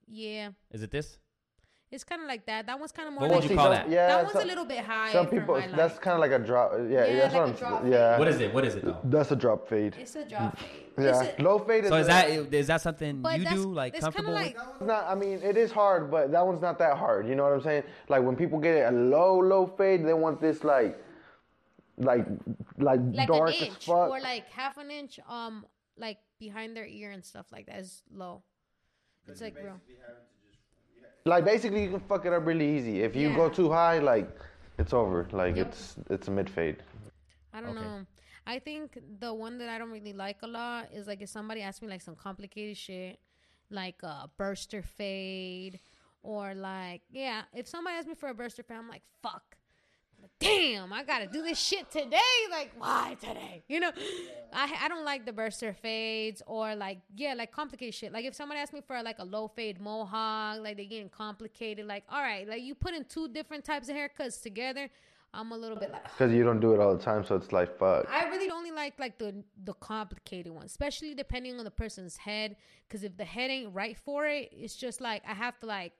yeah, 0.07 0.49
Is 0.71 0.81
it 0.81 0.91
this? 0.91 1.17
It's 1.91 2.03
kind 2.03 2.21
of 2.21 2.27
like 2.27 2.45
that. 2.45 2.67
That 2.67 2.79
one's 2.79 2.91
kind 2.91 3.07
of 3.07 3.13
more. 3.15 3.21
What 3.21 3.31
like, 3.31 3.41
would 3.41 3.49
you 3.49 3.55
call 3.57 3.71
that? 3.71 3.89
Yeah, 3.89 4.07
that 4.07 4.23
one's 4.23 4.33
some, 4.33 4.43
a 4.43 4.45
little 4.45 4.65
bit 4.65 4.79
high. 4.79 5.11
some 5.11 5.25
for 5.25 5.39
people. 5.39 5.59
my 5.59 5.67
That's 5.67 5.97
kind 5.97 6.13
of 6.13 6.19
like 6.19 6.31
a 6.31 6.43
drop. 6.45 6.73
Yeah, 6.73 7.05
Yeah, 7.05 7.15
that's 7.15 7.33
like 7.33 7.41
what 7.41 7.41
a 7.41 7.51
I'm. 7.51 7.53
drop 7.55 7.83
yeah, 7.87 8.19
What 8.19 8.27
is 8.27 8.39
it? 8.39 8.53
What 8.53 8.65
is 8.65 8.75
it 8.75 8.85
though? 8.85 8.97
that's 9.05 9.31
a 9.31 9.35
drop 9.35 9.67
fade. 9.67 9.95
It's 9.99 10.15
a 10.15 10.23
drop 10.23 10.57
fade. 10.59 10.69
Yeah, 10.99 11.23
It's 11.23 11.39
a- 11.39 11.41
low 11.41 11.57
fade 11.59 11.85
is. 11.85 11.89
So 11.89 11.95
is 11.95 12.07
a- 12.07 12.09
that 12.09 12.53
is 12.53 12.67
that 12.67 12.81
something 12.81 13.25
you 13.37 13.45
do 13.45 13.73
like 13.73 13.99
comfortable 13.99 14.33
like, 14.33 14.55
with? 14.79 14.87
Not. 14.87 15.05
I 15.05 15.15
mean, 15.15 15.39
it 15.41 15.57
is 15.57 15.71
hard, 15.71 16.11
but 16.11 16.31
that 16.31 16.45
one's 16.45 16.61
not 16.61 16.77
that 16.77 16.97
hard. 16.97 17.27
You 17.27 17.35
know 17.35 17.43
what 17.43 17.53
I'm 17.53 17.61
saying? 17.61 17.83
Like 18.07 18.23
when 18.23 18.35
people 18.35 18.59
get 18.59 18.93
a 18.93 18.95
low, 18.95 19.39
low 19.39 19.65
fade, 19.65 20.05
they 20.05 20.13
want 20.13 20.39
this 20.39 20.63
like, 20.63 21.01
like, 21.97 22.27
like, 22.77 22.99
like 23.13 23.27
dark 23.27 23.49
an 23.49 23.55
as 23.55 23.61
inch 23.61 23.85
fuck. 23.85 24.09
or 24.11 24.19
like 24.19 24.47
half 24.49 24.77
an 24.77 24.91
inch, 24.91 25.19
um, 25.27 25.65
like 25.97 26.19
behind 26.39 26.75
their 26.77 26.85
ear 26.85 27.11
and 27.11 27.25
stuff 27.25 27.47
like 27.51 27.65
that 27.65 27.79
is 27.79 28.03
low. 28.13 28.43
It's 29.27 29.41
like 29.41 29.55
real. 29.57 29.79
Like 31.25 31.45
basically, 31.45 31.83
you 31.83 31.89
can 31.91 31.99
fuck 31.99 32.25
it 32.25 32.33
up 32.33 32.45
really 32.45 32.77
easy. 32.77 33.01
If 33.01 33.15
you 33.15 33.35
go 33.35 33.49
too 33.49 33.71
high, 33.71 33.99
like, 33.99 34.29
it's 34.77 34.93
over. 34.93 35.27
Like 35.31 35.57
Yep. 35.57 35.67
it's 35.67 35.95
it's 36.09 36.27
a 36.27 36.31
mid 36.31 36.49
fade. 36.49 36.77
I 37.53 37.61
don't 37.61 37.77
Okay. 37.77 37.81
know. 37.85 38.05
I 38.47 38.57
think 38.59 38.97
the 39.19 39.33
one 39.33 39.57
that 39.59 39.69
I 39.69 39.77
don't 39.77 39.91
really 39.91 40.13
like 40.13 40.37
a 40.43 40.47
lot 40.47 40.89
is 40.93 41.05
like 41.07 41.21
if 41.21 41.29
somebody 41.29 41.61
asks 41.61 41.81
me 41.81 41.87
like 41.87 42.01
some 42.01 42.15
complicated 42.15 42.77
shit, 42.77 43.19
like 43.69 44.01
a 44.03 44.29
burster 44.37 44.81
fade, 44.81 45.79
or 46.23 46.55
like 46.55 47.01
yeah, 47.11 47.43
if 47.53 47.67
somebody 47.67 47.95
asks 47.97 48.07
me 48.07 48.15
for 48.15 48.29
a 48.29 48.33
burster 48.33 48.63
fade, 48.63 48.77
I'm 48.77 48.87
like 48.89 49.03
fuck. 49.21 49.57
Damn, 50.39 50.93
I 50.93 51.03
gotta 51.03 51.27
do 51.27 51.41
this 51.41 51.59
shit 51.59 51.91
today. 51.91 52.19
Like, 52.49 52.71
why 52.77 53.17
today? 53.19 53.61
You 53.67 53.81
know, 53.81 53.91
I 54.53 54.73
I 54.83 54.87
don't 54.87 55.03
like 55.03 55.25
the 55.25 55.33
burster 55.33 55.73
fades 55.73 56.41
or 56.47 56.75
like 56.75 56.99
yeah, 57.17 57.33
like 57.33 57.51
complicated 57.51 57.93
shit. 57.93 58.13
Like 58.13 58.23
if 58.23 58.33
someone 58.33 58.57
asks 58.57 58.73
me 58.73 58.81
for 58.85 59.01
like 59.03 59.19
a 59.19 59.25
low 59.25 59.49
fade 59.49 59.81
mohawk, 59.81 60.59
like 60.61 60.77
they 60.77 60.85
getting 60.85 61.09
complicated. 61.09 61.85
Like 61.85 62.05
all 62.09 62.21
right, 62.21 62.47
like 62.47 62.61
you 62.61 62.73
putting 62.73 63.03
two 63.03 63.27
different 63.27 63.65
types 63.65 63.89
of 63.89 63.95
haircuts 63.95 64.41
together. 64.41 64.89
I'm 65.33 65.51
a 65.51 65.57
little 65.57 65.77
bit 65.77 65.91
like 65.91 66.03
Because 66.03 66.33
you 66.33 66.43
don't 66.43 66.59
do 66.59 66.73
it 66.73 66.79
all 66.79 66.95
the 66.95 67.03
time, 67.03 67.23
so 67.23 67.35
it's 67.35 67.51
like 67.51 67.77
fuck. 67.77 68.07
I 68.09 68.29
really 68.29 68.49
only 68.49 68.71
like 68.71 68.97
like 68.97 69.17
the 69.19 69.43
the 69.65 69.73
complicated 69.73 70.53
ones, 70.53 70.71
especially 70.71 71.13
depending 71.13 71.57
on 71.59 71.65
the 71.65 71.71
person's 71.71 72.15
head. 72.15 72.55
Because 72.87 73.03
if 73.03 73.17
the 73.17 73.25
head 73.25 73.51
ain't 73.51 73.75
right 73.75 73.97
for 73.97 74.25
it, 74.25 74.49
it's 74.53 74.75
just 74.75 75.01
like 75.01 75.21
I 75.27 75.33
have 75.33 75.59
to 75.59 75.65
like 75.65 75.91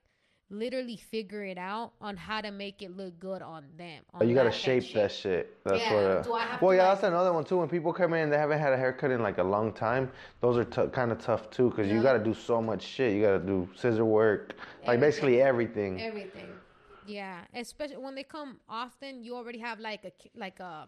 literally 0.50 0.98
figure 0.98 1.44
it 1.44 1.58
out 1.58 1.92
on 2.02 2.18
how 2.18 2.42
to 2.42 2.52
make 2.52 2.82
it 2.82 2.96
look 2.98 3.20
good 3.20 3.42
on 3.42 3.66
them. 3.78 4.04
on 4.14 4.28
you 4.28 4.34
gotta 4.34 4.50
that 4.50 4.56
head 4.56 4.62
shape 4.62 4.84
shape. 4.84 4.94
that 4.96 5.12
shit. 5.12 5.64
That's 5.64 5.80
Yeah, 5.80 5.94
what. 5.94 6.04
Uh, 6.04 6.22
do 6.24 6.34
I 6.34 6.42
have 6.42 6.62
well, 6.62 6.72
to, 6.72 6.78
yeah, 6.78 6.88
like- 6.90 6.92
that's 7.02 7.08
another 7.08 7.34
one 7.34 7.44
too. 7.44 7.58
When 7.58 7.70
people 7.70 7.94
come 7.94 8.14
in 8.14 8.24
and 8.24 8.32
they 8.34 8.38
haven't 8.38 8.60
had 8.60 8.74
a 8.74 8.78
haircut 8.78 9.12
in 9.12 9.22
like 9.22 9.38
a 9.38 9.44
long 9.44 9.72
time, 9.74 10.12
those 10.42 10.58
are 10.58 10.66
t- 10.66 10.88
kind 10.92 11.12
of 11.12 11.20
tough 11.20 11.50
too, 11.52 11.70
because 11.70 11.88
you 11.92 12.02
gotta 12.02 12.24
do 12.24 12.34
so 12.34 12.62
much 12.62 12.82
shit. 12.84 13.14
You 13.14 13.22
gotta 13.22 13.40
do 13.40 13.70
scissor 13.76 14.06
work, 14.06 14.56
like 14.88 15.00
basically 15.00 15.42
everything. 15.42 16.02
Everything. 16.02 16.48
Yeah, 17.06 17.42
especially 17.54 17.98
when 17.98 18.16
they 18.16 18.24
come 18.24 18.60
often, 18.70 19.24
you 19.24 19.36
already 19.36 19.60
have 19.60 19.80
like 19.80 20.04
a 20.06 20.12
like 20.36 20.60
a 20.60 20.88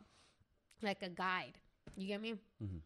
like 0.81 1.01
a 1.03 1.09
guide. 1.09 1.53
You 1.95 2.07
get 2.07 2.21
me? 2.21 2.33
Mm-hmm. 2.63 2.77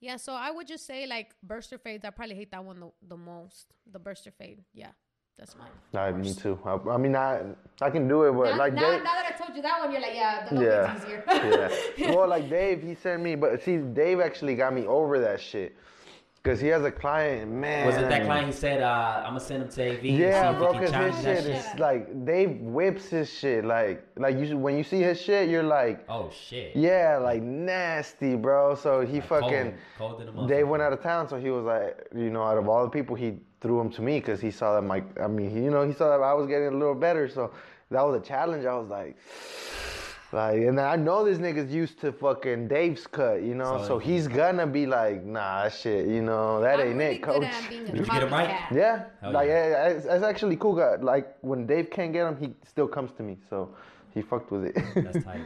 Yeah, 0.00 0.16
so 0.16 0.34
I 0.34 0.50
would 0.50 0.66
just 0.66 0.86
say 0.86 1.06
like 1.06 1.34
burster 1.42 1.78
fades. 1.78 2.04
I 2.04 2.10
probably 2.10 2.34
hate 2.34 2.50
that 2.50 2.62
one 2.64 2.80
the, 2.80 2.90
the 3.08 3.16
most. 3.16 3.68
The 3.90 3.98
burster 3.98 4.30
fade. 4.30 4.62
Yeah, 4.74 4.90
that's 5.38 5.56
mine. 5.56 5.68
Nah, 5.92 6.10
me 6.12 6.32
too. 6.34 6.58
I, 6.64 6.78
I 6.90 6.96
mean, 6.96 7.16
I 7.16 7.42
I 7.80 7.90
can 7.90 8.06
do 8.08 8.24
it, 8.24 8.32
but 8.32 8.52
Now, 8.52 8.58
like 8.58 8.74
now, 8.74 8.80
Dave, 8.92 9.02
now 9.02 9.14
that 9.14 9.34
I 9.34 9.36
told 9.44 9.56
you 9.56 9.62
that 9.62 9.80
one, 9.80 9.90
you're 9.92 10.00
like, 10.00 10.14
yeah, 10.14 10.48
the 10.48 10.54
low 10.54 10.62
yeah, 10.62 10.96
easier. 10.96 11.24
yeah. 11.98 12.14
Well, 12.14 12.28
like 12.28 12.48
Dave, 12.48 12.82
he 12.82 12.94
sent 12.94 13.22
me, 13.22 13.34
but 13.34 13.62
see, 13.62 13.78
Dave 13.78 14.20
actually 14.20 14.54
got 14.54 14.72
me 14.74 14.86
over 14.86 15.18
that 15.20 15.40
shit, 15.40 15.76
because 16.36 16.60
he 16.60 16.68
has 16.68 16.84
a 16.84 16.90
client, 16.90 17.50
man. 17.50 17.86
Was 17.86 17.96
it 17.96 18.08
that 18.08 18.24
client? 18.26 18.46
He 18.46 18.52
said, 18.52 18.80
uh, 18.80 19.22
"I'm 19.24 19.30
gonna 19.30 19.40
send 19.40 19.64
him 19.64 19.68
to 19.70 19.82
AV." 19.90 20.04
and 20.04 20.18
Yeah, 20.18 20.42
see 20.42 20.52
if 20.54 20.58
bro, 20.58 20.72
he 20.72 20.78
can 20.78 20.92
cause 20.92 21.14
his 21.16 21.24
that 21.24 21.42
shit 21.42 21.44
shit. 21.44 21.74
is 21.74 21.80
like 21.80 22.24
Dave 22.24 22.60
whips 22.60 23.06
his 23.08 23.32
shit 23.32 23.64
like 23.64 24.06
like 24.16 24.38
you 24.38 24.56
when 24.56 24.76
you 24.78 24.84
see 24.84 25.00
his 25.00 25.20
shit, 25.20 25.48
you're 25.48 25.62
like, 25.64 26.04
Oh 26.08 26.30
shit! 26.30 26.76
yeah, 26.76 27.18
like 27.20 27.42
nasty, 27.42 28.36
bro. 28.36 28.74
So 28.76 29.00
he 29.00 29.14
Like 29.14 29.24
fucking 29.28 29.74
cold, 29.98 30.22
cold 30.34 30.48
Dave 30.48 30.68
went 30.68 30.82
out 30.82 30.92
of 30.92 31.02
town, 31.02 31.28
so 31.28 31.38
he 31.38 31.50
was 31.50 31.64
like, 31.64 32.06
you 32.14 32.30
know, 32.30 32.42
out 32.44 32.56
of 32.58 32.68
all 32.68 32.84
the 32.84 32.90
people, 32.90 33.16
he 33.16 33.38
threw 33.64 33.80
him 33.80 33.90
to 33.90 34.02
me 34.02 34.20
because 34.20 34.40
he 34.42 34.50
saw 34.50 34.74
that 34.74 34.82
my, 34.82 35.02
I 35.20 35.26
mean, 35.26 35.48
he, 35.48 35.60
you 35.64 35.70
know, 35.70 35.86
he 35.86 35.94
saw 35.94 36.06
that 36.10 36.22
I 36.22 36.34
was 36.34 36.46
getting 36.46 36.68
a 36.68 36.70
little 36.82 36.94
better, 36.94 37.26
so 37.30 37.50
that 37.90 38.02
was 38.02 38.20
a 38.20 38.24
challenge. 38.24 38.64
I 38.66 38.76
was 38.76 38.88
like. 38.88 39.16
Like, 40.32 40.62
and 40.62 40.80
I 40.80 40.96
know 40.96 41.24
this 41.24 41.38
nigga's 41.38 41.72
used 41.72 42.00
to 42.00 42.10
fucking 42.10 42.66
Dave's 42.66 43.06
cut, 43.06 43.42
you 43.42 43.54
know, 43.54 43.78
So- 43.78 43.86
so, 43.86 43.98
he's 44.00 44.26
gonna 44.26 44.66
be 44.66 44.84
like, 44.84 45.22
nah, 45.22 45.68
shit, 45.68 46.08
you 46.08 46.22
know, 46.22 46.60
that 46.60 46.80
I'm 46.80 46.88
ain't 46.88 46.98
really 46.98 47.14
it, 47.18 47.22
coach. 47.22 47.44
at 47.44 47.68
being 47.68 47.82
a 47.88 47.92
Did 47.92 48.00
you 48.00 48.04
get 48.04 48.22
a 48.24 48.26
mic? 48.26 48.50
Yeah, 48.72 49.04
Hell 49.20 49.30
like 49.30 49.46
yeah. 49.46 49.68
yeah, 49.68 49.88
it's, 49.90 50.06
it's 50.06 50.24
actually 50.24 50.56
cool. 50.56 50.74
Guy. 50.74 50.96
Like 50.96 51.36
when 51.42 51.68
Dave 51.68 51.88
can't 51.88 52.12
get 52.12 52.26
him, 52.26 52.36
he 52.36 52.52
still 52.66 52.88
comes 52.88 53.12
to 53.18 53.22
me. 53.22 53.38
So 53.48 53.76
he 54.12 54.22
fucked 54.22 54.50
with 54.50 54.64
it. 54.64 54.74
That's 55.04 55.24
tight. 55.30 55.42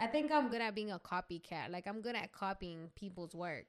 I 0.00 0.08
think 0.08 0.32
I'm 0.32 0.48
good 0.48 0.60
at 0.62 0.74
being 0.74 0.90
a 0.90 0.98
copycat. 0.98 1.70
Like 1.70 1.86
I'm 1.86 2.00
good 2.00 2.16
at 2.16 2.32
copying 2.32 2.90
people's 2.96 3.36
work. 3.36 3.66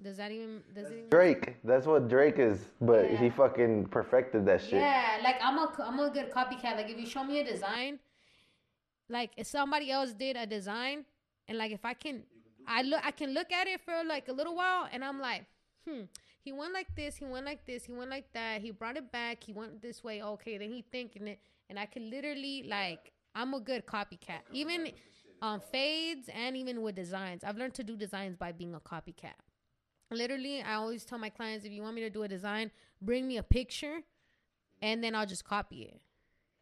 Does 0.00 0.16
that 0.16 0.30
even? 0.30 0.62
Does 0.74 0.90
it? 0.90 0.92
Even, 0.92 1.10
Drake, 1.10 1.56
that's 1.64 1.86
what 1.86 2.08
Drake 2.08 2.38
is, 2.38 2.70
but 2.80 3.10
he 3.10 3.30
fucking 3.30 3.86
perfected 3.86 4.46
that 4.46 4.62
shit. 4.62 4.80
yeah, 4.80 5.18
like 5.22 5.36
I'm 5.42 5.58
a 5.58 5.72
I'm 5.80 5.98
a 5.98 6.10
good 6.10 6.30
copycat. 6.30 6.76
Like 6.76 6.90
if 6.90 6.98
you 6.98 7.06
show 7.06 7.24
me 7.24 7.40
a 7.40 7.44
design, 7.44 7.98
like 9.08 9.32
if 9.36 9.46
somebody 9.46 9.90
else 9.90 10.12
did 10.12 10.36
a 10.36 10.46
design, 10.46 11.04
and 11.48 11.58
like 11.58 11.72
if 11.72 11.84
I 11.84 11.94
can, 11.94 12.22
I 12.66 12.82
look 12.82 13.00
I 13.04 13.10
can 13.10 13.34
look 13.34 13.52
at 13.52 13.66
it 13.66 13.80
for 13.80 14.02
like 14.06 14.28
a 14.28 14.32
little 14.32 14.54
while, 14.54 14.88
and 14.92 15.04
I'm 15.04 15.20
like, 15.20 15.46
hmm. 15.86 16.02
He 16.44 16.50
went 16.50 16.72
like 16.72 16.88
this. 16.96 17.16
He 17.16 17.24
went 17.24 17.46
like 17.46 17.64
this. 17.66 17.84
He 17.84 17.92
went 17.92 18.10
like 18.10 18.32
that. 18.32 18.62
He 18.62 18.72
brought 18.72 18.96
it 18.96 19.12
back. 19.12 19.44
He 19.44 19.52
went 19.52 19.80
this 19.80 20.02
way. 20.02 20.22
Okay, 20.22 20.58
then 20.58 20.70
he 20.70 20.82
thinking 20.90 21.28
it, 21.28 21.38
and 21.70 21.78
I 21.78 21.86
can 21.86 22.10
literally 22.10 22.64
like 22.68 23.12
I'm 23.34 23.54
a 23.54 23.60
good 23.60 23.86
copycat. 23.86 24.40
Even 24.52 24.90
on 25.40 25.60
fades 25.60 26.28
and 26.34 26.56
even 26.56 26.82
with 26.82 26.94
designs, 26.94 27.44
I've 27.44 27.56
learned 27.56 27.74
to 27.74 27.84
do 27.84 27.96
designs 27.96 28.36
by 28.36 28.52
being 28.52 28.74
a 28.74 28.80
copycat. 28.80 29.38
Literally, 30.12 30.62
I 30.62 30.74
always 30.74 31.04
tell 31.04 31.18
my 31.18 31.30
clients 31.30 31.64
if 31.64 31.72
you 31.72 31.82
want 31.82 31.94
me 31.94 32.02
to 32.02 32.10
do 32.10 32.22
a 32.22 32.28
design, 32.28 32.70
bring 33.00 33.26
me 33.26 33.36
a 33.38 33.42
picture, 33.42 34.00
and 34.80 35.02
then 35.02 35.14
I'll 35.14 35.26
just 35.26 35.44
copy 35.44 35.82
it. 35.82 36.00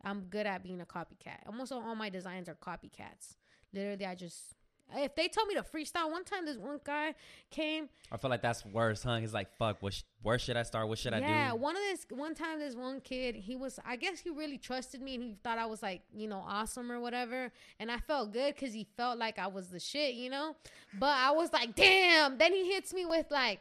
I'm 0.02 0.22
good 0.22 0.46
at 0.46 0.62
being 0.62 0.80
a 0.80 0.86
copycat. 0.86 1.46
Almost 1.46 1.72
all 1.72 1.94
my 1.94 2.08
designs 2.08 2.48
are 2.48 2.54
copycats. 2.54 3.36
Literally, 3.72 4.06
I 4.06 4.14
just 4.14 4.54
If 4.94 5.14
they 5.14 5.28
told 5.28 5.48
me 5.48 5.54
to 5.54 5.62
freestyle, 5.62 6.10
one 6.10 6.24
time 6.24 6.44
this 6.44 6.56
one 6.56 6.80
guy 6.84 7.14
came. 7.50 7.88
I 8.10 8.16
feel 8.16 8.30
like 8.30 8.42
that's 8.42 8.64
worse, 8.66 9.02
huh? 9.02 9.16
He's 9.16 9.32
like, 9.32 9.48
fuck, 9.56 9.82
what 9.82 9.94
sh- 9.94 10.02
where 10.22 10.38
should 10.38 10.56
I 10.56 10.62
start? 10.64 10.88
What 10.88 10.98
should 10.98 11.14
I 11.14 11.20
do?" 11.20 11.26
yeah, 11.26 11.52
one 11.52 11.76
of 11.76 11.82
this 11.82 12.06
one 12.10 12.34
time 12.34 12.58
this 12.58 12.74
one 12.74 13.00
kid, 13.00 13.34
he 13.34 13.56
was 13.56 13.78
I 13.84 13.96
guess 13.96 14.18
he 14.20 14.30
really 14.30 14.58
trusted 14.58 15.00
me 15.00 15.14
and 15.14 15.22
he 15.22 15.36
thought 15.42 15.58
I 15.58 15.66
was 15.66 15.82
like, 15.82 16.02
you 16.12 16.28
know, 16.28 16.44
awesome 16.46 16.90
or 16.90 17.00
whatever. 17.00 17.52
And 17.78 17.90
I 17.90 17.98
felt 17.98 18.32
good 18.32 18.56
cuz 18.56 18.72
he 18.72 18.86
felt 18.96 19.18
like 19.18 19.38
I 19.38 19.46
was 19.46 19.68
the 19.68 19.80
shit, 19.80 20.14
you 20.14 20.30
know? 20.30 20.56
But 20.98 21.16
I 21.16 21.30
was 21.30 21.52
like, 21.52 21.74
"Damn." 21.74 22.38
Then 22.38 22.52
he 22.52 22.72
hits 22.72 22.92
me 22.92 23.06
with 23.06 23.30
like, 23.30 23.60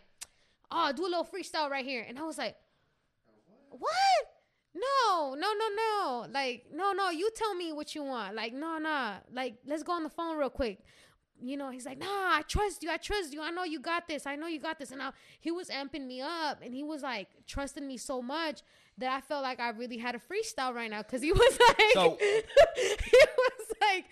"Oh, 0.71 0.91
do 0.91 1.03
a 1.03 1.09
little 1.09 1.25
freestyle 1.25 1.69
right 1.69 1.85
here." 1.85 2.05
And 2.07 2.17
I 2.17 2.23
was 2.23 2.37
like, 2.37 2.57
"What?" 3.69 4.25
No, 4.73 5.33
no, 5.33 5.53
no, 5.53 5.67
no. 5.75 6.27
Like, 6.31 6.67
no, 6.71 6.93
no, 6.93 7.09
you 7.09 7.29
tell 7.35 7.55
me 7.55 7.71
what 7.73 7.95
you 7.95 8.03
want. 8.03 8.35
Like, 8.35 8.53
no, 8.53 8.77
no. 8.77 9.15
Like, 9.33 9.55
let's 9.65 9.83
go 9.83 9.93
on 9.93 10.03
the 10.03 10.09
phone 10.09 10.37
real 10.37 10.49
quick 10.49 10.79
you 11.41 11.57
know, 11.57 11.69
he's 11.69 11.85
like, 11.85 11.97
nah, 11.97 12.05
I 12.07 12.41
trust 12.47 12.83
you. 12.83 12.89
I 12.89 12.97
trust 12.97 13.33
you. 13.33 13.41
I 13.41 13.49
know 13.51 13.63
you 13.63 13.79
got 13.79 14.07
this. 14.07 14.25
I 14.25 14.35
know 14.35 14.47
you 14.47 14.59
got 14.59 14.77
this. 14.79 14.91
And 14.91 15.01
I, 15.01 15.11
he 15.39 15.51
was 15.51 15.69
amping 15.69 16.05
me 16.07 16.21
up 16.21 16.61
and 16.63 16.73
he 16.73 16.83
was 16.83 17.01
like 17.01 17.27
trusting 17.47 17.85
me 17.87 17.97
so 17.97 18.21
much 18.21 18.61
that 18.97 19.11
I 19.15 19.21
felt 19.21 19.43
like 19.43 19.59
I 19.59 19.69
really 19.69 19.97
had 19.97 20.15
a 20.15 20.19
freestyle 20.19 20.73
right 20.73 20.89
now. 20.89 21.01
Cause 21.03 21.21
he 21.21 21.31
was 21.33 21.59
like, 21.69 21.91
So- 21.93 22.17
he 22.75 23.23
was 23.37 23.73
like, 23.81 24.05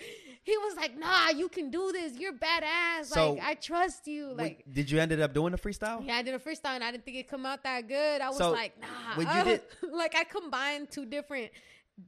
he 0.43 0.57
was 0.57 0.75
like, 0.78 0.97
nah, 0.97 1.30
you 1.30 1.49
can 1.49 1.69
do 1.69 1.91
this. 1.91 2.13
You're 2.17 2.34
badass. 2.34 3.05
So- 3.05 3.34
like, 3.34 3.43
I 3.43 3.53
trust 3.55 4.07
you. 4.07 4.34
Like, 4.34 4.63
did 4.71 4.89
you 4.89 4.99
ended 4.99 5.19
up 5.21 5.34
doing 5.34 5.51
the 5.51 5.57
freestyle? 5.57 6.05
yeah, 6.05 6.15
I 6.15 6.21
did 6.21 6.34
a 6.34 6.39
freestyle 6.39 6.75
and 6.75 6.84
I 6.84 6.91
didn't 6.91 7.03
think 7.05 7.17
it 7.17 7.28
come 7.28 7.45
out 7.45 7.63
that 7.63 7.88
good. 7.88 8.21
I 8.21 8.30
was 8.30 8.38
So, 8.38 8.51
like, 8.51 8.80
nah. 8.80 8.88
when 9.15 9.28
you 9.28 9.43
did- 9.43 9.61
like 9.93 10.15
I 10.15 10.23
combined 10.23 10.89
two 10.91 11.05
different 11.05 11.51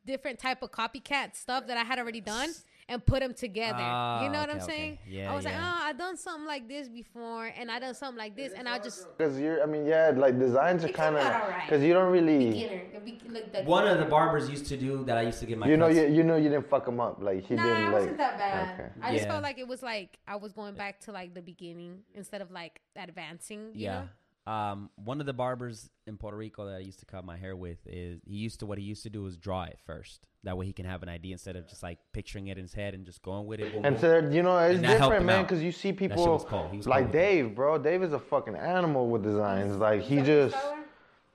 different 0.05 0.37
type 0.37 0.61
of 0.61 0.69
copycat 0.71 1.35
stuff 1.35 1.65
that 1.65 1.75
I 1.75 1.83
had 1.83 1.97
already 1.97 2.21
done 2.21 2.49
and 2.89 3.05
put 3.05 3.19
them 3.21 3.33
together. 3.33 3.77
Ah, 3.79 4.23
you 4.23 4.29
know 4.29 4.39
what 4.39 4.49
okay, 4.49 4.57
I'm 4.57 4.63
okay. 4.63 4.75
saying? 4.75 4.97
Yeah, 5.07 5.31
I 5.31 5.35
was 5.35 5.45
like, 5.45 5.53
oh, 5.55 5.79
I 5.83 5.93
done 5.93 6.17
something 6.17 6.47
like 6.47 6.67
this 6.67 6.89
before 6.89 7.45
and 7.57 7.69
I 7.71 7.79
done 7.79 7.93
something 7.93 8.17
like 8.17 8.35
this 8.35 8.51
and 8.51 8.67
I 8.67 8.79
just 8.79 9.07
Because 9.17 9.39
you're, 9.39 9.61
I 9.63 9.67
mean, 9.67 9.85
yeah, 9.85 10.11
like 10.15 10.37
designs 10.39 10.83
are 10.83 10.89
kind 10.89 11.15
of, 11.15 11.21
out 11.23 11.43
alright. 11.43 11.61
because 11.69 11.83
you 11.83 11.93
don't 11.93 12.11
really, 12.11 12.49
beginner. 12.51 12.81
The 12.93 12.99
be- 12.99 13.21
like 13.29 13.53
the- 13.53 13.63
One 13.63 13.87
of 13.87 13.99
the 13.99 14.05
barbers 14.05 14.49
used 14.49 14.65
to 14.67 14.77
do 14.77 15.03
that 15.05 15.17
I 15.17 15.21
used 15.21 15.39
to 15.41 15.45
get 15.45 15.57
my 15.59 15.67
you 15.67 15.77
know, 15.77 15.87
you, 15.87 16.07
you 16.07 16.23
know, 16.23 16.35
you 16.35 16.49
didn't 16.49 16.67
fuck 16.69 16.87
him 16.87 16.99
up. 16.99 17.21
Like 17.21 17.45
he 17.45 17.55
Nah, 17.55 17.63
didn't 17.63 17.77
it 17.81 17.85
like. 17.85 17.93
wasn't 17.93 18.17
that 18.17 18.37
bad. 18.37 18.79
Okay. 18.79 18.89
I 19.01 19.11
just 19.13 19.23
Yeah. 19.25 19.31
felt 19.31 19.43
like 19.43 19.59
it 19.59 19.67
was 19.67 19.83
like 19.83 20.17
I 20.27 20.35
was 20.35 20.51
going 20.51 20.73
back 20.75 20.99
to 21.01 21.11
like 21.11 21.33
the 21.35 21.41
beginning 21.41 21.99
instead 22.15 22.41
of 22.41 22.49
like 22.51 22.81
advancing. 22.95 23.71
You 23.75 23.85
yeah. 23.85 23.93
Know? 23.99 24.07
Um, 24.47 24.89
one 24.95 25.19
of 25.19 25.27
the 25.27 25.33
barbers 25.33 25.89
in 26.07 26.17
Puerto 26.17 26.35
Rico 26.35 26.65
that 26.65 26.75
I 26.75 26.79
used 26.79 26.99
to 27.01 27.05
cut 27.05 27.23
my 27.23 27.37
hair 27.37 27.55
with 27.55 27.77
is 27.85 28.19
he 28.25 28.37
used 28.37 28.59
to 28.61 28.65
what 28.65 28.79
he 28.79 28.83
used 28.83 29.03
to 29.03 29.09
do 29.09 29.27
is 29.27 29.37
draw 29.37 29.63
it 29.65 29.77
first. 29.85 30.25
That 30.43 30.57
way 30.57 30.65
he 30.65 30.73
can 30.73 30.85
have 30.85 31.03
an 31.03 31.09
idea 31.09 31.33
instead 31.33 31.55
of 31.55 31.67
just 31.67 31.83
like 31.83 31.99
picturing 32.13 32.47
it 32.47 32.57
in 32.57 32.63
his 32.63 32.73
head 32.73 32.93
and 32.95 33.05
just 33.05 33.21
going 33.21 33.45
with 33.45 33.59
it. 33.59 33.73
boom, 33.73 33.85
And 33.85 33.95
boom. 33.99 34.01
so 34.01 34.29
you 34.31 34.41
know, 34.41 34.57
it's 34.57 34.75
And 34.77 34.85
that 34.85 34.97
helped 34.97 35.11
different, 35.13 35.25
man, 35.25 35.43
because 35.43 35.61
you 35.61 35.71
see 35.71 35.89
shit 35.89 35.99
was 35.99 36.17
people 36.17 36.39
cold. 36.49 36.71
He 36.71 36.77
like 36.81 36.85
cold 36.85 37.05
with 37.13 37.15
it. 37.15 37.17
Dave, 37.17 37.55
bro. 37.55 37.77
Dave 37.77 38.01
is 38.01 38.13
a 38.13 38.19
fucking 38.19 38.55
animal 38.55 39.07
with 39.07 39.21
designs. 39.21 39.75
Like 39.77 40.01
he 40.01 40.21
just, 40.21 40.55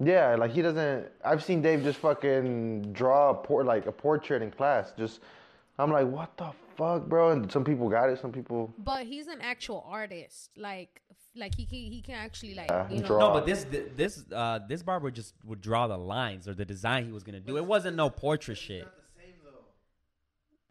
yeah, 0.00 0.34
like 0.34 0.50
he 0.50 0.62
doesn't. 0.62 1.07
I've 1.24 1.44
seen 1.44 1.62
Dave 1.62 1.84
just 1.84 1.98
fucking 2.00 2.92
draw 2.94 3.30
a 3.30 3.34
por- 3.34 3.62
like 3.64 3.86
a 3.86 3.92
portrait 3.92 4.42
in 4.42 4.50
class. 4.50 4.92
Just, 4.98 5.20
I'm 5.78 5.92
like, 5.92 6.07
what 6.09 6.36
the 6.36 6.50
fuck, 6.77 7.07
bro? 7.07 7.31
And 7.31 7.51
some 7.51 7.64
people 7.64 7.89
got 7.89 8.11
it. 8.11 8.20
Some 8.20 8.33
people. 8.33 8.72
But 8.79 9.07
he's 9.07 9.27
an 9.27 9.41
actual 9.41 9.85
artist. 9.89 10.51
Like 10.57 11.01
like 11.37 11.55
he 11.57 11.64
can 11.66 11.79
he 11.79 12.01
can 12.03 12.14
actually 12.14 12.55
like 12.55 12.68
Yeah, 12.70 12.89
you 12.91 13.01
know. 13.03 13.18
No, 13.18 13.33
but 13.33 13.45
this 13.47 13.66
this 13.97 14.25
uh 14.33 14.61
this 14.68 14.83
barber 14.83 15.11
just 15.11 15.35
would 15.45 15.61
draw 15.61 15.87
the 15.89 15.97
lines 15.99 16.47
or 16.49 16.55
the 16.55 16.64
design 16.64 17.07
he 17.07 17.12
was 17.12 17.22
gonna 17.25 17.41
do. 17.41 17.57
It 17.57 17.64
wasn't 17.66 17.97
no 17.97 18.11
portrait 18.11 18.59
shit. 18.59 18.87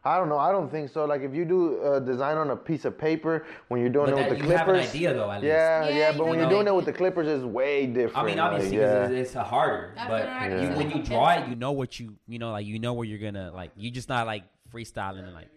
I 0.06 0.18
don't 0.18 0.28
know. 0.28 0.36
I 0.38 0.52
don't 0.52 0.70
think 0.70 0.90
so. 0.90 1.06
Like 1.06 1.22
if 1.22 1.34
you 1.34 1.46
do 1.46 1.82
a 1.82 1.98
design 1.98 2.36
on 2.36 2.50
a 2.50 2.56
piece 2.56 2.84
of 2.84 2.98
paper 2.98 3.46
when 3.68 3.80
you're 3.80 3.88
doing 3.88 4.10
But 4.10 4.12
it 4.12 4.16
that, 4.16 4.30
with 4.32 4.38
the 4.40 4.44
you 4.44 4.50
have 4.50 4.68
an 4.68 4.74
clippers. 4.74 4.90
idea 4.90 5.14
though, 5.14 5.30
at 5.30 5.40
least. 5.40 5.46
Yeah, 5.46 5.88
Yeah, 5.88 5.96
yeah, 5.96 6.10
you 6.12 6.18
but 6.18 6.26
when 6.26 6.34
know. 6.36 6.40
you're 6.42 6.50
doing 6.50 6.66
it 6.66 6.74
with 6.74 6.84
the 6.84 6.92
clippers, 6.92 7.26
it's 7.26 7.42
way 7.42 7.86
different. 7.86 8.18
I 8.18 8.26
mean, 8.26 8.38
obviously, 8.38 8.76
like, 8.76 8.86
'cause 8.86 9.10
yeah. 9.10 9.16
it's, 9.18 9.30
it's 9.34 9.48
harder, 9.48 9.92
That's 9.96 10.10
but 10.10 10.20
what 10.24 10.28
I 10.28 10.60
you, 10.62 10.68
when 10.76 10.90
you 10.90 11.02
draw 11.02 11.30
it, 11.30 11.48
you 11.48 11.56
know 11.56 11.72
what 11.72 11.98
you 11.98 12.16
you 12.28 12.38
know 12.38 12.52
like 12.52 12.66
you 12.66 12.78
know 12.78 12.92
where 12.92 13.06
you're 13.06 13.18
gonna 13.18 13.50
like. 13.54 13.70
You're 13.76 13.94
just 13.94 14.10
not 14.10 14.26
like 14.26 14.42
freestyling 14.70 15.20
and 15.24 15.32
like, 15.32 15.48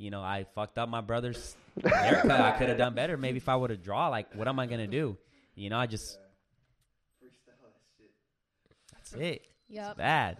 you 0.00 0.10
know, 0.10 0.22
I 0.22 0.46
fucked 0.54 0.78
up 0.78 0.88
my 0.88 1.02
brother's 1.02 1.54
haircut. 1.84 2.40
I 2.40 2.52
could 2.52 2.70
have 2.70 2.78
done 2.78 2.94
better. 2.94 3.18
Maybe 3.18 3.36
if 3.36 3.48
I 3.50 3.54
would 3.54 3.68
have 3.68 3.82
draw, 3.82 4.08
like, 4.08 4.34
what 4.34 4.48
am 4.48 4.58
I 4.58 4.66
gonna 4.66 4.86
do? 4.86 5.18
You 5.54 5.68
know, 5.68 5.78
I 5.78 5.86
just 5.86 6.18
freestyle 7.22 7.70
shit. 7.98 8.10
that's 8.94 9.12
it. 9.12 9.42
It's 9.68 9.94
bad. 9.98 10.38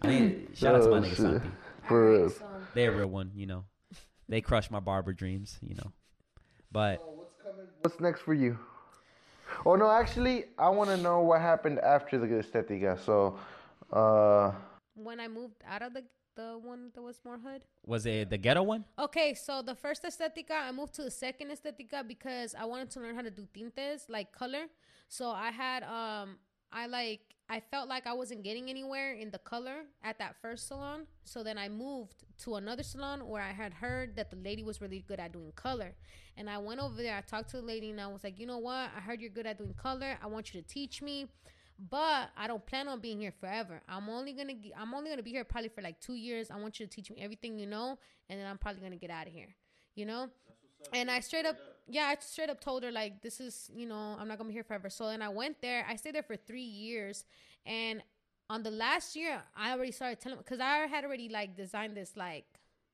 I 0.00 0.06
mean, 0.06 0.48
shout 0.54 0.76
out 0.76 0.84
to 0.84 0.90
my 0.90 0.98
Oh, 0.98 1.00
nigga 1.00 1.08
shit. 1.08 1.16
Santi. 1.16 1.50
For 1.88 2.12
real. 2.12 2.32
They're 2.74 2.92
a 2.92 2.96
real 2.98 3.08
one, 3.08 3.32
you 3.34 3.46
know. 3.46 3.64
They 4.28 4.40
crushed 4.40 4.70
my 4.70 4.80
barber 4.80 5.12
dreams, 5.12 5.58
you 5.60 5.74
know. 5.74 5.92
But 6.70 7.02
What's 7.80 7.98
next 7.98 8.20
for 8.20 8.32
you? 8.32 8.58
Oh 9.66 9.74
no, 9.74 9.90
actually, 9.90 10.44
I 10.56 10.68
want 10.68 10.88
to 10.90 10.96
know 10.96 11.20
what 11.20 11.40
happened 11.40 11.80
after 11.80 12.16
the 12.16 12.26
Estetica. 12.28 12.98
So, 13.04 13.38
uh, 13.92 14.52
when 14.94 15.18
I 15.18 15.26
moved 15.26 15.56
out 15.68 15.82
of 15.82 15.92
the 15.94 16.04
the 16.34 16.58
one 16.62 16.90
that 16.94 17.02
was 17.02 17.20
more 17.24 17.38
hood. 17.38 17.62
was 17.86 18.06
it 18.06 18.30
the 18.30 18.38
ghetto 18.38 18.62
one? 18.62 18.84
Okay, 18.98 19.34
so 19.34 19.62
the 19.62 19.74
first 19.74 20.02
estetica, 20.04 20.56
I 20.68 20.72
moved 20.72 20.94
to 20.94 21.02
the 21.02 21.10
second 21.10 21.50
estetica 21.50 22.06
because 22.06 22.54
I 22.54 22.64
wanted 22.64 22.90
to 22.90 23.00
learn 23.00 23.14
how 23.14 23.22
to 23.22 23.30
do 23.30 23.46
tintes, 23.54 24.08
like 24.08 24.32
color. 24.32 24.64
So 25.08 25.30
I 25.30 25.50
had 25.50 25.82
um 25.82 26.38
I 26.72 26.86
like 26.86 27.20
I 27.48 27.60
felt 27.60 27.88
like 27.88 28.06
I 28.06 28.14
wasn't 28.14 28.42
getting 28.44 28.70
anywhere 28.70 29.12
in 29.12 29.30
the 29.30 29.38
color 29.38 29.84
at 30.02 30.18
that 30.18 30.36
first 30.40 30.68
salon. 30.68 31.06
So 31.24 31.42
then 31.42 31.58
I 31.58 31.68
moved 31.68 32.24
to 32.44 32.54
another 32.54 32.82
salon 32.82 33.28
where 33.28 33.42
I 33.42 33.52
had 33.52 33.74
heard 33.74 34.16
that 34.16 34.30
the 34.30 34.36
lady 34.36 34.62
was 34.62 34.80
really 34.80 35.04
good 35.06 35.20
at 35.20 35.32
doing 35.32 35.52
color. 35.54 35.92
And 36.38 36.48
I 36.48 36.56
went 36.58 36.80
over 36.80 36.96
there, 36.96 37.14
I 37.14 37.20
talked 37.20 37.50
to 37.50 37.58
the 37.58 37.66
lady 37.66 37.90
and 37.90 38.00
I 38.00 38.06
was 38.06 38.24
like, 38.24 38.38
"You 38.38 38.46
know 38.46 38.58
what? 38.58 38.90
I 38.96 39.00
heard 39.00 39.20
you're 39.20 39.28
good 39.30 39.46
at 39.46 39.58
doing 39.58 39.74
color. 39.74 40.18
I 40.22 40.26
want 40.28 40.54
you 40.54 40.62
to 40.62 40.66
teach 40.66 41.02
me." 41.02 41.26
But 41.90 42.30
I 42.36 42.46
don't 42.46 42.64
plan 42.64 42.86
on 42.86 43.00
being 43.00 43.20
here 43.20 43.32
forever. 43.40 43.82
I'm 43.88 44.08
only 44.08 44.32
gonna 44.32 44.54
I'm 44.78 44.94
only 44.94 45.10
gonna 45.10 45.22
be 45.22 45.30
here 45.30 45.44
probably 45.44 45.68
for 45.68 45.82
like 45.82 46.00
two 46.00 46.14
years. 46.14 46.50
I 46.50 46.56
want 46.56 46.78
you 46.78 46.86
to 46.86 46.90
teach 46.90 47.10
me 47.10 47.18
everything 47.20 47.58
you 47.58 47.66
know, 47.66 47.98
and 48.28 48.38
then 48.38 48.46
I'm 48.46 48.58
probably 48.58 48.82
gonna 48.82 48.96
get 48.96 49.10
out 49.10 49.26
of 49.26 49.32
here. 49.32 49.54
You 49.94 50.06
know. 50.06 50.28
And 50.92 51.10
I 51.10 51.20
straight 51.20 51.46
up, 51.46 51.56
yeah, 51.88 52.06
I 52.06 52.16
straight 52.20 52.50
up 52.50 52.60
told 52.60 52.82
her 52.82 52.90
like, 52.90 53.22
this 53.22 53.40
is, 53.40 53.70
you 53.74 53.86
know, 53.86 54.16
I'm 54.18 54.26
not 54.28 54.38
gonna 54.38 54.48
be 54.48 54.54
here 54.54 54.64
forever. 54.64 54.90
So 54.90 55.06
then 55.06 55.22
I 55.22 55.28
went 55.28 55.60
there. 55.60 55.86
I 55.88 55.96
stayed 55.96 56.14
there 56.14 56.22
for 56.22 56.36
three 56.36 56.62
years, 56.62 57.24
and 57.66 58.02
on 58.50 58.62
the 58.62 58.70
last 58.70 59.16
year, 59.16 59.42
I 59.56 59.72
already 59.72 59.92
started 59.92 60.20
telling 60.20 60.38
because 60.38 60.60
I 60.60 60.86
had 60.86 61.04
already 61.04 61.28
like 61.28 61.56
designed 61.56 61.96
this 61.96 62.16
like 62.16 62.44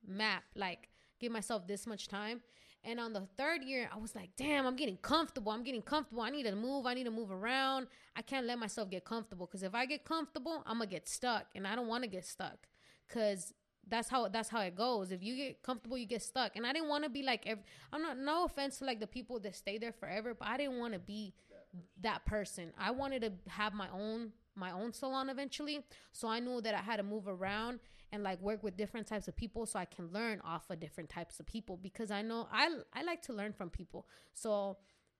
map, 0.06 0.44
like 0.54 0.88
give 1.18 1.32
myself 1.32 1.66
this 1.66 1.86
much 1.86 2.08
time. 2.08 2.40
And 2.88 2.98
on 2.98 3.12
the 3.12 3.28
third 3.36 3.62
year, 3.64 3.90
I 3.94 3.98
was 3.98 4.14
like, 4.14 4.30
damn, 4.38 4.66
I'm 4.66 4.74
getting 4.74 4.96
comfortable. 4.96 5.52
I'm 5.52 5.62
getting 5.62 5.82
comfortable. 5.82 6.22
I 6.22 6.30
need 6.30 6.44
to 6.44 6.56
move. 6.56 6.86
I 6.86 6.94
need 6.94 7.04
to 7.04 7.10
move 7.10 7.30
around. 7.30 7.86
I 8.16 8.22
can't 8.22 8.46
let 8.46 8.58
myself 8.58 8.88
get 8.88 9.04
comfortable 9.04 9.44
because 9.44 9.62
if 9.62 9.74
I 9.74 9.84
get 9.84 10.06
comfortable, 10.06 10.62
I'm 10.64 10.78
gonna 10.78 10.86
get 10.86 11.06
stuck, 11.06 11.48
and 11.54 11.66
I 11.66 11.76
don't 11.76 11.86
want 11.86 12.04
to 12.04 12.08
get 12.08 12.24
stuck 12.24 12.66
because 13.06 13.52
that's 13.86 14.08
how 14.08 14.28
that's 14.28 14.48
how 14.48 14.60
it 14.62 14.74
goes. 14.74 15.12
If 15.12 15.22
you 15.22 15.36
get 15.36 15.62
comfortable, 15.62 15.98
you 15.98 16.06
get 16.06 16.22
stuck. 16.22 16.56
And 16.56 16.66
I 16.66 16.72
didn't 16.72 16.88
want 16.88 17.04
to 17.04 17.10
be 17.10 17.22
like 17.22 17.46
ev- 17.46 17.62
I'm 17.92 18.00
not 18.00 18.16
no 18.16 18.44
offense 18.44 18.78
to 18.78 18.86
like 18.86 19.00
the 19.00 19.06
people 19.06 19.38
that 19.40 19.54
stay 19.54 19.76
there 19.76 19.92
forever, 19.92 20.34
but 20.34 20.48
I 20.48 20.56
didn't 20.56 20.78
want 20.78 20.94
to 20.94 20.98
be 20.98 21.34
that 22.00 22.24
person. 22.24 22.72
I 22.78 22.92
wanted 22.92 23.20
to 23.20 23.32
have 23.50 23.74
my 23.74 23.88
own 23.92 24.32
my 24.58 24.72
own 24.72 24.92
salon 24.92 25.28
eventually. 25.30 25.84
So 26.12 26.28
I 26.28 26.40
knew 26.40 26.60
that 26.60 26.74
I 26.74 26.78
had 26.78 26.96
to 26.96 27.02
move 27.02 27.28
around 27.28 27.80
and 28.12 28.22
like 28.22 28.40
work 28.40 28.62
with 28.62 28.76
different 28.76 29.06
types 29.06 29.28
of 29.28 29.36
people 29.36 29.66
so 29.66 29.78
I 29.78 29.84
can 29.84 30.10
learn 30.12 30.40
off 30.44 30.70
of 30.70 30.80
different 30.80 31.10
types 31.10 31.40
of 31.40 31.46
people 31.46 31.76
because 31.76 32.10
I 32.10 32.22
know 32.22 32.48
I 32.52 32.68
I 32.94 33.02
like 33.02 33.22
to 33.22 33.32
learn 33.32 33.52
from 33.52 33.70
people. 33.70 34.06
So 34.34 34.78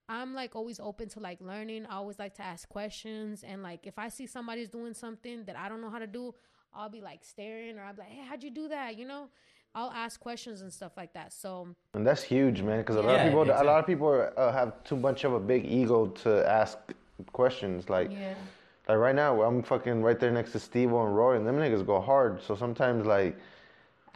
I'm 0.09 0.35
like 0.35 0.57
always 0.57 0.81
open 0.81 1.09
to 1.11 1.21
like 1.21 1.41
learning. 1.41 1.87
I 1.87 1.97
always 1.97 2.19
like 2.19 2.35
to 2.37 2.43
ask 2.43 2.69
questions 2.69 3.45
and 3.45 3.63
like 3.63 3.87
if 3.87 3.99
I 3.99 4.09
see 4.09 4.27
somebody's 4.27 4.69
doing 4.69 4.95
something 4.95 5.45
that 5.45 5.57
I 5.57 5.69
don't 5.69 5.81
know 5.81 5.91
how 5.91 5.99
to 5.99 6.07
do, 6.07 6.35
I'll 6.73 6.89
be 6.89 7.01
like 7.03 7.25
staring 7.25 7.79
or 7.79 7.85
I'll 7.85 7.93
be 7.95 8.01
like, 8.01 8.11
"Hey, 8.11 8.25
how'd 8.27 8.43
you 8.43 8.51
do 8.51 8.69
that?" 8.69 8.97
You 8.97 9.07
know? 9.07 9.29
I'll 9.75 9.91
ask 9.91 10.19
questions 10.19 10.63
and 10.63 10.73
stuff 10.73 10.93
like 10.97 11.13
that. 11.13 11.33
So 11.33 11.69
and 11.95 12.07
that's 12.07 12.23
huge, 12.23 12.63
man. 12.63 12.79
Because 12.79 12.97
a 12.97 13.03
lot 13.03 13.13
Yeah, 13.13 13.25
of 13.25 13.29
people, 13.29 13.43
a 13.45 13.65
lot 13.65 13.79
of 13.81 13.87
people 13.87 14.29
uh, 14.37 14.53
have 14.53 14.83
too 14.85 14.97
much 14.97 15.25
of 15.25 15.35
a 15.35 15.41
big 15.41 15.67
ego 15.67 16.07
to 16.07 16.49
ask 16.49 16.79
questions. 17.33 17.89
Like, 17.89 18.11
yeah. 18.11 18.35
Like 18.89 18.99
right 18.99 19.15
now, 19.15 19.43
I'm 19.43 19.63
fucking 19.63 20.03
right 20.03 20.19
there 20.19 20.31
next 20.31 20.53
to 20.53 20.59
Steve 20.59 20.93
and 20.93 21.17
Roy, 21.17 21.37
and 21.37 21.47
them 21.47 21.57
niggas 21.57 21.85
go 21.85 22.01
hard. 22.01 22.43
So 22.43 22.57
sometimes, 22.57 23.07
like, 23.07 23.37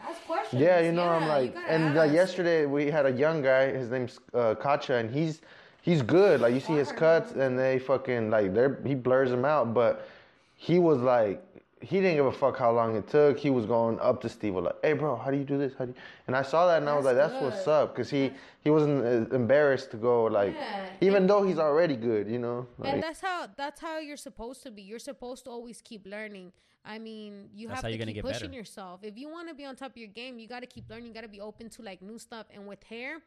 Ask 0.08 0.24
questions. 0.26 0.60
Yeah, 0.60 0.80
you 0.80 0.92
know, 0.92 1.08
I'm 1.08 1.28
like, 1.28 1.54
and 1.68 1.94
like 1.94 2.12
yesterday 2.12 2.66
we 2.66 2.90
had 2.90 3.06
a 3.06 3.12
young 3.12 3.42
guy. 3.42 3.70
His 3.70 3.90
name's 3.90 4.18
uh, 4.34 4.54
Kacha, 4.54 4.94
and 4.94 5.10
he's 5.10 5.40
he's 5.82 6.02
good. 6.02 6.40
Like 6.40 6.54
you 6.54 6.60
see 6.60 6.72
his 6.74 6.90
cuts, 6.90 7.32
and 7.32 7.58
they 7.58 7.78
fucking 7.78 8.30
like 8.30 8.52
they 8.54 8.68
he 8.84 8.94
blurs 8.94 9.30
them 9.30 9.44
out. 9.44 9.74
But 9.74 10.08
he 10.56 10.78
was 10.78 10.98
like, 11.00 11.44
he 11.82 12.00
didn't 12.00 12.16
give 12.16 12.26
a 12.26 12.32
fuck 12.32 12.56
how 12.58 12.72
long 12.72 12.96
it 12.96 13.08
took. 13.08 13.38
He 13.38 13.50
was 13.50 13.66
going 13.66 13.98
up 14.00 14.20
to 14.22 14.28
Steve 14.28 14.54
like, 14.54 14.74
"Hey, 14.82 14.92
bro, 14.92 15.16
how 15.16 15.30
do 15.30 15.36
you 15.36 15.44
do 15.44 15.58
this? 15.58 15.72
How 15.78 15.84
do 15.84 15.90
you?" 15.90 15.96
And 16.26 16.36
I 16.36 16.42
saw 16.42 16.66
that 16.68 16.78
and 16.78 16.88
I 16.88 16.96
was 16.96 17.04
like, 17.04 17.16
That's 17.16 17.32
"That's 17.32 17.44
what's 17.44 17.68
up," 17.68 17.94
because 17.94 18.08
he 18.08 18.30
he 18.60 18.70
wasn't 18.70 19.04
uh, 19.04 19.34
embarrassed 19.34 19.90
to 19.90 19.96
go 19.96 20.24
like, 20.24 20.54
Yeah, 20.54 20.86
even 21.00 21.26
though 21.26 21.42
he's 21.42 21.58
already 21.58 21.96
good, 21.96 22.28
you 22.28 22.38
know. 22.38 22.66
Like, 22.78 22.94
and 22.94 23.02
that's 23.02 23.20
how 23.20 23.48
that's 23.56 23.80
how 23.80 23.98
you're 23.98 24.16
supposed 24.16 24.62
to 24.62 24.70
be. 24.70 24.82
You're 24.82 24.98
supposed 24.98 25.44
to 25.44 25.50
always 25.50 25.80
keep 25.80 26.06
learning. 26.06 26.52
I 26.84 26.98
mean, 26.98 27.48
you 27.54 27.68
have 27.68 27.82
to 27.82 27.90
you're 27.90 28.06
keep 28.06 28.22
pushing 28.22 28.48
better. 28.48 28.54
yourself. 28.54 29.00
If 29.02 29.16
you 29.16 29.28
want 29.28 29.48
to 29.48 29.54
be 29.54 29.64
on 29.64 29.76
top 29.76 29.90
of 29.92 29.96
your 29.96 30.08
game, 30.08 30.38
you 30.38 30.48
got 30.48 30.60
to 30.60 30.66
keep 30.66 30.90
learning. 30.90 31.06
You 31.06 31.14
got 31.14 31.22
to 31.22 31.28
be 31.28 31.40
open 31.40 31.68
to 31.70 31.82
like 31.82 32.02
new 32.02 32.18
stuff. 32.18 32.46
And 32.52 32.66
with 32.66 32.82
hair, 32.82 33.18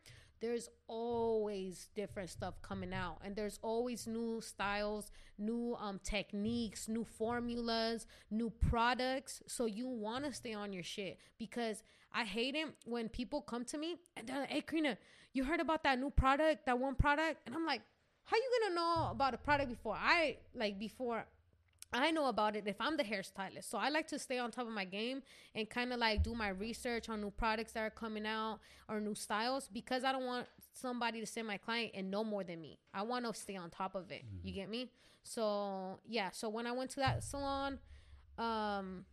there's 0.41 0.69
always 0.87 1.89
different 1.95 2.29
stuff 2.29 2.61
coming 2.61 2.93
out, 2.93 3.17
and 3.23 3.35
there's 3.35 3.59
always 3.61 4.07
new 4.07 4.41
styles, 4.41 5.11
new 5.37 5.75
um 5.79 5.99
techniques, 6.03 6.87
new 6.87 7.03
formulas, 7.03 8.07
new 8.29 8.49
products. 8.49 9.41
So 9.47 9.65
you 9.65 9.87
want 9.87 10.25
to 10.25 10.33
stay 10.33 10.53
on 10.53 10.73
your 10.73 10.83
shit 10.83 11.19
because 11.37 11.83
I 12.11 12.23
hate 12.23 12.55
it 12.55 12.67
when 12.85 13.09
people 13.09 13.41
come 13.41 13.65
to 13.65 13.77
me 13.77 13.97
and 14.15 14.27
they're 14.27 14.39
like, 14.39 14.49
"Hey, 14.49 14.61
Karina, 14.61 14.97
you 15.33 15.43
heard 15.43 15.59
about 15.59 15.83
that 15.83 15.99
new 15.99 16.09
product, 16.09 16.65
that 16.65 16.79
one 16.79 16.95
product?" 16.95 17.41
And 17.45 17.55
I'm 17.55 17.65
like, 17.65 17.81
"How 18.23 18.37
you 18.37 18.49
gonna 18.61 18.75
know 18.75 19.09
about 19.11 19.33
a 19.33 19.37
product 19.37 19.69
before 19.69 19.95
I 19.95 20.37
like 20.53 20.79
before?" 20.79 21.25
I 21.95 22.11
know 22.11 22.27
about 22.27 22.55
it 22.55 22.67
if 22.67 22.75
I'm 22.79 22.97
the 22.97 23.03
hairstylist. 23.03 23.69
So 23.69 23.77
I 23.77 23.89
like 23.89 24.07
to 24.07 24.19
stay 24.19 24.37
on 24.37 24.51
top 24.51 24.67
of 24.67 24.73
my 24.73 24.85
game 24.85 25.21
and 25.53 25.69
kind 25.69 25.93
of 25.93 25.99
like 25.99 26.23
do 26.23 26.35
my 26.35 26.49
research 26.49 27.09
on 27.09 27.21
new 27.21 27.31
products 27.31 27.71
that 27.73 27.81
are 27.81 27.89
coming 27.89 28.25
out 28.25 28.59
or 28.89 28.99
new 28.99 29.15
styles 29.15 29.69
because 29.71 30.03
I 30.03 30.11
don't 30.11 30.25
want 30.25 30.47
somebody 30.73 31.19
to 31.19 31.25
send 31.25 31.47
my 31.47 31.57
client 31.57 31.91
and 31.95 32.11
know 32.11 32.23
more 32.23 32.43
than 32.43 32.61
me. 32.61 32.79
I 32.93 33.03
want 33.03 33.25
to 33.25 33.33
stay 33.33 33.55
on 33.55 33.69
top 33.69 33.95
of 33.95 34.11
it. 34.11 34.25
You 34.43 34.53
get 34.53 34.69
me? 34.69 34.91
So, 35.23 35.99
yeah. 36.07 36.29
So 36.31 36.49
when 36.49 36.67
I 36.67 36.71
went 36.73 36.91
to 36.91 36.97
that 36.97 37.23
salon, 37.23 37.79
um 38.37 39.05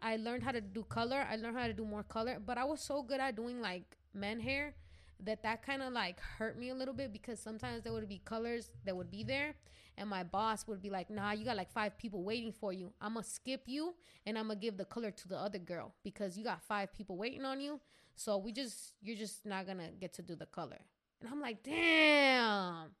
I 0.00 0.16
learned 0.16 0.44
how 0.44 0.52
to 0.52 0.60
do 0.60 0.84
color. 0.84 1.26
I 1.28 1.36
learned 1.36 1.56
how 1.56 1.66
to 1.66 1.72
do 1.72 1.84
more 1.84 2.04
color, 2.04 2.38
but 2.44 2.56
I 2.56 2.64
was 2.64 2.80
so 2.80 3.02
good 3.02 3.20
at 3.20 3.34
doing 3.34 3.60
like 3.60 3.96
men 4.14 4.40
hair 4.40 4.74
that 5.20 5.42
that 5.42 5.62
kind 5.62 5.82
of 5.82 5.92
like 5.92 6.20
hurt 6.20 6.56
me 6.56 6.70
a 6.70 6.74
little 6.74 6.94
bit 6.94 7.12
because 7.12 7.40
sometimes 7.40 7.82
there 7.82 7.92
would 7.92 8.08
be 8.08 8.20
colors 8.24 8.70
that 8.84 8.96
would 8.96 9.10
be 9.10 9.24
there 9.24 9.54
and 9.98 10.08
my 10.08 10.22
boss 10.22 10.66
would 10.66 10.80
be 10.80 10.90
like, 10.90 11.10
"Nah, 11.10 11.32
you 11.32 11.44
got 11.44 11.56
like 11.56 11.70
five 11.70 11.98
people 11.98 12.22
waiting 12.22 12.52
for 12.52 12.72
you. 12.72 12.92
I'm 13.00 13.14
gonna 13.14 13.24
skip 13.24 13.62
you 13.66 13.94
and 14.26 14.38
I'm 14.38 14.48
gonna 14.48 14.60
give 14.60 14.76
the 14.76 14.84
color 14.84 15.10
to 15.10 15.28
the 15.28 15.36
other 15.36 15.58
girl 15.58 15.94
because 16.02 16.38
you 16.38 16.44
got 16.44 16.62
five 16.62 16.92
people 16.92 17.16
waiting 17.16 17.44
on 17.44 17.60
you. 17.60 17.80
So 18.14 18.38
we 18.38 18.52
just 18.52 18.94
you're 19.00 19.16
just 19.16 19.44
not 19.44 19.66
gonna 19.66 19.90
get 19.90 20.12
to 20.14 20.22
do 20.22 20.34
the 20.34 20.46
color." 20.46 20.80
And 21.20 21.30
I'm 21.30 21.40
like, 21.40 21.62
"Damn." 21.62 22.94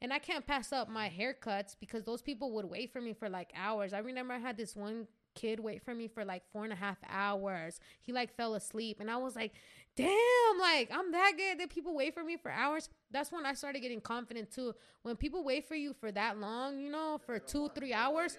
And 0.00 0.12
I 0.12 0.18
can't 0.18 0.46
pass 0.46 0.72
up 0.72 0.88
my 0.88 1.08
haircuts 1.10 1.74
because 1.78 2.04
those 2.04 2.22
people 2.22 2.52
would 2.52 2.66
wait 2.66 2.92
for 2.92 3.00
me 3.00 3.12
for 3.14 3.28
like 3.28 3.50
hours. 3.56 3.92
I 3.92 3.98
remember 3.98 4.34
I 4.34 4.38
had 4.38 4.56
this 4.56 4.76
one 4.76 5.08
kid 5.34 5.60
wait 5.60 5.82
for 5.82 5.94
me 5.94 6.08
for 6.08 6.24
like 6.24 6.42
four 6.52 6.64
and 6.64 6.72
a 6.72 6.76
half 6.76 6.98
hours. 7.08 7.80
He 8.00 8.12
like 8.12 8.34
fell 8.36 8.54
asleep, 8.54 9.00
and 9.00 9.10
I 9.10 9.16
was 9.16 9.36
like, 9.36 9.52
"Damn, 9.96 10.58
like 10.60 10.90
I'm 10.92 11.10
that 11.12 11.32
good 11.36 11.58
that 11.60 11.70
people 11.70 11.94
wait 11.94 12.14
for 12.14 12.22
me 12.22 12.36
for 12.36 12.50
hours." 12.50 12.88
That's 13.10 13.32
when 13.32 13.46
I 13.46 13.54
started 13.54 13.80
getting 13.80 14.00
confident 14.00 14.50
too. 14.52 14.74
When 15.02 15.16
people 15.16 15.42
wait 15.44 15.66
for 15.66 15.74
you 15.74 15.94
for 15.94 16.12
that 16.12 16.38
long, 16.38 16.78
you 16.78 16.90
know, 16.90 17.20
for 17.24 17.38
two, 17.38 17.70
three 17.74 17.92
hours. 17.92 18.36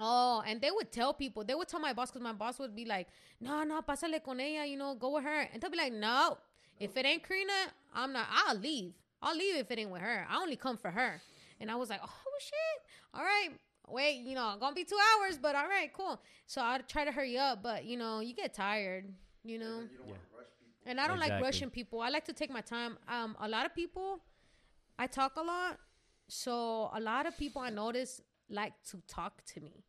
Oh, 0.00 0.42
and 0.46 0.60
they 0.60 0.70
would 0.70 0.92
tell 0.92 1.12
people, 1.12 1.42
they 1.42 1.56
would 1.56 1.66
tell 1.66 1.80
my 1.80 1.92
boss 1.92 2.10
because 2.10 2.22
my 2.22 2.32
boss 2.32 2.58
would 2.60 2.76
be 2.76 2.84
like, 2.84 3.08
no, 3.40 3.64
no, 3.64 3.82
pásale 3.82 4.22
con 4.22 4.38
ella, 4.38 4.64
you 4.64 4.76
know, 4.76 4.94
go 4.94 5.14
with 5.14 5.24
her. 5.24 5.48
And 5.52 5.60
they'll 5.60 5.70
be 5.72 5.76
like, 5.76 5.92
no, 5.92 6.38
if 6.78 6.96
it 6.96 7.04
ain't 7.04 7.26
Karina, 7.26 7.52
I'm 7.92 8.12
not, 8.12 8.26
I'll 8.30 8.56
leave. 8.56 8.92
I'll 9.20 9.36
leave 9.36 9.56
if 9.56 9.70
it 9.72 9.78
ain't 9.78 9.90
with 9.90 10.02
her. 10.02 10.24
I 10.30 10.36
only 10.40 10.54
come 10.54 10.76
for 10.76 10.92
her. 10.92 11.20
And 11.60 11.68
I 11.70 11.74
was 11.74 11.90
like, 11.90 12.00
oh 12.04 12.38
shit. 12.40 12.82
All 13.12 13.22
right. 13.22 13.50
Wait, 13.88 14.20
you 14.20 14.34
know, 14.34 14.54
gonna 14.60 14.74
be 14.74 14.84
two 14.84 14.98
hours, 15.16 15.38
but 15.38 15.56
all 15.56 15.66
right, 15.66 15.90
cool. 15.92 16.20
So 16.46 16.60
I 16.60 16.78
try 16.86 17.04
to 17.04 17.10
hurry 17.10 17.38
up, 17.38 17.62
but 17.62 17.84
you 17.84 17.96
know, 17.96 18.20
you 18.20 18.34
get 18.34 18.52
tired, 18.54 19.06
you 19.44 19.58
know. 19.58 19.80
And 20.88 20.98
I 21.00 21.06
don't 21.06 21.18
like 21.18 21.28
Exactly. 21.28 21.46
rushing 21.48 21.70
people. 21.78 22.00
I 22.00 22.08
like 22.16 22.24
to 22.24 22.32
take 22.32 22.50
my 22.58 22.62
time. 22.76 22.92
Um, 23.16 23.36
a 23.40 23.48
lot 23.48 23.64
of 23.66 23.74
people, 23.74 24.20
I 24.98 25.06
talk 25.06 25.32
a 25.36 25.42
lot, 25.42 25.78
so 26.28 26.90
a 26.94 27.00
lot 27.00 27.26
of 27.26 27.36
people 27.36 27.60
I 27.62 27.70
notice 27.70 28.12
like 28.48 28.72
to 28.90 28.96
talk 29.06 29.34
to 29.52 29.60
me. 29.60 29.84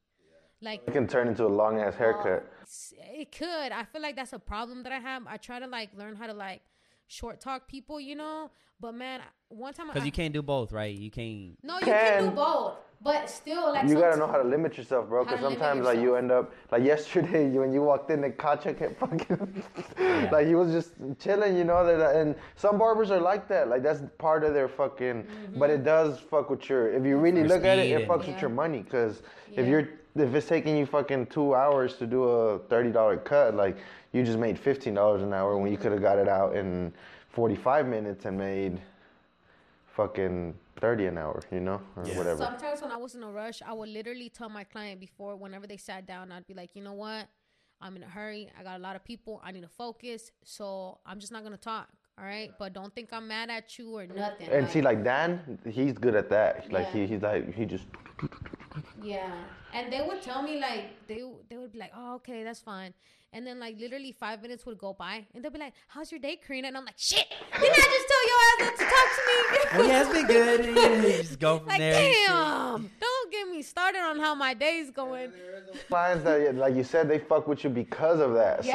Like 0.61 0.81
it 0.87 0.91
can 0.91 1.07
turn 1.07 1.29
into 1.29 1.45
a 1.45 1.53
long 1.61 1.79
ass 1.79 1.95
haircut. 1.95 2.41
s- 2.63 2.93
it 2.97 3.31
could. 3.31 3.71
I 3.71 3.83
feel 3.91 4.01
like 4.01 4.17
that's 4.17 4.33
a 4.33 4.39
problem 4.39 4.83
that 4.83 4.91
I 4.91 4.99
have. 4.99 5.23
I 5.25 5.37
try 5.37 5.57
to 5.59 5.67
like 5.67 5.89
learn 5.95 6.15
how 6.17 6.27
to 6.27 6.33
like 6.33 6.61
short 7.07 7.39
talk 7.39 7.69
people, 7.69 7.97
you 7.99 8.15
know. 8.15 8.51
But 8.81 8.93
man, 8.93 9.21
one 9.47 9.73
time 9.73 9.87
Because 9.87 10.05
you 10.05 10.11
can't 10.11 10.33
do 10.33 10.41
both, 10.41 10.73
right? 10.73 10.93
You 11.05 11.11
can't. 11.11 11.55
no, 11.63 11.79
you 11.79 11.85
can 11.85 12.23
do 12.25 12.31
both, 12.31 12.75
but 13.01 13.29
still 13.29 13.71
like 13.71 13.87
You 13.87 13.95
gotta 13.95 14.17
know 14.17 14.27
how 14.27 14.37
to 14.37 14.43
limit 14.43 14.77
yourself, 14.77 15.07
bro. 15.07 15.23
Because 15.23 15.39
sometimes, 15.39 15.85
like, 15.85 15.99
you 15.99 16.15
end 16.15 16.31
up 16.31 16.53
like 16.71 16.83
yesterday 16.83 17.49
when 17.57 17.71
you 17.71 17.81
walked 17.81 18.11
in, 18.11 18.21
the 18.21 18.29
Kacha 18.29 18.73
kept 18.73 18.99
fucking 18.99 19.63
like 20.31 20.47
he 20.47 20.55
was 20.55 20.71
just 20.71 20.93
chilling, 21.19 21.55
you 21.57 21.63
know. 21.63 21.85
That 21.85 22.15
and 22.15 22.35
some 22.55 22.77
barbers 22.77 23.09
are 23.11 23.19
like 23.21 23.47
that. 23.47 23.69
Like 23.69 23.83
that's 23.83 24.01
part 24.17 24.43
of 24.43 24.53
their 24.53 24.67
fucking. 24.67 25.25
But 25.55 25.69
it 25.69 25.83
does 25.83 26.19
fuck 26.19 26.49
with 26.49 26.67
your. 26.69 26.91
If 26.91 27.05
you 27.05 27.17
really 27.17 27.39
Your 27.39 27.47
look 27.49 27.63
at 27.63 27.77
it, 27.79 27.87
it 27.91 28.01
and- 28.01 28.09
fucks 28.09 28.27
with 28.27 28.41
your 28.41 28.49
money. 28.49 28.79
Because 28.79 29.21
if 29.55 29.65
you're 29.67 29.87
if 30.15 30.33
it's 30.33 30.47
taking 30.47 30.75
you 30.75 30.85
fucking 30.85 31.27
two 31.27 31.55
hours 31.55 31.95
to 31.97 32.05
do 32.07 32.23
a 32.23 32.59
thirty 32.59 32.91
dollar 32.91 33.15
cut, 33.17 33.55
like 33.55 33.77
you 34.11 34.23
just 34.23 34.39
made 34.39 34.59
fifteen 34.59 34.95
dollars 34.95 35.21
an 35.21 35.33
hour 35.33 35.57
when 35.57 35.71
you 35.71 35.77
could 35.77 35.91
have 35.93 36.01
got 36.01 36.17
it 36.17 36.27
out 36.27 36.55
in 36.55 36.91
forty 37.29 37.55
five 37.55 37.87
minutes 37.87 38.25
and 38.25 38.37
made 38.37 38.81
fucking 39.95 40.53
thirty 40.79 41.05
an 41.05 41.17
hour, 41.17 41.41
you 41.51 41.59
know, 41.59 41.81
or 41.95 42.03
Yeah. 42.05 42.17
whatever. 42.17 42.37
Sometimes 42.37 42.81
when 42.81 42.91
I 42.91 42.97
was 42.97 43.15
in 43.15 43.23
a 43.23 43.31
rush, 43.31 43.61
I 43.61 43.73
would 43.73 43.89
literally 43.89 44.29
tell 44.29 44.49
my 44.49 44.63
client 44.63 44.99
before, 44.99 45.35
whenever 45.35 45.67
they 45.67 45.77
sat 45.77 46.05
down, 46.05 46.31
I'd 46.31 46.47
be 46.47 46.53
like, 46.53 46.75
you 46.75 46.83
know 46.83 46.93
what? 46.93 47.27
I'm 47.81 47.95
in 47.95 48.03
a 48.03 48.07
hurry. 48.07 48.51
I 48.59 48.63
got 48.63 48.77
a 48.77 48.83
lot 48.83 48.95
of 48.95 49.03
people. 49.03 49.39
I 49.43 49.51
need 49.51 49.61
to 49.61 49.69
focus. 49.69 50.31
So 50.43 50.99
I'm 51.05 51.19
just 51.19 51.31
not 51.31 51.43
going 51.43 51.53
to 51.53 51.59
talk. 51.61 51.87
All 52.17 52.25
right. 52.25 52.51
But 52.59 52.73
don't 52.73 52.93
think 52.93 53.13
I'm 53.13 53.27
mad 53.27 53.49
at 53.49 53.77
you 53.79 53.97
or 53.97 54.05
nothing. 54.05 54.49
And 54.49 54.63
Like, 54.63 54.71
see, 54.71 54.81
like 54.81 55.03
Dan, 55.03 55.57
he's 55.69 55.93
good 55.97 56.15
at 56.15 56.29
that. 56.29 56.71
Like 56.71 56.87
Yeah. 56.87 57.01
he, 57.01 57.07
he's 57.07 57.21
like 57.21 57.53
he 57.53 57.65
just 57.65 57.85
Yeah, 59.01 59.31
and 59.73 59.91
they 59.91 60.01
would 60.01 60.21
tell 60.21 60.41
me 60.43 60.59
like 60.59 61.07
they 61.07 61.23
they 61.49 61.57
would 61.57 61.71
be 61.71 61.79
like, 61.79 61.91
"Oh, 61.95 62.15
okay, 62.15 62.43
that's 62.43 62.59
fine," 62.59 62.93
and 63.33 63.45
then 63.45 63.59
like 63.59 63.79
literally 63.79 64.11
five 64.11 64.41
minutes 64.41 64.65
would 64.65 64.77
go 64.77 64.93
by, 64.93 65.25
and 65.33 65.43
they'll 65.43 65.51
be 65.51 65.59
like, 65.59 65.73
"How's 65.87 66.11
your 66.11 66.19
day, 66.19 66.35
Karina?" 66.35 66.67
And 66.69 66.77
I'm 66.77 66.85
like, 66.85 66.97
"Shit, 66.97 67.25
didn't 67.53 67.73
I 67.73 67.87
just 67.95 68.07
tell 68.07 68.27
your 68.27 68.39
ass 68.45 68.59
not 68.59 68.75
to 68.77 68.85
talk 68.85 69.09
to 69.15 69.21
me?" 69.27 69.59
Oh, 69.71 69.87
yeah, 69.87 70.01
it's 70.01 70.11
been 70.11 70.27
good. 70.27 70.59
Just 71.29 71.39
go 71.39 71.59
from 71.59 71.67
like, 71.67 71.77
there. 71.79 71.93
damn, 72.27 72.89
me 73.59 73.63
started 73.63 73.99
on 73.99 74.19
how 74.19 74.33
my 74.33 74.53
day's 74.53 74.89
going. 74.89 75.31
clients 75.89 76.23
that, 76.23 76.55
like 76.55 76.75
you 76.75 76.83
said, 76.83 77.09
they 77.09 77.19
fuck 77.19 77.47
with 77.47 77.63
you 77.63 77.69
because 77.69 78.19
of 78.19 78.33
that. 78.33 78.63
Yeah. 78.63 78.73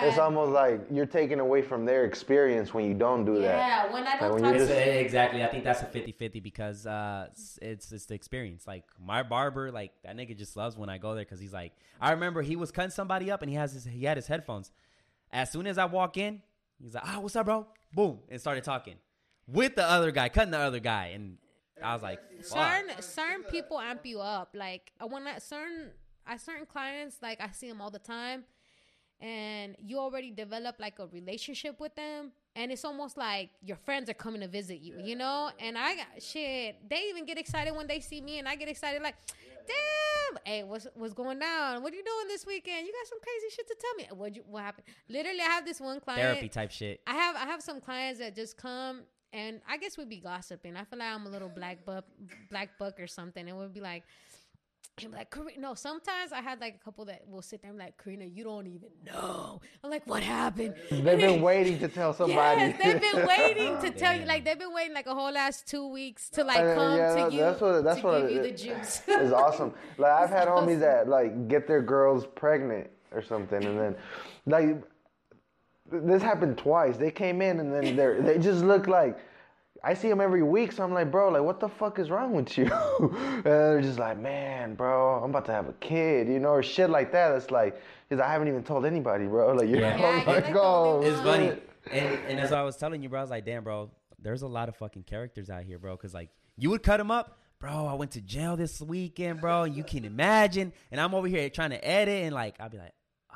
So 0.00 0.06
it's 0.08 0.18
almost 0.18 0.52
like 0.52 0.80
you're 0.90 1.06
taking 1.06 1.38
away 1.38 1.60
from 1.60 1.84
their 1.84 2.04
experience 2.04 2.72
when 2.72 2.86
you 2.86 2.94
don't 2.94 3.24
do 3.24 3.34
that. 3.34 3.42
Yeah, 3.42 3.92
when 3.92 4.06
I 4.06 4.18
don't 4.18 4.32
when 4.32 4.42
talk 4.42 4.52
to 4.54 4.58
just- 4.58 4.72
exactly. 4.72 5.44
I 5.44 5.48
think 5.48 5.64
that's 5.64 5.82
a 5.82 5.86
50-50 5.86 6.42
because 6.42 6.86
uh, 6.86 7.26
it's, 7.30 7.58
it's 7.60 7.92
it's 7.92 8.06
the 8.06 8.14
experience. 8.14 8.66
Like 8.66 8.84
my 8.98 9.22
barber, 9.22 9.70
like 9.70 9.92
that 10.04 10.16
nigga 10.16 10.36
just 10.36 10.56
loves 10.56 10.76
when 10.76 10.88
I 10.88 10.98
go 10.98 11.14
there 11.14 11.24
because 11.24 11.40
he's 11.40 11.52
like, 11.52 11.72
I 12.00 12.12
remember 12.12 12.42
he 12.42 12.56
was 12.56 12.70
cutting 12.72 12.90
somebody 12.90 13.30
up 13.30 13.42
and 13.42 13.50
he 13.50 13.56
has 13.56 13.72
his 13.74 13.84
he 13.84 14.04
had 14.04 14.16
his 14.16 14.26
headphones. 14.26 14.70
As 15.30 15.50
soon 15.52 15.66
as 15.66 15.76
I 15.78 15.84
walk 15.84 16.16
in, 16.16 16.42
he's 16.78 16.94
like, 16.94 17.04
"Ah, 17.06 17.18
what's 17.20 17.36
up, 17.36 17.46
bro?" 17.46 17.66
Boom, 17.94 18.18
and 18.28 18.40
started 18.40 18.64
talking 18.64 18.96
with 19.46 19.76
the 19.76 19.84
other 19.84 20.10
guy, 20.10 20.28
cutting 20.28 20.50
the 20.50 20.58
other 20.58 20.80
guy, 20.80 21.12
and 21.14 21.38
I 21.82 21.94
was 21.94 22.02
like, 22.02 22.20
certain 22.42 23.02
certain 23.02 23.42
people 23.44 23.80
amp 23.80 24.04
you 24.06 24.20
up. 24.20 24.54
Like 24.54 24.92
I 25.00 25.04
when 25.04 25.26
I 25.26 25.38
certain 25.38 25.90
I 26.26 26.36
certain 26.36 26.66
clients 26.66 27.18
like 27.22 27.40
I 27.40 27.50
see 27.52 27.68
them 27.68 27.80
all 27.80 27.90
the 27.90 27.98
time, 27.98 28.44
and 29.20 29.76
you 29.78 29.98
already 29.98 30.30
develop 30.30 30.76
like 30.78 30.98
a 30.98 31.06
relationship 31.06 31.80
with 31.80 31.94
them, 31.94 32.32
and 32.56 32.70
it's 32.72 32.84
almost 32.84 33.16
like 33.16 33.50
your 33.62 33.76
friends 33.76 34.10
are 34.10 34.14
coming 34.14 34.40
to 34.40 34.48
visit 34.48 34.80
you, 34.80 34.98
you 35.02 35.16
know. 35.16 35.50
And 35.58 35.76
I 35.78 35.96
got 35.96 36.22
shit. 36.22 36.76
They 36.88 37.04
even 37.08 37.24
get 37.24 37.38
excited 37.38 37.74
when 37.74 37.86
they 37.86 38.00
see 38.00 38.20
me, 38.20 38.38
and 38.38 38.48
I 38.48 38.56
get 38.56 38.68
excited 38.68 39.02
like, 39.02 39.16
damn, 39.66 40.38
hey, 40.44 40.62
what's 40.64 40.86
what's 40.94 41.14
going 41.14 41.38
down? 41.38 41.82
What 41.82 41.92
are 41.92 41.96
you 41.96 42.04
doing 42.04 42.28
this 42.28 42.46
weekend? 42.46 42.86
You 42.86 42.92
got 42.92 43.08
some 43.08 43.18
crazy 43.20 43.54
shit 43.54 43.66
to 43.68 43.76
tell 43.80 43.94
me. 43.94 44.20
What 44.20 44.36
you 44.36 44.42
what 44.46 44.62
happened? 44.62 44.86
Literally, 45.08 45.40
I 45.40 45.50
have 45.50 45.64
this 45.64 45.80
one 45.80 46.00
client. 46.00 46.22
therapy 46.22 46.48
type 46.48 46.70
shit. 46.70 47.00
I 47.06 47.14
have 47.14 47.36
I 47.36 47.46
have 47.46 47.62
some 47.62 47.80
clients 47.80 48.18
that 48.20 48.34
just 48.34 48.56
come 48.56 49.02
and 49.32 49.60
I 49.68 49.76
guess 49.78 49.96
we'd 49.96 50.08
be 50.08 50.20
gossiping. 50.20 50.76
I 50.76 50.84
feel 50.84 50.98
like 50.98 51.08
I'm 51.14 51.26
a 51.26 51.30
little 51.30 51.48
black 51.48 51.84
buck, 51.84 52.04
black 52.50 52.78
buck 52.78 53.00
or 53.00 53.06
something, 53.06 53.48
and 53.48 53.58
we'd 53.58 53.72
be 53.74 53.80
like, 53.80 54.04
and 55.02 55.10
be 55.10 55.16
like, 55.16 55.30
Karina. 55.30 55.58
No, 55.58 55.74
sometimes 55.74 56.32
I 56.32 56.42
had 56.42 56.60
like 56.60 56.74
a 56.80 56.84
couple 56.84 57.06
that 57.06 57.22
will 57.26 57.40
sit 57.40 57.62
there 57.62 57.70
and 57.70 57.78
be 57.78 57.84
like, 57.86 57.96
Karina, 58.02 58.26
you 58.26 58.44
don't 58.44 58.66
even 58.66 58.90
know. 59.06 59.60
I'm 59.82 59.88
like, 59.90 60.06
what 60.06 60.22
happened? 60.22 60.74
They've 60.90 61.02
been 61.18 61.40
waiting 61.40 61.78
to 61.78 61.88
tell 61.88 62.12
somebody. 62.12 62.60
Yes, 62.60 62.78
they've 62.82 63.00
been 63.00 63.26
waiting 63.38 63.78
to 63.80 63.90
tell 63.90 64.14
you. 64.14 64.26
Like 64.26 64.44
they've 64.44 64.58
been 64.58 64.74
waiting 64.74 64.92
like 64.92 65.06
a 65.06 65.14
whole 65.14 65.32
last 65.32 65.66
two 65.66 65.88
weeks 65.88 66.28
to 66.30 66.44
like 66.44 66.58
Uh, 66.60 66.74
come 66.74 66.96
yeah, 66.98 67.14
to 67.26 67.32
you. 67.34 67.40
that's 67.40 67.60
what- 67.62 67.84
that's 67.84 68.00
to 68.00 68.06
what 68.06 68.20
give 68.28 68.30
it- 68.30 68.34
you 68.34 68.42
the 68.42 68.50
juice. 68.78 69.02
It's 69.08 69.32
awesome. 69.32 69.72
Like 69.96 70.12
I've 70.12 70.28
had 70.30 70.46
homies 70.46 70.80
that 70.80 71.08
like 71.08 71.48
get 71.48 71.66
their 71.66 71.80
girls 71.80 72.26
pregnant 72.26 72.90
or 73.12 73.22
something, 73.22 73.64
and 73.64 73.78
then 73.78 73.96
like 74.46 74.82
this 75.92 76.22
happened 76.22 76.58
twice. 76.58 76.96
They 76.96 77.10
came 77.10 77.42
in 77.42 77.60
and 77.60 77.72
then 77.72 77.96
they 77.96 78.20
they 78.20 78.38
just 78.38 78.64
look 78.64 78.86
like 78.86 79.18
I 79.84 79.94
see 79.94 80.08
them 80.08 80.20
every 80.20 80.44
week, 80.44 80.70
so 80.70 80.84
I'm 80.84 80.94
like, 80.94 81.10
bro, 81.10 81.30
like, 81.30 81.42
what 81.42 81.58
the 81.58 81.68
fuck 81.68 81.98
is 81.98 82.08
wrong 82.08 82.32
with 82.32 82.56
you? 82.56 82.66
and 83.00 83.42
they're 83.44 83.80
just 83.82 83.98
like, 83.98 84.16
man, 84.16 84.74
bro, 84.76 85.16
I'm 85.24 85.30
about 85.30 85.44
to 85.46 85.52
have 85.52 85.68
a 85.68 85.72
kid, 85.74 86.28
you 86.28 86.38
know, 86.38 86.50
or 86.50 86.62
shit 86.62 86.88
like 86.88 87.10
that. 87.10 87.34
It's 87.34 87.50
like, 87.50 87.80
cause 88.08 88.20
I 88.20 88.28
haven't 88.30 88.46
even 88.46 88.62
told 88.62 88.86
anybody, 88.86 89.26
bro. 89.26 89.52
Like, 89.54 89.68
you 89.68 89.78
Yeah. 89.80 89.96
know, 89.96 90.02
Yeah, 90.04 90.16
like, 90.24 90.46
like 90.46 90.56
oh, 90.56 91.02
It's 91.02 91.16
one. 91.16 91.24
funny. 91.24 91.60
And, 91.90 92.18
and 92.28 92.38
as 92.40 92.52
I 92.52 92.62
was 92.62 92.76
telling 92.76 93.02
you, 93.02 93.08
bro, 93.08 93.18
I 93.18 93.22
was 93.22 93.30
like, 93.30 93.44
damn, 93.44 93.64
bro, 93.64 93.90
there's 94.20 94.42
a 94.42 94.46
lot 94.46 94.68
of 94.68 94.76
fucking 94.76 95.02
characters 95.02 95.50
out 95.50 95.64
here, 95.64 95.80
bro. 95.80 95.96
Because, 95.96 96.14
like, 96.14 96.28
you 96.56 96.70
would 96.70 96.84
cut 96.84 96.98
them 96.98 97.10
up. 97.10 97.38
Bro, 97.58 97.86
I 97.86 97.94
went 97.94 98.12
to 98.12 98.20
jail 98.20 98.56
this 98.56 98.80
weekend, 98.80 99.40
bro. 99.40 99.62
And 99.64 99.74
you 99.76 99.82
can 99.82 100.04
imagine. 100.04 100.72
And 100.92 101.00
I'm 101.00 101.12
over 101.12 101.26
here 101.26 101.50
trying 101.50 101.70
to 101.70 101.84
edit. 101.84 102.22
And, 102.22 102.32
like, 102.32 102.54
I'll 102.60 102.68
be 102.68 102.78
like, 102.78 102.92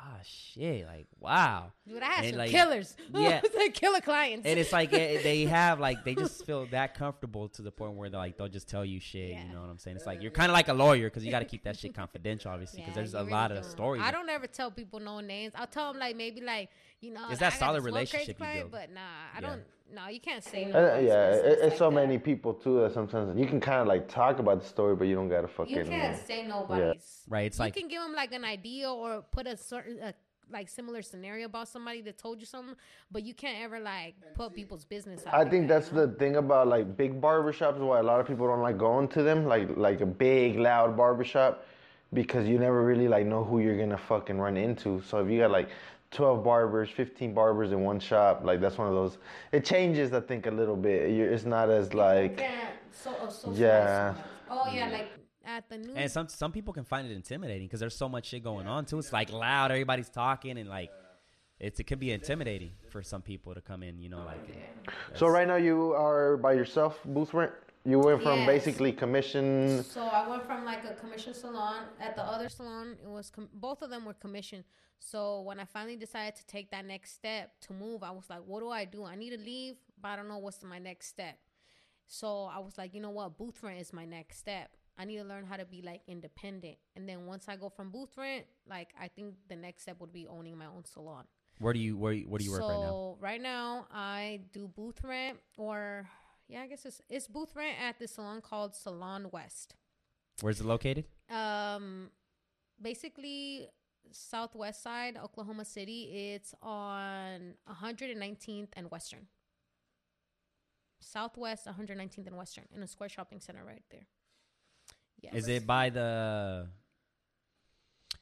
ah, 0.09 0.19
shit. 0.23 0.85
Like, 0.85 1.07
wow. 1.19 1.71
Dude, 1.87 2.01
I 2.01 2.05
had 2.05 2.25
And, 2.25 2.33
some 2.33 2.37
like, 2.39 2.51
killers. 2.51 2.95
yeah. 3.13 3.41
killer 3.73 3.99
clients. 4.01 4.45
And 4.45 4.59
it's 4.59 4.71
like 4.71 4.93
eh, 4.93 5.21
they 5.21 5.45
have, 5.45 5.79
like, 5.79 6.03
they 6.05 6.15
just 6.15 6.45
feel 6.45 6.65
that 6.67 6.95
comfortable 6.95 7.49
to 7.49 7.61
the 7.61 7.71
point 7.71 7.93
where 7.93 8.09
they're 8.09 8.19
like, 8.19 8.37
they'll 8.37 8.47
just 8.47 8.69
tell 8.69 8.85
you 8.85 8.99
shit. 8.99 9.31
Yeah. 9.31 9.43
You 9.47 9.53
know 9.53 9.61
what 9.61 9.69
I'm 9.69 9.77
saying? 9.79 9.97
It's 9.97 10.05
like, 10.05 10.21
you're 10.21 10.31
kind 10.31 10.49
of 10.49 10.53
like 10.53 10.67
a 10.69 10.73
lawyer 10.73 11.07
because 11.09 11.25
you 11.25 11.31
got 11.31 11.39
to 11.39 11.45
keep 11.45 11.63
that 11.63 11.77
shit 11.77 11.93
confidential, 12.03 12.51
obviously. 12.51 12.79
Because 12.81 12.91
Yeah, 12.95 13.01
there's 13.01 13.13
a 13.13 13.19
really 13.19 13.31
lot 13.31 13.51
of 13.51 13.65
stories. 13.65 14.01
I 14.03 14.11
don't 14.11 14.29
ever 14.29 14.47
tell 14.47 14.71
people 14.71 14.99
no 14.99 15.19
names. 15.19 15.53
I'll 15.55 15.67
tell 15.67 15.91
them 15.91 15.99
like 15.99 16.15
maybe 16.15 16.41
like 16.41 16.69
you 17.01 17.11
know. 17.13 17.25
It's 17.29 17.41
I 17.41 17.49
that 17.49 17.51
got 17.51 17.59
solid 17.59 17.83
this 17.83 17.91
one 17.91 17.93
crazy 17.93 18.17
relationship 18.17 18.27
you 18.27 18.33
client, 18.45 18.71
build. 18.71 18.71
But 18.71 18.93
nah, 18.93 19.01
I 19.35 19.41
Yeah. 19.41 19.47
don't. 19.49 19.61
No, 19.93 20.07
you 20.09 20.19
can't 20.19 20.43
say. 20.43 20.69
Uh, 20.69 20.99
yeah, 20.99 21.29
it, 21.29 21.45
it's 21.45 21.61
like 21.63 21.77
so 21.77 21.89
that. 21.89 21.95
many 21.95 22.17
people 22.17 22.53
too 22.53 22.81
that 22.81 22.93
sometimes 22.93 23.39
you 23.39 23.45
can 23.47 23.61
kind 23.61 23.79
of 23.79 23.87
like 23.87 24.09
talk 24.09 24.39
about 24.39 24.61
the 24.61 24.67
story, 24.67 24.95
but 24.95 25.05
you 25.07 25.15
don't 25.15 25.29
gotta 25.29 25.47
fucking. 25.47 25.75
You 25.77 25.83
can't 25.85 26.17
say 26.27 26.45
nobody's. 26.45 27.23
Right, 27.29 27.45
it's 27.45 27.57
you 27.57 27.63
like- 27.65 27.73
can 27.75 27.87
give 27.87 28.01
them 28.01 28.13
like 28.13 28.33
an 28.33 28.43
idea 28.43 28.91
or 28.91 29.21
put 29.31 29.47
a 29.47 29.55
certain 29.55 29.97
uh, 30.01 30.11
like 30.51 30.67
similar 30.67 31.01
scenario 31.01 31.45
about 31.45 31.69
somebody 31.69 32.01
that 32.01 32.17
told 32.17 32.39
you 32.41 32.45
something, 32.45 32.75
but 33.11 33.23
you 33.23 33.33
can't 33.33 33.59
ever 33.63 33.79
like 33.79 34.15
put 34.33 34.53
people's 34.53 34.83
business 34.83 35.25
out. 35.25 35.33
I 35.33 35.37
like 35.39 35.51
think 35.51 35.67
that, 35.69 35.73
that's 35.75 35.91
you 35.91 35.97
know? 35.97 36.05
the 36.07 36.13
thing 36.15 36.35
about 36.35 36.67
like 36.67 36.97
big 36.97 37.21
barbershops 37.21 37.77
why 37.79 37.99
a 37.99 38.03
lot 38.03 38.19
of 38.19 38.27
people 38.27 38.45
don't 38.47 38.61
like 38.61 38.77
going 38.77 39.07
to 39.09 39.23
them, 39.23 39.45
like 39.45 39.69
like 39.77 40.01
a 40.01 40.05
big 40.05 40.57
loud 40.59 40.97
barbershop, 40.97 41.65
because 42.13 42.45
you 42.45 42.59
never 42.59 42.83
really 42.83 43.07
like 43.07 43.25
know 43.25 43.43
who 43.45 43.59
you're 43.59 43.77
gonna 43.77 43.97
fucking 43.97 44.37
run 44.37 44.57
into. 44.57 45.01
So 45.07 45.19
if 45.23 45.31
you 45.31 45.39
got 45.39 45.51
like 45.51 45.69
12 46.11 46.43
barbers, 46.43 46.89
15 46.89 47.33
barbers 47.33 47.71
in 47.71 47.81
one 47.81 47.99
shop, 47.99 48.41
like 48.43 48.61
that's 48.61 48.77
one 48.77 48.87
of 48.87 48.93
those. 48.93 49.17
It 49.51 49.65
changes, 49.65 50.13
I 50.13 50.21
think, 50.21 50.45
a 50.45 50.51
little 50.51 50.75
bit. 50.77 51.11
You're, 51.11 51.29
it's 51.29 51.45
not 51.45 51.69
as 51.69 51.93
like. 51.93 52.39
Yeah, 52.39 52.67
so, 52.91 53.11
uh, 53.11 53.29
so 53.29 53.51
Yeah. 53.51 54.13
Oh 54.49 54.71
yeah, 54.73 54.89
like 54.89 55.09
at 55.45 55.69
the 55.69 55.77
news. 55.77 55.95
And 55.95 56.11
some 56.11 56.27
some 56.27 56.51
people 56.51 56.73
can 56.73 56.83
find 56.83 57.09
it 57.09 57.13
intimidating 57.13 57.67
because 57.67 57.79
there's 57.79 57.95
so 57.95 58.07
much 58.07 58.27
shit 58.27 58.43
going 58.43 58.67
on 58.67 58.85
too. 58.85 58.99
It's 58.99 59.11
like 59.11 59.31
loud, 59.31 59.71
everybody's 59.71 60.09
talking, 60.09 60.57
and 60.57 60.69
like 60.69 60.91
it's 61.59 61.79
it 61.79 61.85
can 61.85 61.99
be 61.99 62.11
intimidating 62.11 62.71
for 62.89 63.01
some 63.01 63.21
people 63.21 63.53
to 63.53 63.61
come 63.61 63.83
in. 63.83 63.99
You 63.99 64.09
know, 64.09 64.23
like 64.25 64.39
So 65.13 65.27
right 65.27 65.47
now 65.47 65.55
you 65.55 65.93
are 65.93 66.37
by 66.37 66.53
yourself, 66.53 66.99
booth 67.05 67.33
rent. 67.33 67.51
You 67.87 67.99
went 67.99 68.21
from 68.21 68.39
Yes. 68.39 68.47
basically 68.47 68.91
commission. 68.91 69.81
So 69.81 70.03
I 70.03 70.27
went 70.27 70.43
from 70.45 70.65
like 70.65 70.83
a 70.83 70.93
commission 70.95 71.33
salon. 71.33 71.85
At 72.01 72.17
the 72.17 72.21
other 72.21 72.49
salon, 72.49 72.97
it 73.01 73.07
was 73.07 73.29
com- 73.29 73.49
both 73.53 73.81
of 73.81 73.89
them 73.89 74.03
were 74.03 74.13
commission. 74.13 74.65
So 74.99 75.41
when 75.43 75.57
I 75.57 75.63
finally 75.63 75.95
decided 75.95 76.35
to 76.35 76.45
take 76.45 76.69
that 76.71 76.83
next 76.83 77.13
step 77.13 77.57
to 77.61 77.73
move, 77.73 78.03
I 78.03 78.11
was 78.11 78.29
like, 78.29 78.43
"What 78.45 78.59
do 78.59 78.69
I 78.69 78.83
do? 78.83 79.05
I 79.05 79.15
need 79.15 79.29
to 79.29 79.37
leave, 79.37 79.77
but 80.01 80.09
I 80.09 80.15
don't 80.17 80.27
know 80.27 80.37
what's 80.37 80.61
my 80.63 80.79
next 80.79 81.07
step." 81.07 81.39
So 82.07 82.43
I 82.43 82.59
was 82.59 82.77
like, 82.77 82.93
"You 82.93 82.99
know 82.99 83.11
what? 83.11 83.37
Booth 83.37 83.63
rent 83.63 83.79
is 83.79 83.93
my 83.93 84.05
next 84.05 84.39
step. 84.39 84.75
I 84.97 85.05
need 85.05 85.17
to 85.19 85.23
learn 85.23 85.45
how 85.45 85.55
to 85.55 85.65
be 85.65 85.81
like 85.81 86.01
independent. 86.07 86.77
And 86.97 87.07
then 87.07 87.25
once 87.25 87.47
I 87.47 87.55
go 87.55 87.69
from 87.69 87.89
booth 87.89 88.17
rent, 88.17 88.47
like 88.67 88.89
I 88.99 89.07
think 89.07 89.35
the 89.47 89.55
next 89.55 89.83
step 89.83 90.01
would 90.01 90.11
be 90.11 90.27
owning 90.27 90.57
my 90.57 90.65
own 90.67 90.83
salon." 90.83 91.25
where 91.59 91.73
do 91.73 91.79
you 91.79 91.97
where 91.97 92.13
what 92.13 92.29
where 92.29 92.39
do 92.39 92.45
you 92.45 92.51
work 92.51 92.61
so 92.61 92.67
right 92.67 92.79
now? 92.81 92.89
So 92.89 93.17
right 93.21 93.41
now 93.41 93.87
I 93.91 94.41
do 94.51 94.67
booth 94.67 95.01
rent 95.03 95.39
or 95.57 96.07
yeah, 96.47 96.61
I 96.61 96.67
guess 96.67 96.85
it's 96.85 97.01
it's 97.09 97.27
booth 97.27 97.55
rent 97.55 97.77
at 97.81 97.99
the 97.99 98.07
salon 98.07 98.41
called 98.41 98.75
Salon 98.75 99.29
West. 99.31 99.75
Where's 100.41 100.59
it 100.61 100.65
located? 100.65 101.05
Um, 101.29 102.09
basically 102.81 103.67
southwest 104.11 104.83
side, 104.83 105.17
Oklahoma 105.21 105.65
City. 105.65 106.33
It's 106.35 106.53
on 106.61 107.55
119th 107.69 108.69
and 108.73 108.89
Western. 108.91 109.27
Southwest 110.99 111.65
119th 111.67 112.27
and 112.27 112.37
Western 112.37 112.65
in 112.75 112.81
a 112.83 112.87
square 112.87 113.09
shopping 113.09 113.39
center 113.39 113.63
right 113.65 113.83
there. 113.91 114.07
Yes. 115.21 115.33
Is 115.35 115.47
it 115.47 115.67
by 115.67 115.89
the? 115.89 116.67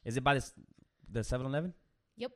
Is 0.03 0.17
it 0.17 0.23
by 0.23 0.36
the 0.36 0.51
the 1.11 1.19
7-Eleven 1.21 1.73
Yep. 2.17 2.32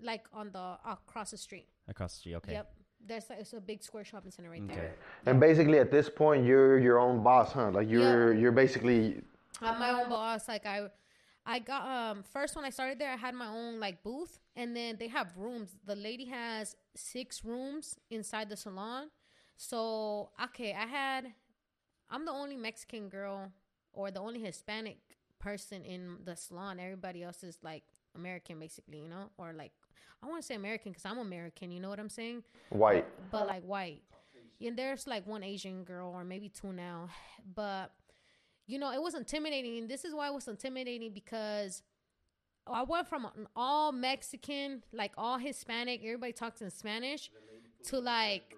Like 0.00 0.26
on 0.32 0.50
the 0.52 0.78
across 0.86 1.30
the 1.30 1.38
street. 1.38 1.68
across 1.88 2.14
the 2.14 2.18
street? 2.20 2.34
Okay. 2.36 2.52
Yep. 2.52 2.72
There's 3.04 3.26
it's 3.30 3.52
a 3.52 3.60
big 3.60 3.82
square 3.82 4.04
shopping 4.04 4.30
center 4.30 4.50
right 4.50 4.66
there. 4.68 4.94
And 5.26 5.40
basically 5.40 5.78
at 5.78 5.90
this 5.90 6.08
point 6.08 6.44
you're 6.44 6.78
your 6.78 6.98
own 6.98 7.22
boss, 7.22 7.52
huh? 7.52 7.70
Like 7.70 7.88
you're 7.88 8.34
you're 8.34 8.52
basically 8.52 9.22
I'm 9.60 9.78
my 9.78 9.90
own 9.90 10.08
boss. 10.08 10.48
Like 10.48 10.66
I, 10.66 10.88
I 11.44 11.58
got 11.60 11.86
um 11.88 12.22
first 12.22 12.56
when 12.56 12.64
I 12.64 12.70
started 12.70 12.98
there, 12.98 13.12
I 13.12 13.16
had 13.16 13.34
my 13.34 13.48
own 13.48 13.78
like 13.80 14.02
booth, 14.02 14.38
and 14.54 14.76
then 14.76 14.96
they 14.98 15.08
have 15.08 15.36
rooms. 15.36 15.76
The 15.84 15.96
lady 15.96 16.26
has 16.26 16.76
six 16.94 17.44
rooms 17.44 17.96
inside 18.10 18.48
the 18.48 18.56
salon. 18.56 19.10
So 19.56 20.30
okay, 20.44 20.74
I 20.74 20.86
had, 20.86 21.32
I'm 22.10 22.24
the 22.24 22.32
only 22.32 22.56
Mexican 22.56 23.08
girl 23.08 23.52
or 23.92 24.10
the 24.10 24.20
only 24.20 24.40
Hispanic 24.40 24.98
person 25.38 25.84
in 25.84 26.18
the 26.24 26.36
salon. 26.36 26.78
Everybody 26.78 27.22
else 27.22 27.42
is 27.42 27.58
like 27.62 27.84
American, 28.14 28.58
basically, 28.58 28.98
you 28.98 29.08
know, 29.08 29.30
or 29.38 29.52
like 29.52 29.72
I 30.22 30.26
want 30.26 30.42
to 30.42 30.46
say 30.46 30.54
American 30.54 30.92
because 30.92 31.04
I'm 31.04 31.18
American. 31.18 31.70
You 31.70 31.80
know 31.80 31.88
what 31.88 32.00
I'm 32.00 32.08
saying? 32.08 32.42
white. 32.70 33.06
but 33.30 33.46
like 33.46 33.62
white. 33.62 34.02
And 34.64 34.76
there's 34.76 35.06
like 35.06 35.26
one 35.26 35.42
Asian 35.42 35.84
girl 35.84 36.10
or 36.14 36.24
maybe 36.24 36.48
two 36.48 36.72
now. 36.72 37.08
But 37.54 37.92
you 38.66 38.78
know, 38.78 38.92
it 38.92 39.00
was 39.00 39.14
intimidating. 39.14 39.78
And 39.78 39.88
this 39.88 40.04
is 40.04 40.14
why 40.14 40.28
it 40.28 40.34
was 40.34 40.48
intimidating 40.48 41.12
because 41.12 41.82
I 42.66 42.82
went 42.82 43.06
from 43.08 43.26
an 43.26 43.46
all 43.54 43.92
Mexican, 43.92 44.82
like 44.92 45.12
all 45.16 45.38
Hispanic, 45.38 46.00
everybody 46.02 46.32
talks 46.32 46.62
in 46.62 46.70
Spanish, 46.70 47.30
to 47.84 47.98
like 47.98 48.56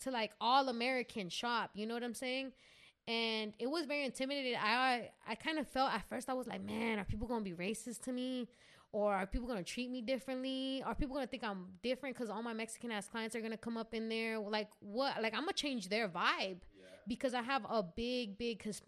to 0.00 0.10
like 0.10 0.32
all 0.40 0.68
American 0.68 1.28
shop. 1.28 1.70
You 1.74 1.86
know 1.86 1.94
what 1.94 2.02
I'm 2.02 2.14
saying? 2.14 2.52
And 3.08 3.52
it 3.58 3.68
was 3.68 3.86
very 3.86 4.04
intimidating. 4.04 4.56
I 4.56 5.10
I 5.28 5.34
kind 5.34 5.58
of 5.58 5.68
felt 5.68 5.92
at 5.92 6.08
first 6.08 6.28
I 6.28 6.32
was 6.34 6.46
like, 6.46 6.62
man, 6.64 6.98
are 6.98 7.04
people 7.04 7.28
gonna 7.28 7.44
be 7.44 7.52
racist 7.52 8.02
to 8.02 8.12
me? 8.12 8.48
Or 8.96 9.12
are 9.12 9.26
people 9.26 9.46
gonna 9.46 9.62
treat 9.62 9.90
me 9.90 10.00
differently? 10.00 10.82
Are 10.86 10.94
people 10.94 11.14
gonna 11.14 11.26
think 11.26 11.44
I'm 11.44 11.66
different 11.82 12.16
because 12.16 12.30
all 12.30 12.42
my 12.42 12.54
Mexican 12.54 12.90
ass 12.90 13.06
clients 13.06 13.36
are 13.36 13.42
gonna 13.42 13.58
come 13.58 13.76
up 13.76 13.92
in 13.92 14.08
there? 14.08 14.38
Like 14.38 14.70
what? 14.80 15.20
Like 15.20 15.34
I'm 15.34 15.40
gonna 15.40 15.52
change 15.52 15.90
their 15.90 16.08
vibe 16.08 16.60
because 17.06 17.34
I 17.34 17.42
have 17.42 17.66
a 17.68 17.82
big, 17.82 18.38
big 18.38 18.62
his, 18.62 18.80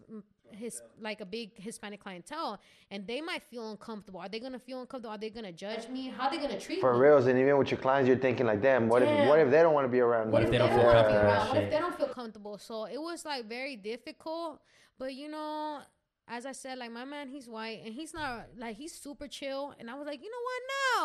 his 0.49 0.81
like 0.99 1.21
a 1.21 1.27
big 1.27 1.51
Hispanic 1.61 2.01
clientele, 2.01 2.59
and 2.89 3.05
they 3.05 3.21
might 3.21 3.43
feel 3.43 3.69
uncomfortable. 3.69 4.19
Are 4.19 4.27
they 4.27 4.39
gonna 4.39 4.57
feel 4.57 4.81
uncomfortable? 4.81 5.13
Are 5.13 5.19
they 5.19 5.29
gonna 5.29 5.51
judge 5.51 5.87
me? 5.89 6.07
How 6.17 6.23
are 6.23 6.31
they 6.31 6.39
gonna 6.39 6.59
treat 6.59 6.81
For 6.81 6.91
me? 6.93 6.97
For 6.97 7.03
reals, 7.03 7.27
and 7.27 7.37
even 7.37 7.59
with 7.59 7.69
your 7.69 7.79
clients, 7.79 8.07
you're 8.07 8.17
thinking 8.17 8.47
like, 8.47 8.63
damn, 8.63 8.89
what 8.89 9.03
if 9.03 9.27
what 9.29 9.37
if 9.39 9.51
they 9.51 9.61
don't 9.61 9.75
want 9.75 9.85
to 9.85 9.91
be 9.91 9.99
around 9.99 10.31
What 10.31 10.39
you? 10.41 10.45
if 10.45 10.51
they 10.51 10.57
they 10.57 10.57
don't 10.57 10.69
don't 10.69 10.79
feel 10.79 10.87
want 10.87 11.07
comfortable 11.07 11.29
around? 11.29 11.49
What 11.49 11.63
if 11.65 11.69
they 11.69 11.77
don't 11.77 11.97
feel 11.99 12.07
comfortable? 12.07 12.57
So 12.57 12.85
it 12.85 12.99
was 12.99 13.25
like 13.25 13.45
very 13.47 13.75
difficult. 13.75 14.59
But 14.97 15.13
you 15.13 15.29
know, 15.29 15.81
as 16.29 16.45
I 16.45 16.51
said, 16.51 16.77
like 16.77 16.91
my 16.91 17.05
man, 17.05 17.27
he's 17.29 17.47
white 17.47 17.81
and 17.85 17.93
he's 17.93 18.13
not 18.13 18.47
like 18.57 18.77
he's 18.77 18.93
super 18.93 19.27
chill. 19.27 19.73
And 19.79 19.89
I 19.89 19.95
was 19.95 20.05
like, 20.07 20.21
you 20.23 20.29
know 20.29 20.43
what? 20.49 20.61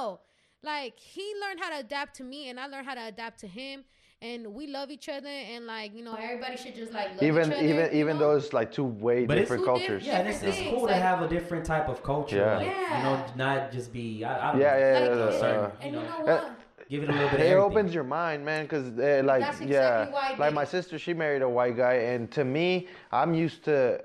No. 0.06 0.20
Like 0.62 0.98
he 0.98 1.32
learned 1.40 1.60
how 1.60 1.70
to 1.70 1.78
adapt 1.78 2.16
to 2.16 2.24
me 2.24 2.48
and 2.50 2.58
I 2.60 2.66
learned 2.66 2.86
how 2.86 2.94
to 2.94 3.06
adapt 3.06 3.40
to 3.40 3.46
him. 3.46 3.84
And 4.22 4.54
we 4.54 4.66
love 4.68 4.90
each 4.90 5.08
other 5.10 5.28
and 5.28 5.66
like, 5.66 5.94
you 5.94 6.02
know, 6.02 6.14
everybody 6.14 6.56
should 6.56 6.74
just 6.74 6.92
like 6.92 7.10
love 7.14 7.22
even 7.22 7.42
each 7.50 7.56
other. 7.58 7.64
even 7.66 7.84
you 7.92 8.00
even 8.00 8.18
know? 8.18 8.30
though 8.32 8.36
it's 8.36 8.52
like 8.54 8.72
two 8.72 8.84
way 8.84 9.26
But 9.26 9.34
different 9.36 9.62
two 9.62 9.66
cultures. 9.66 10.02
different- 10.02 10.06
Yeah, 10.06 10.18
and 10.20 10.28
it's, 10.28 10.42
it's 10.42 10.56
cool 10.70 10.86
things, 10.86 10.88
to 10.88 10.94
have 10.94 11.20
a 11.22 11.28
different 11.28 11.66
type 11.66 11.88
of 11.88 12.02
culture. 12.02 12.36
Yeah. 12.36 12.56
Like, 12.56 12.66
Yeah. 12.68 12.96
You 12.98 13.02
know, 13.04 13.24
not 13.36 13.72
just 13.72 13.92
be. 13.92 14.24
I, 14.24 14.48
I 14.48 14.52
don't 14.52 14.60
Yeah, 14.60 14.70
know, 14.72 14.78
yeah, 14.78 14.92
like, 14.92 15.02
yeah, 15.02 15.10
and, 15.10 15.18
yeah, 15.18 15.48
uh, 15.48 15.70
and 15.82 15.92
you 15.94 16.00
you 16.00 16.06
know, 16.06 16.18
know 16.18 16.24
what? 16.24 16.60
Give 16.88 17.02
it 17.02 17.08
a 17.08 17.12
little 17.12 17.28
bit 17.28 17.34
of 17.34 17.40
It 17.40 17.44
everything. 17.50 17.58
opens 17.70 17.94
your 17.94 18.04
mind, 18.04 18.44
man, 18.44 18.64
because 18.64 18.86
uh, 18.88 19.22
like 19.24 19.40
That's 19.40 19.60
exactly 19.60 19.68
yeah, 19.72 20.10
why 20.10 20.32
I 20.34 20.36
like 20.36 20.52
my 20.54 20.64
sister, 20.64 20.98
she 20.98 21.12
married 21.14 21.42
a 21.42 21.48
white 21.48 21.76
guy, 21.76 21.94
and 21.94 22.30
to 22.32 22.44
me, 22.44 22.88
I'm 23.12 23.34
used 23.34 23.64
to. 23.64 24.00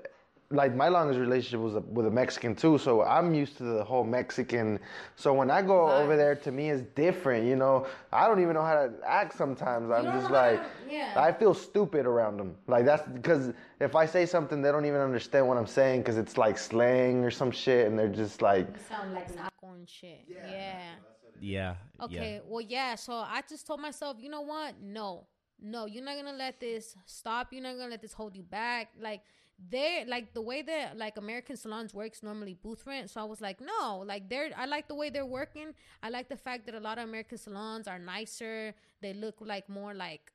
Like 0.52 0.74
my 0.74 0.88
longest 0.88 1.20
relationship 1.20 1.60
was 1.60 1.76
a, 1.76 1.80
with 1.80 2.06
a 2.06 2.10
Mexican 2.10 2.56
too, 2.56 2.76
so 2.76 3.02
I'm 3.04 3.32
used 3.34 3.56
to 3.58 3.62
the 3.62 3.84
whole 3.84 4.02
Mexican. 4.02 4.80
So 5.14 5.32
when 5.32 5.48
I 5.48 5.62
go 5.62 5.86
Vibe. 5.86 6.02
over 6.02 6.16
there, 6.16 6.34
to 6.34 6.50
me 6.50 6.70
it's 6.70 6.82
different. 6.96 7.46
You 7.46 7.54
know, 7.54 7.86
I 8.12 8.26
don't 8.26 8.40
even 8.42 8.54
know 8.54 8.64
how 8.64 8.74
to 8.74 8.92
act 9.06 9.36
sometimes. 9.36 9.92
I'm 9.92 10.06
just 10.06 10.28
know 10.28 10.36
how 10.36 10.50
to- 10.50 10.56
like, 10.56 10.62
yeah. 10.90 11.14
I 11.16 11.30
feel 11.30 11.54
stupid 11.54 12.04
around 12.04 12.36
them. 12.36 12.56
Like 12.66 12.84
that's 12.84 13.06
because 13.08 13.52
if 13.78 13.94
I 13.94 14.06
say 14.06 14.26
something, 14.26 14.60
they 14.60 14.72
don't 14.72 14.86
even 14.86 15.00
understand 15.00 15.46
what 15.46 15.56
I'm 15.56 15.68
saying 15.68 16.00
because 16.00 16.18
it's 16.18 16.36
like 16.36 16.58
slang 16.58 17.24
or 17.24 17.30
some 17.30 17.52
shit, 17.52 17.86
and 17.86 17.96
they're 17.96 18.08
just 18.08 18.42
like, 18.42 18.66
You 18.66 18.82
sound 18.88 19.14
like 19.14 19.32
not 19.36 19.52
going 19.60 19.86
shit. 19.86 20.24
Yeah. 20.28 20.94
Yeah. 21.40 21.74
Okay, 22.02 22.34
Yeah. 22.34 22.40
well, 22.48 22.60
yeah. 22.60 22.96
So 22.96 23.12
I 23.12 23.40
just 23.48 23.68
told 23.68 23.78
myself, 23.80 24.16
you 24.18 24.28
know 24.28 24.40
what? 24.40 24.74
No, 24.82 25.28
no, 25.62 25.86
you're 25.86 26.02
not 26.04 26.16
gonna 26.16 26.36
let 26.36 26.58
this 26.58 26.96
stop. 27.06 27.52
You're 27.52 27.62
not 27.62 27.76
gonna 27.76 27.90
let 27.90 28.02
this 28.02 28.12
hold 28.12 28.34
you 28.34 28.42
back. 28.42 28.88
Like 29.00 29.20
they, 29.68 30.04
like 30.06 30.32
the 30.32 30.40
way 30.40 30.62
that 30.62 30.96
like 30.96 31.18
American 31.18 31.56
salons 31.56 31.92
works 31.92 32.22
normally 32.22 32.54
booth 32.54 32.86
rent. 32.86 33.10
So 33.10 33.20
I 33.20 33.24
was 33.24 33.40
like, 33.40 33.60
no, 33.60 33.98
like 34.06 34.28
they're. 34.28 34.50
I 34.56 34.66
like 34.66 34.88
the 34.88 34.94
way 34.94 35.10
they're 35.10 35.26
working. 35.26 35.74
I 36.02 36.08
like 36.08 36.28
the 36.28 36.36
fact 36.36 36.66
that 36.66 36.74
a 36.74 36.80
lot 36.80 36.98
of 36.98 37.04
American 37.04 37.38
salons 37.38 37.86
are 37.86 37.98
nicer. 37.98 38.74
They 39.02 39.12
look 39.12 39.36
like 39.40 39.68
more 39.68 39.92
like 39.92 40.32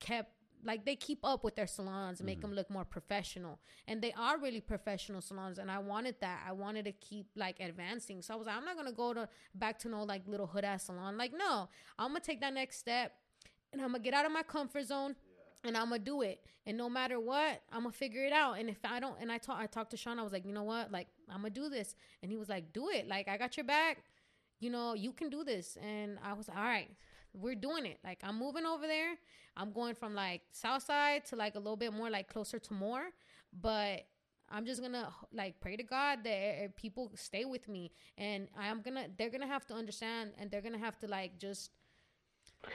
kept 0.00 0.32
like 0.64 0.84
they 0.84 0.96
keep 0.96 1.24
up 1.24 1.44
with 1.44 1.54
their 1.54 1.66
salons, 1.66 2.22
make 2.22 2.38
mm-hmm. 2.38 2.48
them 2.48 2.56
look 2.56 2.70
more 2.70 2.84
professional, 2.84 3.60
and 3.86 4.02
they 4.02 4.12
are 4.12 4.38
really 4.38 4.60
professional 4.60 5.20
salons. 5.20 5.58
And 5.58 5.70
I 5.70 5.78
wanted 5.78 6.16
that. 6.20 6.40
I 6.46 6.52
wanted 6.52 6.84
to 6.86 6.92
keep 6.92 7.26
like 7.36 7.60
advancing. 7.60 8.22
So 8.22 8.34
I 8.34 8.36
was 8.36 8.46
like, 8.46 8.56
I'm 8.56 8.64
not 8.64 8.76
gonna 8.76 8.92
go 8.92 9.14
to 9.14 9.28
back 9.54 9.78
to 9.80 9.88
no 9.88 10.02
like 10.02 10.22
little 10.26 10.46
hood 10.46 10.64
ass 10.64 10.84
salon. 10.84 11.16
Like, 11.16 11.32
no, 11.32 11.68
I'm 11.98 12.08
gonna 12.08 12.20
take 12.20 12.40
that 12.40 12.54
next 12.54 12.78
step, 12.78 13.12
and 13.72 13.80
I'm 13.80 13.92
gonna 13.92 14.02
get 14.02 14.14
out 14.14 14.26
of 14.26 14.32
my 14.32 14.42
comfort 14.42 14.86
zone. 14.86 15.14
And 15.64 15.76
I'm 15.76 15.90
gonna 15.90 15.98
do 15.98 16.22
it, 16.22 16.40
and 16.66 16.78
no 16.78 16.88
matter 16.88 17.18
what, 17.18 17.62
I'm 17.72 17.82
gonna 17.82 17.92
figure 17.92 18.24
it 18.24 18.32
out. 18.32 18.58
And 18.60 18.70
if 18.70 18.78
I 18.84 19.00
don't, 19.00 19.16
and 19.20 19.30
I 19.32 19.38
talked, 19.38 19.60
I 19.60 19.66
talked 19.66 19.90
to 19.90 19.96
Sean. 19.96 20.18
I 20.18 20.22
was 20.22 20.32
like, 20.32 20.46
you 20.46 20.52
know 20.52 20.62
what, 20.62 20.92
like 20.92 21.08
I'm 21.28 21.38
gonna 21.38 21.50
do 21.50 21.68
this, 21.68 21.96
and 22.22 22.30
he 22.30 22.36
was 22.36 22.48
like, 22.48 22.72
do 22.72 22.90
it. 22.90 23.08
Like 23.08 23.26
I 23.26 23.36
got 23.36 23.56
your 23.56 23.64
back. 23.64 24.04
You 24.60 24.70
know, 24.70 24.94
you 24.94 25.12
can 25.12 25.30
do 25.30 25.44
this. 25.44 25.76
And 25.82 26.18
I 26.24 26.32
was 26.32 26.48
all 26.48 26.54
right, 26.56 26.88
we're 27.32 27.54
doing 27.54 27.86
it. 27.86 27.98
Like 28.04 28.20
I'm 28.22 28.38
moving 28.38 28.66
over 28.66 28.86
there. 28.86 29.14
I'm 29.56 29.72
going 29.72 29.94
from 29.94 30.14
like 30.14 30.42
south 30.52 30.84
side 30.84 31.24
to 31.26 31.36
like 31.36 31.56
a 31.56 31.58
little 31.58 31.76
bit 31.76 31.92
more 31.92 32.08
like 32.08 32.28
closer 32.28 32.58
to 32.60 32.74
more, 32.74 33.08
but 33.60 34.06
I'm 34.50 34.64
just 34.64 34.80
gonna 34.80 35.12
like 35.32 35.60
pray 35.60 35.76
to 35.76 35.82
God 35.82 36.20
that 36.24 36.30
eh, 36.30 36.68
people 36.76 37.10
stay 37.16 37.44
with 37.44 37.68
me, 37.68 37.90
and 38.16 38.48
I'm 38.58 38.80
gonna 38.82 39.08
they're 39.16 39.30
gonna 39.30 39.46
have 39.46 39.66
to 39.66 39.74
understand, 39.74 40.32
and 40.38 40.50
they're 40.50 40.62
gonna 40.62 40.78
have 40.78 40.98
to 41.00 41.08
like 41.08 41.38
just 41.38 41.70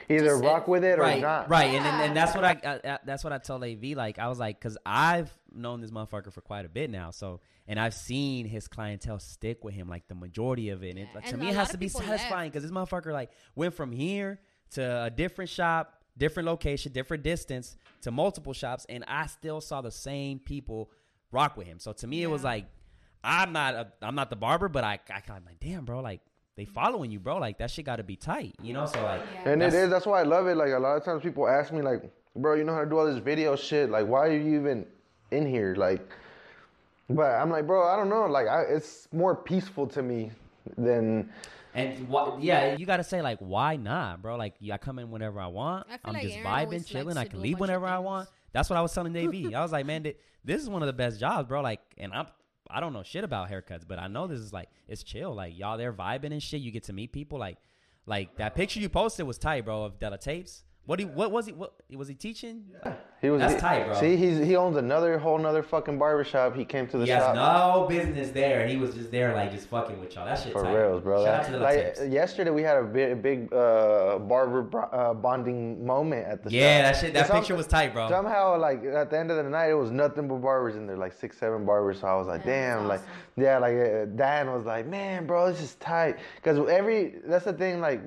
Either 0.08 0.24
Just- 0.30 0.44
rock 0.44 0.66
with 0.66 0.84
it 0.84 0.98
or 0.98 1.02
right, 1.02 1.20
not. 1.20 1.48
right, 1.48 1.66
and, 1.74 1.84
and 1.86 2.02
and 2.02 2.16
that's 2.16 2.34
what 2.34 2.44
I 2.44 2.52
uh, 2.64 2.88
uh, 2.88 2.98
that's 3.04 3.22
what 3.22 3.32
I 3.32 3.38
told 3.38 3.62
Av. 3.62 3.82
Like 3.82 4.18
I 4.18 4.28
was 4.28 4.38
like, 4.38 4.58
because 4.58 4.76
I've 4.84 5.30
known 5.52 5.80
this 5.80 5.90
motherfucker 5.90 6.32
for 6.32 6.40
quite 6.40 6.64
a 6.64 6.68
bit 6.68 6.90
now, 6.90 7.10
so 7.10 7.40
and 7.68 7.78
I've 7.78 7.94
seen 7.94 8.46
his 8.46 8.66
clientele 8.66 9.18
stick 9.18 9.62
with 9.62 9.74
him, 9.74 9.88
like 9.88 10.08
the 10.08 10.14
majority 10.14 10.70
of 10.70 10.82
it. 10.82 10.90
And 10.90 10.98
it, 11.00 11.08
Yeah, 11.14 11.20
to 11.20 11.32
and 11.34 11.42
me, 11.42 11.48
it 11.50 11.54
has 11.54 11.70
to 11.70 11.78
be 11.78 11.88
satisfying 11.88 12.50
because 12.50 12.62
this 12.62 12.72
motherfucker 12.72 13.12
like 13.12 13.30
went 13.54 13.74
from 13.74 13.92
here 13.92 14.40
to 14.72 15.04
a 15.04 15.10
different 15.10 15.50
shop, 15.50 16.02
different 16.18 16.46
location, 16.46 16.92
different 16.92 17.22
distance 17.22 17.76
to 18.02 18.10
multiple 18.10 18.52
shops, 18.52 18.86
and 18.88 19.04
I 19.06 19.26
still 19.26 19.60
saw 19.60 19.80
the 19.80 19.90
same 19.92 20.38
people 20.38 20.90
rock 21.30 21.56
with 21.56 21.66
him. 21.66 21.78
So 21.78 21.92
to 21.92 22.06
me, 22.06 22.22
it 22.22 22.30
was 22.30 22.42
like, 22.42 22.66
I'm 23.22 23.52
not 23.52 23.74
a, 23.74 23.92
I'm 24.02 24.14
not 24.14 24.30
the 24.30 24.36
barber, 24.36 24.68
but 24.68 24.82
I 24.82 24.98
I 25.10 25.20
kind 25.20 25.38
of 25.40 25.46
like, 25.46 25.60
damn, 25.60 25.84
bro, 25.84 26.00
like. 26.00 26.20
They 26.56 26.64
following 26.64 27.10
you, 27.10 27.18
bro. 27.18 27.38
Like 27.38 27.58
that 27.58 27.70
shit 27.70 27.84
got 27.84 27.96
to 27.96 28.04
be 28.04 28.16
tight, 28.16 28.54
you 28.62 28.72
know. 28.72 28.86
So 28.86 29.02
like, 29.02 29.22
And 29.44 29.62
it 29.62 29.72
That's- 29.72 30.06
why 30.06 30.20
I 30.20 30.22
love 30.22 30.46
it. 30.46 30.56
Like 30.56 30.72
a 30.72 30.78
lot 30.78 30.96
of 30.96 31.04
times 31.04 31.22
people 31.22 31.48
ask 31.48 31.72
me, 31.72 31.82
like, 31.82 32.02
"Bro, 32.36 32.54
you 32.54 32.64
know 32.64 32.74
how 32.74 32.84
to 32.84 32.90
do 32.90 32.98
all 32.98 33.06
this 33.06 33.18
video 33.18 33.56
shit? 33.56 33.90
Like, 33.90 34.06
why 34.06 34.28
are 34.28 34.32
you 34.36 34.58
even 34.60 34.86
in 35.32 35.46
here?" 35.46 35.74
Like, 35.74 36.08
but 37.10 37.32
I'm 37.32 37.50
like, 37.50 37.66
bro, 37.66 37.86
I 37.86 37.96
don't 37.96 38.08
know. 38.08 38.26
Like, 38.26 38.46
I, 38.46 38.62
it's 38.62 39.08
more 39.12 39.34
peaceful 39.34 39.86
to 39.88 40.02
me 40.02 40.30
than 40.78 41.28
And 41.74 42.06
wh- 42.08 42.38
yeah, 42.40 42.76
you 42.76 42.86
got 42.86 42.98
to 42.98 43.04
say 43.04 43.20
like, 43.20 43.38
why 43.40 43.74
not, 43.76 44.22
bro? 44.22 44.36
Like, 44.36 44.54
yeah, 44.60 44.74
I 44.74 44.78
come 44.78 44.98
in 45.00 45.10
whenever 45.10 45.40
I 45.40 45.48
want. 45.48 45.86
I 45.88 45.92
feel 45.92 46.00
I'm 46.04 46.12
like 46.14 46.22
just 46.22 46.36
Aaron 46.36 46.50
vibing, 46.68 46.86
chilling. 46.86 47.16
I 47.18 47.24
can 47.24 47.42
leave 47.42 47.58
whenever 47.58 47.86
I 47.86 47.98
want. 47.98 48.28
That's 48.52 48.70
what 48.70 48.76
I 48.78 48.82
was 48.82 48.92
telling 48.94 49.12
Davey. 49.12 49.54
I 49.54 49.60
was 49.60 49.72
like, 49.72 49.84
man, 49.84 50.06
this 50.44 50.62
is 50.62 50.68
one 50.68 50.82
of 50.82 50.86
the 50.86 50.92
best 50.92 51.18
jobs, 51.18 51.48
bro. 51.48 51.60
Like, 51.60 51.80
and 51.98 52.12
I'm 52.12 52.26
I 52.70 52.80
don't 52.80 52.92
know 52.92 53.02
shit 53.02 53.24
about 53.24 53.50
haircuts, 53.50 53.86
but 53.86 53.98
I 53.98 54.08
know 54.08 54.26
this 54.26 54.40
is 54.40 54.52
like 54.52 54.68
it's 54.88 55.02
chill. 55.02 55.34
Like 55.34 55.58
y'all 55.58 55.78
there 55.78 55.92
vibing 55.92 56.32
and 56.32 56.42
shit. 56.42 56.60
You 56.60 56.70
get 56.70 56.84
to 56.84 56.92
meet 56.92 57.12
people. 57.12 57.38
Like, 57.38 57.58
like 58.06 58.36
that 58.36 58.54
picture 58.54 58.80
you 58.80 58.88
posted 58.88 59.26
was 59.26 59.38
tight, 59.38 59.64
bro, 59.64 59.84
of 59.84 59.98
Della 59.98 60.18
Tapes. 60.18 60.64
What 60.86 60.98
he 60.98 61.06
what 61.06 61.30
was 61.32 61.46
he 61.46 61.52
what 61.52 61.72
was 61.96 62.08
he 62.08 62.14
teaching? 62.14 62.64
Yeah. 62.84 62.92
he 63.22 63.30
was. 63.30 63.40
That's 63.40 63.54
he- 63.54 63.60
tight, 63.60 63.86
bro. 63.86 63.98
See, 63.98 64.16
he's 64.16 64.38
he 64.38 64.54
owns 64.54 64.76
another 64.76 65.18
whole 65.18 65.38
nother 65.38 65.62
fucking 65.62 65.98
barbershop. 65.98 66.54
He 66.54 66.66
came 66.66 66.86
to 66.88 66.98
the 66.98 67.06
He 67.06 67.10
has 67.10 67.22
shop. 67.22 67.34
no 67.36 67.86
business 67.88 68.30
there, 68.32 68.60
and 68.60 68.70
he 68.70 68.76
was 68.76 68.94
just 68.94 69.10
there, 69.10 69.32
like 69.34 69.50
just 69.50 69.68
fucking 69.68 69.98
with 69.98 70.14
y'all. 70.14 70.26
That 70.26 70.38
shit 70.38 70.52
For 70.52 70.62
tight. 70.62 70.74
reals, 70.74 71.02
bro. 71.02 71.24
Shout 71.24 71.40
out 71.40 71.46
to 71.46 71.52
That- 71.52 71.58
Della 71.58 71.64
like 71.64 71.94
Tapes. 71.96 72.12
yesterday, 72.12 72.50
we 72.50 72.60
had 72.62 72.76
a 72.76 72.82
big, 72.82 73.22
big 73.22 73.50
uh, 73.54 74.18
barber 74.18 74.68
uh, 74.92 75.14
bonding 75.14 75.86
moment 75.86 76.26
at 76.26 76.42
the 76.44 76.50
Yeah, 76.50 76.82
shop. 76.82 76.92
that 76.92 77.00
shit. 77.00 77.14
That 77.14 77.26
some- 77.28 77.36
picture 77.38 77.54
was 77.54 77.66
tight, 77.66 77.94
bro. 77.94 78.10
Somehow, 78.10 78.58
like 78.58 78.84
at 78.84 79.08
the 79.08 79.18
end 79.18 79.30
of 79.30 79.38
the 79.38 79.44
night, 79.48 79.70
it 79.70 79.74
was 79.78 79.90
nothing 79.90 80.28
but 80.28 80.42
barbers 80.42 80.76
in 80.76 80.86
there, 80.86 80.98
like 80.98 81.14
six, 81.14 81.38
seven 81.38 81.64
barbers. 81.64 82.00
So 82.00 82.08
I 82.08 82.14
was 82.16 82.26
like, 82.26 82.44
damn, 82.44 82.86
that's 82.88 83.02
like, 83.04 83.10
yeah, 83.38 83.56
like 83.56 83.74
uh, 83.74 84.04
Dan 84.16 84.52
was 84.52 84.66
like, 84.66 84.86
man, 84.86 85.26
bro, 85.26 85.50
this 85.50 85.62
is 85.62 85.76
tight. 85.76 86.18
Because 86.36 86.58
every, 86.68 87.14
that's 87.24 87.46
the 87.46 87.54
thing, 87.54 87.80
like, 87.80 88.02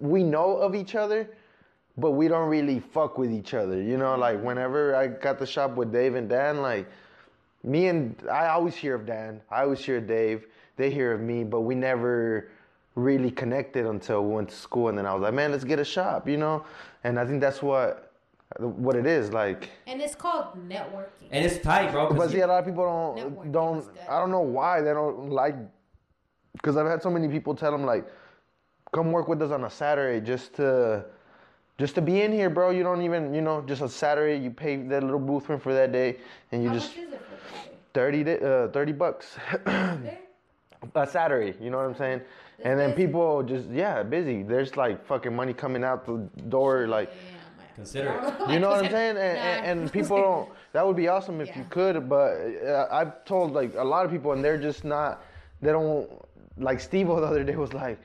we 0.00 0.24
know 0.24 0.56
of 0.56 0.74
each 0.74 0.96
other, 0.96 1.30
but 1.96 2.12
we 2.12 2.28
don't 2.28 2.48
really 2.48 2.80
fuck 2.80 3.18
with 3.18 3.32
each 3.32 3.54
other. 3.54 3.80
You 3.80 3.96
know, 3.96 4.16
like 4.16 4.42
whenever 4.42 4.94
I 4.94 5.08
got 5.08 5.38
the 5.38 5.46
shop 5.46 5.72
with 5.76 5.92
Dave 5.92 6.14
and 6.14 6.28
Dan, 6.28 6.62
like, 6.62 6.86
me 7.62 7.88
and 7.88 8.16
I 8.30 8.48
always 8.48 8.74
hear 8.74 8.94
of 8.94 9.06
Dan. 9.06 9.40
I 9.50 9.62
always 9.62 9.84
hear 9.84 9.98
of 9.98 10.06
Dave. 10.06 10.46
They 10.76 10.90
hear 10.90 11.12
of 11.12 11.20
me, 11.20 11.44
but 11.44 11.60
we 11.60 11.74
never 11.74 12.48
really 12.94 13.30
connected 13.30 13.86
until 13.86 14.24
we 14.24 14.34
went 14.34 14.48
to 14.48 14.56
school. 14.56 14.88
And 14.88 14.98
then 14.98 15.06
I 15.06 15.14
was 15.14 15.22
like, 15.22 15.34
man, 15.34 15.52
let's 15.52 15.64
get 15.64 15.78
a 15.78 15.84
shop, 15.84 16.28
you 16.28 16.36
know. 16.38 16.64
And 17.04 17.18
I 17.20 17.26
think 17.26 17.40
that's 17.40 17.62
what 17.62 18.08
what 18.58 18.96
it 18.96 19.06
is 19.06 19.32
like. 19.32 19.70
and 19.86 20.02
it's 20.02 20.14
called 20.14 20.44
networking. 20.68 21.28
And 21.30 21.42
it's 21.42 21.58
tight, 21.64 21.90
bro. 21.90 22.08
'cause 22.08 22.18
But 22.18 22.30
see, 22.30 22.40
a 22.40 22.46
lot 22.46 22.58
of 22.58 22.66
people 22.66 22.84
don't 22.84 23.50
don't. 23.52 23.84
I 24.08 24.18
don't 24.18 24.30
know 24.30 24.40
why 24.42 24.82
they 24.82 24.92
don't 24.92 25.30
like. 25.30 25.54
Because 26.52 26.76
I've 26.76 26.86
had 26.86 27.02
so 27.02 27.08
many 27.10 27.28
people 27.28 27.54
tell 27.54 27.72
them 27.72 27.84
like, 27.86 28.06
come 28.92 29.10
work 29.10 29.26
with 29.28 29.40
us 29.40 29.50
on 29.50 29.64
a 29.64 29.70
Saturday 29.70 30.20
just 30.24 30.54
to. 30.56 31.04
Just 31.82 31.96
to 31.96 32.00
be 32.00 32.22
in 32.22 32.30
here, 32.30 32.48
bro. 32.48 32.70
You 32.70 32.84
don't 32.84 33.02
even, 33.02 33.34
you 33.34 33.40
know, 33.40 33.60
just 33.60 33.82
a 33.82 33.88
Saturday. 33.88 34.38
You 34.40 34.52
pay 34.52 34.76
that 34.76 35.02
little 35.02 35.18
booth 35.18 35.48
rent 35.48 35.60
for 35.60 35.74
that 35.74 35.90
day, 35.90 36.18
and 36.52 36.62
you 36.62 36.68
How 36.68 36.74
just 36.76 36.96
much 36.96 37.06
is 37.08 37.12
it 37.12 37.20
for 37.20 37.70
thirty, 37.92 38.22
di- 38.22 38.38
uh, 38.38 38.68
thirty 38.68 38.92
bucks. 38.92 39.36
A 40.94 41.06
Saturday, 41.06 41.54
you 41.60 41.70
know 41.70 41.78
what 41.78 41.86
I'm 41.86 41.96
saying? 41.96 42.20
and 42.64 42.78
then 42.78 42.90
busy. 42.90 43.06
people 43.06 43.42
just 43.42 43.68
yeah, 43.68 44.04
busy. 44.04 44.44
There's 44.44 44.76
like 44.76 45.04
fucking 45.06 45.34
money 45.34 45.52
coming 45.52 45.82
out 45.82 46.06
the 46.06 46.18
door, 46.48 46.86
like 46.86 47.08
Yeah. 47.10 47.38
Consider 47.74 48.10
it. 48.10 48.50
you 48.52 48.60
know 48.60 48.68
what 48.68 48.84
I'm 48.84 48.90
saying? 48.90 49.16
And, 49.16 49.38
and, 49.38 49.66
Nah. 49.66 49.82
and 49.82 49.92
people 49.98 50.16
don't. 50.18 50.48
That 50.72 50.86
would 50.86 50.96
be 50.96 51.08
awesome 51.08 51.40
if 51.40 51.56
you 51.56 51.64
could, 51.68 52.08
but 52.08 52.30
uh, 52.64 52.86
I've 52.92 53.24
told 53.24 53.54
like 53.54 53.74
a 53.74 53.82
lot 53.82 54.04
of 54.06 54.12
people, 54.12 54.30
and 54.30 54.44
they're 54.44 54.62
just 54.70 54.84
not. 54.84 55.24
They 55.60 55.72
don't 55.72 56.08
like 56.58 56.78
Steve 56.78 57.08
the 57.08 57.14
other 57.14 57.42
day 57.42 57.56
was 57.56 57.72
like. 57.72 57.98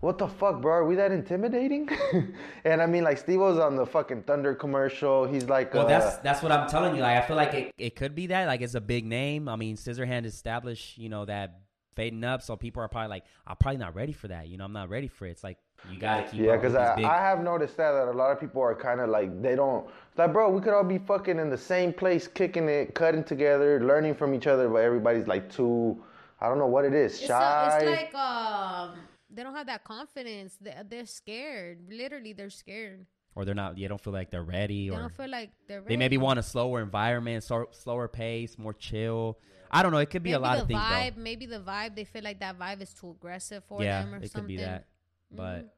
What 0.00 0.16
the 0.16 0.28
fuck, 0.28 0.62
bro? 0.62 0.72
Are 0.72 0.84
we 0.86 0.94
that 0.96 1.12
intimidating? 1.12 1.88
and 2.64 2.80
I 2.80 2.86
mean, 2.86 3.04
like, 3.04 3.18
Steve 3.18 3.40
was 3.40 3.58
on 3.58 3.76
the 3.76 3.84
fucking 3.84 4.22
Thunder 4.22 4.54
commercial. 4.54 5.26
He's 5.26 5.44
like, 5.44 5.74
Well, 5.74 5.84
uh, 5.84 5.88
that's 5.88 6.16
that's 6.18 6.42
what 6.42 6.52
I'm 6.52 6.68
telling 6.70 6.96
you. 6.96 7.02
Like, 7.02 7.18
I 7.22 7.26
feel 7.26 7.36
like 7.36 7.52
it, 7.52 7.74
it 7.76 7.96
could 7.96 8.14
be 8.14 8.28
that. 8.28 8.46
Like, 8.46 8.62
it's 8.62 8.74
a 8.74 8.80
big 8.80 9.04
name. 9.04 9.48
I 9.48 9.56
mean, 9.56 9.76
Scissorhand 9.76 10.24
established, 10.24 10.96
you 10.96 11.10
know, 11.10 11.26
that 11.26 11.60
fading 11.96 12.24
up. 12.24 12.40
So 12.40 12.56
people 12.56 12.82
are 12.82 12.88
probably 12.88 13.10
like, 13.10 13.24
I'm 13.46 13.56
probably 13.56 13.78
not 13.78 13.94
ready 13.94 14.12
for 14.12 14.28
that. 14.28 14.48
You 14.48 14.56
know, 14.56 14.64
I'm 14.64 14.72
not 14.72 14.88
ready 14.88 15.08
for 15.08 15.26
it. 15.26 15.32
It's 15.32 15.44
like 15.44 15.58
you 15.90 15.98
gotta 15.98 16.22
keep. 16.28 16.40
Yeah, 16.40 16.56
because 16.56 16.74
I, 16.74 16.96
big- 16.96 17.04
I 17.04 17.18
have 17.18 17.42
noticed 17.42 17.76
that, 17.76 17.92
that 17.92 18.08
a 18.08 18.12
lot 18.12 18.30
of 18.32 18.40
people 18.40 18.62
are 18.62 18.74
kind 18.74 19.00
of 19.00 19.10
like, 19.10 19.42
they 19.42 19.54
don't, 19.54 19.86
it's 20.08 20.18
like, 20.18 20.32
bro, 20.32 20.48
we 20.50 20.60
could 20.62 20.72
all 20.72 20.84
be 20.84 20.98
fucking 20.98 21.38
in 21.38 21.50
the 21.50 21.58
same 21.58 21.92
place, 21.92 22.26
kicking 22.26 22.68
it, 22.68 22.94
cutting 22.94 23.24
together, 23.24 23.82
learning 23.84 24.14
from 24.14 24.34
each 24.34 24.46
other, 24.46 24.68
but 24.68 24.76
everybody's 24.78 25.26
like 25.26 25.50
too, 25.52 26.02
I 26.40 26.48
don't 26.48 26.58
know 26.58 26.66
what 26.66 26.84
it 26.84 26.94
is, 26.94 27.12
It's, 27.18 27.26
shy. 27.26 27.78
a, 27.82 27.90
it's 27.90 28.12
like 28.14 28.14
um, 28.14 28.94
they 29.32 29.42
don't 29.42 29.54
have 29.54 29.66
that 29.66 29.84
confidence. 29.84 30.56
They, 30.60 30.74
they're 30.88 31.06
scared. 31.06 31.78
Literally, 31.90 32.32
they're 32.32 32.50
scared. 32.50 33.06
or 33.34 33.44
they're 33.44 33.54
not. 33.54 33.76
They 33.76 33.86
don't 33.88 34.00
feel 34.00 34.12
like 34.12 34.30
they're 34.30 34.42
ready, 34.42 34.88
They 34.88 34.94
or 34.94 34.98
don't 35.00 35.16
feel 35.16 35.28
like 35.30 35.50
they're. 35.68 35.80
Ready. 35.82 35.94
they 35.94 35.96
maybe 35.96 36.18
want 36.18 36.38
a 36.38 36.42
slower 36.42 36.80
environment, 36.82 37.44
so, 37.44 37.68
slower 37.72 38.08
pace, 38.08 38.58
more 38.58 38.72
chill. 38.74 39.38
I 39.70 39.82
don't 39.82 39.92
know. 39.92 39.98
It 39.98 40.10
could 40.10 40.22
be 40.24 40.30
maybe 40.30 40.42
a 40.42 40.46
lot 40.46 40.56
the 40.56 40.62
of 40.62 40.68
things, 40.68 40.80
vibe, 40.80 41.16
Maybe 41.16 41.46
the 41.46 41.60
vibe. 41.60 41.94
They 41.94 42.04
feel 42.04 42.24
like 42.24 42.40
that 42.40 42.58
vibe 42.58 42.82
is 42.82 42.92
too 42.92 43.10
aggressive 43.10 43.62
for. 43.68 43.82
Yeah, 43.82 44.02
them, 44.02 44.14
or 44.14 44.16
it 44.16 44.32
something. 44.32 44.40
could 44.42 44.46
be 44.48 44.56
that. 44.56 44.86
But 45.30 45.72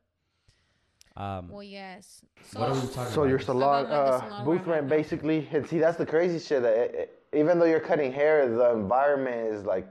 um, 1.14 1.48
Well, 1.50 1.62
yes. 1.62 2.24
So, 2.50 2.60
what 2.60 2.70
are 2.70 2.74
we 2.74 2.80
talking 2.88 3.12
so 3.12 3.20
about? 3.20 3.28
your 3.28 3.38
salon, 3.38 3.84
About, 3.84 3.90
like, 3.92 4.06
the 4.06 4.14
uh, 4.14 4.28
salon 4.28 4.44
booth 4.46 4.66
where 4.66 4.76
rent 4.76 4.88
basically, 4.88 5.46
and 5.52 5.66
see, 5.66 5.78
that's 5.78 5.98
the 5.98 6.06
crazy 6.06 6.38
shit. 6.38 6.62
That 6.62 6.74
it, 6.76 6.94
it- 6.94 7.18
even 7.34 7.58
though 7.58 7.64
you're 7.64 7.80
cutting 7.80 8.12
hair, 8.12 8.46
the 8.48 8.72
environment 8.72 9.54
is 9.54 9.64
like 9.64 9.86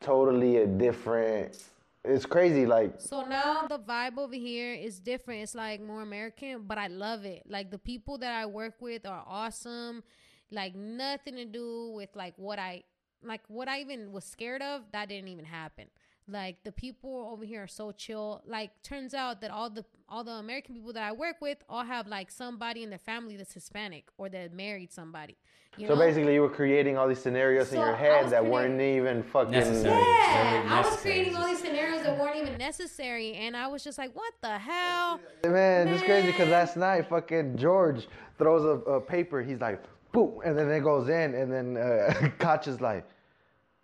totally 0.00 0.58
a 0.58 0.66
different, 0.66 1.64
it's 2.08 2.26
crazy. 2.26 2.66
Like, 2.66 2.94
So 2.98 3.24
now 3.24 3.66
the 3.68 3.78
vibe 3.78 4.18
over 4.18 4.34
here 4.34 4.72
is 4.72 4.98
different. 4.98 5.42
It's 5.42 5.54
like 5.54 5.80
more 5.80 6.02
American, 6.02 6.62
but 6.66 6.78
I 6.78 6.88
love 6.88 7.24
it. 7.24 7.42
Like 7.46 7.70
the 7.70 7.78
people 7.78 8.18
that 8.18 8.32
I 8.32 8.46
work 8.46 8.74
with 8.80 9.06
are 9.06 9.24
awesome. 9.26 10.02
Like 10.50 10.74
nothing 10.74 11.36
to 11.36 11.44
do 11.44 11.92
with 11.94 12.10
like 12.16 12.34
what 12.36 12.58
I 12.58 12.84
like 13.22 13.42
what 13.48 13.68
I 13.68 13.80
even 13.80 14.12
was 14.12 14.24
scared 14.24 14.62
of, 14.62 14.82
that 14.92 15.08
didn't 15.08 15.28
even 15.28 15.44
happen. 15.44 15.86
Like 16.28 16.62
the 16.62 16.72
people 16.72 17.30
over 17.32 17.44
here 17.44 17.62
are 17.62 17.68
so 17.68 17.90
chill. 17.90 18.42
Like 18.46 18.70
turns 18.82 19.14
out 19.14 19.40
that 19.40 19.50
all 19.50 19.70
the 19.70 19.84
all 20.08 20.24
the 20.24 20.32
American 20.32 20.74
people 20.74 20.92
that 20.92 21.02
I 21.02 21.12
work 21.12 21.36
with 21.40 21.58
all 21.68 21.84
have 21.84 22.06
like 22.06 22.30
somebody 22.30 22.82
in 22.82 22.90
their 22.90 22.98
family 22.98 23.36
that's 23.36 23.54
Hispanic 23.54 24.08
or 24.18 24.28
that 24.28 24.52
married 24.52 24.92
somebody. 24.92 25.36
You 25.76 25.86
so 25.86 25.94
know? 25.94 26.00
basically 26.00 26.34
you 26.34 26.42
were 26.42 26.50
creating 26.50 26.98
all 26.98 27.08
these 27.08 27.20
scenarios 27.20 27.72
in 27.72 27.78
your 27.80 27.94
head 27.94 28.26
that 28.30 28.40
creating- 28.40 28.50
weren't 28.50 28.80
even 28.80 29.22
fucking 29.22 29.52
Necessary. 29.52 29.94
Yeah, 29.94 30.62
Very 30.62 30.68
I 30.68 30.80
was 30.80 30.96
creating 31.00 31.36
all 31.36 31.46
these 31.46 31.60
scenarios 31.60 32.02
that 32.02 32.18
weren't 32.18 32.36
even 32.36 32.58
necessary, 32.58 33.34
and 33.34 33.56
I 33.56 33.66
was 33.68 33.84
just 33.84 33.96
like, 33.96 34.14
"What 34.14 34.34
the 34.42 34.58
hell?" 34.58 35.20
Man, 35.44 35.88
it's 35.88 36.02
crazy 36.02 36.28
because 36.28 36.48
last 36.48 36.76
night 36.76 37.08
fucking 37.08 37.56
George 37.56 38.08
throws 38.38 38.64
a, 38.64 38.90
a 38.90 39.00
paper. 39.00 39.42
He's 39.42 39.60
like, 39.60 39.82
boom, 40.12 40.40
and 40.44 40.58
then 40.58 40.70
it 40.70 40.80
goes 40.80 41.08
in, 41.08 41.34
and 41.34 41.52
then 41.52 41.76
uh, 41.76 42.28
Koch 42.38 42.66
is 42.66 42.80
like, 42.80 43.06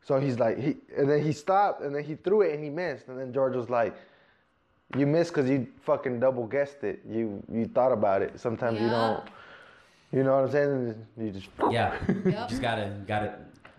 so 0.05 0.21
he's 0.21 0.39
like, 0.39 0.59
he, 0.59 0.77
and 0.97 1.11
then 1.11 1.23
he 1.23 1.33
stopped, 1.33 1.83
and 1.83 1.95
then 1.95 2.05
he 2.05 2.15
threw 2.15 2.43
it, 2.43 2.55
and 2.55 2.63
he 2.63 2.71
missed, 2.71 3.09
and 3.09 3.19
then 3.19 3.33
George 3.33 3.57
was 3.57 3.71
like, 3.71 3.97
you 4.97 5.07
missed 5.07 5.33
because 5.33 5.49
you 5.49 5.67
fucking 5.83 6.21
double 6.21 6.47
guessed 6.47 6.85
it. 6.85 7.01
You 7.09 7.43
you 7.51 7.67
thought 7.67 7.93
about 7.93 8.23
it. 8.23 8.39
Sometimes 8.39 8.81
you 8.81 8.89
don't. 8.89 9.25
You 10.13 10.23
know 10.23 10.37
what 10.37 10.45
I'm 10.45 10.53
saying? 10.53 11.07
You 11.17 11.31
just 11.31 11.49
Yeah, 11.71 11.99
Yep. 12.07 12.49
just 12.49 12.63
gotta 12.63 12.95
gotta 13.07 13.35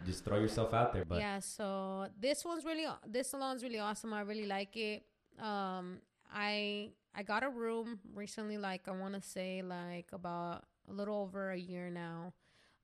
just 0.06 0.26
throw 0.26 0.40
yourself 0.40 0.74
out 0.74 0.94
there. 0.94 1.06
But 1.06 1.20
yeah, 1.20 1.40
so 1.40 2.08
this 2.20 2.44
one's 2.44 2.66
really 2.66 2.88
this 3.08 3.30
salon's 3.30 3.64
really 3.64 3.80
awesome. 3.80 4.14
I 4.14 4.22
really 4.22 4.46
like 4.46 4.76
it. 4.76 5.04
Um, 5.40 6.00
I 6.34 6.90
I 7.16 7.24
got 7.24 7.44
a 7.44 7.50
room 7.50 8.00
recently, 8.14 8.58
like 8.58 8.88
I 8.88 8.92
want 8.92 9.14
to 9.14 9.22
say 9.22 9.62
like 9.62 10.10
about 10.12 10.66
a 10.90 10.94
little 10.94 11.16
over 11.16 11.52
a 11.52 11.58
year 11.58 11.90
now, 11.90 12.34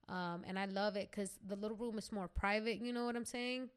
um, 0.09 0.43
and 0.47 0.57
I 0.59 0.65
love 0.65 0.95
it 0.95 1.09
because 1.11 1.31
the 1.47 1.55
little 1.55 1.77
room 1.77 1.97
is 1.97 2.11
more 2.11 2.27
private. 2.27 2.81
You 2.81 2.93
know 2.93 3.05
what 3.05 3.15
I'm 3.15 3.25
saying? 3.25 3.69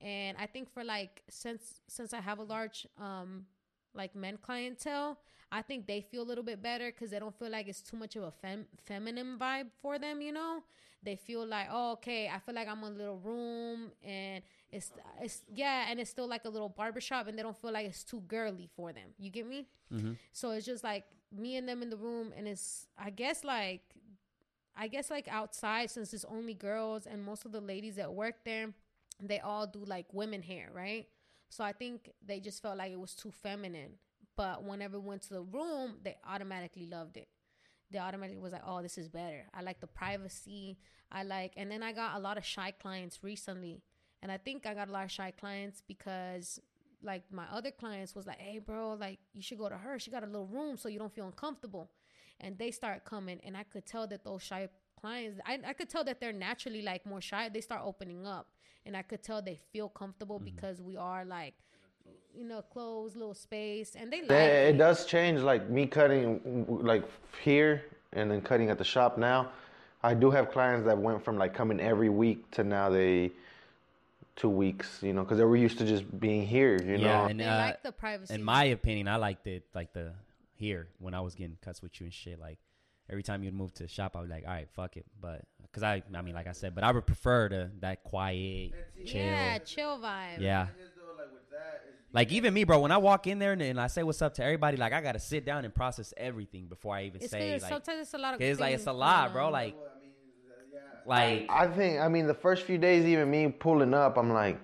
And 0.00 0.36
I 0.38 0.46
think 0.46 0.72
for 0.72 0.82
like 0.84 1.22
since 1.28 1.80
since 1.88 2.12
I 2.14 2.20
have 2.20 2.38
a 2.38 2.42
large 2.44 2.86
um 3.00 3.46
like 3.94 4.14
men 4.14 4.38
clientele, 4.40 5.18
I 5.52 5.62
think 5.62 5.86
they 5.86 6.00
feel 6.00 6.22
a 6.22 6.28
little 6.30 6.44
bit 6.44 6.62
better 6.62 6.86
because 6.90 7.10
they 7.10 7.18
don't 7.18 7.36
feel 7.38 7.50
like 7.50 7.68
it's 7.68 7.82
too 7.82 7.96
much 7.96 8.16
of 8.16 8.22
a 8.24 8.30
fem- 8.30 8.66
feminine 8.86 9.36
vibe 9.38 9.66
for 9.82 9.98
them. 9.98 10.20
You 10.22 10.32
know, 10.32 10.62
they 11.02 11.16
feel 11.16 11.44
like, 11.46 11.66
oh, 11.70 11.92
okay, 11.92 12.28
I 12.32 12.38
feel 12.38 12.54
like 12.54 12.68
I'm 12.68 12.78
in 12.84 12.92
a 12.92 12.96
little 12.96 13.18
room 13.18 13.90
and 14.02 14.42
it's 14.70 14.92
it's 15.20 15.42
yeah, 15.52 15.86
and 15.90 15.98
it's 16.00 16.10
still 16.10 16.28
like 16.28 16.44
a 16.44 16.48
little 16.48 16.68
barbershop, 16.68 17.26
and 17.26 17.36
they 17.38 17.42
don't 17.42 17.56
feel 17.60 17.72
like 17.72 17.86
it's 17.86 18.04
too 18.04 18.22
girly 18.28 18.68
for 18.76 18.92
them. 18.92 19.08
You 19.18 19.30
get 19.30 19.46
me? 19.46 19.66
Mhm. 19.92 20.16
So 20.32 20.50
it's 20.52 20.64
just 20.66 20.84
like 20.84 21.04
me 21.36 21.56
and 21.56 21.68
them 21.68 21.82
in 21.82 21.90
the 21.90 21.96
room, 21.96 22.32
and 22.36 22.46
it's 22.46 22.86
I 22.96 23.10
guess 23.10 23.44
like 23.44 23.82
I 24.76 24.88
guess 24.88 25.10
like 25.10 25.28
outside 25.28 25.90
since 25.90 26.14
it's 26.14 26.24
only 26.24 26.54
girls 26.54 27.06
and 27.06 27.22
most 27.22 27.44
of 27.44 27.52
the 27.52 27.60
ladies 27.60 27.96
that 27.96 28.12
work 28.12 28.44
there, 28.44 28.72
they 29.20 29.40
all 29.40 29.66
do 29.66 29.84
like 29.84 30.06
women 30.12 30.42
hair, 30.42 30.70
right? 30.72 31.06
So 31.50 31.64
I 31.64 31.72
think 31.72 32.10
they 32.24 32.40
just 32.40 32.62
felt 32.62 32.78
like 32.78 32.92
it 32.92 32.98
was 32.98 33.14
too 33.14 33.30
feminine. 33.30 33.92
But 34.36 34.64
whenever 34.64 34.98
we 34.98 35.08
went 35.08 35.22
to 35.22 35.34
the 35.34 35.42
room, 35.42 35.96
they 36.02 36.16
automatically 36.26 36.86
loved 36.86 37.16
it. 37.16 37.28
They 37.90 37.98
automatically 37.98 38.40
was 38.40 38.52
like, 38.52 38.62
"Oh, 38.64 38.82
this 38.82 38.96
is 38.96 39.08
better. 39.08 39.46
I 39.52 39.62
like 39.62 39.80
the 39.80 39.86
privacy. 39.86 40.78
I 41.10 41.24
like." 41.24 41.52
And 41.56 41.70
then 41.70 41.82
I 41.82 41.92
got 41.92 42.16
a 42.16 42.20
lot 42.20 42.38
of 42.38 42.44
shy 42.44 42.70
clients 42.70 43.22
recently, 43.22 43.82
and 44.22 44.30
I 44.30 44.38
think 44.38 44.64
I 44.66 44.74
got 44.74 44.88
a 44.88 44.92
lot 44.92 45.04
of 45.04 45.10
shy 45.10 45.32
clients 45.32 45.82
because 45.86 46.60
like 47.02 47.24
my 47.32 47.46
other 47.50 47.70
clients 47.72 48.14
was 48.14 48.26
like, 48.26 48.38
"Hey, 48.38 48.58
bro, 48.58 48.94
like 48.94 49.18
you 49.34 49.42
should 49.42 49.58
go 49.58 49.68
to 49.68 49.76
her. 49.76 49.98
She 49.98 50.10
got 50.10 50.22
a 50.22 50.26
little 50.26 50.46
room 50.46 50.76
so 50.76 50.88
you 50.88 50.98
don't 50.98 51.12
feel 51.12 51.26
uncomfortable." 51.26 51.90
And 52.40 52.58
they 52.58 52.70
start 52.70 53.04
coming, 53.04 53.40
and 53.44 53.56
I 53.56 53.64
could 53.64 53.86
tell 53.86 54.06
that 54.08 54.24
those 54.24 54.42
shy 54.42 54.68
clients, 55.00 55.40
I, 55.46 55.58
I 55.66 55.72
could 55.72 55.88
tell 55.88 56.04
that 56.04 56.20
they're 56.20 56.32
naturally 56.32 56.82
like 56.82 57.06
more 57.06 57.20
shy. 57.20 57.48
They 57.48 57.60
start 57.60 57.82
opening 57.84 58.26
up, 58.26 58.48
and 58.86 58.96
I 58.96 59.02
could 59.02 59.22
tell 59.22 59.42
they 59.42 59.60
feel 59.72 59.88
comfortable 59.88 60.38
because 60.38 60.80
we 60.80 60.96
are 60.96 61.24
like, 61.24 61.54
you 62.34 62.44
know, 62.44 62.62
closed 62.62 63.16
little 63.16 63.34
space, 63.34 63.94
and 63.94 64.12
they 64.12 64.20
like 64.22 64.30
it. 64.30 64.74
it 64.74 64.78
does 64.78 65.04
change. 65.06 65.40
Like 65.40 65.68
me 65.68 65.86
cutting, 65.86 66.66
like 66.68 67.04
here 67.42 67.84
and 68.12 68.30
then 68.30 68.40
cutting 68.40 68.70
at 68.70 68.78
the 68.78 68.84
shop 68.84 69.18
now. 69.18 69.50
I 70.02 70.14
do 70.14 70.30
have 70.30 70.50
clients 70.50 70.86
that 70.86 70.96
went 70.96 71.24
from 71.24 71.36
like 71.36 71.54
coming 71.54 71.80
every 71.80 72.08
week 72.08 72.50
to 72.52 72.64
now 72.64 72.88
they 72.88 73.32
two 74.36 74.48
weeks. 74.48 75.00
You 75.02 75.12
know, 75.12 75.22
because 75.22 75.38
they 75.38 75.44
were 75.44 75.56
used 75.56 75.78
to 75.78 75.86
just 75.86 76.18
being 76.18 76.46
here. 76.46 76.80
You 76.82 76.96
yeah, 76.96 76.98
know, 76.98 77.24
and 77.26 77.40
They 77.40 77.44
uh, 77.44 77.58
like 77.58 77.82
the 77.82 77.92
privacy. 77.92 78.34
in 78.34 78.42
my 78.42 78.64
opinion, 78.64 79.08
I 79.08 79.16
liked 79.16 79.46
it 79.46 79.64
like 79.74 79.92
the 79.92 80.12
here 80.60 80.88
when 80.98 81.14
I 81.14 81.20
was 81.20 81.34
getting 81.34 81.56
cuts 81.62 81.80
with 81.82 81.98
you 82.00 82.04
and 82.04 82.12
shit. 82.14 82.38
Like 82.38 82.58
every 83.08 83.22
time 83.22 83.42
you'd 83.42 83.54
move 83.54 83.72
to 83.74 83.82
the 83.84 83.88
shop, 83.88 84.14
I 84.14 84.20
was 84.20 84.28
like, 84.30 84.44
all 84.46 84.52
right, 84.52 84.68
fuck 84.74 84.96
it. 84.96 85.06
But 85.20 85.42
because 85.62 85.82
I, 85.82 86.02
I 86.14 86.22
mean, 86.22 86.34
like 86.34 86.46
I 86.46 86.52
said, 86.52 86.74
but 86.74 86.84
I 86.84 86.92
would 86.92 87.06
prefer 87.06 87.48
the 87.48 87.70
that 87.80 88.04
quiet, 88.04 88.72
chill. 89.06 89.22
yeah, 89.22 89.58
chill 89.58 89.98
vibe. 89.98 90.38
Yeah. 90.40 90.66
Like 92.12 92.32
even 92.32 92.52
me, 92.52 92.64
bro. 92.64 92.80
When 92.80 92.90
I 92.92 92.98
walk 92.98 93.26
in 93.28 93.38
there 93.38 93.52
and, 93.52 93.62
and 93.62 93.80
I 93.80 93.86
say 93.86 94.02
what's 94.02 94.20
up 94.20 94.34
to 94.34 94.44
everybody, 94.44 94.76
like 94.76 94.92
I 94.92 95.00
gotta 95.00 95.20
sit 95.20 95.44
down 95.46 95.64
and 95.64 95.72
process 95.74 96.12
everything 96.16 96.66
before 96.66 96.94
I 96.96 97.04
even 97.04 97.22
It's 97.22 97.30
say 97.30 97.52
like. 97.52 97.62
Sometimes 97.62 98.00
it's 98.02 98.14
a 98.14 98.18
lot 98.18 98.34
of. 98.34 98.40
'cause 98.40 98.48
it's 98.48 98.60
like 98.60 98.74
it's 98.74 98.86
a 98.86 98.92
lot, 98.92 99.32
going 99.32 99.32
bro. 99.32 99.50
Like, 99.50 99.76
like 101.06 101.46
I 101.48 101.66
think. 101.68 102.00
I 102.00 102.08
mean, 102.08 102.26
the 102.26 102.34
first 102.34 102.64
few 102.64 102.78
days, 102.78 103.04
even 103.04 103.30
me 103.30 103.48
pulling 103.48 103.94
up, 103.94 104.16
I'm 104.18 104.32
like, 104.32 104.60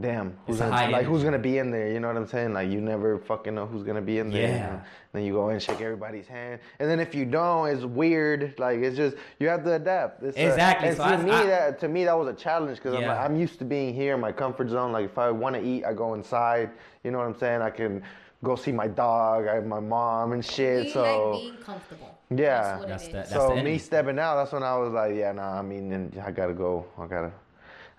damn, 0.00 0.36
who's 0.46 0.58
gonna, 0.58 0.70
high 0.76 0.88
like 0.88 1.06
who's 1.06 1.22
gonna 1.24 1.38
be 1.38 1.58
in 1.58 1.70
there? 1.70 1.90
You 1.90 2.00
know 2.00 2.08
what 2.08 2.16
I'm 2.16 2.26
saying? 2.26 2.52
Like 2.52 2.70
you 2.70 2.80
never 2.80 3.18
fucking 3.18 3.54
know 3.54 3.66
who's 3.66 3.82
gonna 3.82 4.02
be 4.02 4.18
in 4.18 4.30
there. 4.30 4.48
Yeah. 4.48 4.72
And 4.74 4.80
then 5.12 5.24
you 5.24 5.32
go 5.32 5.48
and 5.48 5.62
shake 5.62 5.80
everybody's 5.80 6.26
hand, 6.26 6.60
and 6.78 6.90
then 6.90 7.00
if 7.00 7.14
you 7.14 7.24
don't, 7.24 7.68
it's 7.68 7.84
weird. 7.84 8.54
Like 8.58 8.78
it's 8.80 8.96
just 8.96 9.16
you 9.38 9.48
have 9.48 9.64
to 9.64 9.74
adapt. 9.74 10.22
It's 10.22 10.36
a- 10.36 10.46
Exactly, 10.48 10.88
and 10.88 10.96
so 10.96 11.04
to 11.04 11.08
I- 11.10 11.16
me, 11.22 11.30
I- 11.30 11.46
that 11.46 11.78
to 11.80 11.88
me 11.88 12.04
that 12.04 12.18
was 12.18 12.28
a 12.28 12.34
challenge 12.34 12.76
because 12.78 12.94
I'm 12.94 13.02
like, 13.06 13.18
I'm 13.18 13.36
used 13.36 13.58
to 13.60 13.64
being 13.64 13.94
here 13.94 14.14
in 14.14 14.20
my 14.20 14.32
comfort 14.32 14.68
zone. 14.68 14.92
Like 14.92 15.06
if 15.06 15.16
I 15.18 15.30
want 15.30 15.54
to 15.56 15.62
eat, 15.62 15.84
I 15.84 15.92
go 15.94 16.14
inside. 16.14 16.70
You 17.04 17.10
know 17.10 17.18
what 17.18 17.26
I'm 17.28 17.38
saying? 17.38 17.62
I 17.62 17.70
can 17.70 18.02
go 18.44 18.54
see 18.54 18.72
my 18.72 18.86
dog, 18.88 19.46
I 19.48 19.54
have 19.54 19.66
my 19.66 19.80
mom 19.80 20.32
and 20.32 20.44
shit. 20.44 20.84
we 20.86 20.90
so 20.90 21.30
like 21.30 21.40
being 21.40 21.56
comfortable. 21.64 22.18
Yeah. 22.30 22.62
That's 22.62 22.78
what 22.80 22.88
That's 22.88 23.04
it 23.06 23.12
the- 23.12 23.22
is. 23.22 23.30
that's 23.30 23.42
so 23.46 23.54
the 23.56 23.62
me 23.62 23.78
stepping 23.78 24.18
out, 24.18 24.36
that's 24.36 24.52
when 24.52 24.62
I 24.62 24.76
was 24.76 24.92
like, 24.92 25.14
yeah, 25.14 25.32
nah. 25.32 25.58
I 25.58 25.62
mean, 25.62 26.12
I 26.22 26.30
gotta 26.32 26.52
go. 26.52 26.84
I 26.98 27.06
gotta, 27.06 27.32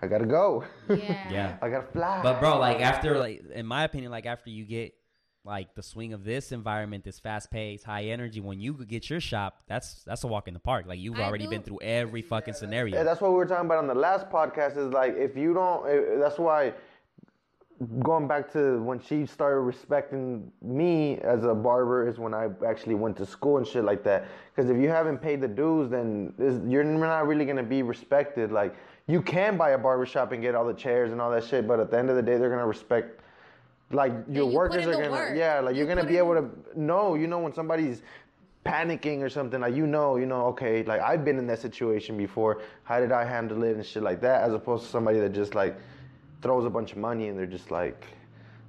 I 0.00 0.06
gotta 0.06 0.26
go. 0.26 0.64
yeah. 0.88 1.28
yeah. 1.30 1.56
I 1.62 1.68
gotta 1.70 1.86
fly. 1.92 2.20
But 2.22 2.40
bro, 2.40 2.58
like 2.58 2.80
after 2.80 3.18
like 3.18 3.42
in 3.52 3.66
my 3.66 3.84
opinion, 3.84 4.10
like 4.12 4.26
after 4.26 4.50
you 4.50 4.64
get 4.64 4.94
like 5.44 5.74
the 5.74 5.82
swing 5.82 6.12
of 6.12 6.24
this 6.24 6.52
environment, 6.52 7.04
this 7.04 7.18
fast 7.18 7.50
paced, 7.50 7.84
high 7.84 8.04
energy, 8.04 8.40
when 8.40 8.60
you 8.60 8.74
could 8.74 8.88
get 8.88 9.08
your 9.10 9.20
shop, 9.20 9.62
that's 9.66 10.02
that's 10.04 10.24
a 10.24 10.26
walk 10.26 10.46
in 10.46 10.54
the 10.54 10.60
park. 10.60 10.84
Like 10.86 10.98
you've 10.98 11.18
I 11.18 11.22
already 11.22 11.44
do- 11.44 11.50
been 11.50 11.62
through 11.62 11.80
every 11.82 12.22
fucking 12.22 12.54
Yeah, 12.54 12.58
scenario. 12.60 13.04
that's 13.04 13.20
what 13.20 13.30
we 13.30 13.36
were 13.36 13.46
talking 13.46 13.66
about 13.66 13.78
on 13.78 13.86
the 13.86 13.94
last 13.94 14.28
podcast. 14.30 14.76
Is 14.76 14.92
like 14.92 15.16
if 15.16 15.36
you 15.36 15.54
don't, 15.54 15.88
eh, 15.88 16.18
that's 16.18 16.38
why. 16.38 16.74
Going 18.00 18.26
back 18.26 18.52
to 18.54 18.82
when 18.82 18.98
she 18.98 19.24
started 19.24 19.60
respecting 19.60 20.50
me 20.60 21.18
as 21.18 21.44
a 21.44 21.54
barber 21.54 22.08
is 22.08 22.18
when 22.18 22.34
I 22.34 22.48
actually 22.66 22.96
went 22.96 23.16
to 23.18 23.24
school 23.26 23.58
and 23.58 23.64
shit 23.64 23.84
like 23.84 24.02
that. 24.02 24.26
Because 24.52 24.68
if 24.68 24.76
you 24.78 24.88
haven't 24.88 25.18
paid 25.18 25.40
the 25.40 25.46
dues, 25.46 25.88
then 25.88 26.34
you're 26.68 26.82
not 26.82 27.28
really 27.28 27.44
gonna 27.44 27.62
be 27.62 27.82
respected. 27.84 28.50
Like 28.50 28.74
you 29.08 29.20
can 29.22 29.56
buy 29.56 29.70
a 29.70 29.78
barbershop 29.78 30.30
and 30.32 30.40
get 30.42 30.54
all 30.54 30.64
the 30.66 30.74
chairs 30.74 31.10
and 31.12 31.20
all 31.20 31.30
that 31.32 31.42
shit, 31.44 31.66
but 31.66 31.80
at 31.80 31.90
the 31.90 31.98
end 31.98 32.10
of 32.10 32.16
the 32.16 32.22
day, 32.22 32.36
they're 32.38 32.50
gonna 32.50 32.66
respect. 32.66 33.20
Like 33.90 34.12
your 34.30 34.48
you 34.50 34.54
workers 34.54 34.86
are 34.86 34.92
gonna, 34.92 35.10
work. 35.10 35.32
yeah, 35.36 35.60
like 35.60 35.74
You 35.74 35.84
you're 35.86 35.94
gonna 35.94 36.06
be 36.06 36.18
able 36.18 36.34
to 36.34 36.48
know. 36.78 37.14
You 37.14 37.26
know 37.26 37.38
when 37.40 37.54
somebody's 37.54 38.02
panicking 38.66 39.20
or 39.22 39.30
something 39.30 39.60
like 39.62 39.74
you 39.74 39.86
know 39.86 40.16
you 40.16 40.26
know 40.26 40.44
okay 40.46 40.82
like 40.82 41.00
i've 41.00 41.24
been 41.24 41.38
in 41.38 41.46
that 41.46 41.58
situation 41.58 42.18
before 42.18 42.60
how 42.82 43.00
did 43.00 43.12
i 43.12 43.24
handle 43.24 43.62
it 43.62 43.76
and 43.76 43.86
shit 43.86 44.02
like 44.02 44.20
that 44.20 44.42
as 44.42 44.52
opposed 44.52 44.84
to 44.84 44.90
somebody 44.90 45.18
that 45.18 45.32
just 45.32 45.54
like 45.54 45.74
throws 46.42 46.66
a 46.66 46.68
bunch 46.68 46.92
of 46.92 46.98
money 46.98 47.28
and 47.28 47.38
they're 47.38 47.46
just 47.46 47.70
like 47.70 48.04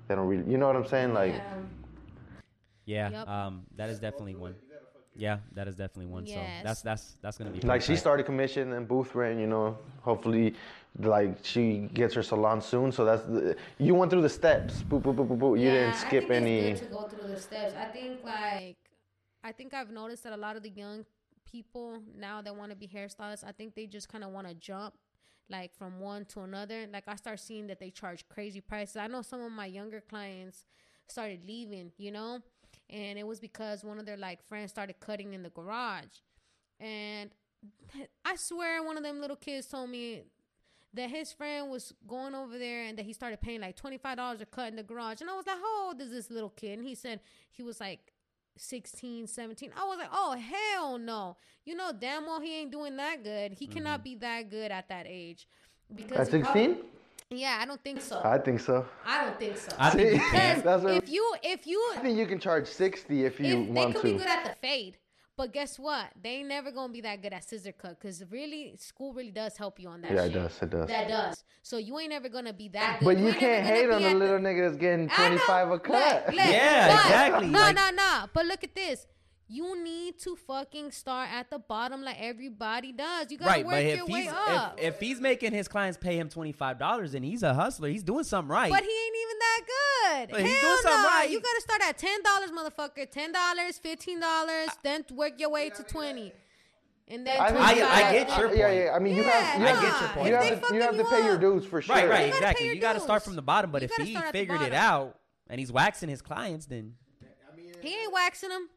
they 0.07 0.15
don't 0.15 0.27
really 0.27 0.49
you 0.49 0.57
know 0.57 0.67
what 0.67 0.75
i'm 0.75 0.85
saying 0.85 1.11
like 1.13 1.33
Yeah. 2.85 3.09
yeah, 3.09 3.09
Yep. 3.09 3.27
um, 3.27 3.63
that 3.75 3.89
is 3.89 3.99
definitely 3.99 4.35
one. 4.35 4.55
Yeah, 5.19 5.39
that 5.53 5.67
is 5.67 5.75
definitely 5.75 6.07
one. 6.07 6.25
So 6.25 6.41
that's 6.63 6.81
that's 6.81 7.17
that's 7.21 7.37
gonna 7.37 7.51
be 7.51 7.59
like 7.61 7.81
she 7.81 7.93
tight. 7.93 7.99
started 7.99 8.25
commission 8.25 8.73
and 8.73 8.87
booth 8.87 9.13
rent 9.15 9.39
you 9.39 9.47
know 9.47 9.77
hopefully 10.01 10.55
like 11.01 11.37
she 11.43 11.89
gets 11.93 12.13
her 12.15 12.23
salon 12.23 12.61
soon 12.61 12.91
so 12.91 13.05
that's 13.05 13.23
the, 13.23 13.55
you 13.77 13.93
went 13.93 14.09
through 14.11 14.21
the 14.21 14.29
steps 14.29 14.81
boop, 14.89 15.01
boop, 15.01 15.15
boop, 15.15 15.27
boop, 15.27 15.37
boop. 15.37 15.59
you 15.59 15.65
Yeah, 15.65 15.71
didn't 15.73 15.95
I 15.95 15.97
skip 15.97 16.27
think 16.27 16.31
any 16.31 16.59
It's 16.71 16.81
good 16.81 16.89
to 16.89 16.93
go 16.95 17.07
through 17.07 17.33
the 17.33 17.39
steps. 17.39 17.73
I 17.79 17.85
think 17.85 18.23
like 18.23 18.77
I 19.43 19.51
think 19.51 19.73
I've 19.73 19.91
noticed 19.91 20.23
that 20.23 20.33
a 20.33 20.37
lot 20.37 20.55
of 20.55 20.63
the 20.63 20.69
young 20.69 21.05
people 21.49 22.01
now 22.17 22.41
that 22.41 22.55
want 22.55 22.71
to 22.71 22.75
be 22.77 22.87
hairstylists, 22.87 23.43
I 23.43 23.51
think 23.51 23.75
they 23.75 23.85
just 23.87 24.09
kind 24.09 24.23
of 24.23 24.31
want 24.31 24.47
to 24.47 24.53
jump 24.53 24.93
like 25.49 25.73
from 25.75 25.99
one 25.99 26.25
to 26.25 26.41
another. 26.41 26.87
Like 26.91 27.05
I 27.07 27.15
start 27.15 27.39
seeing 27.39 27.67
that 27.67 27.79
they 27.79 27.89
charge 27.89 28.27
crazy 28.29 28.61
prices. 28.61 28.97
I 28.97 29.07
know 29.07 29.21
some 29.21 29.41
of 29.41 29.51
my 29.51 29.65
younger 29.65 30.01
clients 30.01 30.65
started 31.07 31.41
leaving, 31.47 31.91
you 31.97 32.11
know, 32.11 32.39
and 32.89 33.19
it 33.19 33.25
was 33.25 33.39
because 33.39 33.83
one 33.83 33.99
of 33.99 34.05
their 34.05 34.17
like 34.17 34.41
friends 34.47 34.71
started 34.71 34.99
cutting 34.99 35.33
in 35.33 35.43
the 35.43 35.49
garage, 35.49 36.19
and 36.79 37.29
I 38.25 38.35
swear 38.35 38.83
one 38.83 38.97
of 38.97 39.03
them 39.03 39.19
little 39.19 39.35
kids 39.35 39.67
told 39.67 39.89
me 39.89 40.23
that 40.93 41.09
his 41.09 41.31
friend 41.31 41.69
was 41.69 41.93
going 42.07 42.33
over 42.33 42.57
there 42.57 42.85
and 42.85 42.97
that 42.97 43.05
he 43.05 43.13
started 43.13 43.41
paying 43.41 43.61
like 43.61 43.79
$25 43.79 44.41
a 44.41 44.45
cut 44.45 44.69
in 44.69 44.75
the 44.75 44.83
garage. 44.83 45.21
And 45.21 45.29
I 45.29 45.35
was 45.35 45.45
like, 45.45 45.57
how 45.57 45.87
old 45.87 46.01
is 46.01 46.09
this 46.09 46.31
little 46.31 46.49
kid? 46.49 46.79
And 46.79 46.87
he 46.87 46.95
said 46.95 47.19
he 47.51 47.61
was 47.61 47.79
like 47.79 48.13
16, 48.57 49.27
17. 49.27 49.71
I 49.77 49.85
was 49.85 49.99
like, 49.99 50.09
oh, 50.11 50.35
hell 50.35 50.97
no. 50.97 51.37
You 51.63 51.75
know, 51.75 51.91
damn 51.97 52.25
well 52.25 52.39
he 52.39 52.61
ain't 52.61 52.71
doing 52.71 52.97
that 52.97 53.23
good. 53.23 53.53
He 53.53 53.67
cannot 53.67 53.99
mm-hmm. 53.99 54.03
be 54.03 54.15
that 54.15 54.49
good 54.49 54.71
at 54.71 54.89
that 54.89 55.05
age. 55.07 55.47
Because 55.93 56.29
at 56.29 56.33
he 56.33 56.41
probably- 56.41 56.65
16 56.73 56.85
yeah, 57.31 57.59
I 57.61 57.65
don't 57.65 57.81
think 57.83 58.01
so. 58.01 58.21
i 58.23 58.37
think 58.39 58.59
so 58.59 58.85
I 59.05 59.23
don't 59.25 59.37
think 59.39 59.57
so. 59.57 59.71
I 59.77 59.89
think 59.91 60.13
you 60.13 60.19
See? 60.19 60.61
That's 60.61 60.83
what- 60.83 60.93
if 61.03 61.09
you, 61.09 61.35
if 61.43 61.67
you, 61.67 61.79
i 61.95 61.99
think 61.99 62.17
you 62.17 62.25
can 62.25 62.39
charge 62.39 62.67
60 62.67 63.23
if 63.25 63.39
you 63.39 63.45
if 63.61 63.67
they 63.67 63.71
want 63.71 63.93
could 63.95 64.01
to 64.01 64.07
be 64.13 64.17
good 64.17 64.27
at 64.27 64.43
the 64.45 64.55
fade. 64.67 64.97
But 65.37 65.53
guess 65.53 65.79
what? 65.79 66.07
They 66.21 66.31
ain't 66.39 66.49
never 66.49 66.69
gonna 66.69 66.91
be 66.91 66.99
that 67.01 67.21
good 67.21 67.31
at 67.31 67.47
scissor 67.47 67.71
cut 67.71 67.97
because 67.97 68.21
really, 68.29 68.75
school 68.77 69.13
really 69.13 69.31
does 69.31 69.55
help 69.55 69.79
you 69.79 69.87
on 69.87 70.01
that. 70.01 70.11
yeah 70.11 70.25
it 70.25 70.33
does 70.33 70.57
it 70.61 70.69
does 70.71 70.87
That 70.87 71.07
does. 71.07 71.43
So 71.61 71.77
you 71.77 71.97
ain't 71.99 72.09
never 72.09 72.27
gonna 72.29 72.51
be 72.51 72.67
that 72.69 72.97
good. 72.99 73.05
But 73.05 73.17
you 73.19 73.27
ain't 73.29 73.37
can't 73.37 73.65
hate 73.65 73.89
on 73.89 74.03
a 74.03 74.07
at 74.07 74.13
the- 74.13 74.19
little 74.19 74.39
nigga 74.39 74.65
that's 74.67 74.77
getting 74.77 75.07
25 75.07 75.67
a 75.67 75.71
Look, 75.73 75.83
cut. 75.85 76.25
look, 76.27 76.35
Yeah, 76.35 76.87
but- 76.95 77.05
exactly, 77.05 77.47
No, 77.47 77.59
like- 77.59 77.75
no, 77.75 77.89
no. 77.91 78.25
But 78.33 78.47
look 78.47 78.63
at 78.65 78.75
this. 78.75 79.07
You 79.51 79.83
need 79.83 80.19
to 80.19 80.35
fucking 80.35 80.91
start 80.91 81.27
at 81.33 81.49
the 81.49 81.57
bottom 81.57 82.03
like 82.03 82.17
everybody 82.19 82.91
does. 82.91 83.31
You 83.31 83.39
gotta 83.39 83.49
Right, 83.49 83.65
work 83.65 83.73
but 83.73 83.83
if 83.83 83.97
your 83.97 84.05
he's 84.05 84.27
way 84.27 84.31
up. 84.31 84.79
if, 84.79 84.93
if 84.95 84.99
he's 84.99 85.19
making 85.19 85.53
his 85.53 85.67
clients 85.67 85.97
pay 85.97 86.19
him 86.19 86.29
twenty 86.29 86.51
five 86.51 86.77
dollars 86.77 87.15
and 87.15 87.25
he's 87.25 87.41
a 87.41 87.55
hustler, 87.55 87.89
he's 87.89 88.03
doing 88.03 88.23
something 88.23 88.47
right. 88.51 88.71
but 88.71 88.83
he 88.83 88.89
ain't 88.89 89.15
even 89.23 89.39
that 89.39 89.61
good. 89.65 90.29
But 90.33 90.41
he's 90.41 90.51
Hell 90.59 90.69
doing 90.69 90.81
something 90.83 91.01
no. 91.01 91.07
right. 91.07 91.29
You 91.31 91.41
gotta 91.41 91.61
start 91.61 91.81
at 91.83 91.97
ten 91.97 92.21
dollars, 92.21 92.51
motherfucker. 92.51 93.09
Ten 93.09 93.31
dollars, 93.31 93.79
fifteen 93.79 94.19
dollars, 94.19 94.69
then 94.83 95.03
work 95.15 95.33
your 95.39 95.49
way 95.49 95.71
to 95.71 95.81
twenty, 95.81 96.31
and 97.07 97.25
then 97.25 97.41
I, 97.41 97.49
twenty 97.49 97.65
think- 97.73 97.87
I- 97.89 98.07
I 98.09 98.11
get 98.13 98.37
your 98.37 98.47
point. 98.49 98.59
yeah. 98.59 98.91
I 98.95 98.99
mean, 98.99 99.15
you 99.15 99.23
Yeah, 99.23 99.29
have 99.31 99.59
you 99.59 99.65
nah. 99.65 99.71
have, 99.71 99.81
get 99.81 99.99
your 100.01 100.09
point. 100.09 100.27
You 100.27 100.35
have, 100.35 100.43
to, 100.69 100.75
you 100.75 100.81
have 100.81 100.91
to 100.91 100.97
fucking 101.03 101.09
pay 101.17 101.19
you 101.21 101.25
your 101.25 101.35
up. 101.35 101.41
dues 101.41 101.65
for 101.65 101.81
sure. 101.81 101.95
Right, 101.95 102.07
right, 102.07 102.25
You 102.27 102.33
gotta 102.33 102.37
exactly. 102.45 102.67
You 102.67 102.79
got 102.79 102.93
to 102.93 102.99
start 102.99 103.23
from 103.23 103.35
the 103.35 103.41
bottom. 103.41 103.71
But 103.71 103.81
You 103.81 103.87
if 103.97 104.05
he 104.05 104.11
start 104.11 104.27
at 104.27 104.33
the 104.33 104.39
figured 104.39 104.61
it 104.61 104.73
out 104.73 105.17
and 105.49 105.59
he's 105.59 105.71
waxing 105.71 106.07
his 106.09 106.21
clients, 106.21 106.67
then 106.67 106.93
He 107.81 107.95
ain't 107.95 108.13
waxing 108.13 108.49
them. 108.49 108.69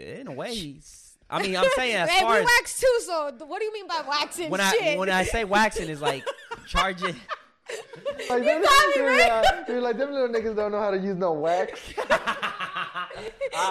In 0.00 0.26
a 0.28 0.32
way, 0.32 0.54
he's. 0.54 1.06
I 1.30 1.42
mean, 1.42 1.56
I'm 1.56 1.66
saying 1.76 1.94
as 1.94 2.10
hey, 2.10 2.20
far 2.22 2.32
we 2.32 2.38
as 2.40 2.44
wax 2.44 2.80
too. 2.80 2.98
So 3.06 3.32
what 3.46 3.60
do 3.60 3.64
you 3.64 3.72
mean 3.72 3.86
by 3.86 4.02
waxing? 4.08 4.50
when 4.50 4.60
Shit. 4.60 4.82
I 4.82 4.96
when 4.96 5.10
I 5.10 5.22
say 5.22 5.44
waxing 5.44 5.88
is 5.88 6.00
like 6.00 6.24
charging. 6.66 7.16
Like, 8.28 8.42
them 8.42 8.62
got 8.62 8.88
me, 8.88 8.94
niggas, 8.96 9.18
right? 9.18 9.44
uh, 9.46 9.62
you're 9.68 9.80
like 9.80 9.96
them 9.96 10.10
little 10.10 10.28
niggas 10.28 10.56
don't 10.56 10.72
know 10.72 10.80
how 10.80 10.90
to 10.90 10.98
use 10.98 11.16
no 11.16 11.32
wax. 11.34 11.80
He 13.20 13.24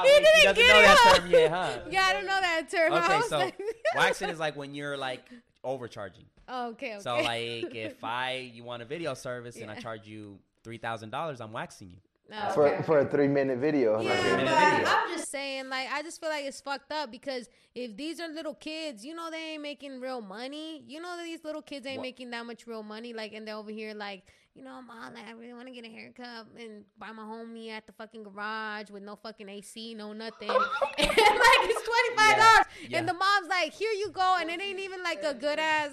didn't 0.07 0.23
doesn't 0.43 0.55
get 0.55 0.67
know 0.67 0.79
it, 0.79 0.83
that 0.83 0.97
huh? 0.99 1.19
term 1.19 1.31
yet, 1.31 1.51
huh? 1.51 1.77
yeah, 1.89 2.03
I 2.03 2.13
don't 2.13 2.25
know 2.25 2.39
that 2.39 2.69
term. 2.69 2.93
Okay, 2.93 3.21
so 3.27 3.37
like- 3.39 3.59
waxing 3.95 4.29
is 4.29 4.39
like 4.39 4.55
when 4.55 4.73
you're 4.73 4.95
like 4.97 5.25
overcharging. 5.63 6.25
Oh, 6.47 6.69
okay, 6.69 6.93
okay. 6.93 7.01
So 7.01 7.15
like 7.17 7.75
if 7.75 8.03
I 8.03 8.51
you 8.53 8.63
want 8.63 8.81
a 8.81 8.85
video 8.85 9.13
service 9.13 9.57
and 9.57 9.69
I 9.69 9.75
charge 9.75 10.07
you 10.07 10.39
three 10.63 10.77
thousand 10.77 11.09
dollars, 11.09 11.41
I'm 11.41 11.51
waxing 11.51 11.89
you. 11.89 11.97
Oh, 12.31 12.51
For, 12.53 12.67
okay. 12.67 12.83
for 12.83 12.99
a 12.99 13.05
three 13.05 13.27
minute 13.27 13.57
video. 13.57 13.99
Yeah, 14.01 14.09
Like, 14.11 14.83
but. 14.85 14.87
I'm 14.87 15.17
just 15.17 15.31
saying, 15.31 15.67
like, 15.69 15.87
I 15.91 16.03
just 16.03 16.19
feel 16.21 16.29
like 16.29 16.45
it's 16.45 16.61
fucked 16.61 16.91
up 16.91 17.11
because 17.11 17.49
if 17.73 17.95
these 17.97 18.19
are 18.19 18.27
little 18.27 18.53
kids, 18.55 19.03
you 19.03 19.15
know, 19.15 19.31
they 19.31 19.53
ain't 19.53 19.61
making 19.63 19.99
real 19.99 20.21
money. 20.21 20.83
You 20.87 21.01
know, 21.01 21.17
that 21.17 21.23
these 21.23 21.43
little 21.43 21.61
kids 21.61 21.85
ain't 21.87 21.97
What? 21.97 22.03
making 22.03 22.29
that 22.31 22.45
much 22.45 22.67
real 22.67 22.83
money. 22.83 23.13
Like, 23.13 23.33
and 23.33 23.47
they're 23.47 23.55
over 23.55 23.71
here, 23.71 23.93
like, 23.95 24.23
you 24.55 24.63
know, 24.63 24.81
mom, 24.81 25.13
like, 25.13 25.25
I 25.27 25.31
really 25.31 25.53
want 25.53 25.67
to 25.67 25.73
get 25.73 25.85
a 25.85 25.89
haircut 25.89 26.47
and 26.59 26.83
by 26.97 27.11
my 27.11 27.23
homie 27.23 27.69
at 27.69 27.85
the 27.87 27.93
fucking 27.93 28.23
garage 28.23 28.89
with 28.91 29.03
no 29.03 29.15
fucking 29.15 29.47
AC, 29.47 29.93
no 29.95 30.11
nothing. 30.13 30.49
and 30.49 30.57
like, 30.57 30.67
it's 30.97 31.83
twenty 31.87 32.15
five 32.17 32.37
dollars, 32.37 32.65
Yeah. 32.89 32.97
and 32.99 33.07
the 33.07 33.13
mom's 33.13 33.47
like, 33.49 33.73
here 33.73 33.91
you 33.91 34.09
go, 34.11 34.37
and 34.39 34.49
it 34.49 34.59
ain't 34.61 34.79
even 34.79 35.01
like 35.03 35.23
a 35.23 35.33
good 35.33 35.59
ass. 35.59 35.91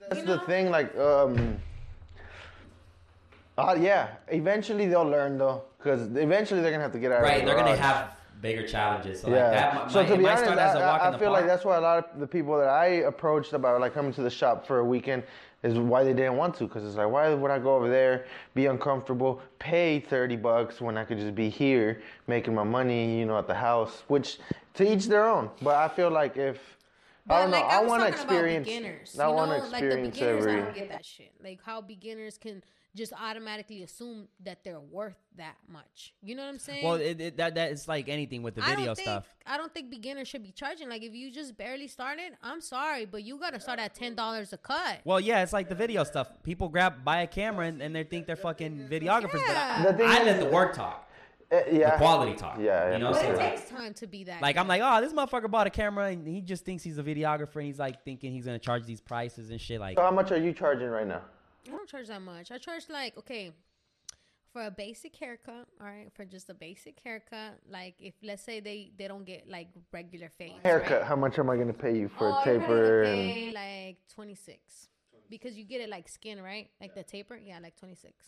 That's 0.00 0.20
you 0.20 0.26
the 0.26 0.38
thing, 0.40 0.70
like, 0.70 0.96
um, 0.96 1.58
uh, 3.56 3.76
yeah. 3.80 4.08
Eventually 4.28 4.86
they'll 4.86 5.02
learn 5.08 5.38
though, 5.38 5.62
because 5.84 6.00
eventually 6.16 6.62
they're 6.62 6.70
gonna 6.72 6.82
have 6.82 6.92
to 6.92 6.98
get 6.98 7.12
out. 7.12 7.22
Right, 7.22 7.40
of 7.40 7.46
they're 7.46 7.56
the 7.56 7.62
gonna 7.62 7.76
have 7.76 8.16
bigger 8.40 8.66
challenges. 8.66 9.20
So 9.20 9.28
Yeah. 9.28 9.34
like 9.34 9.52
that 9.52 9.74
might, 9.74 9.90
so 9.90 10.06
to 10.06 10.16
be 10.16 10.26
honest, 10.26 10.44
start 10.44 10.58
as 10.58 10.74
a 10.74 10.80
walk 10.80 11.00
I, 11.00 11.08
in 11.08 11.08
I 11.08 11.10
the 11.12 11.18
feel 11.18 11.32
like 11.32 11.46
that's 11.46 11.64
why 11.64 11.76
a 11.76 11.80
lot 11.80 12.10
of 12.12 12.20
the 12.20 12.26
people 12.26 12.58
that 12.58 12.68
I 12.68 12.86
approached 12.86 13.52
about 13.52 13.80
like 13.80 13.94
coming 13.94 14.12
to 14.14 14.22
the 14.22 14.30
shop 14.30 14.66
for 14.66 14.80
a 14.80 14.84
weekend 14.84 15.22
is 15.62 15.78
why 15.78 16.04
they 16.04 16.12
didn't 16.12 16.36
want 16.36 16.54
to, 16.56 16.64
because 16.64 16.84
it's 16.84 16.96
like, 16.96 17.08
why 17.08 17.32
would 17.32 17.50
I 17.50 17.58
go 17.58 17.74
over 17.74 17.88
there, 17.88 18.26
be 18.54 18.66
uncomfortable, 18.66 19.40
pay 19.58 20.00
thirty 20.00 20.36
bucks 20.36 20.80
when 20.80 20.98
I 20.98 21.04
could 21.04 21.18
just 21.18 21.34
be 21.34 21.48
here 21.48 22.02
making 22.26 22.54
my 22.54 22.64
money, 22.64 23.18
you 23.18 23.26
know, 23.26 23.38
at 23.38 23.46
the 23.46 23.54
house. 23.54 24.02
Which 24.08 24.38
to 24.74 24.90
each 24.90 25.06
their 25.06 25.26
own. 25.26 25.50
But 25.62 25.76
I 25.76 25.88
feel 25.88 26.10
like 26.10 26.36
if 26.36 26.58
I 27.30 27.40
don't 27.40 27.50
know, 27.50 27.60
like, 27.60 27.66
I, 27.66 27.82
want 27.82 28.02
to 28.02 28.10
talking 28.10 28.14
about 28.14 28.14
experience. 28.14 28.66
beginners. 28.66 29.18
I 29.18 29.28
you 29.28 29.34
want 29.34 29.50
know? 29.50 29.56
to 29.56 29.62
like 29.62 29.70
the 29.70 29.76
experience 29.76 30.18
beginners, 30.18 30.46
I 30.46 30.56
don't 30.56 30.74
get 30.74 30.88
that 30.90 31.04
shit. 31.06 31.32
Like 31.42 31.60
how 31.64 31.80
beginners 31.80 32.36
can 32.36 32.62
just 32.94 33.12
automatically 33.12 33.82
assume 33.82 34.28
that 34.44 34.62
they're 34.64 34.78
worth 34.80 35.16
that 35.36 35.56
much. 35.68 36.14
You 36.22 36.36
know 36.36 36.42
what 36.44 36.48
I'm 36.50 36.58
saying? 36.58 36.84
Well, 36.84 36.94
it, 36.94 37.20
it, 37.20 37.36
that 37.38 37.56
that 37.56 37.72
is 37.72 37.88
like 37.88 38.08
anything 38.08 38.42
with 38.42 38.54
the 38.54 38.62
I 38.64 38.76
video 38.76 38.94
think, 38.94 39.06
stuff. 39.08 39.26
I 39.46 39.56
don't 39.56 39.72
think 39.74 39.90
beginners 39.90 40.28
should 40.28 40.42
be 40.44 40.52
charging. 40.52 40.88
Like 40.88 41.02
if 41.02 41.12
you 41.12 41.30
just 41.32 41.56
barely 41.56 41.88
started, 41.88 42.32
I'm 42.42 42.60
sorry, 42.60 43.04
but 43.04 43.24
you 43.24 43.38
gotta 43.38 43.58
start 43.58 43.78
at 43.80 43.94
ten 43.94 44.14
dollars 44.14 44.52
a 44.52 44.58
cut. 44.58 45.00
Well, 45.04 45.18
yeah, 45.20 45.42
it's 45.42 45.52
like 45.52 45.68
the 45.68 45.74
video 45.74 46.04
stuff. 46.04 46.28
People 46.44 46.68
grab 46.68 47.04
buy 47.04 47.22
a 47.22 47.26
camera 47.26 47.66
and, 47.66 47.82
and 47.82 47.94
they 47.94 48.04
think 48.04 48.26
they're 48.26 48.36
fucking 48.36 48.88
videographers, 48.90 49.40
Yeah. 49.46 49.82
but 49.92 50.00
I, 50.00 50.20
I 50.20 50.24
let 50.24 50.38
the 50.40 50.46
work 50.46 50.74
talk, 50.74 51.10
Uh, 51.50 51.56
yeah. 51.72 51.90
the 51.90 51.96
quality 51.96 52.34
talk. 52.34 52.58
Yeah, 52.60 52.64
yeah. 52.64 52.92
you 52.92 52.98
know. 53.00 53.10
But 53.12 53.20
So 53.22 53.30
it 53.32 53.38
takes 53.56 53.68
time 53.70 53.94
to 53.94 54.06
be 54.06 54.22
that. 54.24 54.40
like 54.40 54.54
good. 54.54 54.60
I'm 54.60 54.68
like, 54.68 54.82
oh, 54.84 55.00
this 55.00 55.12
motherfucker 55.12 55.50
bought 55.50 55.66
a 55.66 55.70
camera 55.70 56.06
and 56.10 56.26
he 56.28 56.40
just 56.40 56.64
thinks 56.64 56.84
he's 56.84 56.98
a 56.98 57.02
videographer 57.02 57.56
and 57.56 57.66
he's 57.66 57.78
like 57.80 58.04
thinking 58.04 58.32
he's 58.32 58.44
gonna 58.44 58.58
charge 58.60 58.86
these 58.86 59.00
prices 59.00 59.50
and 59.50 59.60
shit. 59.60 59.80
Like, 59.80 59.96
So 59.98 60.02
how 60.02 60.12
much 60.12 60.30
are 60.30 60.38
you 60.38 60.52
charging 60.52 60.88
right 60.88 61.06
now? 61.08 61.22
I 61.66 61.70
don't 61.70 61.88
charge 61.88 62.08
that 62.08 62.22
much. 62.22 62.50
I 62.50 62.58
charge 62.58 62.84
like 62.88 63.16
okay 63.18 63.52
for 64.52 64.66
a 64.66 64.70
basic 64.70 65.16
haircut. 65.16 65.66
All 65.80 65.86
right, 65.86 66.08
for 66.14 66.24
just 66.24 66.48
a 66.50 66.54
basic 66.54 67.00
haircut. 67.02 67.58
Like 67.68 67.94
if 67.98 68.14
let's 68.22 68.42
say 68.42 68.60
they 68.60 68.92
they 68.96 69.08
don't 69.08 69.24
get 69.24 69.48
like 69.48 69.68
regular 69.92 70.30
fades. 70.38 70.54
Haircut. 70.62 70.90
Right? 71.00 71.02
How 71.04 71.16
much 71.16 71.38
am 71.38 71.50
I 71.50 71.56
gonna 71.56 71.72
pay 71.72 71.96
you 71.96 72.08
for 72.08 72.28
Oh, 72.28 72.40
a 72.40 72.44
taper? 72.44 73.02
And 73.02 73.52
like 73.52 73.98
twenty 74.12 74.34
six 74.34 74.88
because 75.30 75.56
you 75.56 75.64
get 75.64 75.80
it 75.80 75.88
like 75.88 76.08
skin 76.08 76.40
right, 76.42 76.68
like 76.80 76.94
the 76.94 77.02
taper. 77.02 77.36
Yeah, 77.36 77.58
like 77.60 77.76
twenty 77.76 77.94
six. 77.94 78.26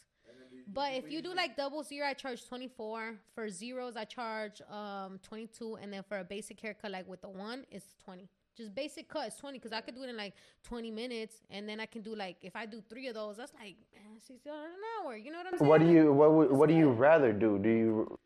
But 0.68 0.94
if 0.94 1.10
you 1.10 1.22
do 1.22 1.32
like 1.32 1.56
double 1.56 1.84
zero, 1.84 2.08
I 2.08 2.14
charge 2.14 2.46
twenty 2.48 2.68
four. 2.68 3.14
For 3.34 3.48
zeros, 3.48 3.96
I 3.96 4.04
charge 4.04 4.60
um 4.70 5.20
twenty 5.22 5.46
two, 5.46 5.76
and 5.76 5.92
then 5.92 6.02
for 6.08 6.18
a 6.18 6.24
basic 6.24 6.60
haircut, 6.60 6.90
like 6.90 7.08
with 7.08 7.20
the 7.22 7.28
one, 7.28 7.64
it's 7.70 7.86
twenty. 8.04 8.28
Just 8.56 8.74
basic 8.74 9.08
cuts, 9.08 9.36
twenty 9.36 9.58
because 9.58 9.72
I 9.72 9.80
could 9.82 9.94
do 9.94 10.02
it 10.04 10.08
in 10.08 10.16
like 10.16 10.34
twenty 10.62 10.90
minutes, 10.90 11.36
and 11.50 11.68
then 11.68 11.78
I 11.78 11.86
can 11.86 12.00
do 12.02 12.14
like 12.14 12.36
if 12.42 12.56
I 12.56 12.64
do 12.64 12.82
three 12.88 13.06
of 13.08 13.14
those, 13.14 13.36
that's 13.36 13.52
like 13.54 13.76
man, 13.94 14.18
sixty 14.18 14.48
dollars 14.48 14.70
an 14.72 15.04
hour. 15.04 15.16
You 15.16 15.30
know 15.32 15.38
what 15.38 15.46
I'm 15.52 15.58
saying? 15.58 15.68
what 15.68 15.80
do 15.80 15.86
you 15.86 16.12
what 16.12 16.32
would- 16.32 16.52
what 16.52 16.68
do 16.68 16.74
you 16.74 16.88
rather 16.90 17.32
do? 17.32 17.58
Do 17.58 17.68
you 17.68 18.18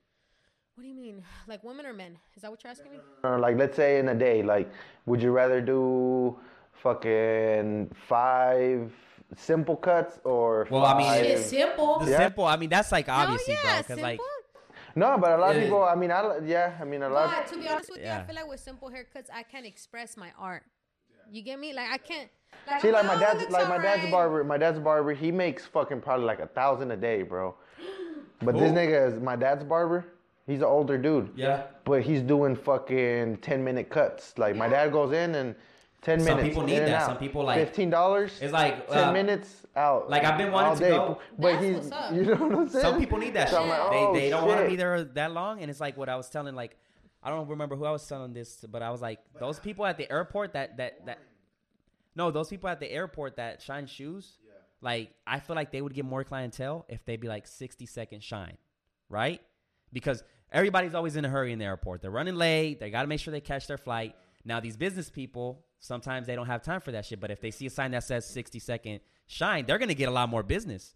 What 0.76 0.82
do 0.84 0.88
you 0.88 0.94
mean? 0.94 1.22
Like 1.48 1.64
women 1.64 1.84
or 1.84 1.92
men? 1.92 2.16
Is 2.36 2.42
that 2.42 2.50
what 2.50 2.62
you're 2.62 2.70
asking 2.70 2.92
me? 2.92 2.98
like 3.24 3.56
let's 3.56 3.76
say 3.76 3.98
in 3.98 4.08
a 4.08 4.14
day, 4.14 4.42
like 4.42 4.70
would 5.06 5.20
you 5.20 5.32
rather 5.32 5.60
do 5.60 6.38
fucking 6.72 7.90
five 8.08 8.92
simple 9.36 9.76
cuts 9.76 10.18
or 10.24 10.66
Well, 10.70 10.84
I 10.84 10.96
mean, 10.98 11.24
It's 11.32 11.46
simple. 11.50 11.98
the 12.00 12.10
Yeah. 12.10 12.18
simple. 12.18 12.44
I 12.44 12.56
mean, 12.56 12.70
that's 12.70 12.92
like 12.92 13.08
oh, 13.08 13.12
obviously, 13.12 13.54
no, 13.54 13.60
bro, 13.62 13.70
yeah, 13.70 13.78
because 13.82 13.96
simple. 13.96 14.02
like 14.10 14.20
no, 14.96 15.18
but 15.18 15.32
a 15.32 15.36
lot 15.38 15.56
of 15.56 15.62
people. 15.62 15.82
I 15.82 15.94
mean, 15.94 16.10
I 16.10 16.38
yeah, 16.44 16.76
I 16.80 16.84
mean 16.84 17.02
a 17.02 17.08
lot. 17.08 17.30
But 17.34 17.52
to 17.52 17.60
be 17.60 17.68
honest 17.68 17.90
with 17.90 18.00
you, 18.00 18.08
I 18.08 18.22
feel 18.24 18.34
like 18.36 18.48
with 18.48 18.60
simple 18.60 18.90
haircuts, 18.90 19.28
I 19.32 19.42
can't 19.42 19.66
express 19.66 20.16
my 20.16 20.30
art. 20.38 20.64
You 21.30 21.42
get 21.42 21.58
me? 21.58 21.72
Like 21.72 21.90
I 21.90 21.98
can't. 21.98 22.28
Like, 22.66 22.82
See, 22.82 22.90
like 22.90 23.06
my 23.06 23.16
dad's 23.16 23.48
like 23.50 23.68
my 23.68 23.78
dad's 23.78 23.98
alright. 23.98 24.10
barber. 24.10 24.44
My 24.44 24.58
dad's 24.58 24.78
barber. 24.80 25.12
He 25.12 25.30
makes 25.30 25.66
fucking 25.66 26.00
probably 26.00 26.26
like 26.26 26.40
a 26.40 26.46
thousand 26.48 26.90
a 26.90 26.96
day, 26.96 27.22
bro. 27.22 27.54
But 28.42 28.54
this 28.58 28.72
nigga 28.72 29.08
is 29.12 29.20
my 29.20 29.36
dad's 29.36 29.64
barber. 29.64 30.06
He's 30.46 30.58
an 30.58 30.64
older 30.64 30.98
dude. 30.98 31.30
yeah. 31.36 31.64
But 31.84 32.02
he's 32.02 32.22
doing 32.22 32.56
fucking 32.56 33.36
ten 33.38 33.62
minute 33.62 33.88
cuts. 33.90 34.36
Like 34.38 34.56
my 34.56 34.68
dad 34.68 34.90
goes 34.92 35.12
in 35.12 35.34
and 35.36 35.54
ten 36.02 36.18
Some 36.20 36.36
minutes. 36.36 36.48
people 36.48 36.62
need 36.64 36.76
and 36.78 36.88
that. 36.88 37.02
out. 37.02 37.06
Some 37.06 37.18
people, 37.18 37.44
like- 37.44 37.58
fifteen 37.58 37.90
dollars. 37.90 38.38
It's 38.40 38.52
like 38.52 38.88
ten 38.90 39.08
uh, 39.08 39.12
minutes 39.12 39.66
out. 39.76 40.08
like, 40.10 40.24
I've 40.24 40.38
been 40.38 40.52
wanting 40.52 40.78
to 40.78 40.84
day. 40.84 40.90
go. 40.90 41.18
But 41.38 41.52
That's 41.52 41.64
he's 41.64 41.74
what's 41.76 41.92
up. 41.92 42.12
you 42.14 42.22
know 42.24 42.34
what 42.34 42.52
I'm 42.58 42.68
saying. 42.68 42.82
Some 42.82 42.98
people 42.98 43.18
need 43.18 43.34
that 43.34 43.48
So 43.48 43.56
shit. 43.62 43.62
I'm 43.62 43.68
like, 43.68 43.90
they 43.90 43.98
oh, 43.98 44.14
they 44.14 44.30
don't 44.30 44.46
want 44.46 44.60
to 44.62 44.68
be 44.68 44.76
there 44.76 45.04
that 45.04 45.32
long, 45.32 45.60
and 45.60 45.70
it's 45.70 45.80
like 45.80 45.96
what 45.96 46.08
I 46.08 46.16
was 46.16 46.28
telling. 46.28 46.54
Like 46.54 46.76
I 47.22 47.30
don't 47.30 47.48
remember 47.48 47.76
who 47.76 47.84
I 47.84 47.90
was 47.90 48.06
telling 48.06 48.32
this, 48.32 48.64
but 48.68 48.82
I 48.82 48.90
was 48.90 49.02
like, 49.02 49.18
those 49.38 49.58
people 49.58 49.84
at 49.86 49.96
the 49.98 50.10
airport 50.10 50.54
that 50.54 50.76
that 50.78 51.06
that. 51.06 51.18
No, 52.16 52.30
those 52.30 52.48
people 52.48 52.68
at 52.68 52.80
the 52.80 52.90
airport 52.90 53.36
that 53.36 53.62
shine 53.62 53.86
shoes. 53.86 54.38
Like 54.82 55.10
I 55.26 55.40
feel 55.40 55.54
like 55.56 55.70
they 55.72 55.82
would 55.82 55.92
get 55.94 56.06
more 56.06 56.24
clientele 56.24 56.86
if 56.88 57.04
they'd 57.04 57.20
be 57.20 57.28
like 57.28 57.46
sixty 57.46 57.84
second 57.84 58.22
shine, 58.22 58.56
right? 59.10 59.40
Because 59.92 60.24
everybody's 60.50 60.94
always 60.94 61.16
in 61.16 61.24
a 61.26 61.28
hurry 61.28 61.52
in 61.52 61.58
the 61.58 61.66
airport. 61.66 62.00
They're 62.00 62.10
running 62.10 62.36
late. 62.36 62.80
They 62.80 62.90
got 62.90 63.02
to 63.02 63.08
make 63.08 63.20
sure 63.20 63.30
they 63.32 63.40
catch 63.42 63.66
their 63.66 63.76
flight. 63.76 64.14
Now 64.44 64.58
these 64.60 64.78
business 64.78 65.10
people 65.10 65.66
sometimes 65.80 66.26
they 66.28 66.36
don't 66.36 66.46
have 66.46 66.62
time 66.62 66.80
for 66.80 66.92
that 66.92 67.04
shit. 67.04 67.18
But 67.20 67.30
if 67.32 67.40
they 67.40 67.50
see 67.50 67.66
a 67.66 67.70
sign 67.70 67.90
that 67.90 68.04
says 68.04 68.24
sixty 68.26 68.60
second 68.60 69.00
shine, 69.26 69.66
they're 69.66 69.78
gonna 69.78 69.94
get 69.94 70.08
a 70.08 70.12
lot 70.12 70.28
more 70.28 70.42
business 70.44 70.94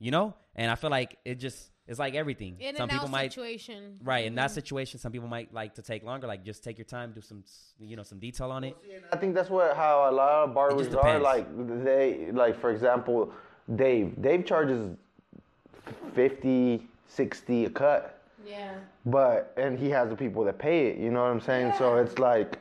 you 0.00 0.10
know 0.10 0.34
and 0.56 0.72
i 0.72 0.74
feel 0.74 0.90
like 0.90 1.16
it 1.24 1.36
just 1.36 1.70
it's 1.86 2.00
like 2.00 2.14
everything 2.16 2.56
In 2.58 2.74
some 2.74 2.82
and 2.82 2.90
people 2.90 3.06
out 3.06 3.12
might 3.12 3.32
situation. 3.32 3.96
right 4.02 4.24
in 4.24 4.34
that 4.34 4.50
Mhm. 4.50 4.54
situation 4.54 4.98
some 4.98 5.12
people 5.12 5.28
might 5.28 5.54
like 5.54 5.72
to 5.76 5.82
take 5.82 6.02
longer 6.02 6.26
like 6.26 6.42
just 6.44 6.64
take 6.64 6.78
your 6.78 6.84
time 6.84 7.12
do 7.12 7.20
some 7.20 7.44
you 7.78 7.94
know 7.94 8.02
some 8.02 8.18
detail 8.18 8.50
on 8.50 8.64
it 8.64 8.76
I 9.12 9.16
think 9.16 9.36
that's 9.36 9.50
what 9.50 9.76
how 9.76 10.10
a 10.10 10.12
lot 10.12 10.32
of 10.48 10.52
barbers 10.52 10.92
are. 10.96 11.20
Like 11.20 11.46
they 11.84 12.32
like 12.32 12.58
for 12.60 12.70
example, 12.72 13.32
Dave. 13.76 14.20
Dave 14.20 14.44
charges 14.44 14.96
50, 16.14 16.86
60 17.08 17.64
a 17.66 17.70
cut. 17.70 18.20
Yeah. 18.46 18.74
But 19.06 19.52
and 19.56 19.78
he 19.78 19.88
has 19.90 20.10
the 20.10 20.16
people 20.16 20.42
that 20.44 20.58
pay 20.58 20.88
it. 20.88 20.98
You 20.98 21.10
know 21.10 21.22
what 21.22 21.30
I'm 21.30 21.40
saying? 21.40 21.74
So 21.78 21.96
it's 21.98 22.18
like 22.18 22.58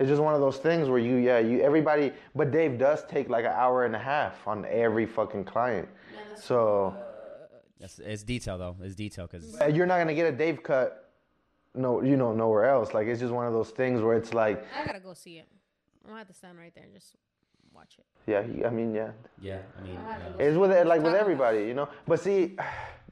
it's 0.00 0.08
just 0.08 0.22
one 0.22 0.34
of 0.34 0.40
those 0.40 0.56
things 0.56 0.88
where 0.88 0.98
you 0.98 1.16
yeah 1.16 1.38
you 1.38 1.60
everybody. 1.60 2.12
But 2.34 2.50
Dave 2.50 2.78
does 2.78 3.04
take 3.06 3.28
like 3.28 3.44
an 3.44 3.52
hour 3.52 3.84
and 3.84 3.94
a 3.94 3.98
half 3.98 4.48
on 4.48 4.64
every 4.64 5.06
fucking 5.06 5.44
client. 5.44 5.88
So 6.36 6.96
it's, 7.78 7.98
it's 7.98 8.22
detail 8.22 8.56
though 8.58 8.76
it's 8.82 8.94
detail 8.94 9.28
because 9.30 9.56
you're 9.74 9.86
not 9.86 9.98
gonna 9.98 10.14
get 10.14 10.32
a 10.32 10.36
Dave 10.36 10.62
cut. 10.62 11.10
No, 11.74 12.02
you 12.02 12.16
know 12.16 12.32
nowhere 12.32 12.64
else. 12.64 12.94
Like 12.94 13.06
it's 13.06 13.20
just 13.20 13.32
one 13.32 13.46
of 13.46 13.52
those 13.52 13.70
things 13.70 14.00
where 14.00 14.16
it's 14.16 14.32
like 14.34 14.64
I 14.76 14.84
gotta 14.86 15.00
go 15.00 15.12
see 15.12 15.36
it. 15.38 15.46
I'm 16.02 16.08
gonna 16.08 16.18
have 16.18 16.28
to 16.28 16.34
stand 16.34 16.58
right 16.58 16.74
there 16.74 16.84
and 16.84 16.94
just 16.94 17.14
watch 17.74 17.96
it. 17.98 18.06
yeah. 18.26 18.42
he- 18.42 18.64
I 18.64 18.70
mean 18.70 18.94
yeah. 18.94 19.10
yeah 19.40 19.58
i 19.78 19.82
mean 19.86 19.96
I 19.98 20.18
don't 20.18 20.38
know. 20.38 20.44
It's 20.44 20.56
with 20.56 20.72
it 20.72 20.86
like 20.86 21.02
with 21.02 21.14
everybody, 21.14 21.60
you 21.60 21.74
know. 21.74 21.88
But 22.08 22.20
see, 22.20 22.56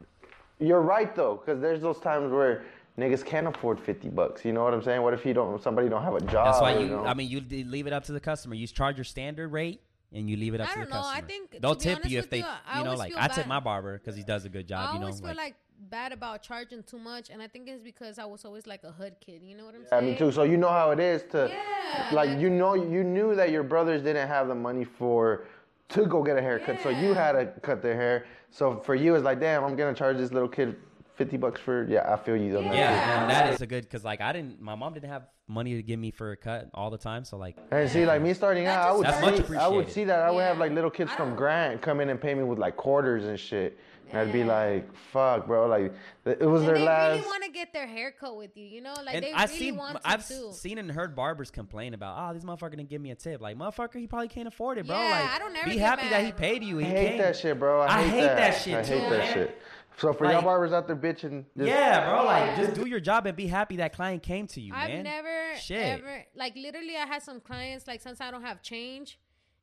you're 0.58 0.80
right 0.80 1.14
though, 1.14 1.36
because 1.36 1.60
there's 1.60 1.80
those 1.82 2.00
times 2.00 2.32
where 2.32 2.64
niggas 2.98 3.24
can't 3.24 3.46
afford 3.46 3.78
fifty 3.80 4.08
bucks. 4.08 4.44
You 4.44 4.52
know 4.52 4.64
what 4.64 4.74
I'm 4.74 4.82
saying? 4.82 5.00
What 5.02 5.14
if 5.14 5.24
you 5.24 5.32
don't? 5.32 5.62
Somebody 5.62 5.88
don't 5.88 6.02
have 6.02 6.14
a 6.14 6.20
job. 6.20 6.46
that's 6.46 6.60
why 6.60 6.78
you 6.78 6.88
know? 6.88 7.04
i 7.04 7.14
mean 7.14 7.28
you 7.28 7.40
leave 7.64 7.86
it 7.86 7.92
up 7.92 8.04
to 8.04 8.12
the 8.12 8.20
customer 8.20 8.54
you 8.54 8.66
charge 8.66 8.96
your 8.96 9.04
standard 9.04 9.48
rate 9.48 9.80
and 10.12 10.28
you 10.28 10.36
leave 10.36 10.54
it 10.54 10.60
up 10.60 10.70
I 10.70 10.74
to 10.74 10.80
the 10.80 10.86
customer. 10.86 11.00
I 11.00 11.20
don't 11.20 11.20
know. 11.20 11.24
I 11.24 11.28
think, 11.28 11.50
to 11.52 11.60
they'll 11.60 11.74
tip 11.74 12.08
you 12.08 12.18
if 12.18 12.30
they, 12.30 12.38
you, 12.38 12.44
I 12.66 12.78
you 12.78 12.84
know, 12.84 12.94
like 12.94 13.12
I 13.16 13.28
tip 13.28 13.46
my 13.46 13.60
barber 13.60 13.98
because 13.98 14.16
he 14.16 14.22
does 14.22 14.44
a 14.44 14.48
good 14.48 14.66
job. 14.66 14.88
I 14.90 14.94
you 14.94 15.00
know, 15.00 15.06
always 15.06 15.20
feel 15.20 15.28
like, 15.28 15.36
like 15.36 15.54
bad 15.90 16.12
about 16.12 16.42
charging 16.42 16.82
too 16.82 16.98
much, 16.98 17.30
and 17.30 17.42
I 17.42 17.46
think 17.46 17.68
it's 17.68 17.82
because 17.82 18.18
I 18.18 18.24
was 18.24 18.44
always 18.44 18.66
like 18.66 18.84
a 18.84 18.90
hood 18.90 19.16
kid. 19.20 19.42
You 19.42 19.56
know 19.56 19.66
what 19.66 19.74
I'm 19.74 19.82
Yeah, 19.82 20.00
saying? 20.00 20.12
me 20.12 20.18
too. 20.18 20.32
So 20.32 20.42
you 20.42 20.56
know 20.56 20.70
how 20.70 20.90
it 20.90 21.00
is 21.00 21.22
to, 21.32 21.50
Yeah, 21.50 22.08
like 22.12 22.30
like- 22.30 22.38
you 22.40 22.50
know, 22.50 22.74
you 22.74 23.04
knew 23.04 23.34
that 23.34 23.50
your 23.50 23.62
brothers 23.62 24.02
didn't 24.02 24.28
have 24.28 24.48
the 24.48 24.54
money 24.54 24.84
for 24.84 25.46
to 25.90 26.04
go 26.06 26.22
get 26.22 26.36
a 26.36 26.42
haircut, 26.42 26.80
so 26.82 26.90
you 26.90 27.14
had 27.14 27.32
to 27.32 27.46
cut 27.60 27.80
their 27.82 27.94
hair. 27.94 28.26
So 28.50 28.78
for 28.78 28.94
you, 28.94 29.14
it's 29.14 29.24
like, 29.24 29.40
damn, 29.40 29.64
I'm 29.64 29.76
gonna 29.76 29.94
charge 29.94 30.16
this 30.16 30.32
little 30.32 30.48
kid 30.48 30.76
fifty 31.18 31.36
bucks 31.36 31.60
for. 31.60 31.84
Yeah, 31.88 32.10
I 32.10 32.16
feel 32.16 32.36
you 32.36 32.56
on 32.56 32.64
that. 32.64 32.74
yeah, 32.74 32.90
Yeah. 32.90 33.20
and 33.22 33.30
that 33.30 33.52
is 33.52 33.60
a 33.60 33.66
good 33.66 33.82
because 33.84 34.04
like 34.04 34.20
I 34.22 34.32
didn't, 34.32 34.60
my 34.62 34.74
mom 34.74 34.94
didn't 34.94 35.10
have 35.10 35.24
money 35.48 35.74
to 35.74 35.82
give 35.82 35.98
me 35.98 36.10
for 36.10 36.30
a 36.32 36.36
cut 36.36 36.70
all 36.72 36.90
the 36.90 36.98
time, 36.98 37.24
so 37.24 37.36
like 37.36 37.56
And 37.70 37.90
see, 37.90 38.06
like 38.06 38.22
me 38.22 38.32
starting 38.32 38.66
out, 38.66 38.86
I 38.88 38.92
would 38.92 39.46
see, 39.46 39.56
I 39.56 39.66
would 39.68 39.90
see 39.90 40.04
that 40.04 40.20
I 40.20 40.30
would 40.30 40.42
have 40.42 40.58
like 40.58 40.72
little 40.72 40.90
kids 40.90 41.10
from 41.12 41.28
don't- 41.30 41.36
Grant 41.36 41.82
come 41.82 42.00
in 42.00 42.08
and 42.08 42.20
pay 42.20 42.34
me 42.34 42.44
with 42.44 42.58
like 42.58 42.76
quarters 42.76 43.24
and 43.24 43.38
shit. 43.38 43.78
And 44.10 44.20
I'd 44.20 44.32
be 44.32 44.42
like, 44.42 44.88
fuck, 45.12 45.46
bro, 45.46 45.66
like 45.66 45.92
it 46.24 46.40
was 46.40 46.62
And 46.62 46.70
their 46.70 46.78
they 46.78 46.82
last. 46.84 47.16
really 47.16 47.26
want 47.26 47.44
to 47.44 47.50
get 47.50 47.74
their 47.74 47.86
hair 47.86 48.10
cut 48.10 48.38
with 48.38 48.56
you. 48.56 48.64
You 48.64 48.80
know, 48.80 48.94
like 49.04 49.14
and 49.16 49.22
they 49.22 49.32
I've 49.34 49.50
really 49.50 49.58
seen 49.60 49.76
want 49.76 50.00
to 50.02 50.08
I've 50.08 50.26
too. 50.26 50.50
seen 50.54 50.78
and 50.78 50.90
heard 50.90 51.14
barbers 51.14 51.50
complain 51.50 51.92
about 51.92 52.16
oh 52.18 52.32
this 52.32 52.42
motherfucker 52.42 52.70
didn't 52.70 52.88
give 52.88 53.02
me 53.02 53.10
a 53.10 53.14
tip 53.14 53.42
like 53.42 53.58
motherfucker 53.58 53.96
he 54.00 54.06
probably 54.06 54.28
can't 54.28 54.48
afford 54.48 54.78
it 54.78 54.86
bro 54.86 54.96
Yeah, 54.96 55.10
like 55.10 55.30
I 55.30 55.38
don't 55.38 55.54
ever 55.54 55.66
be 55.68 55.74
get 55.74 55.80
happy 55.82 56.08
that 56.08 56.24
he 56.24 56.32
paid 56.32 56.62
you 56.64 56.80
I 56.80 56.84
hate 56.84 57.08
came. 57.10 57.18
that 57.18 57.36
shit, 57.36 57.58
bro. 57.58 57.82
I 57.82 57.98
I 57.98 58.02
hate, 58.04 58.10
hate 58.20 58.26
that 58.28 58.50
shit 58.52 58.74
I 58.76 58.82
too, 58.82 58.94
hate 58.98 59.10
that 59.10 59.18
man. 59.18 59.34
shit. 59.34 59.62
So 59.98 60.12
for 60.12 60.30
y'all 60.30 60.42
barbers 60.42 60.72
out 60.72 60.86
there 60.86 60.96
bitching, 60.96 61.44
just, 61.56 61.68
yeah 61.68 62.08
bro 62.08 62.24
like 62.24 62.56
just 62.56 62.74
do 62.74 62.86
your 62.86 63.00
job 63.00 63.26
and 63.26 63.36
be 63.36 63.46
happy 63.46 63.76
that 63.76 63.92
client 63.92 64.22
came 64.22 64.46
to 64.48 64.60
you 64.60 64.72
I've 64.74 64.88
man 64.90 65.04
never 65.04 65.56
Shit. 65.60 66.00
ever 66.00 66.24
like 66.36 66.54
literally 66.56 66.96
I 66.96 67.04
had 67.06 67.22
some 67.22 67.40
clients 67.40 67.86
like 67.86 68.00
since 68.00 68.20
I 68.20 68.30
don't 68.30 68.42
have 68.42 68.62
change 68.62 69.18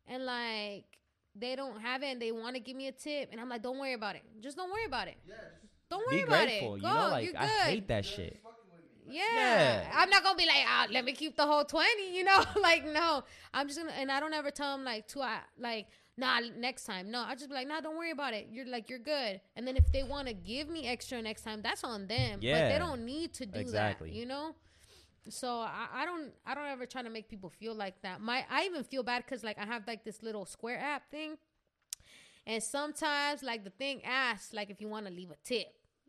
and 0.08 0.26
like 0.26 0.86
they 1.36 1.56
don't 1.56 1.80
have 1.82 2.04
it 2.04 2.08
and 2.08 2.22
they 2.22 2.32
want 2.32 2.56
to 2.56 2.62
give 2.62 2.76
me 2.76 2.88
a 2.88 2.92
tip 2.92 3.30
and 3.32 3.40
I'm 3.40 3.50
like 3.50 3.62
don't 3.62 3.80
worry 3.80 3.94
about 3.94 4.16
it. 4.16 4.24
Just 4.42 4.58
don't 4.58 4.70
worry 4.72 4.86
about 4.86 5.08
it. 5.08 5.18
don't 5.90 6.06
worry 6.08 6.18
be 6.18 6.24
about 6.24 6.44
grateful 6.48 6.74
it. 6.76 6.78
you 6.78 6.82
Go, 6.84 6.94
know 6.94 7.08
like 7.10 7.26
you're 7.26 7.38
I 7.38 7.48
hate 7.48 7.88
that 7.88 8.06
shit 8.06 8.40
Yeah. 9.08 9.22
Yeah. 9.34 9.92
I'm 9.96 10.10
not 10.10 10.24
gonna 10.24 10.38
be 10.38 10.46
like, 10.48 10.66
ah, 10.68 10.88
let 10.92 11.06
me 11.06 11.14
keep 11.14 11.38
the 11.38 11.46
whole 11.46 11.64
twenty, 11.64 12.16
you 12.18 12.24
know? 12.24 12.44
like, 12.62 12.86
no. 12.86 13.24
I'm 13.54 13.68
just 13.68 13.80
gonna 13.80 13.92
and 13.92 14.12
I 14.12 14.20
don't 14.20 14.34
ever 14.34 14.52
tell 14.52 14.76
them 14.76 14.84
like 14.84 15.08
to 15.10 15.22
I 15.22 15.40
like, 15.60 15.88
nah, 16.18 16.40
next 16.58 16.86
time. 16.86 17.12
No, 17.12 17.22
I 17.22 17.36
just 17.36 17.50
be 17.50 17.56
like, 17.56 17.68
nah, 17.68 17.82
don't 17.82 17.98
worry 17.98 18.12
about 18.12 18.34
it. 18.34 18.48
You're 18.52 18.66
like 18.68 18.90
you're 18.90 19.00
good. 19.00 19.42
And 19.56 19.68
then 19.68 19.78
if 19.78 19.92
they 19.92 20.04
wanna 20.04 20.34
give 20.34 20.70
me 20.70 20.88
extra 20.88 21.22
next 21.22 21.42
time, 21.44 21.62
that's 21.62 21.84
on 21.84 22.08
them. 22.08 22.40
But 22.40 22.44
Yeah. 22.44 22.70
they 22.70 22.80
don't 22.80 23.06
need 23.06 23.34
to 23.36 23.46
do 23.46 23.60
Exactly. 23.60 24.10
that. 24.10 24.16
You 24.16 24.26
know? 24.26 24.56
So 25.30 25.48
I, 25.60 25.88
I 25.94 26.06
don't 26.06 26.32
I 26.46 26.54
don't 26.56 26.68
ever 26.68 26.86
try 26.86 27.02
to 27.02 27.10
make 27.10 27.28
people 27.30 27.50
feel 27.50 27.74
like 27.74 28.02
that. 28.04 28.22
My 28.22 28.46
I 28.50 28.66
even 28.66 28.84
feel 28.84 29.04
bad 29.04 29.24
because 29.26 29.44
like 29.44 29.58
I 29.58 29.66
have 29.66 29.88
like 29.88 30.04
this 30.04 30.22
little 30.22 30.46
square 30.46 30.80
app 30.80 31.10
thing. 31.10 31.38
And 32.48 32.62
sometimes 32.62 33.42
like 33.42 33.64
the 33.64 33.72
thing 33.72 34.04
asks 34.06 34.54
like 34.54 34.70
if 34.70 34.80
you 34.80 34.88
want 34.88 35.08
to 35.08 35.12
leave 35.12 35.32
a 35.32 35.38
tip. 35.44 35.68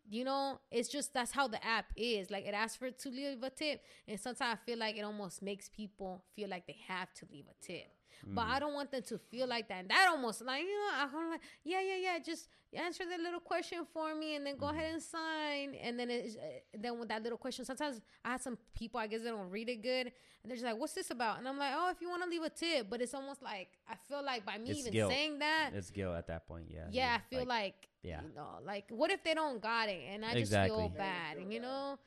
You 0.08 0.24
know, 0.24 0.60
it's 0.70 0.88
just 0.88 1.12
that's 1.14 1.32
how 1.32 1.48
the 1.48 1.64
app 1.66 1.86
is. 1.96 2.30
Like 2.30 2.46
it 2.46 2.54
asks 2.54 2.76
for 2.76 2.90
to 2.92 3.08
leave 3.08 3.42
a 3.42 3.50
tip, 3.50 3.82
and 4.06 4.20
sometimes 4.20 4.58
I 4.62 4.64
feel 4.64 4.78
like 4.78 4.96
it 4.96 5.02
almost 5.02 5.42
makes 5.42 5.68
people 5.68 6.22
feel 6.36 6.48
like 6.48 6.68
they 6.68 6.76
have 6.86 7.12
to 7.14 7.26
leave 7.32 7.46
a 7.50 7.64
tip. 7.66 7.88
But 8.24 8.46
I 8.48 8.58
don't 8.58 8.74
want 8.74 8.90
them 8.90 9.02
to 9.02 9.18
feel 9.18 9.46
like 9.46 9.68
that. 9.68 9.80
And 9.80 9.88
that 9.90 10.08
almost 10.10 10.42
like 10.42 10.62
you 10.62 10.68
know, 10.68 10.90
I'm 11.18 11.30
like, 11.30 11.40
yeah, 11.64 11.80
yeah, 11.80 11.96
yeah. 11.96 12.18
Just 12.18 12.48
answer 12.72 13.04
the 13.04 13.22
little 13.22 13.40
question 13.40 13.86
for 13.92 14.14
me, 14.14 14.34
and 14.36 14.46
then 14.46 14.56
go 14.56 14.68
ahead 14.68 14.92
and 14.92 15.02
sign. 15.02 15.74
And 15.80 15.98
then 15.98 16.10
it's, 16.10 16.36
uh, 16.36 16.40
then 16.78 16.98
with 16.98 17.08
that 17.08 17.22
little 17.22 17.38
question, 17.38 17.64
sometimes 17.64 18.00
I 18.24 18.30
have 18.32 18.42
some 18.42 18.58
people 18.74 18.98
I 19.00 19.06
guess 19.06 19.22
they 19.22 19.30
don't 19.30 19.50
read 19.50 19.68
it 19.68 19.82
good, 19.82 20.06
and 20.06 20.44
they're 20.50 20.56
just 20.56 20.64
like, 20.64 20.76
"What's 20.76 20.92
this 20.94 21.10
about?" 21.10 21.38
And 21.38 21.48
I'm 21.48 21.58
like, 21.58 21.72
"Oh, 21.74 21.90
if 21.90 22.00
you 22.00 22.08
want 22.08 22.22
to 22.24 22.28
leave 22.28 22.42
a 22.42 22.50
tip," 22.50 22.88
but 22.90 23.00
it's 23.00 23.14
almost 23.14 23.42
like 23.42 23.68
I 23.88 23.94
feel 24.08 24.24
like 24.24 24.44
by 24.44 24.58
me 24.58 24.70
It's 24.70 24.80
even 24.80 24.92
guilt. 24.92 25.10
saying 25.12 25.38
that, 25.40 25.70
it's 25.74 25.90
guilt 25.90 26.16
at 26.16 26.26
that 26.28 26.46
point 26.48 26.66
yeah 26.70 26.86
yeah, 26.90 27.18
I 27.18 27.34
feel 27.34 27.44
like, 27.46 27.88
yeah. 28.02 28.20
you 28.22 28.34
know, 28.34 28.58
like 28.64 28.86
what 28.90 29.10
if 29.10 29.22
they 29.22 29.34
don't 29.34 29.60
got 29.60 29.88
it 29.88 30.00
and 30.10 30.24
I 30.24 30.28
just 30.30 30.40
Exactly. 30.52 30.76
feel 30.78 30.88
bad, 30.88 31.36
and 31.38 31.52
you 31.52 31.60
know? 31.60 31.98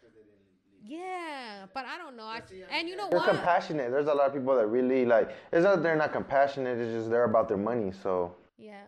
Yeah, 0.85 1.65
but 1.73 1.85
I 1.85 1.97
don't 1.97 2.15
know. 2.15 2.23
I, 2.23 2.41
and 2.71 2.87
you 2.87 2.95
know 2.95 3.09
they're 3.09 3.19
what? 3.19 3.29
compassionate. 3.29 3.91
There's 3.91 4.07
a 4.07 4.13
lot 4.13 4.27
of 4.27 4.33
people 4.33 4.55
that 4.55 4.67
really 4.67 5.05
like. 5.05 5.29
It's 5.51 5.63
not 5.63 5.75
that 5.77 5.83
they're 5.83 5.95
not 5.95 6.13
compassionate. 6.13 6.77
It's 6.79 6.91
just 6.93 7.09
they're 7.09 7.25
about 7.25 7.47
their 7.47 7.57
money. 7.57 7.91
So 7.91 8.35
Yeah. 8.57 8.83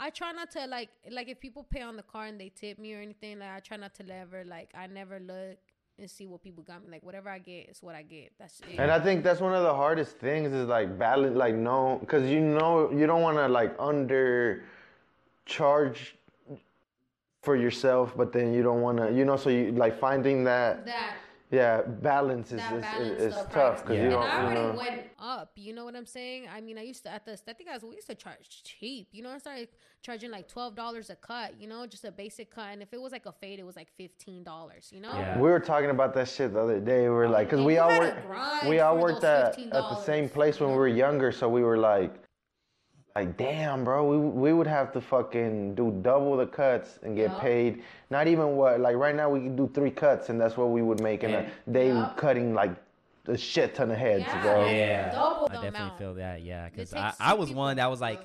I 0.00 0.10
try 0.10 0.30
not 0.32 0.50
to 0.52 0.66
like 0.66 0.90
like 1.10 1.28
if 1.28 1.40
people 1.40 1.64
pay 1.68 1.82
on 1.82 1.96
the 1.96 2.04
car 2.04 2.26
and 2.26 2.40
they 2.40 2.50
tip 2.50 2.78
me 2.78 2.94
or 2.94 3.00
anything, 3.00 3.40
like 3.40 3.50
I 3.50 3.60
try 3.60 3.76
not 3.76 3.94
to 3.96 4.04
ever 4.14 4.44
like 4.44 4.70
I 4.74 4.86
never 4.86 5.18
look 5.18 5.58
and 5.98 6.08
see 6.08 6.26
what 6.26 6.40
people 6.42 6.62
got 6.62 6.84
me. 6.84 6.90
Like 6.92 7.02
whatever 7.02 7.28
I 7.28 7.40
get 7.40 7.68
is 7.68 7.82
what 7.82 7.96
I 7.96 8.02
get. 8.02 8.30
That's 8.38 8.60
it. 8.60 8.78
And 8.78 8.90
I 8.92 9.00
think 9.00 9.24
that's 9.24 9.40
one 9.40 9.54
of 9.54 9.64
the 9.64 9.74
hardest 9.74 10.18
things 10.18 10.52
is 10.52 10.68
like 10.68 10.96
balance, 10.98 11.36
like 11.36 11.56
no, 11.56 11.98
because 12.00 12.30
you 12.30 12.40
know 12.40 12.92
you 12.92 13.06
don't 13.08 13.22
want 13.22 13.38
to 13.38 13.48
like 13.48 13.74
under 13.80 14.62
charge 15.46 16.14
for 17.42 17.56
yourself, 17.56 18.16
but 18.16 18.32
then 18.32 18.52
you 18.52 18.62
don't 18.62 18.80
want 18.80 18.98
to, 18.98 19.12
you 19.12 19.24
know, 19.24 19.36
so 19.36 19.50
you 19.50 19.72
like 19.72 19.98
finding 19.98 20.44
that, 20.44 20.84
that 20.86 21.14
yeah, 21.50 21.80
balance 21.82 22.52
is 22.52 22.58
that 22.58 22.74
is, 22.74 22.82
balance 22.82 23.20
is, 23.22 23.34
is 23.34 23.46
tough 23.50 23.82
because 23.82 23.96
Yeah. 23.96 24.04
you 24.04 24.10
don't, 24.10 24.22
I 24.22 24.40
you 24.40 24.46
already 24.46 24.60
know. 24.60 24.76
went 24.76 25.02
up. 25.18 25.52
You 25.56 25.72
know 25.72 25.84
what 25.86 25.96
I'm 25.96 26.04
saying? 26.04 26.46
I 26.54 26.60
mean, 26.60 26.76
I 26.76 26.82
used 26.82 27.04
to 27.04 27.10
at 27.10 27.24
the 27.24 27.32
aesthetic 27.32 27.66
guys. 27.66 27.82
We 27.82 27.94
used 27.94 28.08
to 28.08 28.14
charge 28.14 28.62
cheap. 28.64 29.08
You 29.12 29.22
know, 29.22 29.30
I 29.30 29.38
started 29.38 29.68
charging 30.02 30.30
like 30.30 30.46
twelve 30.46 30.74
dollars 30.74 31.08
a 31.08 31.16
cut. 31.16 31.54
You 31.58 31.66
know, 31.66 31.86
just 31.86 32.04
a 32.04 32.12
basic 32.12 32.50
cut. 32.54 32.68
And 32.72 32.82
if 32.82 32.92
it 32.92 33.00
was 33.00 33.12
like 33.12 33.24
a 33.24 33.32
fade, 33.32 33.60
it 33.60 33.64
was 33.64 33.76
like 33.76 33.88
fifteen 33.96 34.44
dollars. 34.44 34.90
You 34.92 35.00
know? 35.00 35.12
Yeah. 35.14 35.38
We 35.38 35.48
were 35.48 35.60
talking 35.60 35.90
about 35.90 36.12
that 36.14 36.28
shit 36.28 36.52
the 36.52 36.60
other 36.60 36.80
day. 36.80 37.02
We 37.04 37.08
were 37.08 37.26
oh, 37.26 37.30
like, 37.30 37.46
because 37.46 37.60
And 37.60 37.66
we 37.66 37.78
all 37.78 37.98
worked, 37.98 38.68
we 38.68 38.80
all 38.80 38.98
worked 38.98 39.24
at, 39.24 39.58
at 39.58 39.70
the 39.70 40.02
same 40.02 40.28
place 40.28 40.60
when 40.60 40.70
we 40.70 40.76
were 40.76 40.88
younger, 40.88 41.32
so 41.32 41.48
we 41.48 41.62
were 41.62 41.78
like, 41.78 42.12
like 43.18 43.36
damn, 43.36 43.82
bro, 43.84 44.06
we 44.08 44.16
we 44.16 44.52
would 44.52 44.66
have 44.66 44.92
to 44.92 45.00
fucking 45.00 45.74
do 45.74 45.90
double 46.02 46.36
the 46.36 46.46
cuts 46.46 46.98
and 47.02 47.16
get 47.16 47.30
Yeah. 47.32 47.38
paid. 47.40 47.82
Not 48.10 48.26
even 48.28 48.56
what 48.56 48.80
like 48.80 48.96
right 48.96 49.14
now 49.14 49.28
we 49.28 49.40
can 49.40 49.56
do 49.56 49.68
three 49.74 49.90
cuts 49.90 50.28
and 50.28 50.40
that's 50.40 50.56
what 50.56 50.68
we 50.70 50.82
would 50.82 51.00
make 51.02 51.24
in 51.24 51.30
Yeah. 51.30 51.48
a 51.66 51.70
day 51.70 51.88
Yeah. 51.88 52.12
cutting 52.16 52.54
like 52.54 52.70
a 53.26 53.36
shit 53.36 53.74
ton 53.74 53.90
of 53.90 53.98
heads, 53.98 54.24
Yeah. 54.26 54.42
bro. 54.42 54.66
yeah 54.66 55.10
Double 55.12 55.46
I 55.50 55.54
definitely 55.54 55.78
amount. 55.80 55.98
feel 55.98 56.14
that 56.14 56.42
yeah 56.42 56.68
because 56.68 56.94
I, 56.94 57.12
I 57.20 57.34
was 57.34 57.50
one 57.52 57.76
that 57.76 57.90
was 57.90 58.00
like 58.00 58.20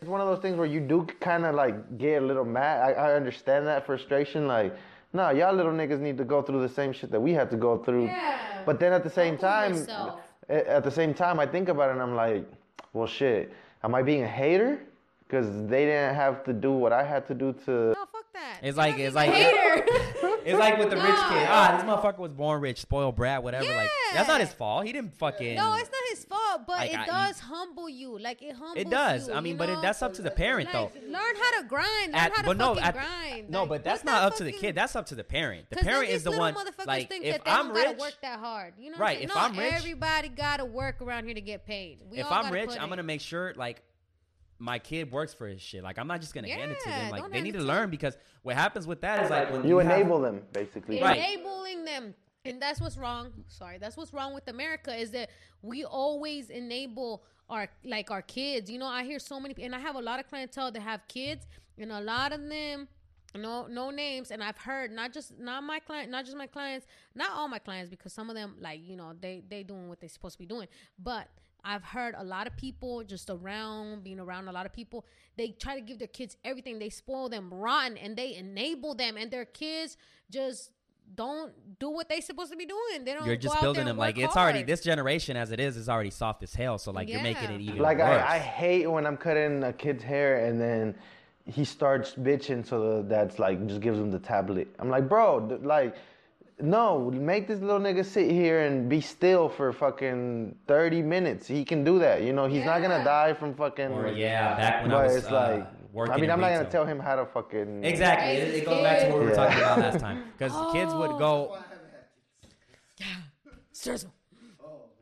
It's 0.00 0.08
one 0.16 0.20
of 0.20 0.28
those 0.28 0.40
things 0.44 0.56
where 0.58 0.66
you 0.66 0.80
do 0.80 1.06
kind 1.20 1.46
of 1.46 1.54
like 1.54 1.96
get 1.96 2.22
a 2.22 2.26
little 2.26 2.44
mad. 2.44 2.76
I, 2.88 2.90
I 3.06 3.08
understand 3.14 3.66
that 3.66 3.86
frustration. 3.86 4.46
Like, 4.46 4.76
no, 5.14 5.30
y'all 5.30 5.54
little 5.54 5.72
niggas 5.72 6.00
need 6.00 6.18
to 6.18 6.24
go 6.34 6.42
through 6.42 6.60
the 6.68 6.68
same 6.80 6.92
shit 6.92 7.10
that 7.12 7.20
we 7.28 7.32
had 7.32 7.48
to 7.54 7.56
go 7.56 7.78
through. 7.78 8.04
Yeah. 8.04 8.36
But 8.66 8.78
then 8.78 8.92
at 8.92 9.02
the 9.02 9.14
same 9.20 9.38
Humble 9.38 9.48
time, 9.54 9.72
yourself. 9.74 10.20
at 10.50 10.84
the 10.84 10.90
same 10.90 11.14
time, 11.14 11.40
I 11.40 11.46
think 11.46 11.70
about 11.70 11.88
it 11.88 11.92
and 11.92 12.02
I'm 12.02 12.14
like, 12.14 12.44
well, 12.92 13.06
shit. 13.06 13.52
Am 13.84 13.94
I 13.94 14.02
being 14.02 14.22
a 14.22 14.28
hater? 14.28 14.80
Because 15.26 15.46
they 15.68 15.84
didn't 15.86 16.14
have 16.14 16.44
to 16.44 16.52
do 16.52 16.72
what 16.72 16.92
I 16.92 17.02
had 17.02 17.26
to 17.28 17.34
do 17.34 17.52
to. 17.64 17.70
No, 17.70 17.94
fuck 18.12 18.24
that. 18.34 18.58
It's 18.62 18.76
like- 18.76 18.98
it's 18.98 19.14
like- 19.14 19.30
hater. 19.30 19.86
it's 20.44 20.58
like 20.58 20.78
with 20.78 20.90
the 20.90 20.96
rich 20.96 21.04
kid 21.04 21.46
ah 21.48 21.76
this 21.76 21.84
motherfucker 21.88 22.18
was 22.18 22.32
born 22.32 22.60
rich 22.60 22.80
spoiled 22.80 23.16
brat 23.16 23.42
whatever 23.42 23.64
like 23.74 23.88
that's 24.14 24.28
not 24.28 24.40
his 24.40 24.52
fault 24.52 24.84
he 24.86 24.92
didn't 24.92 25.14
fucking 25.14 25.56
No, 25.56 25.74
it's 25.74 25.90
not 25.90 26.00
his 26.10 26.24
fault, 26.24 26.62
but 26.66 26.78
Like, 26.78 26.92
it 26.92 26.98
I- 27.00 27.06
does 27.06 27.40
humble 27.40 27.88
you. 27.88 28.18
Like 28.18 28.40
it 28.42 28.52
humbles 28.54 28.76
it 28.76 28.88
does 28.90 29.28
you, 29.28 29.34
I 29.34 29.40
mean 29.40 29.52
you 29.54 29.58
but 29.58 29.68
it, 29.68 29.78
that's 29.82 30.02
up 30.02 30.14
to 30.14 30.22
the 30.22 30.30
parent 30.30 30.70
though 30.72 30.90
learn 31.06 31.12
how 31.12 31.60
to 31.60 31.66
grind. 31.68 32.12
Learn 32.12 32.14
At- 32.14 32.32
how 32.32 32.42
to 32.42 32.46
but 32.48 32.56
no, 32.56 32.68
fucking 32.74 32.82
at- 32.84 32.94
grind. 32.94 33.50
no, 33.50 33.60
Like, 33.60 33.68
but 33.68 33.84
that's 33.84 34.04
not 34.04 34.20
that 34.22 34.26
up 34.32 34.36
to 34.36 34.44
the 34.44 34.52
kid. 34.52 34.74
That's 34.74 34.94
up 34.96 35.06
to 35.06 35.14
the 35.14 35.24
parent. 35.24 35.68
The 35.70 35.76
parent 35.76 36.08
is 36.10 36.24
the 36.24 36.32
one. 36.32 36.54
motherfuckers 36.54 36.86
Like, 36.86 37.08
think 37.08 37.24
if 37.24 37.40
I'm 37.46 37.72
rich, 37.72 37.84
gotta 37.84 37.98
work 37.98 38.14
that 38.22 38.38
hard. 38.38 38.74
You 38.78 38.90
know, 38.92 38.98
Right, 38.98 39.20
if 39.22 39.36
I'm 39.36 39.56
rich- 39.58 39.72
everybody 39.74 40.28
gotta 40.28 40.64
work 40.64 41.00
around 41.02 41.24
here 41.26 41.34
to 41.34 41.40
get 41.40 41.66
paid. 41.66 41.98
If 42.12 42.30
I'm 42.30 42.52
rich, 42.52 42.70
I'm 42.78 42.88
gonna 42.88 43.02
make 43.02 43.20
sure 43.20 43.52
like 43.56 43.82
my 44.58 44.78
kid 44.78 45.10
works 45.12 45.34
for 45.34 45.46
his 45.46 45.60
shit. 45.60 45.82
Like 45.82 45.98
I'm 45.98 46.06
not 46.06 46.20
just 46.20 46.34
gonna 46.34 46.48
hand 46.48 46.70
it 46.72 46.78
to 46.80 46.88
them. 46.88 47.10
Like 47.10 47.30
they 47.30 47.40
need 47.40 47.52
to 47.52 47.58
to 47.58 47.64
learn 47.64 47.90
because 47.90 48.16
what 48.42 48.54
happens 48.56 48.86
with 48.86 49.00
that 49.02 49.24
is 49.24 49.30
like 49.30 49.52
when 49.52 49.66
You 49.66 49.78
have- 49.78 49.90
enable 49.90 50.20
them, 50.20 50.42
basically. 50.52 51.00
Right. 51.02 51.18
enabling 51.18 51.84
them 51.84 52.14
and 52.46 52.62
that's 52.62 52.80
what's 52.80 52.96
wrong 52.96 53.32
sorry 53.48 53.78
that's 53.78 53.96
what's 53.96 54.12
wrong 54.12 54.32
with 54.32 54.46
america 54.48 54.94
is 54.94 55.10
that 55.10 55.30
we 55.62 55.84
always 55.84 56.48
enable 56.48 57.24
our 57.50 57.68
like 57.84 58.10
our 58.10 58.22
kids 58.22 58.70
you 58.70 58.78
know 58.78 58.86
i 58.86 59.02
hear 59.04 59.18
so 59.18 59.40
many 59.40 59.54
and 59.62 59.74
i 59.74 59.78
have 59.78 59.96
a 59.96 60.00
lot 60.00 60.20
of 60.20 60.28
clientele 60.28 60.70
that 60.70 60.80
have 60.80 61.00
kids 61.08 61.46
and 61.78 61.90
a 61.90 62.00
lot 62.00 62.32
of 62.32 62.40
them 62.48 62.86
no 63.34 63.66
no 63.66 63.90
names 63.90 64.30
and 64.30 64.42
i've 64.42 64.56
heard 64.56 64.90
not 64.90 65.12
just 65.12 65.38
not 65.38 65.62
my 65.62 65.78
client 65.78 66.10
not 66.10 66.24
just 66.24 66.36
my 66.36 66.46
clients 66.46 66.86
not 67.14 67.30
all 67.32 67.48
my 67.48 67.58
clients 67.58 67.90
because 67.90 68.12
some 68.12 68.30
of 68.30 68.36
them 68.36 68.54
like 68.60 68.80
you 68.82 68.96
know 68.96 69.12
they 69.20 69.42
they 69.48 69.62
doing 69.62 69.88
what 69.88 70.00
they're 70.00 70.08
supposed 70.08 70.34
to 70.34 70.38
be 70.38 70.46
doing 70.46 70.68
but 70.98 71.28
I've 71.66 71.82
heard 71.82 72.14
a 72.16 72.22
lot 72.24 72.46
of 72.46 72.56
people 72.56 73.02
just 73.02 73.28
around 73.28 74.04
being 74.04 74.20
around 74.20 74.46
a 74.46 74.52
lot 74.52 74.66
of 74.66 74.72
people. 74.72 75.04
They 75.36 75.48
try 75.48 75.74
to 75.74 75.80
give 75.80 75.98
their 75.98 76.08
kids 76.08 76.36
everything. 76.44 76.78
They 76.78 76.90
spoil 76.90 77.28
them 77.28 77.52
rotten 77.52 77.96
and 77.96 78.16
they 78.16 78.36
enable 78.36 78.94
them, 78.94 79.16
and 79.16 79.30
their 79.30 79.44
kids 79.44 79.96
just 80.30 80.70
don't 81.14 81.52
do 81.78 81.90
what 81.90 82.08
they're 82.08 82.20
supposed 82.20 82.52
to 82.52 82.56
be 82.56 82.66
doing. 82.66 83.04
They 83.04 83.14
don't. 83.14 83.26
You're 83.26 83.36
go 83.36 83.40
just 83.40 83.56
out 83.56 83.62
building 83.62 83.84
there 83.84 83.92
them 83.92 83.98
like 83.98 84.16
work 84.16 84.26
it's 84.26 84.36
already 84.36 84.62
this 84.62 84.82
generation 84.82 85.36
as 85.36 85.50
it 85.50 85.58
is 85.58 85.76
is 85.76 85.88
already 85.88 86.10
soft 86.10 86.42
as 86.44 86.54
hell. 86.54 86.78
So 86.78 86.92
like 86.92 87.08
you're 87.08 87.22
making 87.22 87.50
it 87.50 87.60
even 87.60 87.78
Like 87.78 87.98
worse. 87.98 88.22
I, 88.22 88.36
I 88.36 88.38
hate 88.38 88.86
when 88.86 89.04
I'm 89.04 89.16
cutting 89.16 89.64
a 89.64 89.72
kid's 89.72 90.04
hair 90.04 90.46
and 90.46 90.60
then 90.60 90.94
he 91.44 91.64
starts 91.64 92.14
bitching, 92.14 92.66
so 92.66 93.02
the 93.02 93.02
dad's 93.02 93.38
like 93.38 93.64
just 93.66 93.80
gives 93.80 93.98
him 93.98 94.10
the 94.10 94.18
tablet. 94.18 94.68
I'm 94.78 94.88
like, 94.88 95.08
bro, 95.08 95.58
like 95.62 95.96
no, 96.60 97.10
make 97.10 97.46
this 97.48 97.60
little 97.60 97.80
nigga 97.80 98.04
sit 98.04 98.30
here 98.30 98.62
and 98.62 98.88
be 98.88 99.00
still 99.00 99.48
for 99.48 99.72
fucking 99.72 100.56
30 100.66 101.02
minutes. 101.02 101.46
He 101.46 101.64
can 101.64 101.84
do 101.84 101.98
that. 101.98 102.22
You 102.22 102.32
know, 102.32 102.46
he's 102.46 102.64
not 102.64 102.80
gonna 102.82 103.04
die 103.04 103.34
from 103.34 103.54
fucking. 103.54 103.92
Or 103.92 104.08
yeah, 104.08 104.56
back 104.56 104.82
when 104.82 104.90
I 104.92 104.94
but 104.94 105.06
was 105.06 105.16
it's 105.16 105.26
uh, 105.26 105.32
like, 105.32 105.92
working. 105.92 106.14
I 106.14 106.16
mean, 106.18 106.30
I'm 106.30 106.40
not 106.40 106.50
gonna 106.50 106.70
tell 106.70 106.86
him 106.86 106.98
how 106.98 107.16
to 107.16 107.26
fucking. 107.26 107.84
Exactly. 107.84 108.28
It, 108.36 108.54
it 108.54 108.64
goes 108.64 108.82
back 108.82 109.00
to 109.00 109.08
what 109.10 109.18
we 109.18 109.24
were 109.26 109.30
Yeah. 109.30 109.36
talking 109.36 109.58
about 109.58 109.78
last 109.80 110.00
time. 110.00 110.24
Because 110.36 110.72
kids 110.72 110.94
would 110.94 111.18
go. 111.18 111.58
Yeah, 112.98 113.06
Seriously. 113.72 114.10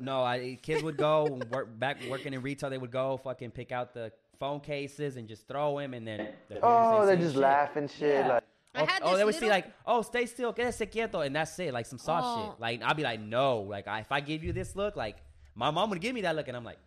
No, 0.00 0.24
I, 0.24 0.58
kids 0.60 0.82
would 0.82 0.96
go 0.96 1.26
and 1.26 1.44
work 1.50 1.68
back 1.78 1.98
working 2.10 2.34
in 2.34 2.42
retail. 2.42 2.68
They 2.68 2.78
would 2.78 2.90
go 2.90 3.16
fucking 3.22 3.52
pick 3.52 3.70
out 3.70 3.94
the 3.94 4.10
phone 4.40 4.58
cases 4.58 5.16
and 5.16 5.28
just 5.28 5.46
throw 5.46 5.78
them, 5.78 5.94
and 5.94 6.06
then 6.06 6.28
the 6.48 6.58
Oh, 6.62 7.06
they're 7.06 7.14
just 7.16 7.34
shit. 7.34 7.40
laugh 7.40 7.76
and 7.76 7.88
shit. 7.88 8.24
Yeah. 8.26 8.28
Like, 8.34 8.42
I 8.74 8.82
Oh, 8.82 8.86
had 8.86 9.02
oh, 9.04 9.16
they 9.16 9.24
would 9.24 9.34
see 9.34 9.42
little- 9.42 9.56
like, 9.56 9.66
oh, 9.86 10.02
stay 10.02 10.26
still, 10.26 10.52
quédese 10.52 10.90
quieto, 10.90 11.20
and 11.20 11.34
that's 11.36 11.58
it, 11.60 11.72
like 11.72 11.86
some 11.86 11.98
soft 11.98 12.24
Oh. 12.26 12.50
shit. 12.52 12.60
Like 12.60 12.82
I'd 12.82 12.96
be 12.96 13.02
like, 13.04 13.20
no, 13.20 13.60
like 13.60 13.86
I, 13.86 14.00
if 14.00 14.10
I 14.10 14.20
give 14.20 14.42
you 14.42 14.52
this 14.52 14.74
look, 14.74 14.96
like 14.96 15.16
my 15.54 15.70
mom 15.70 15.90
would 15.90 16.00
give 16.00 16.14
me 16.14 16.22
that 16.22 16.34
look, 16.34 16.48
and 16.48 16.56
I'm 16.56 16.64
like, 16.64 16.78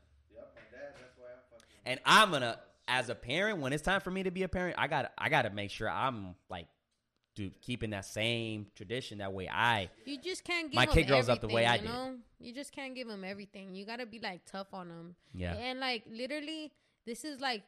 and 1.85 1.99
I'm 2.05 2.31
gonna, 2.31 2.59
as 2.87 3.09
a 3.09 3.15
parent, 3.15 3.59
when 3.59 3.71
it's 3.73 3.83
time 3.83 4.01
for 4.01 4.11
me 4.11 4.23
to 4.23 4.31
be 4.31 4.43
a 4.43 4.49
parent, 4.49 4.75
I 4.77 4.87
got, 4.87 5.03
to 5.03 5.11
I 5.17 5.29
got 5.29 5.43
to 5.43 5.49
make 5.49 5.71
sure 5.71 5.89
I'm 5.89 6.35
like, 6.49 6.67
dude, 7.35 7.59
keeping 7.61 7.91
that 7.91 8.03
same 8.05 8.67
tradition. 8.75 9.19
That 9.19 9.31
way, 9.31 9.47
I, 9.47 9.89
You 10.05 10.17
just 10.21 10.43
can't 10.43 10.67
give 10.69 10.75
My 10.75 10.85
kid 10.85 11.07
grows 11.07 11.29
up 11.29 11.39
the 11.39 11.47
way 11.47 11.65
I 11.65 11.75
you 11.75 11.81
did. 11.87 11.91
You 12.39 12.53
just 12.53 12.73
can't 12.73 12.93
give 12.93 13.07
them 13.07 13.23
everything. 13.23 13.73
You 13.73 13.85
gotta 13.85 14.05
be 14.05 14.19
like 14.19 14.41
tough 14.45 14.67
on 14.73 14.89
them. 14.89 15.15
Yeah. 15.33 15.53
And 15.53 15.79
like 15.79 16.03
literally, 16.11 16.71
this 17.05 17.23
is 17.23 17.39
like, 17.39 17.63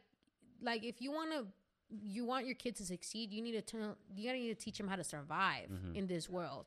like 0.62 0.84
if 0.84 1.02
you 1.02 1.12
wanna, 1.14 1.46
you 1.90 2.26
want 2.26 2.46
your 2.46 2.56
kids 2.56 2.80
to 2.80 2.86
succeed, 2.86 3.32
you 3.32 3.42
need 3.42 3.54
to 3.54 3.62
tell, 3.62 3.98
you 4.16 4.28
gotta 4.28 4.38
need 4.40 4.58
to 4.58 4.64
teach 4.66 4.78
them 4.78 4.88
how 4.88 4.96
to 4.96 5.04
survive 5.04 5.70
Mm-hmm. 5.70 5.96
in 5.96 6.08
this 6.08 6.30
world. 6.30 6.66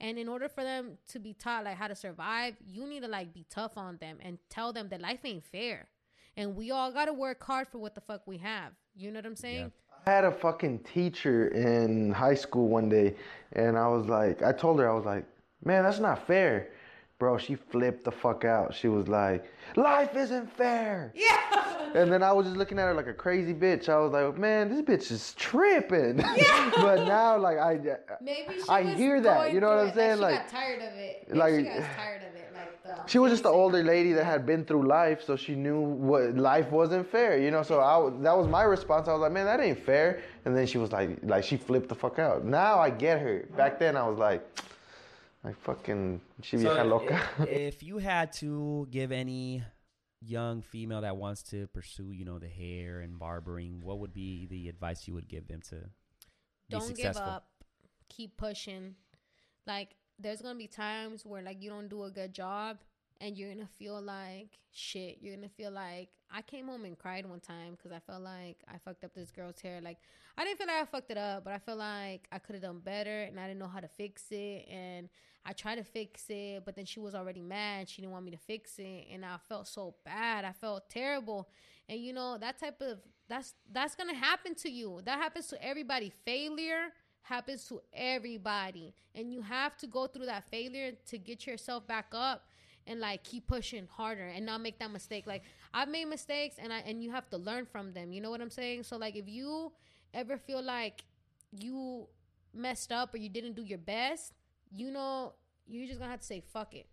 And 0.00 0.18
in 0.18 0.28
order 0.28 0.48
for 0.48 0.64
them 0.64 0.98
to 1.08 1.18
be 1.18 1.34
taught 1.34 1.64
like 1.64 1.76
how 1.76 1.86
to 1.88 1.94
survive, 1.94 2.54
you 2.66 2.86
need 2.86 3.02
to 3.02 3.08
like 3.08 3.32
be 3.32 3.46
tough 3.48 3.76
on 3.76 3.96
them 3.98 4.18
and 4.20 4.38
tell 4.50 4.72
them 4.72 4.88
that 4.88 5.00
life 5.00 5.20
ain't 5.24 5.44
fair. 5.44 5.86
And 6.36 6.56
we 6.56 6.70
all 6.72 6.90
gotta 6.92 7.12
work 7.12 7.42
hard 7.44 7.68
for 7.68 7.78
what 7.78 7.94
the 7.94 8.00
fuck 8.00 8.22
we 8.26 8.38
have. 8.38 8.72
You 8.96 9.10
know 9.10 9.18
what 9.18 9.26
I'm 9.26 9.36
saying? 9.36 9.72
I 10.06 10.10
had 10.10 10.24
a 10.24 10.32
fucking 10.32 10.80
teacher 10.80 11.48
in 11.48 12.10
high 12.10 12.34
school 12.34 12.68
one 12.68 12.88
day, 12.88 13.14
and 13.52 13.78
I 13.78 13.88
was 13.88 14.06
like, 14.06 14.42
I 14.42 14.52
told 14.52 14.78
her, 14.80 14.90
I 14.90 14.92
was 14.94 15.04
like, 15.06 15.24
man, 15.64 15.84
that's 15.84 15.98
not 16.00 16.26
fair. 16.26 16.68
Bro, 17.18 17.38
she 17.38 17.54
flipped 17.54 18.04
the 18.04 18.10
fuck 18.10 18.44
out. 18.44 18.74
She 18.74 18.88
was 18.88 19.06
like, 19.06 19.44
life 19.76 20.16
isn't 20.16 20.50
fair. 20.56 21.12
Yeah. 21.14 21.92
And 21.94 22.12
then 22.12 22.24
I 22.24 22.32
was 22.32 22.46
just 22.46 22.56
looking 22.56 22.78
at 22.80 22.86
her 22.86 22.94
like 22.94 23.06
a 23.06 23.14
crazy 23.14 23.54
bitch. 23.54 23.88
I 23.88 23.98
was 23.98 24.12
like, 24.12 24.36
man, 24.36 24.68
this 24.68 24.82
bitch 24.82 25.12
is 25.12 25.32
tripping. 25.34 26.18
Yeah. 26.18 26.72
but 26.76 27.06
now, 27.06 27.38
like, 27.38 27.56
I, 27.58 27.78
Maybe 28.20 28.54
she 28.56 28.68
I 28.68 28.82
hear 28.82 29.20
that, 29.20 29.52
you 29.52 29.60
know 29.60 29.68
what 29.68 29.78
I'm 29.78 29.88
it, 29.88 29.94
saying? 29.94 30.18
Like, 30.18 30.34
Like- 30.34 30.42
she 30.50 30.52
got 30.52 30.60
tired 30.60 30.82
of 30.82 30.98
it. 30.98 31.24
Maybe 31.28 31.38
like- 31.38 31.54
she 31.54 31.62
got 31.80 31.96
tired 31.96 32.22
of 32.22 32.34
it. 32.34 32.50
Like 32.52 32.82
the 32.82 33.08
she 33.10 33.18
was 33.18 33.30
just 33.30 33.44
an 33.44 33.52
older 33.52 33.82
lady 33.82 34.12
that 34.12 34.24
had 34.24 34.44
been 34.44 34.64
through 34.64 34.86
life, 34.86 35.22
so 35.22 35.36
she 35.36 35.54
knew 35.54 35.80
what 35.80 36.36
life 36.36 36.70
wasn't 36.72 37.06
fair, 37.08 37.38
you 37.38 37.50
know. 37.50 37.62
So 37.62 37.80
I, 37.80 38.10
that 38.22 38.36
was 38.36 38.48
my 38.48 38.64
response. 38.64 39.06
I 39.08 39.12
was 39.12 39.20
like, 39.20 39.32
man, 39.32 39.46
that 39.46 39.60
ain't 39.60 39.78
fair. 39.78 40.20
And 40.44 40.56
then 40.56 40.66
she 40.66 40.78
was 40.78 40.90
like, 40.92 41.18
like 41.22 41.44
she 41.44 41.56
flipped 41.56 41.88
the 41.88 41.94
fuck 41.94 42.18
out. 42.18 42.44
Now 42.44 42.78
I 42.80 42.90
get 42.90 43.20
her. 43.20 43.46
Back 43.56 43.78
then 43.78 43.96
I 43.96 44.06
was 44.08 44.18
like, 44.18 44.44
like 45.44 45.58
fucking, 45.60 46.20
she 46.42 46.56
vieja 46.56 46.74
So 46.76 46.84
loca. 46.84 47.20
if, 47.38 47.48
if 47.74 47.82
you 47.82 47.98
had 47.98 48.32
to 48.34 48.88
give 48.90 49.12
any 49.12 49.62
young 50.20 50.62
female 50.62 51.02
that 51.02 51.16
wants 51.16 51.42
to 51.44 51.66
pursue, 51.68 52.12
you 52.12 52.24
know, 52.24 52.38
the 52.38 52.48
hair 52.48 53.00
and 53.00 53.18
barbering, 53.18 53.80
what 53.82 53.98
would 53.98 54.14
be 54.14 54.46
the 54.46 54.68
advice 54.68 55.06
you 55.06 55.14
would 55.14 55.28
give 55.28 55.46
them 55.48 55.60
to 55.70 55.76
be 56.70 56.78
Don't 56.78 56.96
give 56.96 57.14
successful? 57.14 57.22
up. 57.24 57.48
Keep 58.08 58.36
pushing. 58.36 58.94
Like 59.66 59.96
there's 60.18 60.40
gonna 60.42 60.58
be 60.58 60.66
times 60.68 61.24
where 61.26 61.42
like 61.42 61.60
you 61.62 61.70
don't 61.70 61.88
do 61.88 62.04
a 62.04 62.10
good 62.10 62.32
job 62.32 62.78
and 63.24 63.38
you're 63.38 63.48
gonna 63.48 63.66
feel 63.78 64.02
like 64.02 64.58
shit. 64.70 65.18
You're 65.22 65.34
gonna 65.34 65.48
feel 65.48 65.70
like 65.70 66.10
I 66.30 66.42
came 66.42 66.68
home 66.68 66.84
and 66.84 66.98
cried 66.98 67.24
one 67.24 67.40
time 67.40 67.70
because 67.70 67.90
I 67.90 67.98
felt 67.98 68.22
like 68.22 68.58
I 68.68 68.76
fucked 68.76 69.02
up 69.02 69.14
this 69.14 69.30
girl's 69.30 69.58
hair. 69.60 69.80
Like 69.80 69.96
I 70.36 70.44
didn't 70.44 70.58
feel 70.58 70.66
like 70.66 70.82
I 70.82 70.84
fucked 70.84 71.10
it 71.10 71.16
up, 71.16 71.42
but 71.42 71.54
I 71.54 71.58
feel 71.58 71.76
like 71.76 72.28
I 72.30 72.38
could 72.38 72.54
have 72.54 72.62
done 72.62 72.80
better 72.80 73.22
and 73.22 73.40
I 73.40 73.46
didn't 73.46 73.60
know 73.60 73.66
how 73.66 73.80
to 73.80 73.88
fix 73.88 74.24
it. 74.30 74.68
And 74.70 75.08
I 75.46 75.54
tried 75.54 75.76
to 75.76 75.84
fix 75.84 76.24
it, 76.28 76.64
but 76.66 76.76
then 76.76 76.84
she 76.84 77.00
was 77.00 77.14
already 77.14 77.40
mad. 77.40 77.88
She 77.88 78.02
didn't 78.02 78.12
want 78.12 78.26
me 78.26 78.30
to 78.32 78.38
fix 78.38 78.78
it, 78.78 79.06
and 79.12 79.24
I 79.24 79.36
felt 79.48 79.68
so 79.68 79.94
bad. 80.04 80.44
I 80.44 80.52
felt 80.52 80.90
terrible. 80.90 81.48
And 81.88 82.00
you 82.00 82.12
know 82.12 82.36
that 82.38 82.58
type 82.58 82.80
of 82.82 82.98
that's 83.28 83.54
that's 83.72 83.94
gonna 83.94 84.14
happen 84.14 84.54
to 84.56 84.70
you. 84.70 85.00
That 85.04 85.18
happens 85.18 85.46
to 85.48 85.62
everybody. 85.64 86.12
Failure 86.26 86.88
happens 87.22 87.66
to 87.68 87.80
everybody, 87.94 88.94
and 89.14 89.32
you 89.32 89.40
have 89.40 89.78
to 89.78 89.86
go 89.86 90.06
through 90.06 90.26
that 90.26 90.44
failure 90.50 90.92
to 91.06 91.18
get 91.18 91.46
yourself 91.46 91.86
back 91.86 92.08
up 92.12 92.44
and 92.86 93.00
like 93.00 93.24
keep 93.24 93.46
pushing 93.46 93.86
harder 93.86 94.26
and 94.26 94.44
not 94.44 94.60
make 94.60 94.78
that 94.78 94.90
mistake. 94.90 95.26
Like 95.26 95.42
I've 95.72 95.88
made 95.88 96.06
mistakes, 96.06 96.56
and 96.58 96.72
I 96.72 96.78
and 96.80 97.02
you 97.02 97.10
have 97.10 97.28
to 97.30 97.36
learn 97.36 97.66
from 97.66 97.92
them. 97.92 98.12
You 98.12 98.20
know 98.20 98.30
what 98.30 98.40
I'm 98.40 98.50
saying? 98.50 98.84
So 98.84 98.96
like 98.96 99.16
if 99.16 99.28
you 99.28 99.72
ever 100.12 100.36
feel 100.36 100.62
like 100.62 101.04
you 101.58 102.06
messed 102.52 102.92
up 102.92 103.14
or 103.14 103.18
you 103.18 103.28
didn't 103.28 103.54
do 103.54 103.62
your 103.62 103.78
best, 103.78 104.32
you 104.74 104.90
know 104.90 105.34
you're 105.66 105.86
just 105.86 105.98
gonna 105.98 106.10
have 106.10 106.20
to 106.20 106.26
say 106.26 106.40
fuck 106.52 106.74
it 106.74 106.86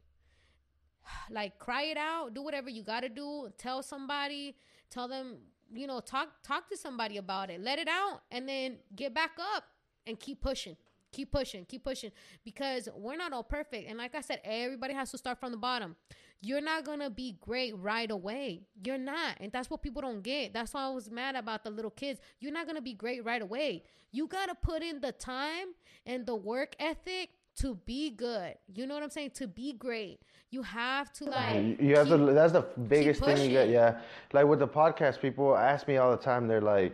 like 1.30 1.58
cry 1.60 1.84
it 1.84 1.98
out 1.98 2.34
do 2.34 2.42
whatever 2.42 2.70
you 2.70 2.84
gotta 2.84 3.10
do 3.10 3.50
tell 3.58 3.82
somebody 3.84 4.56
tell 4.90 5.08
them 5.08 5.38
you 5.74 5.88
know 5.88 6.00
talk 6.00 6.30
talk 6.44 6.70
to 6.70 6.78
somebody 6.78 7.18
about 7.18 7.50
it 7.50 7.60
let 7.60 7.80
it 7.80 7.88
out 7.88 8.22
and 8.32 8.48
then 8.48 8.78
get 8.96 9.14
back 9.14 9.32
up 9.56 9.64
and 10.06 10.20
keep 10.20 10.42
pushing 10.42 10.76
keep 11.12 11.32
pushing 11.32 11.66
keep 11.66 11.84
pushing 11.84 12.12
because 12.44 12.88
we're 12.96 13.16
not 13.18 13.34
all 13.34 13.44
perfect 13.44 13.88
and 13.90 13.98
like 13.98 14.16
i 14.16 14.22
said 14.22 14.40
everybody 14.44 14.94
has 14.94 15.12
to 15.12 15.18
start 15.18 15.40
from 15.40 15.52
the 15.52 15.58
bottom 15.58 15.96
you're 16.42 16.62
not 16.62 16.84
gonna 16.86 17.10
be 17.10 17.38
great 17.42 17.76
right 17.78 18.10
away 18.12 18.62
you're 18.84 18.98
not 18.98 19.36
and 19.40 19.52
that's 19.52 19.70
what 19.70 19.82
people 19.82 20.02
don't 20.02 20.22
get 20.24 20.54
that's 20.54 20.74
why 20.74 20.84
i 20.86 20.90
was 20.90 21.12
mad 21.12 21.36
about 21.36 21.64
the 21.64 21.70
little 21.70 21.92
kids 21.92 22.20
you're 22.40 22.52
not 22.54 22.66
gonna 22.66 22.82
be 22.82 22.94
great 22.94 23.24
right 23.26 23.42
away 23.42 23.84
you 24.12 24.28
gotta 24.28 24.56
put 24.56 24.82
in 24.82 25.00
the 25.02 25.12
time 25.12 25.68
and 26.06 26.26
the 26.26 26.36
work 26.36 26.76
ethic 26.80 27.30
to 27.56 27.76
be 27.86 28.10
good 28.10 28.56
you 28.74 28.88
know 28.88 28.94
what 28.94 29.04
i'm 29.04 29.10
saying 29.10 29.32
to 29.32 29.48
be 29.48 29.74
great 29.74 30.20
you 30.50 30.64
have 30.64 31.14
to 31.14 31.26
like 31.26 31.80
You- 31.80 31.96
have 31.96 32.08
to. 32.10 32.18
That's 32.18 32.52
the 32.52 32.64
biggest 32.90 33.24
thing 33.24 33.38
you 33.42 33.50
get. 33.52 33.70
Yeah, 33.70 34.02
like 34.34 34.46
with 34.46 34.60
the 34.60 34.68
podcast, 34.68 35.22
people 35.22 35.56
ask 35.56 35.88
me 35.88 35.96
all 35.96 36.12
the 36.12 36.18
time. 36.22 36.46
They're 36.46 36.60
like, 36.60 36.94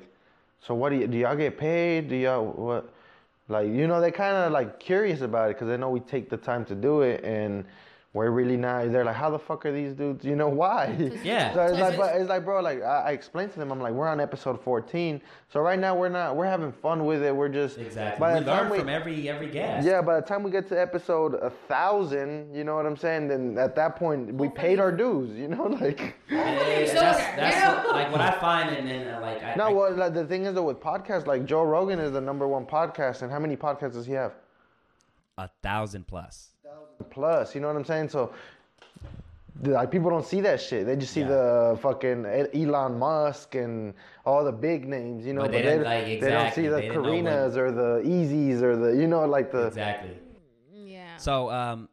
"So 0.61 0.75
what 0.75 0.89
do 0.89 0.95
you 0.97 1.07
do? 1.07 1.17
Y'all 1.17 1.35
get 1.35 1.57
paid? 1.57 2.07
Do 2.07 2.15
y'all 2.15 2.45
what?" 2.45 2.93
Like 3.49 3.67
you 3.69 3.87
know, 3.87 4.01
they're 4.01 4.11
kind 4.11 4.35
of 4.35 4.51
like 4.51 4.79
curious 4.79 5.21
about 5.21 5.49
it 5.49 5.55
because 5.55 5.69
they 5.69 5.77
know 5.77 5.89
we 5.89 6.01
take 6.01 6.29
the 6.29 6.37
time 6.37 6.65
to 6.65 6.75
do 6.75 7.01
it, 7.01 7.23
and 7.23 7.63
we're 8.17 8.31
really 8.31 8.57
not. 8.57 8.91
They're 8.91 9.05
like, 9.05 9.15
"How 9.15 9.29
the 9.29 9.39
fuck 9.39 9.65
are 9.65 9.71
these 9.71 9.93
dudes? 9.93 10.25
You 10.25 10.35
know 10.35 10.49
why?" 10.49 11.11
Yeah. 11.23 11.53
So 11.53 11.61
it's 11.65 11.79
like, 11.79 11.95
but 11.97 12.15
it's 12.15 12.29
like, 12.29 12.43
bro, 12.43 12.59
like 12.61 12.81
I, 12.81 13.03
I 13.07 13.11
explained 13.11 13.53
to 13.53 13.59
them, 13.59 13.71
I'm 13.71 13.79
like, 13.79 13.93
we're 13.93 14.07
on 14.07 14.19
episode 14.19 14.61
14, 14.61 15.21
so 15.49 15.61
right 15.61 15.79
now 15.79 15.95
we're 15.95 16.09
not. 16.09 16.35
We're 16.35 16.45
having 16.45 16.71
fun 16.71 17.05
with 17.05 17.23
it. 17.23 17.35
We're 17.35 17.49
just 17.49 17.77
Exactly. 17.77 18.19
By 18.19 18.33
we 18.33 18.39
the 18.41 18.45
time 18.45 18.63
learn 18.63 18.71
we- 18.71 18.79
from 18.79 18.89
every 18.89 19.29
every 19.29 19.47
guest. 19.49 19.87
yeah, 19.87 20.01
by 20.01 20.15
the 20.19 20.25
time 20.25 20.43
we 20.43 20.51
get 20.51 20.67
to 20.69 20.79
episode 20.79 21.35
a 21.35 21.49
thousand, 21.67 22.53
you 22.55 22.63
know 22.63 22.75
what 22.75 22.85
I'm 22.85 22.97
saying? 22.97 23.27
Then 23.29 23.57
at 23.57 23.75
that 23.75 23.95
point, 23.95 24.33
we 24.33 24.49
paid 24.49 24.79
our 24.79 24.91
dues. 24.91 25.37
You 25.37 25.47
know, 25.47 25.63
like. 25.81 26.15
Hey, 26.27 26.89
that's, 26.93 27.19
you 27.21 27.35
that's 27.35 27.57
know? 27.63 27.87
what- 27.87 27.95
like 27.95 28.11
what 28.11 28.21
I 28.21 28.31
find, 28.39 28.69
and 28.75 28.87
then 28.87 29.07
uh, 29.07 29.21
like 29.21 29.43
I, 29.43 29.55
No, 29.55 29.65
I- 29.67 29.73
well, 29.73 29.93
like, 29.95 30.13
the 30.13 30.25
thing 30.25 30.45
is 30.45 30.53
that 30.55 30.63
with 30.63 30.79
podcasts, 30.79 31.25
like 31.27 31.45
Joe 31.45 31.63
Rogan 31.63 31.99
is 31.99 32.11
the 32.11 32.21
number 32.21 32.47
one 32.47 32.65
podcast, 32.65 33.21
and 33.21 33.31
how 33.31 33.39
many 33.39 33.55
podcasts 33.55 33.93
does 33.93 34.05
he 34.05 34.13
have? 34.13 34.33
a 35.39 35.49
thousand 35.61 36.07
plus. 36.07 36.49
Plus, 37.09 37.55
you 37.55 37.61
know 37.61 37.67
what 37.67 37.75
I'm 37.75 37.85
saying? 37.85 38.09
So, 38.09 38.33
like 39.63 39.89
people 39.89 40.09
don't 40.11 40.25
see 40.25 40.41
that 40.41 40.61
shit. 40.61 40.85
They 40.85 40.95
just 40.95 41.13
see 41.13 41.21
Yeah. 41.21 41.27
the 41.29 41.79
fucking 41.81 42.25
Elon 42.53 42.99
Musk 42.99 43.55
and 43.55 43.93
all 44.25 44.43
the 44.43 44.51
big 44.51 44.87
names, 44.87 45.25
you 45.25 45.33
know. 45.33 45.41
But 45.41 45.51
they 45.51 45.61
didn't, 45.63 45.83
like, 45.83 46.05
they 46.05 46.19
don't 46.19 46.53
see 46.53 46.67
the 46.67 46.75
They 46.75 46.81
didn't 46.89 47.01
when- 47.03 47.25
Karinas 47.25 47.55
or 47.55 47.71
the 47.71 48.01
Easies 48.07 48.61
or 48.61 48.75
the, 48.75 48.95
you 48.95 49.07
know, 49.07 49.25
like 49.25 49.51
the. 49.51 49.67
Exactly. 49.67 50.17
yeah 50.73 51.17
So, 51.17 51.49
um, 51.49 51.89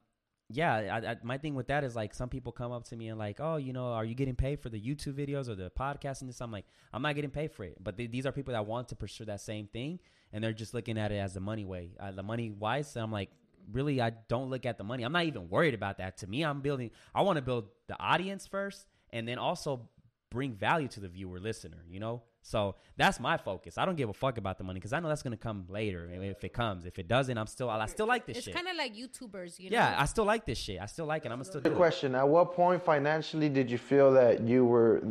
yeah, 0.51 0.74
I, 1.02 1.10
I, 1.12 1.16
my 1.22 1.39
thing 1.39 1.55
with 1.55 1.68
that 1.68 1.85
is 1.85 1.97
like 1.97 2.12
some 2.12 2.28
people 2.28 2.52
come 2.52 2.70
up 2.70 2.85
to 2.89 2.97
me 2.97 3.09
and 3.09 3.18
like, 3.18 3.40
oh, 3.40 3.56
you 3.56 3.72
know, 3.72 3.86
are 3.86 4.05
you 4.05 4.14
getting 4.14 4.36
paid 4.36 4.60
for 4.60 4.68
the 4.68 4.78
YouTube 4.81 5.14
videos 5.14 5.48
or 5.48 5.55
the 5.55 5.70
podcast 5.70 6.20
and 6.20 6.28
this? 6.28 6.40
I'm 6.43 6.52
like, 6.52 6.66
I'm 6.93 7.01
not 7.01 7.14
getting 7.14 7.31
paid 7.31 7.51
for 7.51 7.64
it. 7.64 7.76
But 7.82 7.97
th- 7.97 8.10
these 8.10 8.26
are 8.26 8.32
people 8.32 8.52
that 8.52 8.66
want 8.66 8.89
to 8.89 8.94
pursue 8.97 9.24
that 9.24 9.40
same 9.40 9.68
thing, 9.68 10.01
and 10.35 10.44
they're 10.44 10.52
just 10.52 10.74
looking 10.74 10.98
at 10.98 11.12
it 11.12 11.16
as 11.16 11.32
the 11.32 11.40
money 11.40 11.64
way, 11.64 11.93
uh, 11.98 12.10
the 12.12 12.22
money 12.22 12.51
wise. 12.51 12.94
And 12.94 13.02
I'm 13.05 13.10
like, 13.10 13.31
really, 13.73 14.01
I 14.01 14.12
don't 14.28 14.51
look 14.51 14.66
at 14.66 14.78
the 14.78 14.85
money. 14.85 15.03
I'm 15.05 15.12
not 15.12 15.24
even 15.24 15.49
worried 15.49 15.74
about 15.74 15.99
that. 15.99 16.19
To 16.19 16.27
me, 16.27 16.43
I'm 16.45 16.61
building. 16.61 16.91
I 17.15 17.23
want 17.23 17.36
to 17.36 17.43
build 17.43 17.66
the 17.89 17.99
audience 18.01 18.47
first, 18.47 18.86
and 19.11 19.27
then 19.27 19.39
also 19.39 19.89
bring 20.31 20.53
value 20.55 20.89
to 20.89 21.01
the 21.01 21.09
viewer, 21.09 21.39
listener. 21.41 21.85
You 21.89 22.01
know. 22.01 22.23
So 22.47 22.74
that's 22.99 23.19
my 23.19 23.39
focus. 23.39 23.78
I 23.78 23.86
don't 23.86 23.97
give 23.97 24.11
a 24.11 24.12
fuck 24.12 24.36
about 24.36 24.59
the 24.59 24.65
money 24.65 24.78
because 24.78 24.93
I 24.93 25.01
know 25.01 25.09
that's 25.09 25.23
gonna 25.23 25.35
come 25.39 25.65
later. 25.70 26.11
If 26.12 26.45
it 26.45 26.53
comes, 26.53 26.85
if 26.85 26.99
it 26.99 27.09
doesn't, 27.09 27.39
I'm 27.39 27.47
still. 27.47 27.70
I 27.70 27.86
still 27.86 28.07
like 28.07 28.27
this 28.27 28.36
shit. 28.36 28.49
it's 28.49 28.55
kind 28.57 28.69
of 28.69 28.77
like 28.77 28.95
youtubers 28.95 29.59
you 29.59 29.70
know 29.70 29.78
Yeah, 29.78 29.97
I 29.99 30.05
still 30.05 30.27
like 30.27 30.45
this 30.45 30.59
shit. 30.59 30.78
I 30.78 30.85
still 30.85 31.07
like 31.07 31.24
it. 31.24 31.28
I'm 31.32 31.36
gonna 31.39 31.47
still 31.47 31.62
do 31.62 31.70
The 31.70 31.74
it. 31.74 31.78
question: 31.78 32.15
At 32.15 32.28
what 32.28 32.53
point 32.53 32.82
financially 32.82 33.49
did 33.49 33.70
you 33.70 33.78
feel 33.78 34.12
that 34.12 34.43
you 34.43 34.66
were, 34.66 35.03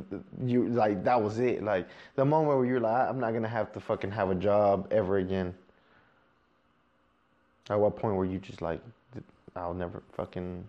you 0.46 0.68
like 0.70 1.04
that 1.06 1.20
was 1.20 1.40
it? 1.40 1.64
Like 1.64 1.88
the 2.14 2.24
moment 2.24 2.58
where 2.58 2.68
you're 2.68 2.80
like, 2.80 3.10
I'm 3.10 3.20
not 3.20 3.34
gonna 3.34 3.48
have 3.48 3.72
to 3.74 3.80
fucking 3.80 4.12
have 4.12 4.30
a 4.30 4.36
job 4.36 4.88
ever 4.92 5.18
again. 5.18 5.56
At 7.70 7.80
what 7.80 7.96
point 7.96 8.16
were 8.16 8.26
you 8.26 8.40
just 8.40 8.62
like, 8.62 8.82
I'll 9.56 9.74
never 9.74 10.04
fucking 10.14 10.68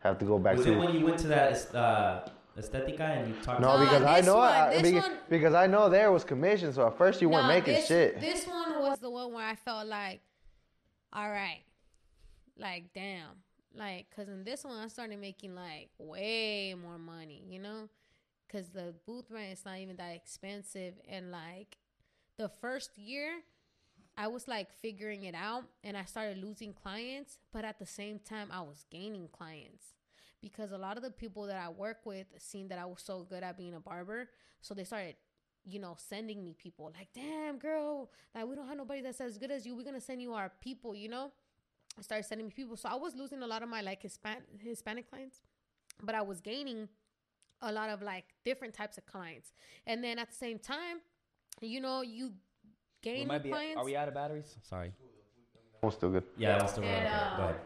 have 0.00 0.18
to 0.18 0.24
go 0.24 0.38
back 0.38 0.56
Was 0.56 0.66
to? 0.66 0.72
it 0.72 0.78
when 0.78 0.94
you 0.94 1.04
went 1.04 1.18
to 1.20 1.26
that 1.28 1.74
uh, 1.74 2.28
Estetica 2.56 3.00
and 3.00 3.28
you 3.34 3.34
talked? 3.42 3.60
no, 3.60 3.76
No, 3.76 3.84
because 3.84 4.02
I 4.04 4.20
know 4.20 4.36
one- 4.36 4.52
I, 4.52 4.70
this 4.70 4.82
because, 4.82 5.02
one- 5.08 5.18
because 5.28 5.54
I 5.54 5.66
know 5.66 5.88
there 5.88 6.12
was 6.12 6.24
commission. 6.24 6.72
So 6.72 6.86
at 6.86 6.96
first 6.96 7.20
you 7.20 7.28
weren't 7.28 7.48
making 7.48 7.74
this, 7.74 7.88
shit. 7.88 8.20
This 8.20 8.46
one 8.46 8.78
was 8.80 8.98
the 9.00 9.10
one 9.10 9.32
where 9.32 9.44
I 9.46 9.56
felt 9.56 9.88
like, 9.88 10.20
all 11.12 11.28
right, 11.30 11.62
like 12.56 12.92
damn, 12.94 13.30
like 13.74 14.06
because 14.10 14.28
in 14.28 14.44
this 14.44 14.62
one 14.64 14.78
I 14.78 14.88
started 14.88 15.18
making 15.20 15.54
like 15.54 15.88
way 15.98 16.74
more 16.80 16.98
money, 16.98 17.42
you 17.48 17.58
know, 17.58 17.88
because 18.46 18.68
the 18.68 18.94
booth 19.06 19.30
rent 19.30 19.52
is 19.52 19.64
not 19.64 19.78
even 19.78 19.96
that 19.96 20.14
expensive, 20.14 20.94
and 21.08 21.32
like 21.32 21.78
the 22.36 22.48
first 22.60 22.96
year. 22.96 23.40
I 24.18 24.26
was 24.26 24.48
like 24.48 24.72
figuring 24.72 25.22
it 25.24 25.34
out 25.34 25.64
and 25.84 25.96
I 25.96 26.04
started 26.04 26.38
losing 26.38 26.74
clients, 26.74 27.38
but 27.52 27.64
at 27.64 27.78
the 27.78 27.86
same 27.86 28.18
time, 28.18 28.48
I 28.52 28.60
was 28.62 28.84
gaining 28.90 29.28
clients 29.28 29.94
because 30.42 30.72
a 30.72 30.78
lot 30.78 30.96
of 30.96 31.04
the 31.04 31.10
people 31.10 31.46
that 31.46 31.56
I 31.56 31.68
work 31.68 31.98
with 32.04 32.26
seen 32.38 32.68
that 32.68 32.80
I 32.80 32.84
was 32.84 33.00
so 33.00 33.24
good 33.30 33.44
at 33.44 33.56
being 33.56 33.74
a 33.74 33.80
barber. 33.80 34.28
So 34.60 34.74
they 34.74 34.84
started 34.84 35.14
you 35.64 35.78
know, 35.78 35.94
sending 35.98 36.42
me 36.42 36.54
people 36.56 36.90
like, 36.96 37.08
damn, 37.14 37.58
girl, 37.58 38.10
like 38.34 38.46
we 38.46 38.56
don't 38.56 38.66
have 38.66 38.76
nobody 38.76 39.02
that's 39.02 39.20
as 39.20 39.36
good 39.36 39.50
as 39.50 39.66
you. 39.66 39.76
We're 39.76 39.84
gonna 39.84 40.00
send 40.00 40.22
you 40.22 40.32
our 40.32 40.50
people, 40.62 40.94
you 40.94 41.08
know. 41.08 41.30
I 41.98 42.02
started 42.02 42.24
sending 42.24 42.46
me 42.46 42.52
people, 42.54 42.76
so 42.76 42.88
I 42.88 42.94
was 42.94 43.14
losing 43.14 43.42
a 43.42 43.46
lot 43.46 43.62
of 43.62 43.68
my 43.68 43.82
like 43.82 44.02
Hispan- 44.02 44.44
Hispanic 44.62 45.10
clients, 45.10 45.40
but 46.02 46.14
I 46.14 46.22
was 46.22 46.40
gaining 46.40 46.88
a 47.60 47.72
lot 47.72 47.90
of 47.90 48.02
like 48.02 48.24
different 48.44 48.72
types 48.72 48.98
of 48.98 49.04
clients. 49.06 49.52
And 49.86 50.02
then 50.02 50.18
at 50.18 50.30
the 50.30 50.36
same 50.36 50.58
time, 50.58 51.00
you 51.60 51.80
know, 51.80 52.02
you 52.02 52.32
We 53.16 53.24
might 53.24 53.38
new 53.38 53.44
be, 53.44 53.48
clients. 53.50 53.76
are 53.80 53.84
we 53.84 53.96
out 53.96 54.08
of 54.08 54.14
batteries? 54.14 54.56
Sorry. 54.62 54.92
was 55.82 55.94
still 55.94 56.10
good. 56.10 56.24
Yeah, 56.36 56.58
that's 56.58 56.72
still 56.72 56.84
And, 56.84 57.04
right. 57.04 57.32
um, 57.32 57.36
Go 57.38 57.42
ahead. 57.44 57.60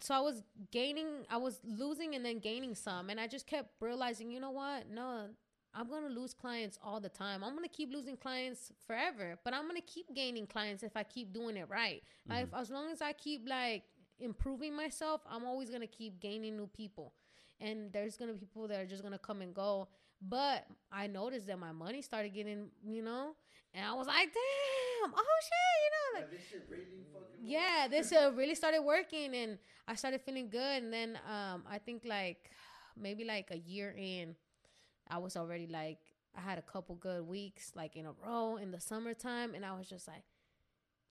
so 0.00 0.14
I 0.14 0.20
was 0.20 0.42
gaining, 0.72 1.26
I 1.30 1.36
was 1.36 1.60
losing 1.64 2.14
and 2.14 2.24
then 2.24 2.38
gaining 2.38 2.74
some, 2.74 3.08
and 3.10 3.18
I 3.20 3.26
just 3.26 3.46
kept 3.46 3.70
realizing, 3.80 4.30
you 4.30 4.40
know 4.40 4.50
what? 4.50 4.88
No, 4.90 5.28
I'm 5.74 5.88
gonna 5.88 6.08
lose 6.08 6.34
clients 6.34 6.78
all 6.82 7.00
the 7.00 7.08
time. 7.08 7.44
I'm 7.44 7.54
gonna 7.54 7.68
keep 7.68 7.92
losing 7.92 8.16
clients 8.16 8.72
forever, 8.86 9.38
but 9.44 9.54
I'm 9.54 9.66
gonna 9.66 9.80
keep 9.82 10.12
gaining 10.14 10.46
clients 10.46 10.82
if 10.82 10.96
I 10.96 11.02
keep 11.02 11.32
doing 11.32 11.56
it 11.56 11.68
right. 11.68 12.02
Like, 12.28 12.44
if, 12.44 12.54
as 12.54 12.70
long 12.70 12.90
as 12.90 13.00
I 13.02 13.12
keep 13.12 13.48
like 13.48 13.84
improving 14.18 14.74
myself, 14.76 15.20
I'm 15.30 15.44
always 15.44 15.70
gonna 15.70 15.86
keep 15.86 16.18
gaining 16.20 16.56
new 16.56 16.66
people, 16.68 17.12
and 17.60 17.92
there's 17.92 18.16
gonna 18.16 18.32
be 18.32 18.40
people 18.46 18.68
that 18.68 18.80
are 18.80 18.86
just 18.86 19.02
gonna 19.02 19.18
come 19.18 19.40
and 19.42 19.54
go. 19.54 19.88
But 20.22 20.66
I 20.90 21.06
noticed 21.08 21.46
that 21.48 21.58
my 21.58 21.72
money 21.72 22.00
started 22.00 22.30
getting, 22.34 22.70
you 22.86 23.02
know, 23.02 23.34
and 23.76 23.84
I 23.84 23.92
was 23.92 24.06
like, 24.06 24.32
damn, 24.32 25.12
oh 25.14 25.38
shit, 25.42 25.76
you 25.84 25.90
know, 25.92 26.20
like 26.20 27.26
yeah, 27.44 27.86
this 27.88 28.10
uh, 28.10 28.32
really 28.34 28.54
started 28.54 28.80
working, 28.80 29.34
and 29.34 29.58
I 29.86 29.94
started 29.94 30.22
feeling 30.22 30.48
good. 30.48 30.82
And 30.82 30.92
then 30.92 31.18
um, 31.30 31.62
I 31.70 31.78
think 31.78 32.02
like 32.04 32.50
maybe 32.98 33.24
like 33.24 33.50
a 33.50 33.58
year 33.58 33.94
in, 33.96 34.34
I 35.08 35.18
was 35.18 35.36
already 35.36 35.66
like 35.66 35.98
I 36.36 36.40
had 36.40 36.58
a 36.58 36.62
couple 36.62 36.94
good 36.96 37.28
weeks 37.28 37.72
like 37.76 37.96
in 37.96 38.06
a 38.06 38.12
row 38.26 38.56
in 38.56 38.70
the 38.70 38.80
summertime, 38.80 39.54
and 39.54 39.64
I 39.64 39.76
was 39.76 39.86
just 39.86 40.08
like, 40.08 40.22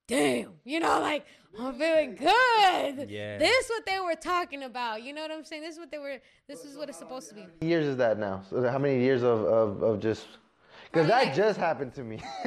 damn, 0.08 0.54
you 0.64 0.80
know, 0.80 1.00
like 1.00 1.26
I'm 1.60 1.76
feeling 1.76 2.16
good. 2.16 3.10
Yeah. 3.10 3.38
This 3.38 3.66
is 3.66 3.70
what 3.70 3.86
they 3.86 4.00
were 4.00 4.16
talking 4.16 4.64
about. 4.64 5.04
You 5.04 5.14
know 5.14 5.22
what 5.22 5.32
I'm 5.32 5.46
saying? 5.46 5.62
This 5.62 5.76
is 5.76 5.80
what 5.80 5.92
they 5.92 6.00
were. 6.00 6.20
This 6.48 6.66
is 6.66 6.76
what 6.76 6.90
it's 6.90 6.98
supposed 6.98 7.30
to 7.30 7.36
be. 7.36 7.46
Years 7.62 7.86
is 7.86 7.98
that 7.98 8.18
now? 8.18 8.42
So 8.50 8.68
how 8.68 8.80
many 8.80 9.02
years 9.02 9.22
of, 9.22 9.46
of, 9.46 9.84
of 9.84 10.00
just 10.00 10.26
because 10.96 11.10
that 11.10 11.26
like- 11.26 11.36
just 11.36 11.60
happened 11.60 11.94
to 11.96 12.04
me. 12.04 12.20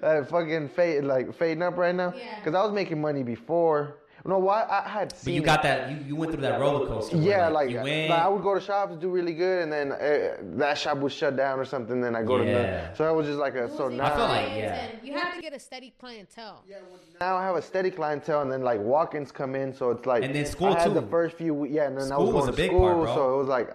that 0.00 0.28
fucking 0.30 0.68
fade 0.70 1.04
like 1.04 1.34
fading 1.34 1.62
up 1.62 1.76
right 1.76 1.94
now. 1.94 2.14
Yeah. 2.16 2.36
Because 2.38 2.54
I 2.54 2.62
was 2.62 2.72
making 2.72 3.00
money 3.00 3.22
before. 3.22 3.96
No, 4.24 4.38
why 4.38 4.64
I 4.70 4.88
had 4.88 5.08
But 5.08 5.18
seen. 5.18 5.34
you 5.34 5.42
it. 5.42 5.44
got 5.46 5.64
that. 5.64 5.90
You, 5.90 5.96
you 6.06 6.14
went 6.14 6.30
through 6.30 6.42
that 6.42 6.60
roller 6.60 6.86
coaster. 6.86 7.16
Yeah, 7.16 7.48
like, 7.48 7.70
you 7.70 7.78
like, 7.78 7.84
went. 7.84 8.12
I 8.12 8.28
would 8.28 8.40
go 8.44 8.54
to 8.54 8.60
shops 8.60 8.94
do 9.00 9.08
really 9.10 9.34
good, 9.34 9.64
and 9.64 9.72
then 9.72 9.90
uh, 9.90 10.36
that 10.58 10.78
shop 10.78 10.98
was 10.98 11.12
shut 11.12 11.36
down 11.36 11.58
or 11.58 11.64
something. 11.64 12.00
Then 12.00 12.14
I 12.14 12.22
go 12.22 12.38
to 12.38 12.44
Yeah. 12.44 12.50
another. 12.50 12.90
So 12.94 13.04
I 13.04 13.10
was 13.10 13.26
just 13.26 13.40
like 13.40 13.56
a 13.56 13.68
so 13.76 13.88
now. 13.88 14.04
I 14.04 14.10
feel 14.14 14.28
like- 14.28 14.48
yeah. 14.56 14.90
You 15.02 15.14
have 15.14 15.34
to 15.34 15.40
get 15.40 15.52
a 15.54 15.58
steady 15.58 15.92
clientele. 15.98 16.62
Yeah, 16.68 16.76
now 17.18 17.36
I 17.36 17.42
have 17.42 17.56
a 17.56 17.62
steady 17.62 17.90
clientele, 17.90 18.42
and 18.42 18.52
then 18.52 18.62
like 18.62 18.78
walk-ins 18.78 19.32
come 19.32 19.56
in, 19.56 19.74
so 19.74 19.90
it's 19.90 20.06
like 20.06 20.22
And 20.22 20.32
then 20.32 20.46
school, 20.46 20.68
I 20.72 20.78
had 20.78 20.88
too. 20.88 20.94
the 20.94 21.02
first 21.08 21.36
few, 21.36 21.64
yeah, 21.64 21.88
and 21.88 21.96
then 21.96 22.04
I 22.04 22.14
School 22.14 22.26
was 22.26 22.34
was 22.34 22.44
going 22.44 22.54
a 22.54 22.56
to 22.62 22.66
school, 22.68 22.80
part, 22.80 22.96
bro. 23.06 23.14
so 23.16 23.34
it 23.34 23.38
was 23.38 23.48
like 23.48 23.70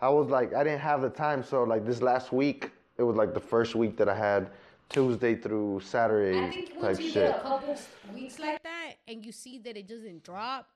I 0.00 0.08
was 0.08 0.28
like 0.28 0.54
I 0.54 0.62
didn't 0.62 0.82
have 0.82 1.02
the 1.02 1.10
time, 1.10 1.42
so 1.42 1.64
like 1.64 1.84
this 1.84 2.00
last 2.00 2.30
week, 2.32 2.70
it 3.00 3.04
was 3.04 3.16
like 3.16 3.32
the 3.32 3.40
first 3.40 3.74
week 3.74 3.96
that 3.96 4.08
I 4.08 4.14
had 4.14 4.50
Tuesday 4.90 5.34
through 5.34 5.80
Saturday 5.80 6.38
I 6.38 6.50
think 6.50 6.74
type 6.74 6.82
once 6.82 7.00
you 7.00 7.06
shit. 7.06 7.14
get 7.14 7.38
a 7.38 7.40
couple 7.40 7.76
weeks 8.14 8.38
like 8.38 8.62
that 8.62 8.92
and 9.08 9.24
you 9.24 9.32
see 9.32 9.58
that 9.60 9.76
it 9.76 9.88
doesn't 9.88 10.22
drop, 10.22 10.68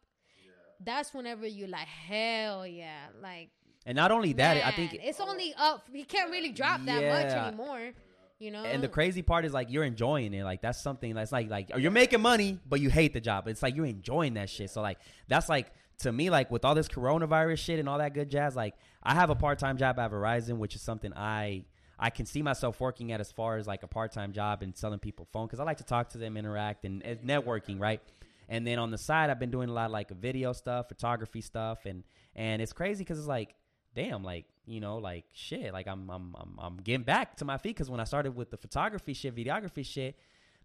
that's 0.81 1.13
whenever 1.13 1.47
you're 1.47 1.69
like, 1.69 1.87
hell 1.87 2.67
yeah, 2.67 3.09
like 3.23 3.51
and 3.87 3.95
not 3.95 4.11
only 4.11 4.33
that, 4.35 4.65
I 4.65 4.71
think. 4.71 4.95
it's 4.95 5.21
only 5.21 5.55
up. 5.59 5.87
He 5.93 6.05
can't 6.05 6.31
really 6.31 6.53
drop 6.53 6.83
that 6.87 7.03
much 7.05 7.33
anymore. 7.33 7.93
You 8.39 8.51
know, 8.51 8.65
And 8.65 8.83
the 8.83 8.89
crazy 8.89 9.23
part 9.23 9.45
is 9.45 9.53
like 9.53 9.71
you're 9.71 9.85
enjoying 9.85 10.33
it. 10.33 10.45
Like 10.45 10.63
that's 10.63 10.83
something 10.83 11.15
that's 11.15 11.31
like 11.33 11.51
like 11.51 11.71
you're 11.77 11.91
making 11.91 12.23
money, 12.23 12.59
but 12.67 12.81
you 12.81 12.89
hate 12.89 13.13
the 13.13 13.21
job. 13.21 13.47
It's 13.47 13.63
like 13.63 13.77
you're 13.77 13.87
enjoying 13.87 14.35
that 14.35 14.49
shit. 14.49 14.71
So 14.71 14.81
like 14.81 14.99
that's 15.29 15.49
like 15.49 15.71
to 15.99 16.11
me 16.11 16.31
like 16.31 16.51
with 16.51 16.65
all 16.65 16.75
this 16.75 16.89
coronavirus 16.89 17.59
shit 17.59 17.79
and 17.79 17.89
all 17.89 17.99
that 17.99 18.15
good 18.15 18.31
jazz. 18.31 18.57
Like 18.57 18.75
I 19.03 19.15
have 19.15 19.29
a 19.29 19.35
part 19.35 19.59
time 19.59 19.77
job 19.77 19.99
at 19.99 20.11
Verizon, 20.11 20.57
which 20.57 20.75
is 20.75 20.83
something 20.83 21.13
I 21.15 21.65
I 21.99 22.11
can 22.11 22.27
see 22.27 22.43
myself 22.43 22.81
working 22.81 23.13
at 23.13 23.21
as 23.21 23.31
far 23.31 23.57
as 23.57 23.67
like 23.67 23.83
a 23.83 23.87
part 23.87 24.13
time 24.13 24.33
job 24.33 24.63
and 24.63 24.77
selling 24.77 24.99
people 24.99 25.27
phone 25.33 25.47
because 25.47 25.61
I 25.61 25.65
like 25.65 25.79
to 25.79 25.85
talk 25.85 26.11
to 26.11 26.19
them, 26.19 26.37
interact, 26.37 26.85
and 26.85 27.03
it's 27.03 27.23
networking, 27.23 27.81
right? 27.81 28.01
And 28.49 28.67
then 28.67 28.79
on 28.79 28.91
the 28.91 28.99
side, 28.99 29.31
I've 29.31 29.39
been 29.39 29.51
doing 29.51 29.69
a 29.69 29.73
lot 29.73 29.87
of 29.87 29.93
like 29.93 30.11
video 30.11 30.53
stuff, 30.53 30.89
photography 30.89 31.41
stuff, 31.41 31.87
and 31.87 32.05
and 32.35 32.61
it's 32.61 32.73
crazy 32.73 33.05
because 33.05 33.19
it's 33.19 33.29
like, 33.29 33.55
damn, 33.95 34.23
like 34.23 34.45
you 34.67 34.81
know, 34.81 34.99
like 34.99 35.25
shit, 35.33 35.73
like 35.73 35.87
I'm 35.87 36.11
I'm 36.11 36.35
I'm, 36.39 36.59
I'm 36.59 36.77
getting 36.79 37.05
back 37.05 37.37
to 37.37 37.45
my 37.45 37.59
feet 37.59 37.77
because 37.77 37.91
when 37.91 38.01
I 38.01 38.05
started 38.05 38.37
with 38.37 38.51
the 38.51 38.57
photography 38.57 39.15
shit, 39.15 39.35
videography 39.35 39.85
shit, 39.85 40.17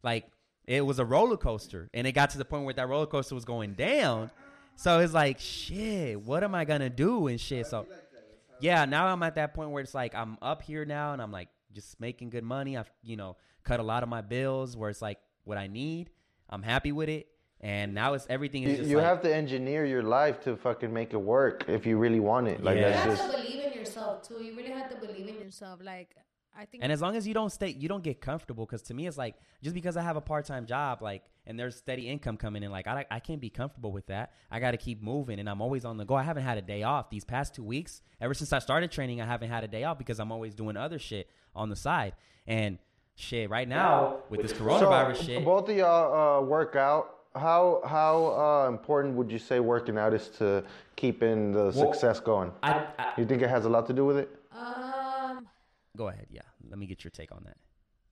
like 0.04 0.26
it 0.66 0.86
was 0.86 1.00
a 1.00 1.06
roller 1.06 1.38
coaster, 1.38 1.90
and 1.94 2.06
it 2.06 2.12
got 2.12 2.32
to 2.32 2.38
the 2.38 2.46
point 2.46 2.66
where 2.66 2.74
that 2.74 2.88
roller 2.88 3.06
coaster 3.06 3.36
was 3.36 3.46
going 3.46 3.74
down. 3.74 4.30
So 4.76 5.00
it's 5.00 5.14
like, 5.14 5.40
shit, 5.40 6.22
what 6.22 6.44
am 6.44 6.56
I 6.56 6.64
gonna 6.64 6.90
do 6.90 7.28
and 7.28 7.40
shit? 7.40 7.68
So 7.68 7.86
yeah, 8.60 8.86
now 8.86 9.08
I'm 9.08 9.22
at 9.24 9.36
that 9.36 9.54
point 9.54 9.72
where 9.72 9.82
it's 9.84 9.94
like 9.94 10.16
I'm 10.16 10.38
up 10.42 10.62
here 10.62 10.86
now 10.86 11.14
and 11.14 11.22
I'm 11.22 11.32
like 11.32 11.50
just 11.74 12.00
making 12.00 12.30
good 12.30 12.44
money. 12.44 12.78
I've 12.78 12.92
you 13.04 13.16
know 13.18 13.38
cut 13.64 13.80
a 13.80 13.84
lot 13.84 14.04
of 14.04 14.10
my 14.10 14.22
bills 14.22 14.76
where 14.78 14.90
it's 14.90 15.02
like 15.02 15.20
what 15.44 15.58
I 15.58 15.68
need. 15.68 16.10
I'm 16.50 16.64
happy 16.64 16.92
with 16.92 17.10
it, 17.10 17.28
and 17.62 17.94
now 17.94 18.14
it's 18.14 18.26
everything 18.30 18.64
is 18.64 18.72
You, 18.72 18.78
just 18.78 18.90
you 18.90 18.98
like, 18.98 19.06
have 19.06 19.22
to 19.22 19.36
engineer 19.36 19.86
your 19.86 20.04
life 20.04 20.40
to 20.42 20.56
fucking 20.56 20.92
make 20.92 21.14
it 21.14 21.18
work 21.18 21.66
if 21.68 21.86
you 21.86 21.98
really 21.98 22.20
want 22.20 22.48
it. 22.48 22.64
Like 22.64 22.78
Yeah. 22.78 22.88
you 22.88 22.94
that's 22.94 23.04
have 23.04 23.12
just 23.18 23.32
to 23.32 23.38
believe 23.38 23.64
in 23.68 23.74
yourself 23.74 24.28
too. 24.28 24.42
You 24.44 24.56
really 24.56 24.72
have 24.72 24.90
to 24.90 24.98
believe 24.98 25.28
in 25.28 25.40
yourself. 25.40 25.80
Like 25.84 26.16
I 26.58 26.66
think, 26.66 26.84
And 26.84 26.92
as 26.92 27.02
long 27.02 27.16
as 27.16 27.28
you 27.28 27.34
don't 27.34 27.52
stay, 27.52 27.70
you 27.70 27.88
don't 27.88 28.04
get 28.04 28.20
comfortable. 28.20 28.66
Because 28.66 28.82
to 28.84 28.94
me, 28.94 29.08
it's 29.08 29.18
like 29.18 29.36
just 29.62 29.74
because 29.76 29.96
I 29.96 30.02
have 30.02 30.18
a 30.18 30.22
part 30.22 30.46
time 30.46 30.66
job, 30.66 31.02
like, 31.02 31.24
and 31.50 31.60
there's 31.60 31.76
steady 31.76 32.08
income 32.08 32.38
coming 32.38 32.62
in, 32.62 32.70
like, 32.70 32.86
I, 32.86 33.06
I 33.10 33.20
can't 33.20 33.42
be 33.42 33.50
comfortable 33.50 33.92
with 33.92 34.06
that. 34.06 34.34
I 34.52 34.60
got 34.60 34.72
to 34.72 34.78
keep 34.78 35.02
moving, 35.02 35.40
and 35.40 35.50
I'm 35.50 35.62
always 35.62 35.84
on 35.84 35.98
the 35.98 36.06
go. 36.06 36.14
I 36.14 36.22
haven't 36.22 36.44
had 36.44 36.60
a 36.60 36.62
day 36.62 36.84
off 36.84 37.10
these 37.10 37.26
past 37.26 37.56
two 37.56 37.64
weeks. 37.64 38.02
Ever 38.22 38.36
since 38.36 38.54
I 38.54 38.60
started 38.60 38.92
training, 38.92 39.20
I 39.20 39.26
haven't 39.26 39.50
had 39.50 39.64
a 39.64 39.68
day 39.68 39.84
off 39.84 39.98
because 39.98 40.20
I'm 40.20 40.32
always 40.32 40.54
doing 40.54 40.78
other 40.78 41.00
shit 41.00 41.28
on 41.56 41.70
the 41.70 41.76
side. 41.76 42.14
And 42.46 42.78
shit, 43.16 43.50
right 43.50 43.68
now 43.68 44.20
with 44.30 44.44
this 44.44 44.54
coronavirus 44.54 45.18
so, 45.18 45.24
shit, 45.24 45.44
Both 45.44 45.70
of 45.70 45.76
y'all 45.76 46.40
uh, 46.40 46.46
work 46.46 46.76
out. 46.76 47.16
How 47.36 47.82
how 47.86 48.66
uh, 48.66 48.70
important 48.70 49.16
would 49.16 49.32
you 49.32 49.40
say 49.40 49.60
working 49.60 49.98
out 49.98 50.14
is 50.14 50.30
to 50.40 50.64
keeping 50.96 51.52
the 51.52 51.66
Well, 51.76 51.94
success 51.94 52.20
going? 52.20 52.52
I, 52.62 52.86
I 52.98 53.14
You 53.18 53.26
think 53.26 53.42
it 53.42 53.50
has 53.50 53.66
a 53.66 53.70
lot 53.70 53.86
to 53.88 53.94
do 53.94 54.06
with 54.06 54.18
it? 54.18 54.30
um, 54.52 55.48
go 55.98 56.08
ahead. 56.10 56.28
Yeah, 56.32 56.42
let 56.70 56.78
me 56.80 56.86
get 56.86 57.04
your 57.04 57.12
take 57.12 57.32
on 57.32 57.44
that. 57.46 57.58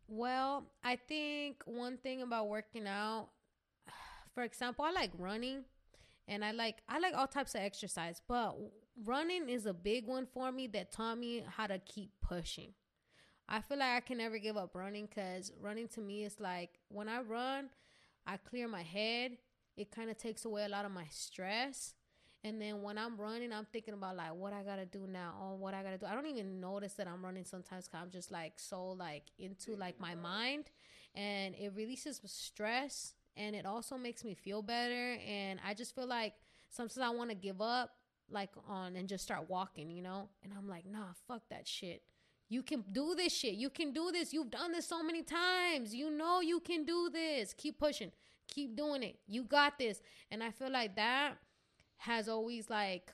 Well, 0.08 0.66
I 0.84 0.96
think 0.96 1.64
one 1.66 1.98
thing 1.98 2.22
about 2.22 2.48
working 2.48 2.88
out, 2.88 3.30
for 4.34 4.44
example, 4.44 4.86
I 4.86 4.92
like 4.92 5.12
running 5.18 5.66
and 6.28 6.44
I 6.44 6.52
like 6.52 6.78
I 6.88 7.00
like 7.00 7.14
all 7.16 7.28
types 7.28 7.56
of 7.56 7.62
exercise, 7.62 8.22
but 8.28 8.56
running 9.04 9.50
is 9.50 9.66
a 9.66 9.74
big 9.74 10.08
one 10.08 10.26
for 10.26 10.52
me 10.52 10.68
that 10.68 10.92
taught 10.92 11.18
me 11.18 11.44
how 11.48 11.68
to 11.68 11.80
keep 11.80 12.12
pushing. 12.22 12.74
I 13.50 13.62
feel 13.62 13.80
like 13.80 13.96
I 13.96 14.00
can 14.02 14.18
never 14.18 14.38
give 14.38 14.58
up 14.58 14.76
running 14.76 15.08
cuz 15.08 15.52
running 15.60 15.88
to 15.90 16.02
me 16.02 16.24
is 16.24 16.40
like 16.40 16.80
when 16.90 17.10
I 17.10 17.22
run, 17.22 17.70
I 18.26 18.38
clear 18.38 18.68
my 18.68 18.84
head. 18.84 19.38
It 19.76 19.92
kind 19.92 20.10
of 20.10 20.18
takes 20.18 20.44
away 20.44 20.66
a 20.66 20.70
lot 20.70 20.86
of 20.86 20.92
my 20.92 21.08
stress. 21.10 21.94
And 22.48 22.61
then 22.61 22.82
when 22.82 22.98
I'm 22.98 23.18
running, 23.18 23.52
I'm 23.52 23.65
thinking 23.74 23.94
about 23.94 24.15
like 24.15 24.34
what 24.34 24.53
I 24.53 24.64
gotta 24.64 24.86
do 24.86 25.06
now. 25.06 25.34
or 25.41 25.57
what 25.57 25.74
I 25.74 25.84
gotta 25.84 25.98
do. 25.98 26.06
I 26.06 26.15
don't 26.15 26.28
even 26.28 26.61
notice 26.61 26.94
that 26.94 27.06
I'm 27.06 27.24
running 27.24 27.44
sometimes. 27.44 27.88
Cause 27.90 27.99
I'm 28.02 28.10
just 28.10 28.32
like 28.32 28.53
so 28.56 28.91
like 28.91 29.24
into 29.38 29.76
like 29.76 29.99
my 29.99 30.15
mind, 30.15 30.72
and 31.14 31.56
it 31.56 31.74
releases 31.76 32.22
stress, 32.26 33.15
and 33.36 33.53
it 33.53 33.65
also 33.65 33.98
makes 33.98 34.24
me 34.24 34.34
feel 34.34 34.61
better. 34.61 35.18
And 35.28 35.60
I 35.65 35.74
just 35.74 35.94
feel 35.94 36.07
like 36.07 36.36
sometimes 36.69 36.99
I 36.99 37.10
want 37.10 37.32
to 37.32 37.36
give 37.36 37.61
up, 37.61 37.91
like 38.30 38.52
on 38.65 38.95
and 38.95 39.10
just 39.10 39.26
start 39.26 39.49
walking, 39.49 39.91
you 39.91 40.02
know. 40.02 40.30
And 40.41 40.53
I'm 40.57 40.69
like, 40.69 40.86
nah, 40.86 41.14
fuck 41.28 41.41
that 41.49 41.68
shit. 41.68 42.02
You 42.49 42.64
can 42.64 42.86
do 42.94 43.14
this 43.14 43.34
shit. 43.34 43.56
You 43.56 43.69
can 43.69 43.91
do 43.91 44.10
this. 44.14 44.32
You've 44.32 44.52
done 44.52 44.72
this 44.72 44.88
so 44.88 45.03
many 45.03 45.22
times. 45.22 45.94
You 45.94 46.10
know 46.10 46.40
you 46.40 46.61
can 46.61 46.86
do 46.86 47.10
this. 47.11 47.53
Keep 47.53 47.78
pushing. 47.78 48.11
keep 48.48 48.76
doing 48.78 49.03
it. 49.03 49.19
You 49.28 49.44
got 49.44 49.78
this. 49.78 50.02
And 50.32 50.41
I 50.41 50.52
feel 50.52 50.72
like 50.72 50.95
that 50.95 51.36
has 51.98 52.30
always 52.30 52.69
like 52.69 53.11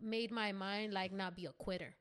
made 0.00 0.30
my 0.30 0.52
mind 0.52 0.92
like 0.92 1.12
not 1.12 1.36
be 1.36 1.46
a 1.46 1.52
quitter. 1.52 1.94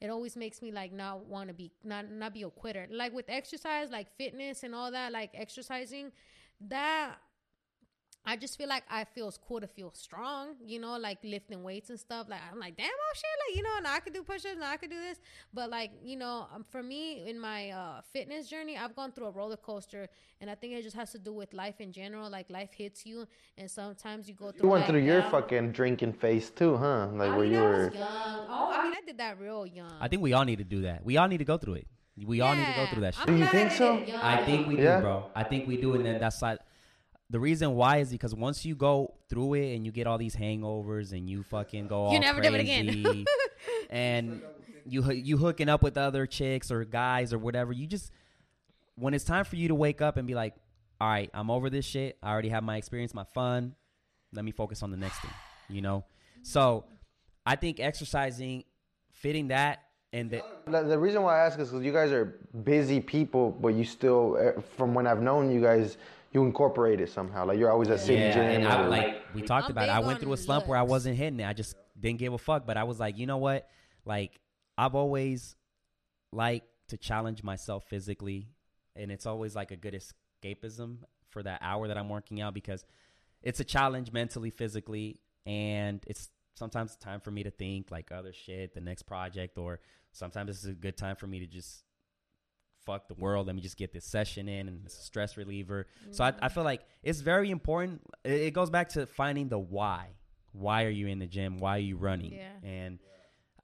It 0.00 0.10
always 0.10 0.36
makes 0.36 0.62
me 0.62 0.70
like 0.70 0.92
not 0.92 1.26
want 1.26 1.48
to 1.48 1.54
be 1.54 1.72
not 1.84 2.10
not 2.10 2.32
be 2.32 2.42
a 2.42 2.50
quitter. 2.50 2.86
Like 2.90 3.12
with 3.12 3.26
exercise, 3.28 3.90
like 3.90 4.16
fitness 4.16 4.62
and 4.62 4.74
all 4.74 4.90
that, 4.92 5.12
like 5.12 5.30
exercising, 5.34 6.12
that 6.68 7.16
I 8.26 8.36
just 8.36 8.58
feel 8.58 8.68
like 8.68 8.82
I 8.90 9.04
feels 9.04 9.38
cool 9.48 9.60
to 9.60 9.66
feel 9.66 9.90
strong, 9.94 10.48
you 10.62 10.78
know, 10.78 10.98
like 10.98 11.16
lifting 11.24 11.62
weights 11.62 11.88
and 11.88 11.98
stuff. 11.98 12.26
Like 12.28 12.40
I'm 12.52 12.58
like, 12.60 12.76
damn, 12.76 12.90
oh 12.90 13.12
shit, 13.14 13.24
like 13.48 13.56
you 13.56 13.62
know, 13.62 13.78
now 13.82 13.94
I 13.94 14.00
could 14.00 14.12
do 14.12 14.22
push-ups, 14.22 14.58
now 14.60 14.70
I 14.70 14.76
could 14.76 14.90
do 14.90 15.00
this. 15.00 15.18
But 15.54 15.70
like 15.70 15.92
you 16.02 16.16
know, 16.16 16.46
um, 16.54 16.64
for 16.70 16.82
me 16.82 17.26
in 17.26 17.40
my 17.40 17.70
uh, 17.70 18.00
fitness 18.12 18.48
journey, 18.48 18.76
I've 18.76 18.94
gone 18.94 19.12
through 19.12 19.26
a 19.26 19.30
roller 19.30 19.56
coaster, 19.56 20.08
and 20.42 20.50
I 20.50 20.56
think 20.56 20.74
it 20.74 20.82
just 20.82 20.96
has 20.96 21.10
to 21.12 21.18
do 21.18 21.32
with 21.32 21.54
life 21.54 21.80
in 21.80 21.90
general. 21.90 22.28
Like 22.28 22.50
life 22.50 22.70
hits 22.76 23.06
you, 23.06 23.26
and 23.56 23.70
sometimes 23.70 24.28
you 24.28 24.34
go 24.34 24.50
through. 24.50 24.64
You 24.64 24.68
went 24.68 24.86
through 24.86 25.00
your 25.00 25.22
down- 25.22 25.30
fucking 25.30 25.72
drinking 25.72 26.12
phase 26.12 26.50
too, 26.50 26.76
huh? 26.76 27.06
Like 27.14 27.30
I 27.30 27.36
where 27.36 27.44
mean, 27.46 27.52
you 27.52 27.58
I 27.60 27.62
were. 27.62 27.84
was 27.86 27.94
young. 27.94 28.46
Oh, 28.50 28.70
I 28.74 28.84
mean, 28.84 28.92
I 28.94 29.00
did 29.06 29.16
that 29.18 29.40
real 29.40 29.64
young. 29.66 29.92
I 30.00 30.08
think 30.08 30.20
we 30.20 30.34
all 30.34 30.44
need 30.44 30.58
to 30.58 30.64
do 30.64 30.82
that. 30.82 31.02
We 31.02 31.16
all 31.16 31.28
need 31.28 31.38
to 31.38 31.44
go 31.46 31.56
through 31.56 31.74
it. 31.74 31.86
We 32.26 32.40
all 32.42 32.54
need 32.54 32.66
to 32.66 32.72
go 32.74 32.86
through 32.86 33.02
that 33.02 33.14
shit. 33.14 33.26
Do 33.26 33.36
you 33.36 33.46
think 33.46 33.70
so? 33.70 33.94
did 34.00 34.02
it 34.02 34.12
young. 34.12 34.20
I 34.20 34.44
think 34.44 34.66
we 34.66 34.76
Yeah. 34.76 34.96
do, 34.96 35.02
bro. 35.02 35.30
I 35.36 35.44
think 35.44 35.66
we 35.68 35.76
do, 35.80 35.94
and 35.94 36.04
then 36.04 36.20
that's 36.20 36.42
like 36.42 36.58
the 37.30 37.38
reason 37.38 37.74
why 37.74 37.98
is 37.98 38.10
because 38.10 38.34
once 38.34 38.64
you 38.64 38.74
go 38.74 39.14
through 39.28 39.54
it 39.54 39.74
and 39.74 39.84
you 39.84 39.92
get 39.92 40.06
all 40.06 40.18
these 40.18 40.34
hangovers 40.34 41.12
and 41.12 41.28
you 41.28 41.42
fucking 41.42 41.86
go 41.86 42.04
all 42.04 42.12
You 42.12 42.20
never 42.20 42.40
do 42.40 42.54
it 42.54 42.60
again. 42.60 43.24
and 43.90 44.42
you 44.86 45.10
you 45.12 45.36
hooking 45.36 45.68
up 45.68 45.82
with 45.82 45.98
other 45.98 46.26
chicks 46.26 46.70
or 46.70 46.84
guys 46.84 47.32
or 47.32 47.38
whatever, 47.38 47.72
you 47.72 47.86
just 47.86 48.10
when 48.94 49.14
it's 49.14 49.24
time 49.24 49.44
for 49.44 49.56
you 49.56 49.68
to 49.68 49.74
wake 49.74 50.00
up 50.00 50.16
and 50.16 50.26
be 50.26 50.34
like, 50.34 50.54
all 51.00 51.08
right, 51.08 51.30
I'm 51.34 51.50
over 51.50 51.70
this 51.70 51.84
shit. 51.84 52.16
I 52.22 52.30
already 52.30 52.48
have 52.48 52.64
my 52.64 52.76
experience, 52.76 53.14
my 53.14 53.24
fun. 53.24 53.74
Let 54.32 54.44
me 54.44 54.50
focus 54.50 54.82
on 54.82 54.90
the 54.90 54.96
next 54.96 55.20
thing. 55.20 55.30
You 55.68 55.82
know, 55.82 56.04
so 56.42 56.84
I 57.44 57.56
think 57.56 57.78
exercising, 57.78 58.64
fitting 59.12 59.48
that, 59.48 59.82
and 60.12 60.30
the, 60.30 60.42
The 60.66 60.82
the 60.82 60.98
reason 60.98 61.22
why 61.22 61.40
I 61.40 61.46
ask 61.46 61.58
is 61.58 61.68
because 61.68 61.84
you 61.84 61.92
guys 61.92 62.10
are 62.12 62.38
busy 62.64 63.00
people, 63.00 63.50
but 63.50 63.68
you 63.68 63.84
still, 63.84 64.38
eh, 64.40 64.60
from 64.76 64.94
when 64.94 65.06
I've 65.06 65.20
known 65.20 65.50
you 65.50 65.60
guys, 65.60 65.98
you 66.38 66.46
incorporate 66.46 67.00
it 67.00 67.10
somehow. 67.10 67.46
Like 67.46 67.58
you're 67.58 67.70
always 67.70 67.88
at 67.88 68.00
City 68.00 68.20
yeah, 68.20 68.32
Gym. 68.32 68.44
and 68.44 68.68
I, 68.68 68.82
or- 68.82 68.88
like 68.88 69.22
we 69.34 69.42
talked 69.42 69.66
I'm 69.66 69.72
about 69.72 69.88
it. 69.88 69.92
I 69.92 70.00
went 70.00 70.20
through 70.20 70.32
a 70.32 70.36
slump 70.36 70.66
where 70.66 70.78
I 70.78 70.82
wasn't 70.82 71.16
hitting 71.16 71.40
it. 71.40 71.46
I 71.46 71.52
just 71.52 71.74
didn't 71.98 72.18
give 72.18 72.32
a 72.32 72.38
fuck. 72.38 72.66
But 72.66 72.76
I 72.76 72.84
was 72.84 73.00
like, 73.00 73.18
you 73.18 73.26
know 73.26 73.38
what? 73.38 73.68
Like 74.04 74.40
I've 74.76 74.94
always 74.94 75.56
liked 76.32 76.66
to 76.88 76.96
challenge 76.96 77.42
myself 77.42 77.84
physically, 77.88 78.48
and 78.96 79.10
it's 79.10 79.26
always 79.26 79.54
like 79.54 79.70
a 79.70 79.76
good 79.76 79.94
escapism 79.94 80.98
for 81.30 81.42
that 81.42 81.60
hour 81.62 81.88
that 81.88 81.98
I'm 81.98 82.08
working 82.08 82.40
out 82.40 82.54
because 82.54 82.84
it's 83.42 83.60
a 83.60 83.64
challenge 83.64 84.12
mentally, 84.12 84.50
physically, 84.50 85.20
and 85.46 86.02
it's 86.06 86.30
sometimes 86.54 86.96
time 86.96 87.20
for 87.20 87.30
me 87.30 87.42
to 87.42 87.50
think 87.50 87.90
like 87.90 88.10
other 88.12 88.32
shit, 88.32 88.74
the 88.74 88.80
next 88.80 89.02
project, 89.02 89.58
or 89.58 89.80
sometimes 90.12 90.48
this 90.48 90.64
is 90.64 90.70
a 90.70 90.74
good 90.74 90.96
time 90.96 91.16
for 91.16 91.26
me 91.26 91.40
to 91.40 91.46
just 91.46 91.84
fuck 92.88 93.06
the 93.06 93.14
world. 93.14 93.46
Let 93.46 93.54
me 93.54 93.60
just 93.60 93.76
get 93.76 93.92
this 93.92 94.06
session 94.06 94.48
in, 94.48 94.66
and 94.66 94.80
it's 94.86 94.98
a 94.98 95.02
stress 95.02 95.36
reliever. 95.36 95.86
So 96.10 96.24
I, 96.24 96.28
I 96.28 96.30
mm-hmm. 96.32 96.46
feel 96.48 96.64
like 96.64 96.80
it's 97.02 97.20
very 97.20 97.50
important. 97.50 98.00
It, 98.24 98.40
it 98.40 98.54
goes 98.54 98.70
back 98.70 98.88
to 98.90 99.04
finding 99.06 99.48
the 99.48 99.58
why. 99.58 100.08
Why 100.52 100.84
are 100.84 100.90
you 100.90 101.06
in 101.06 101.18
the 101.18 101.26
gym? 101.26 101.58
Why 101.58 101.76
are 101.76 101.80
you 101.80 101.96
running? 101.96 102.32
Yeah. 102.32 102.68
And 102.68 102.98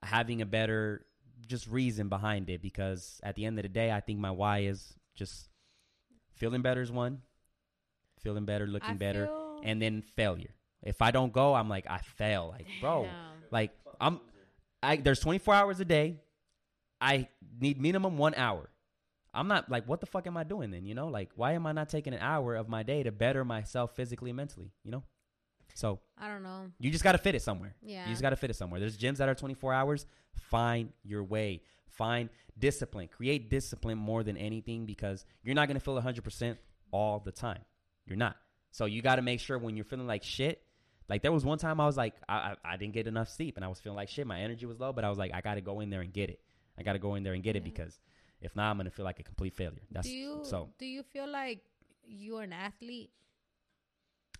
having 0.03 0.43
a 0.43 0.47
better 0.47 1.07
just 1.47 1.67
reason 1.67 2.09
behind 2.09 2.51
it 2.51 2.61
because 2.61 3.21
at 3.23 3.35
the 3.35 3.47
end 3.47 3.59
of 3.59 3.63
the 3.63 3.71
day, 3.71 3.91
I 3.91 4.01
think 4.01 4.19
my 4.19 4.31
why 4.31 4.61
is 4.61 4.95
just 5.15 5.49
feeling 6.35 6.61
better 6.61 6.83
is 6.83 6.93
one, 6.93 7.23
feeling 8.21 8.45
better, 8.45 8.67
looking 8.67 8.91
I 8.91 8.95
better, 8.95 9.31
and 9.63 9.81
then 9.81 10.03
failure. 10.03 10.55
If 10.83 11.01
I 11.01 11.11
don't 11.11 11.33
go, 11.33 11.55
I'm 11.55 11.71
like 11.71 11.87
I 11.89 11.99
fail. 11.99 12.49
Like 12.51 12.67
bro, 12.83 13.05
Damn. 13.05 13.15
like 13.51 13.71
I'm 13.99 14.21
I 14.83 14.97
there's 14.97 15.21
24 15.21 15.55
hours 15.55 15.81
a 15.81 15.85
day. 15.87 16.21
I 17.01 17.29
need 17.59 17.81
minimum 17.81 18.19
1 18.19 18.35
hour. 18.35 18.71
I'm 19.35 19.49
not 19.49 19.71
like 19.71 19.87
what 19.89 20.01
the 20.01 20.07
fuck 20.07 20.27
am 20.27 20.37
I 20.37 20.45
doing 20.45 20.71
then, 20.71 20.85
you 20.87 20.95
know? 20.95 21.09
Like 21.09 21.31
why 21.37 21.53
am 21.53 21.67
I 21.67 21.73
not 21.73 21.89
taking 21.89 22.15
an 22.15 22.21
hour 22.21 22.55
of 22.55 22.69
my 22.69 22.83
day 22.83 23.03
to 23.03 23.13
better 23.13 23.45
myself 23.45 23.95
physically 23.97 24.31
and 24.31 24.37
mentally, 24.37 24.73
you 24.85 24.91
know? 24.91 25.03
So, 25.75 25.99
I 26.17 26.29
don't 26.29 26.45
know. 26.45 26.71
you 26.79 26.91
just 26.91 27.03
got 27.03 27.13
to 27.13 27.19
fit 27.19 27.35
it 27.35 27.43
somewhere. 27.43 27.75
Yeah. 27.83 28.05
You 28.05 28.11
just 28.11 28.23
got 28.23 28.31
to 28.31 28.37
fit 28.37 28.49
it 28.49 28.55
somewhere. 28.55 28.79
There's 28.79 28.97
gyms 28.97 29.17
that 29.17 29.29
are 29.29 29.35
24 29.35 29.75
hours. 29.75 30.07
Find 30.51 30.91
your 31.03 31.25
way. 31.25 31.63
Find 31.89 32.29
discipline. 32.57 33.09
Create 33.09 33.51
discipline 33.51 33.99
more 33.99 34.23
than 34.23 34.37
anything 34.37 34.87
because 34.87 35.25
you're 35.43 35.57
not 35.57 35.67
going 35.67 35.77
to 35.77 35.85
feel 35.85 36.01
100% 36.01 36.57
all 36.93 37.19
the 37.19 37.33
time. 37.33 37.59
You're 38.07 38.17
not. 38.17 38.37
So 38.71 38.85
you 38.85 39.03
got 39.03 39.17
to 39.17 39.23
make 39.23 39.41
sure 39.41 39.59
when 39.59 39.75
you're 39.77 39.85
feeling 39.85 40.07
like 40.07 40.23
shit. 40.23 40.63
Like 41.09 41.23
there 41.23 41.33
was 41.33 41.45
one 41.45 41.59
time 41.59 41.81
I 41.81 41.87
was 41.87 41.97
like 41.97 42.15
I, 42.29 42.35
I 42.35 42.73
I 42.73 42.77
didn't 42.77 42.95
get 42.95 43.07
enough 43.07 43.29
sleep 43.29 43.57
and 43.57 43.65
I 43.65 43.69
was 43.69 43.79
feeling 43.79 43.97
like 43.97 44.09
shit. 44.09 44.27
My 44.27 44.41
energy 44.41 44.65
was 44.65 44.81
low, 44.81 44.93
but 44.93 45.05
I 45.05 45.11
was 45.11 45.19
like 45.19 45.33
I 45.35 45.43
got 45.43 45.57
to 45.57 45.61
go 45.61 45.81
in 45.81 45.91
there 45.91 46.01
and 46.01 46.13
get 46.13 46.31
it. 46.31 46.41
I 46.79 46.83
got 46.83 46.95
to 46.95 46.99
go 46.99 47.15
in 47.15 47.23
there 47.25 47.35
and 47.35 47.43
get 47.43 47.57
it 47.57 47.65
because 47.65 47.99
if 48.45 48.55
not, 48.55 48.71
I'm 48.71 48.77
gonna 48.77 48.91
feel 48.91 49.05
like 49.05 49.21
a 49.21 49.23
complete 49.23 49.55
failure. 49.55 49.83
That's 49.91 50.07
do 50.07 50.15
you 50.15 50.41
so. 50.45 50.69
do 50.79 50.87
you 50.87 51.03
feel 51.03 51.29
like 51.29 51.61
you're 52.07 52.43
an 52.43 52.53
athlete? 52.53 53.11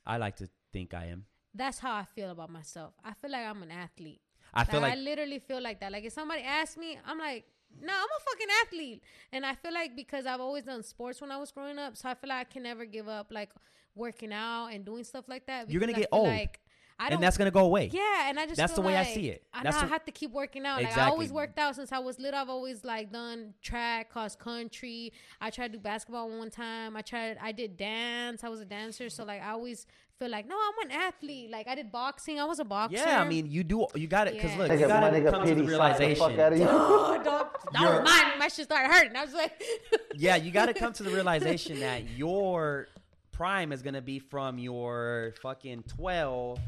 I 0.07 0.19
like 0.19 0.37
to 0.37 0.49
think 0.73 0.95
I 0.95 1.07
am. 1.07 1.25
That's 1.55 1.79
how 1.79 1.95
I 1.95 2.05
feel 2.05 2.31
about 2.31 2.51
myself. 2.51 2.95
I 3.05 3.15
feel 3.15 3.31
like 3.31 3.47
I'm 3.47 3.63
an 3.63 3.71
athlete. 3.71 4.21
I 4.53 4.65
feel 4.65 4.81
Like, 4.81 4.91
like 4.91 4.99
I 4.99 5.03
literally 5.03 5.39
feel 5.39 5.63
like 5.63 5.81
that. 5.81 5.91
Like 5.93 6.05
if 6.05 6.13
somebody 6.13 6.43
asks 6.43 6.77
me, 6.77 6.99
I'm 7.07 7.19
like, 7.19 7.45
no, 7.81 7.93
I'm 7.93 8.09
a 8.19 8.23
fucking 8.31 8.49
athlete. 8.65 9.03
And 9.33 9.47
I 9.47 9.55
feel 9.55 9.73
like 9.73 9.97
because 9.97 10.27
I've 10.27 10.41
always 10.41 10.65
done 10.65 10.83
sports 10.83 11.21
when 11.21 11.31
I 11.31 11.39
was 11.39 11.51
growing 11.51 11.79
up, 11.79 11.97
so 11.97 12.09
I 12.09 12.15
feel 12.15 12.29
like 12.29 12.41
I 12.41 12.45
can 12.45 12.63
never 12.65 12.85
give 12.85 13.09
up 13.09 13.29
like 13.31 13.51
working 13.95 14.33
out 14.33 14.69
and 14.69 14.85
doing 14.85 15.05
stuff 15.05 15.29
like 15.29 15.47
that. 15.47 15.71
You're 15.71 15.81
gonna 15.81 15.93
I 15.93 16.01
get 16.01 16.09
old. 16.13 16.29
Like, 16.29 16.61
I 16.99 17.09
don't, 17.09 17.15
and 17.17 17.23
that's 17.25 17.37
gonna 17.37 17.51
go 17.51 17.65
away. 17.65 17.91
yeah, 17.93 18.29
and 18.31 18.39
I 18.39 18.45
just 18.47 18.57
That's 18.57 18.73
feel 18.73 18.83
the 18.83 18.87
way 18.87 18.97
I 18.97 19.03
see 19.05 19.29
it. 19.29 19.43
I 19.53 19.65
That's 19.65 19.77
know 19.81 19.83
I 19.83 19.87
have 19.89 20.05
to 20.05 20.13
keep 20.13 20.31
working 20.31 20.65
out. 20.65 20.81
Like 20.81 20.97
I 20.97 21.09
always 21.09 21.33
worked 21.33 21.59
out 21.59 21.75
since 21.75 21.91
I 21.91 21.99
was 21.99 22.21
little. 22.21 22.39
I've 22.39 22.49
always 22.49 22.85
like 22.85 23.11
done 23.13 23.55
track, 23.63 24.11
cross 24.11 24.37
country. 24.37 25.13
I 25.41 25.51
tried 25.51 25.73
to 25.73 25.79
do 25.79 25.83
basketball 25.83 26.29
one 26.31 26.51
time. 26.51 26.97
I 26.97 27.03
tried. 27.03 27.37
I 27.43 27.51
did 27.51 27.77
dance. 27.77 28.45
I 28.45 28.49
was 28.49 28.61
a 28.61 28.65
dancer. 28.65 29.09
So 29.11 29.25
like 29.25 29.43
I 29.43 29.51
always 29.51 29.87
feel 30.21 30.31
like 30.31 30.47
no, 30.47 30.55
I'm 30.57 30.89
an 30.89 30.97
athlete. 30.97 31.51
Like 31.51 31.67
I 31.67 31.75
did 31.75 31.91
boxing. 31.91 32.39
I 32.39 32.45
was 32.45 32.61
a 32.61 32.65
boxer. 32.65 32.97
Yeah, 32.97 33.21
I 33.21 33.27
mean, 33.29 33.51
you 33.51 33.65
do. 33.65 33.87
You 33.97 34.07
got 34.07 34.29
it 34.29 34.35
because 34.35 34.53
Yeah. 34.53 34.59
look, 34.59 34.71
Nigga, 34.71 34.81
you 34.81 34.87
got 34.87 35.01
to 35.11 35.21
nigga 35.21 35.31
come 35.33 35.47
to 35.49 35.55
the 35.55 35.61
Petey 35.63 35.75
slapped 35.75 35.99
the 35.99 36.15
fuck 36.15 36.29
realization. 36.31 36.41
out 36.41 36.53
of 36.53 36.59
you. 36.61 36.65
Oh, 36.71 37.21
don't 37.25 37.49
don't 37.73 38.05
mind. 38.05 38.39
My 38.39 38.47
shit 38.49 38.67
started 38.67 38.93
hurting. 38.93 39.17
I 39.17 39.25
was 39.25 39.35
like, 39.35 39.61
yeah, 40.15 40.37
you 40.37 40.53
got 40.53 40.67
to 40.67 40.75
come 40.75 40.93
to 40.93 41.03
the 41.03 41.11
realization 41.11 41.81
that 41.81 42.09
your 42.11 42.87
prime 43.33 43.73
is 43.73 43.83
gonna 43.83 44.01
be 44.01 44.21
from 44.21 44.59
your 44.61 45.35
fucking 45.43 45.83
twelve. 45.89 46.61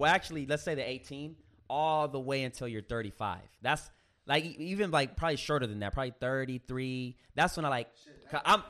Well, 0.00 0.10
actually, 0.10 0.46
let's 0.46 0.62
say 0.62 0.74
the 0.74 0.88
eighteen, 0.88 1.36
all 1.68 2.08
the 2.08 2.18
way 2.18 2.42
until 2.42 2.66
you're 2.66 2.80
thirty-five. 2.80 3.42
That's 3.60 3.90
like 4.26 4.44
even 4.44 4.90
like 4.90 5.14
probably 5.14 5.36
shorter 5.36 5.66
than 5.66 5.80
that, 5.80 5.92
probably 5.92 6.14
thirty-three. 6.18 7.18
That's 7.34 7.54
when 7.54 7.66
I 7.66 7.68
like 7.68 7.88
I'm 8.46 8.62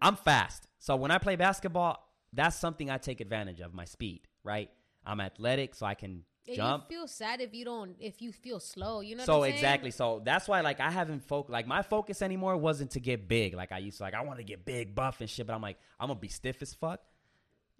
I'm 0.00 0.16
fast, 0.16 0.66
so 0.78 0.96
when 0.96 1.10
I 1.10 1.18
play 1.18 1.36
basketball, 1.36 2.02
that's 2.32 2.56
something 2.56 2.88
I 2.88 2.96
take 2.96 3.20
advantage 3.20 3.60
of. 3.60 3.74
My 3.74 3.84
speed, 3.84 4.22
right? 4.44 4.70
I'm 5.04 5.20
athletic, 5.20 5.74
so 5.74 5.84
I 5.84 5.94
can 5.94 6.24
And 6.48 6.56
jump. 6.56 6.84
You 6.88 7.00
feel 7.00 7.06
sad 7.06 7.42
if 7.42 7.52
you 7.52 7.66
don't 7.66 7.94
if 8.00 8.22
you 8.22 8.32
feel 8.32 8.58
slow. 8.58 9.02
You 9.02 9.16
know. 9.16 9.24
So 9.24 9.40
what 9.40 9.50
I'm 9.50 9.54
exactly. 9.54 9.90
So 9.90 10.22
that's 10.24 10.48
why 10.48 10.62
like 10.62 10.80
I 10.80 10.90
haven't 10.90 11.28
focused 11.28 11.52
like 11.52 11.66
my 11.66 11.82
focus 11.82 12.22
anymore 12.22 12.56
wasn't 12.56 12.92
to 12.92 13.00
get 13.00 13.28
big 13.28 13.54
like 13.54 13.72
I 13.72 13.78
used 13.78 13.98
to 13.98 14.04
like 14.04 14.14
I 14.14 14.22
want 14.22 14.38
to 14.38 14.44
get 14.44 14.64
big 14.64 14.94
buff 14.94 15.20
and 15.20 15.28
shit 15.28 15.46
but 15.46 15.52
I'm 15.52 15.60
like 15.60 15.76
I'm 16.00 16.08
gonna 16.08 16.18
be 16.18 16.28
stiff 16.28 16.62
as 16.62 16.72
fuck 16.72 17.00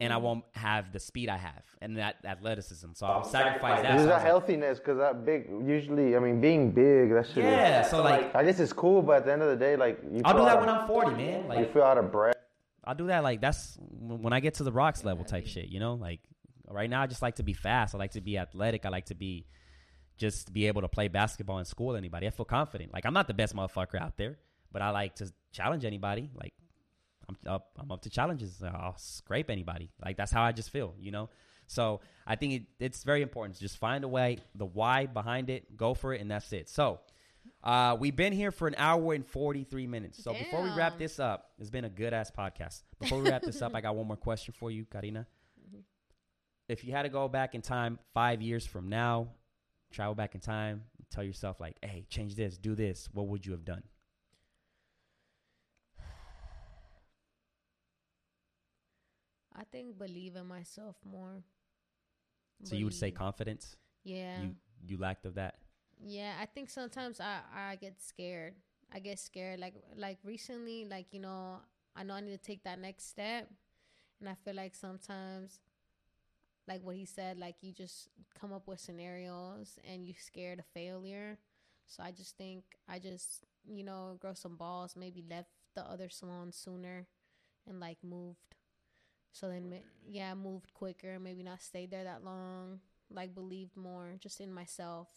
and 0.01 0.12
I 0.12 0.16
Mm-hmm. 0.16 0.24
won't 0.24 0.44
have 0.52 0.93
the 0.93 0.98
speed 0.98 1.28
I 1.28 1.36
have 1.36 1.62
and 1.81 1.97
that 1.98 2.16
athleticism. 2.24 2.89
So 2.94 3.06
I'll 3.06 3.24
sacrifice 3.24 3.82
that. 3.82 3.97
There's 3.97 4.09
that 4.09 4.23
healthiness 4.23 4.78
because 4.78 4.98
that 4.98 5.24
big, 5.24 5.48
usually, 5.64 6.16
I 6.16 6.19
mean, 6.19 6.40
being 6.40 6.73
big, 6.73 7.10
that 7.14 7.27
shit 7.27 7.44
yeah. 7.44 7.82
is. 7.85 7.90
So 7.90 8.02
like 8.02 8.35
I 8.35 8.44
guess 8.44 8.59
it's 8.59 8.73
cool, 8.73 9.02
but 9.02 9.19
at 9.19 9.24
the 9.27 9.32
end 9.32 9.43
of 9.43 9.48
the 9.51 9.56
day, 9.56 9.77
like, 9.77 10.01
you 10.10 10.23
I'll 10.24 10.35
do 10.35 10.40
that 10.44 10.56
out 10.56 10.60
when 10.60 10.69
of- 10.69 10.81
I'm 10.82 10.86
40, 10.89 11.10
man. 11.16 11.48
Like, 11.48 11.59
You 11.60 11.66
feel 11.66 11.82
out 11.85 11.98
of 11.98 12.10
breath. 12.10 12.35
I'll 12.85 12.97
do 12.97 13.06
that 13.06 13.23
like 13.23 13.40
that's 13.40 13.78
when 14.01 14.32
I 14.32 14.40
get 14.40 14.55
to 14.55 14.64
the 14.64 14.73
rocks 14.73 15.05
level 15.05 15.24
type 15.24 15.47
shit. 15.47 15.69
You 15.69 15.78
know, 15.78 15.94
like 15.94 16.19
right 16.69 16.90
now 16.90 17.02
I 17.02 17.06
just 17.06 17.23
like 17.23 17.36
to 17.36 17.44
be 17.44 17.52
fast. 17.52 17.94
I 17.94 17.98
like 17.98 18.12
to 18.12 18.20
be 18.20 18.39
athletic. 18.39 18.85
I 18.85 18.89
like 18.89 19.06
to 19.06 19.14
be 19.14 19.47
just 20.19 20.52
be 20.52 20.66
able 20.66 20.81
to 20.82 20.89
play 20.89 21.06
basketball 21.09 21.59
and 21.59 21.66
school 21.66 21.94
anybody. 21.97 22.27
I 22.27 22.31
feel 22.31 22.44
confident. 22.44 22.93
Like 22.93 23.06
I'm 23.06 23.14
not 23.14 23.28
the 23.28 23.35
best 23.35 23.55
motherfucker 23.55 24.01
out 24.01 24.16
there, 24.16 24.39
but 24.73 24.82
I 24.82 24.90
like 24.90 25.14
to 25.16 25.32
challenge 25.52 25.85
anybody. 25.85 26.28
Like 26.35 26.55
I'm 27.47 27.53
up, 27.53 27.71
I'm 27.79 27.91
up 27.91 28.03
to 28.03 28.11
challenges. 28.11 28.63
I'll 28.63 28.97
scrape 28.99 29.51
anybody. 29.51 29.91
Like 30.05 30.17
that's 30.17 30.33
how 30.33 30.43
I 30.43 30.53
just 30.53 30.71
feel, 30.71 30.95
you 30.99 31.11
know. 31.11 31.29
So 31.67 32.01
I 32.27 32.37
think 32.37 32.53
it, 32.53 32.63
it's 32.81 33.03
very 33.05 33.23
important 33.23 33.57
to 33.57 33.61
just 33.61 33.79
find 33.79 34.05
a 34.05 34.09
way, 34.09 34.39
the 34.55 34.67
why 34.67 35.07
behind 35.07 35.51
it, 35.51 35.77
go 35.77 35.95
for 35.95 36.13
it, 36.13 36.21
and 36.21 36.31
that's 36.31 36.53
it. 36.53 36.69
So 36.69 37.01
uh, 37.63 37.97
we've 37.99 38.17
been 38.17 38.33
here 38.33 38.51
for 38.51 38.69
an 38.69 38.75
hour 38.77 39.15
and 39.15 39.27
43 39.27 39.87
minutes. 39.87 40.23
So 40.23 40.33
before 40.33 40.63
we 40.63 40.71
wrap 40.71 40.99
this 40.99 41.19
up, 41.19 41.53
it's 41.59 41.71
been 41.71 41.85
a 41.85 41.91
good 41.91 42.13
ass 42.13 42.31
podcast. 42.31 42.83
Before 43.01 43.21
we 43.21 43.31
wrap 43.31 43.43
this 43.43 43.63
up, 43.63 43.75
I 43.75 43.81
got 43.81 43.95
one 43.95 44.07
more 44.07 44.17
question 44.17 44.55
for 44.59 44.71
you, 44.71 44.85
Karina. 44.85 45.27
If 46.69 46.85
you 46.85 46.93
had 46.93 47.03
to 47.03 47.09
go 47.09 47.29
back 47.29 47.55
in 47.55 47.63
time 47.63 47.99
five 48.15 48.41
years 48.43 48.67
from 48.67 48.89
now, 48.89 49.29
travel 49.93 50.15
back 50.15 50.35
in 50.35 50.41
time, 50.41 50.85
tell 51.11 51.25
yourself 51.25 51.61
like, 51.61 51.77
"Hey, 51.83 52.07
change 52.09 52.35
this, 52.35 52.57
do 52.57 52.75
this," 52.75 53.09
what 53.13 53.27
would 53.29 53.45
you 53.45 53.53
have 53.53 53.65
done? 53.65 53.83
I 59.57 59.65
think 59.65 59.99
believe 59.99 60.37
in 60.37 60.47
myself 60.47 60.97
more. 61.05 61.43
So 62.65 62.74
you 62.77 62.85
would 62.85 62.95
say 62.95 63.11
confidence? 63.11 63.77
Yeah. 64.05 64.43
You 64.43 64.55
you 64.87 64.97
lacked 64.99 65.27
of 65.27 65.35
that. 65.35 65.57
Yeah, 66.05 66.35
I 66.41 66.47
think 66.47 66.70
sometimes 66.70 67.20
I 67.20 67.41
I 67.55 67.77
get 67.77 68.01
scared. 68.01 68.55
I 68.93 68.99
get 68.99 69.19
scared 69.19 69.61
like 69.61 69.74
like 69.97 70.19
recently 70.24 70.85
like 70.85 71.07
you 71.12 71.20
know, 71.20 71.61
I 71.97 72.03
know 72.03 72.15
I 72.15 72.20
need 72.20 72.33
to 72.33 72.39
take 72.39 72.65
that 72.65 72.79
next 72.79 73.09
step 73.09 73.49
and 74.20 74.29
I 74.29 74.35
feel 74.45 74.55
like 74.55 74.74
sometimes 74.74 75.61
like 76.69 76.83
what 76.83 76.95
he 76.95 77.05
said 77.05 77.39
like 77.39 77.57
you 77.61 77.73
just 77.73 78.09
come 78.39 78.53
up 78.53 78.69
with 78.69 78.79
scenarios 78.81 79.79
and 79.91 80.07
you 80.07 80.15
scared 80.19 80.59
of 80.61 80.66
failure. 80.66 81.39
So 81.87 82.03
I 82.03 82.11
just 82.11 82.37
think 82.37 82.65
I 82.89 82.99
just, 82.99 83.45
you 83.69 83.85
know, 83.85 84.16
grow 84.20 84.35
some 84.35 84.57
balls, 84.57 84.95
maybe 84.97 85.24
left 85.29 85.51
the 85.74 85.83
other 85.83 86.09
salon 86.09 86.53
sooner 86.53 87.07
and 87.69 87.81
like 87.81 87.99
moved. 88.03 88.55
So 89.33 89.49
then 89.49 89.71
ma- 89.71 89.77
yeah, 90.09 90.35
moved 90.35 90.73
quicker, 90.75 91.19
maybe 91.19 91.43
not 91.43 91.63
stayed 91.63 91.91
there 91.91 92.05
that 92.05 92.25
long, 92.25 92.81
like 93.11 93.35
believed 93.35 93.77
more 93.77 94.15
just 94.21 94.41
in 94.41 94.53
myself. 94.53 95.09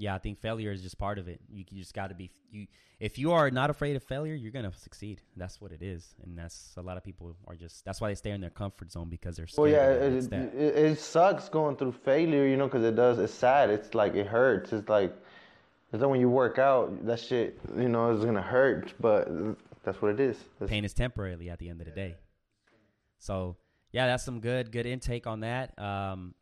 Yeah, 0.00 0.14
I 0.14 0.18
think 0.18 0.38
failure 0.38 0.70
is 0.70 0.80
just 0.80 0.96
part 0.96 1.18
of 1.18 1.26
it. 1.26 1.40
You, 1.50 1.64
you 1.70 1.80
just 1.80 1.92
got 1.92 2.08
to 2.08 2.14
be 2.14 2.30
you. 2.52 2.66
If 3.00 3.18
you 3.18 3.32
are 3.32 3.50
not 3.50 3.68
afraid 3.68 3.96
of 3.96 4.02
failure, 4.04 4.34
you're 4.34 4.52
gonna 4.52 4.72
succeed. 4.72 5.20
That's 5.36 5.60
what 5.60 5.72
it 5.72 5.82
is, 5.82 6.14
and 6.22 6.38
that's 6.38 6.74
a 6.76 6.82
lot 6.82 6.96
of 6.96 7.02
people 7.02 7.34
are 7.48 7.56
just. 7.56 7.84
That's 7.84 8.00
why 8.00 8.08
they 8.08 8.14
stay 8.14 8.30
in 8.30 8.40
their 8.40 8.50
comfort 8.50 8.92
zone 8.92 9.08
because 9.08 9.36
they're 9.36 9.48
scared. 9.48 9.72
Well, 9.72 9.72
yeah, 9.72 9.90
it, 9.90 10.32
it, 10.32 10.54
it, 10.54 10.76
it 10.76 10.98
sucks 11.00 11.48
going 11.48 11.76
through 11.76 11.92
failure, 11.92 12.46
you 12.46 12.56
know, 12.56 12.66
because 12.66 12.84
it 12.84 12.94
does. 12.94 13.18
It's 13.18 13.34
sad. 13.34 13.70
It's 13.70 13.92
like 13.94 14.14
it 14.14 14.26
hurts. 14.28 14.72
It's 14.72 14.88
like, 14.88 15.12
it's 15.92 16.00
like 16.00 16.10
when 16.10 16.20
you 16.20 16.28
work 16.28 16.58
out, 16.58 17.04
that 17.06 17.18
shit, 17.18 17.58
you 17.76 17.88
know, 17.88 18.12
is 18.12 18.24
gonna 18.24 18.40
hurt, 18.42 18.94
but 19.00 19.28
that's 19.82 20.00
what 20.00 20.12
it 20.12 20.20
is. 20.20 20.36
That's- 20.60 20.70
pain 20.70 20.84
is 20.84 20.94
temporarily 20.94 21.50
at 21.50 21.58
the 21.58 21.68
end 21.68 21.80
of 21.80 21.86
the 21.86 21.92
day. 21.92 22.16
So 23.18 23.56
yeah, 23.92 24.06
that's 24.06 24.24
some 24.24 24.40
good 24.40 24.72
good 24.72 24.86
intake 24.86 25.26
on 25.26 25.40
that. 25.40 25.78
Um, 25.78 26.34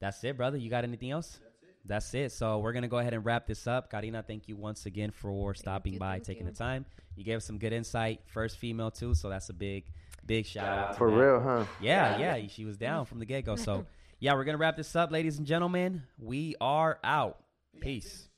that's 0.00 0.22
it, 0.24 0.36
brother. 0.36 0.58
You 0.58 0.70
got 0.70 0.84
anything 0.84 1.10
else? 1.10 1.40
That's 1.84 2.12
it. 2.14 2.32
So 2.32 2.58
we're 2.58 2.72
gonna 2.72 2.88
go 2.88 2.98
ahead 2.98 3.14
and 3.14 3.24
wrap 3.24 3.46
this 3.46 3.66
up. 3.66 3.90
Karina, 3.90 4.22
thank 4.22 4.48
you 4.48 4.56
once 4.56 4.86
again 4.86 5.10
for 5.10 5.54
stopping 5.54 5.94
you, 5.94 5.98
by, 5.98 6.14
thank 6.14 6.24
taking 6.24 6.46
you. 6.46 6.52
the 6.52 6.58
time. 6.58 6.84
You 7.14 7.24
gave 7.24 7.38
us 7.38 7.44
some 7.44 7.58
good 7.58 7.72
insight. 7.72 8.20
First 8.26 8.58
female 8.58 8.90
too, 8.90 9.14
so 9.14 9.28
that's 9.28 9.48
a 9.48 9.54
big, 9.54 9.84
big 10.26 10.46
shout 10.46 10.66
out. 10.66 10.98
For 10.98 11.10
that. 11.10 11.16
real, 11.16 11.40
huh? 11.40 11.64
Yeah, 11.80 12.18
yeah, 12.18 12.46
she 12.48 12.64
was 12.64 12.76
down 12.76 13.06
from 13.06 13.20
the 13.20 13.24
get 13.24 13.44
go. 13.44 13.56
So 13.56 13.86
yeah, 14.18 14.34
we're 14.34 14.44
gonna 14.44 14.58
wrap 14.58 14.76
this 14.76 14.96
up, 14.96 15.12
ladies 15.12 15.38
and 15.38 15.46
gentlemen. 15.46 16.02
We 16.18 16.56
are 16.60 16.98
out. 17.04 17.38
Peace. 17.80 18.28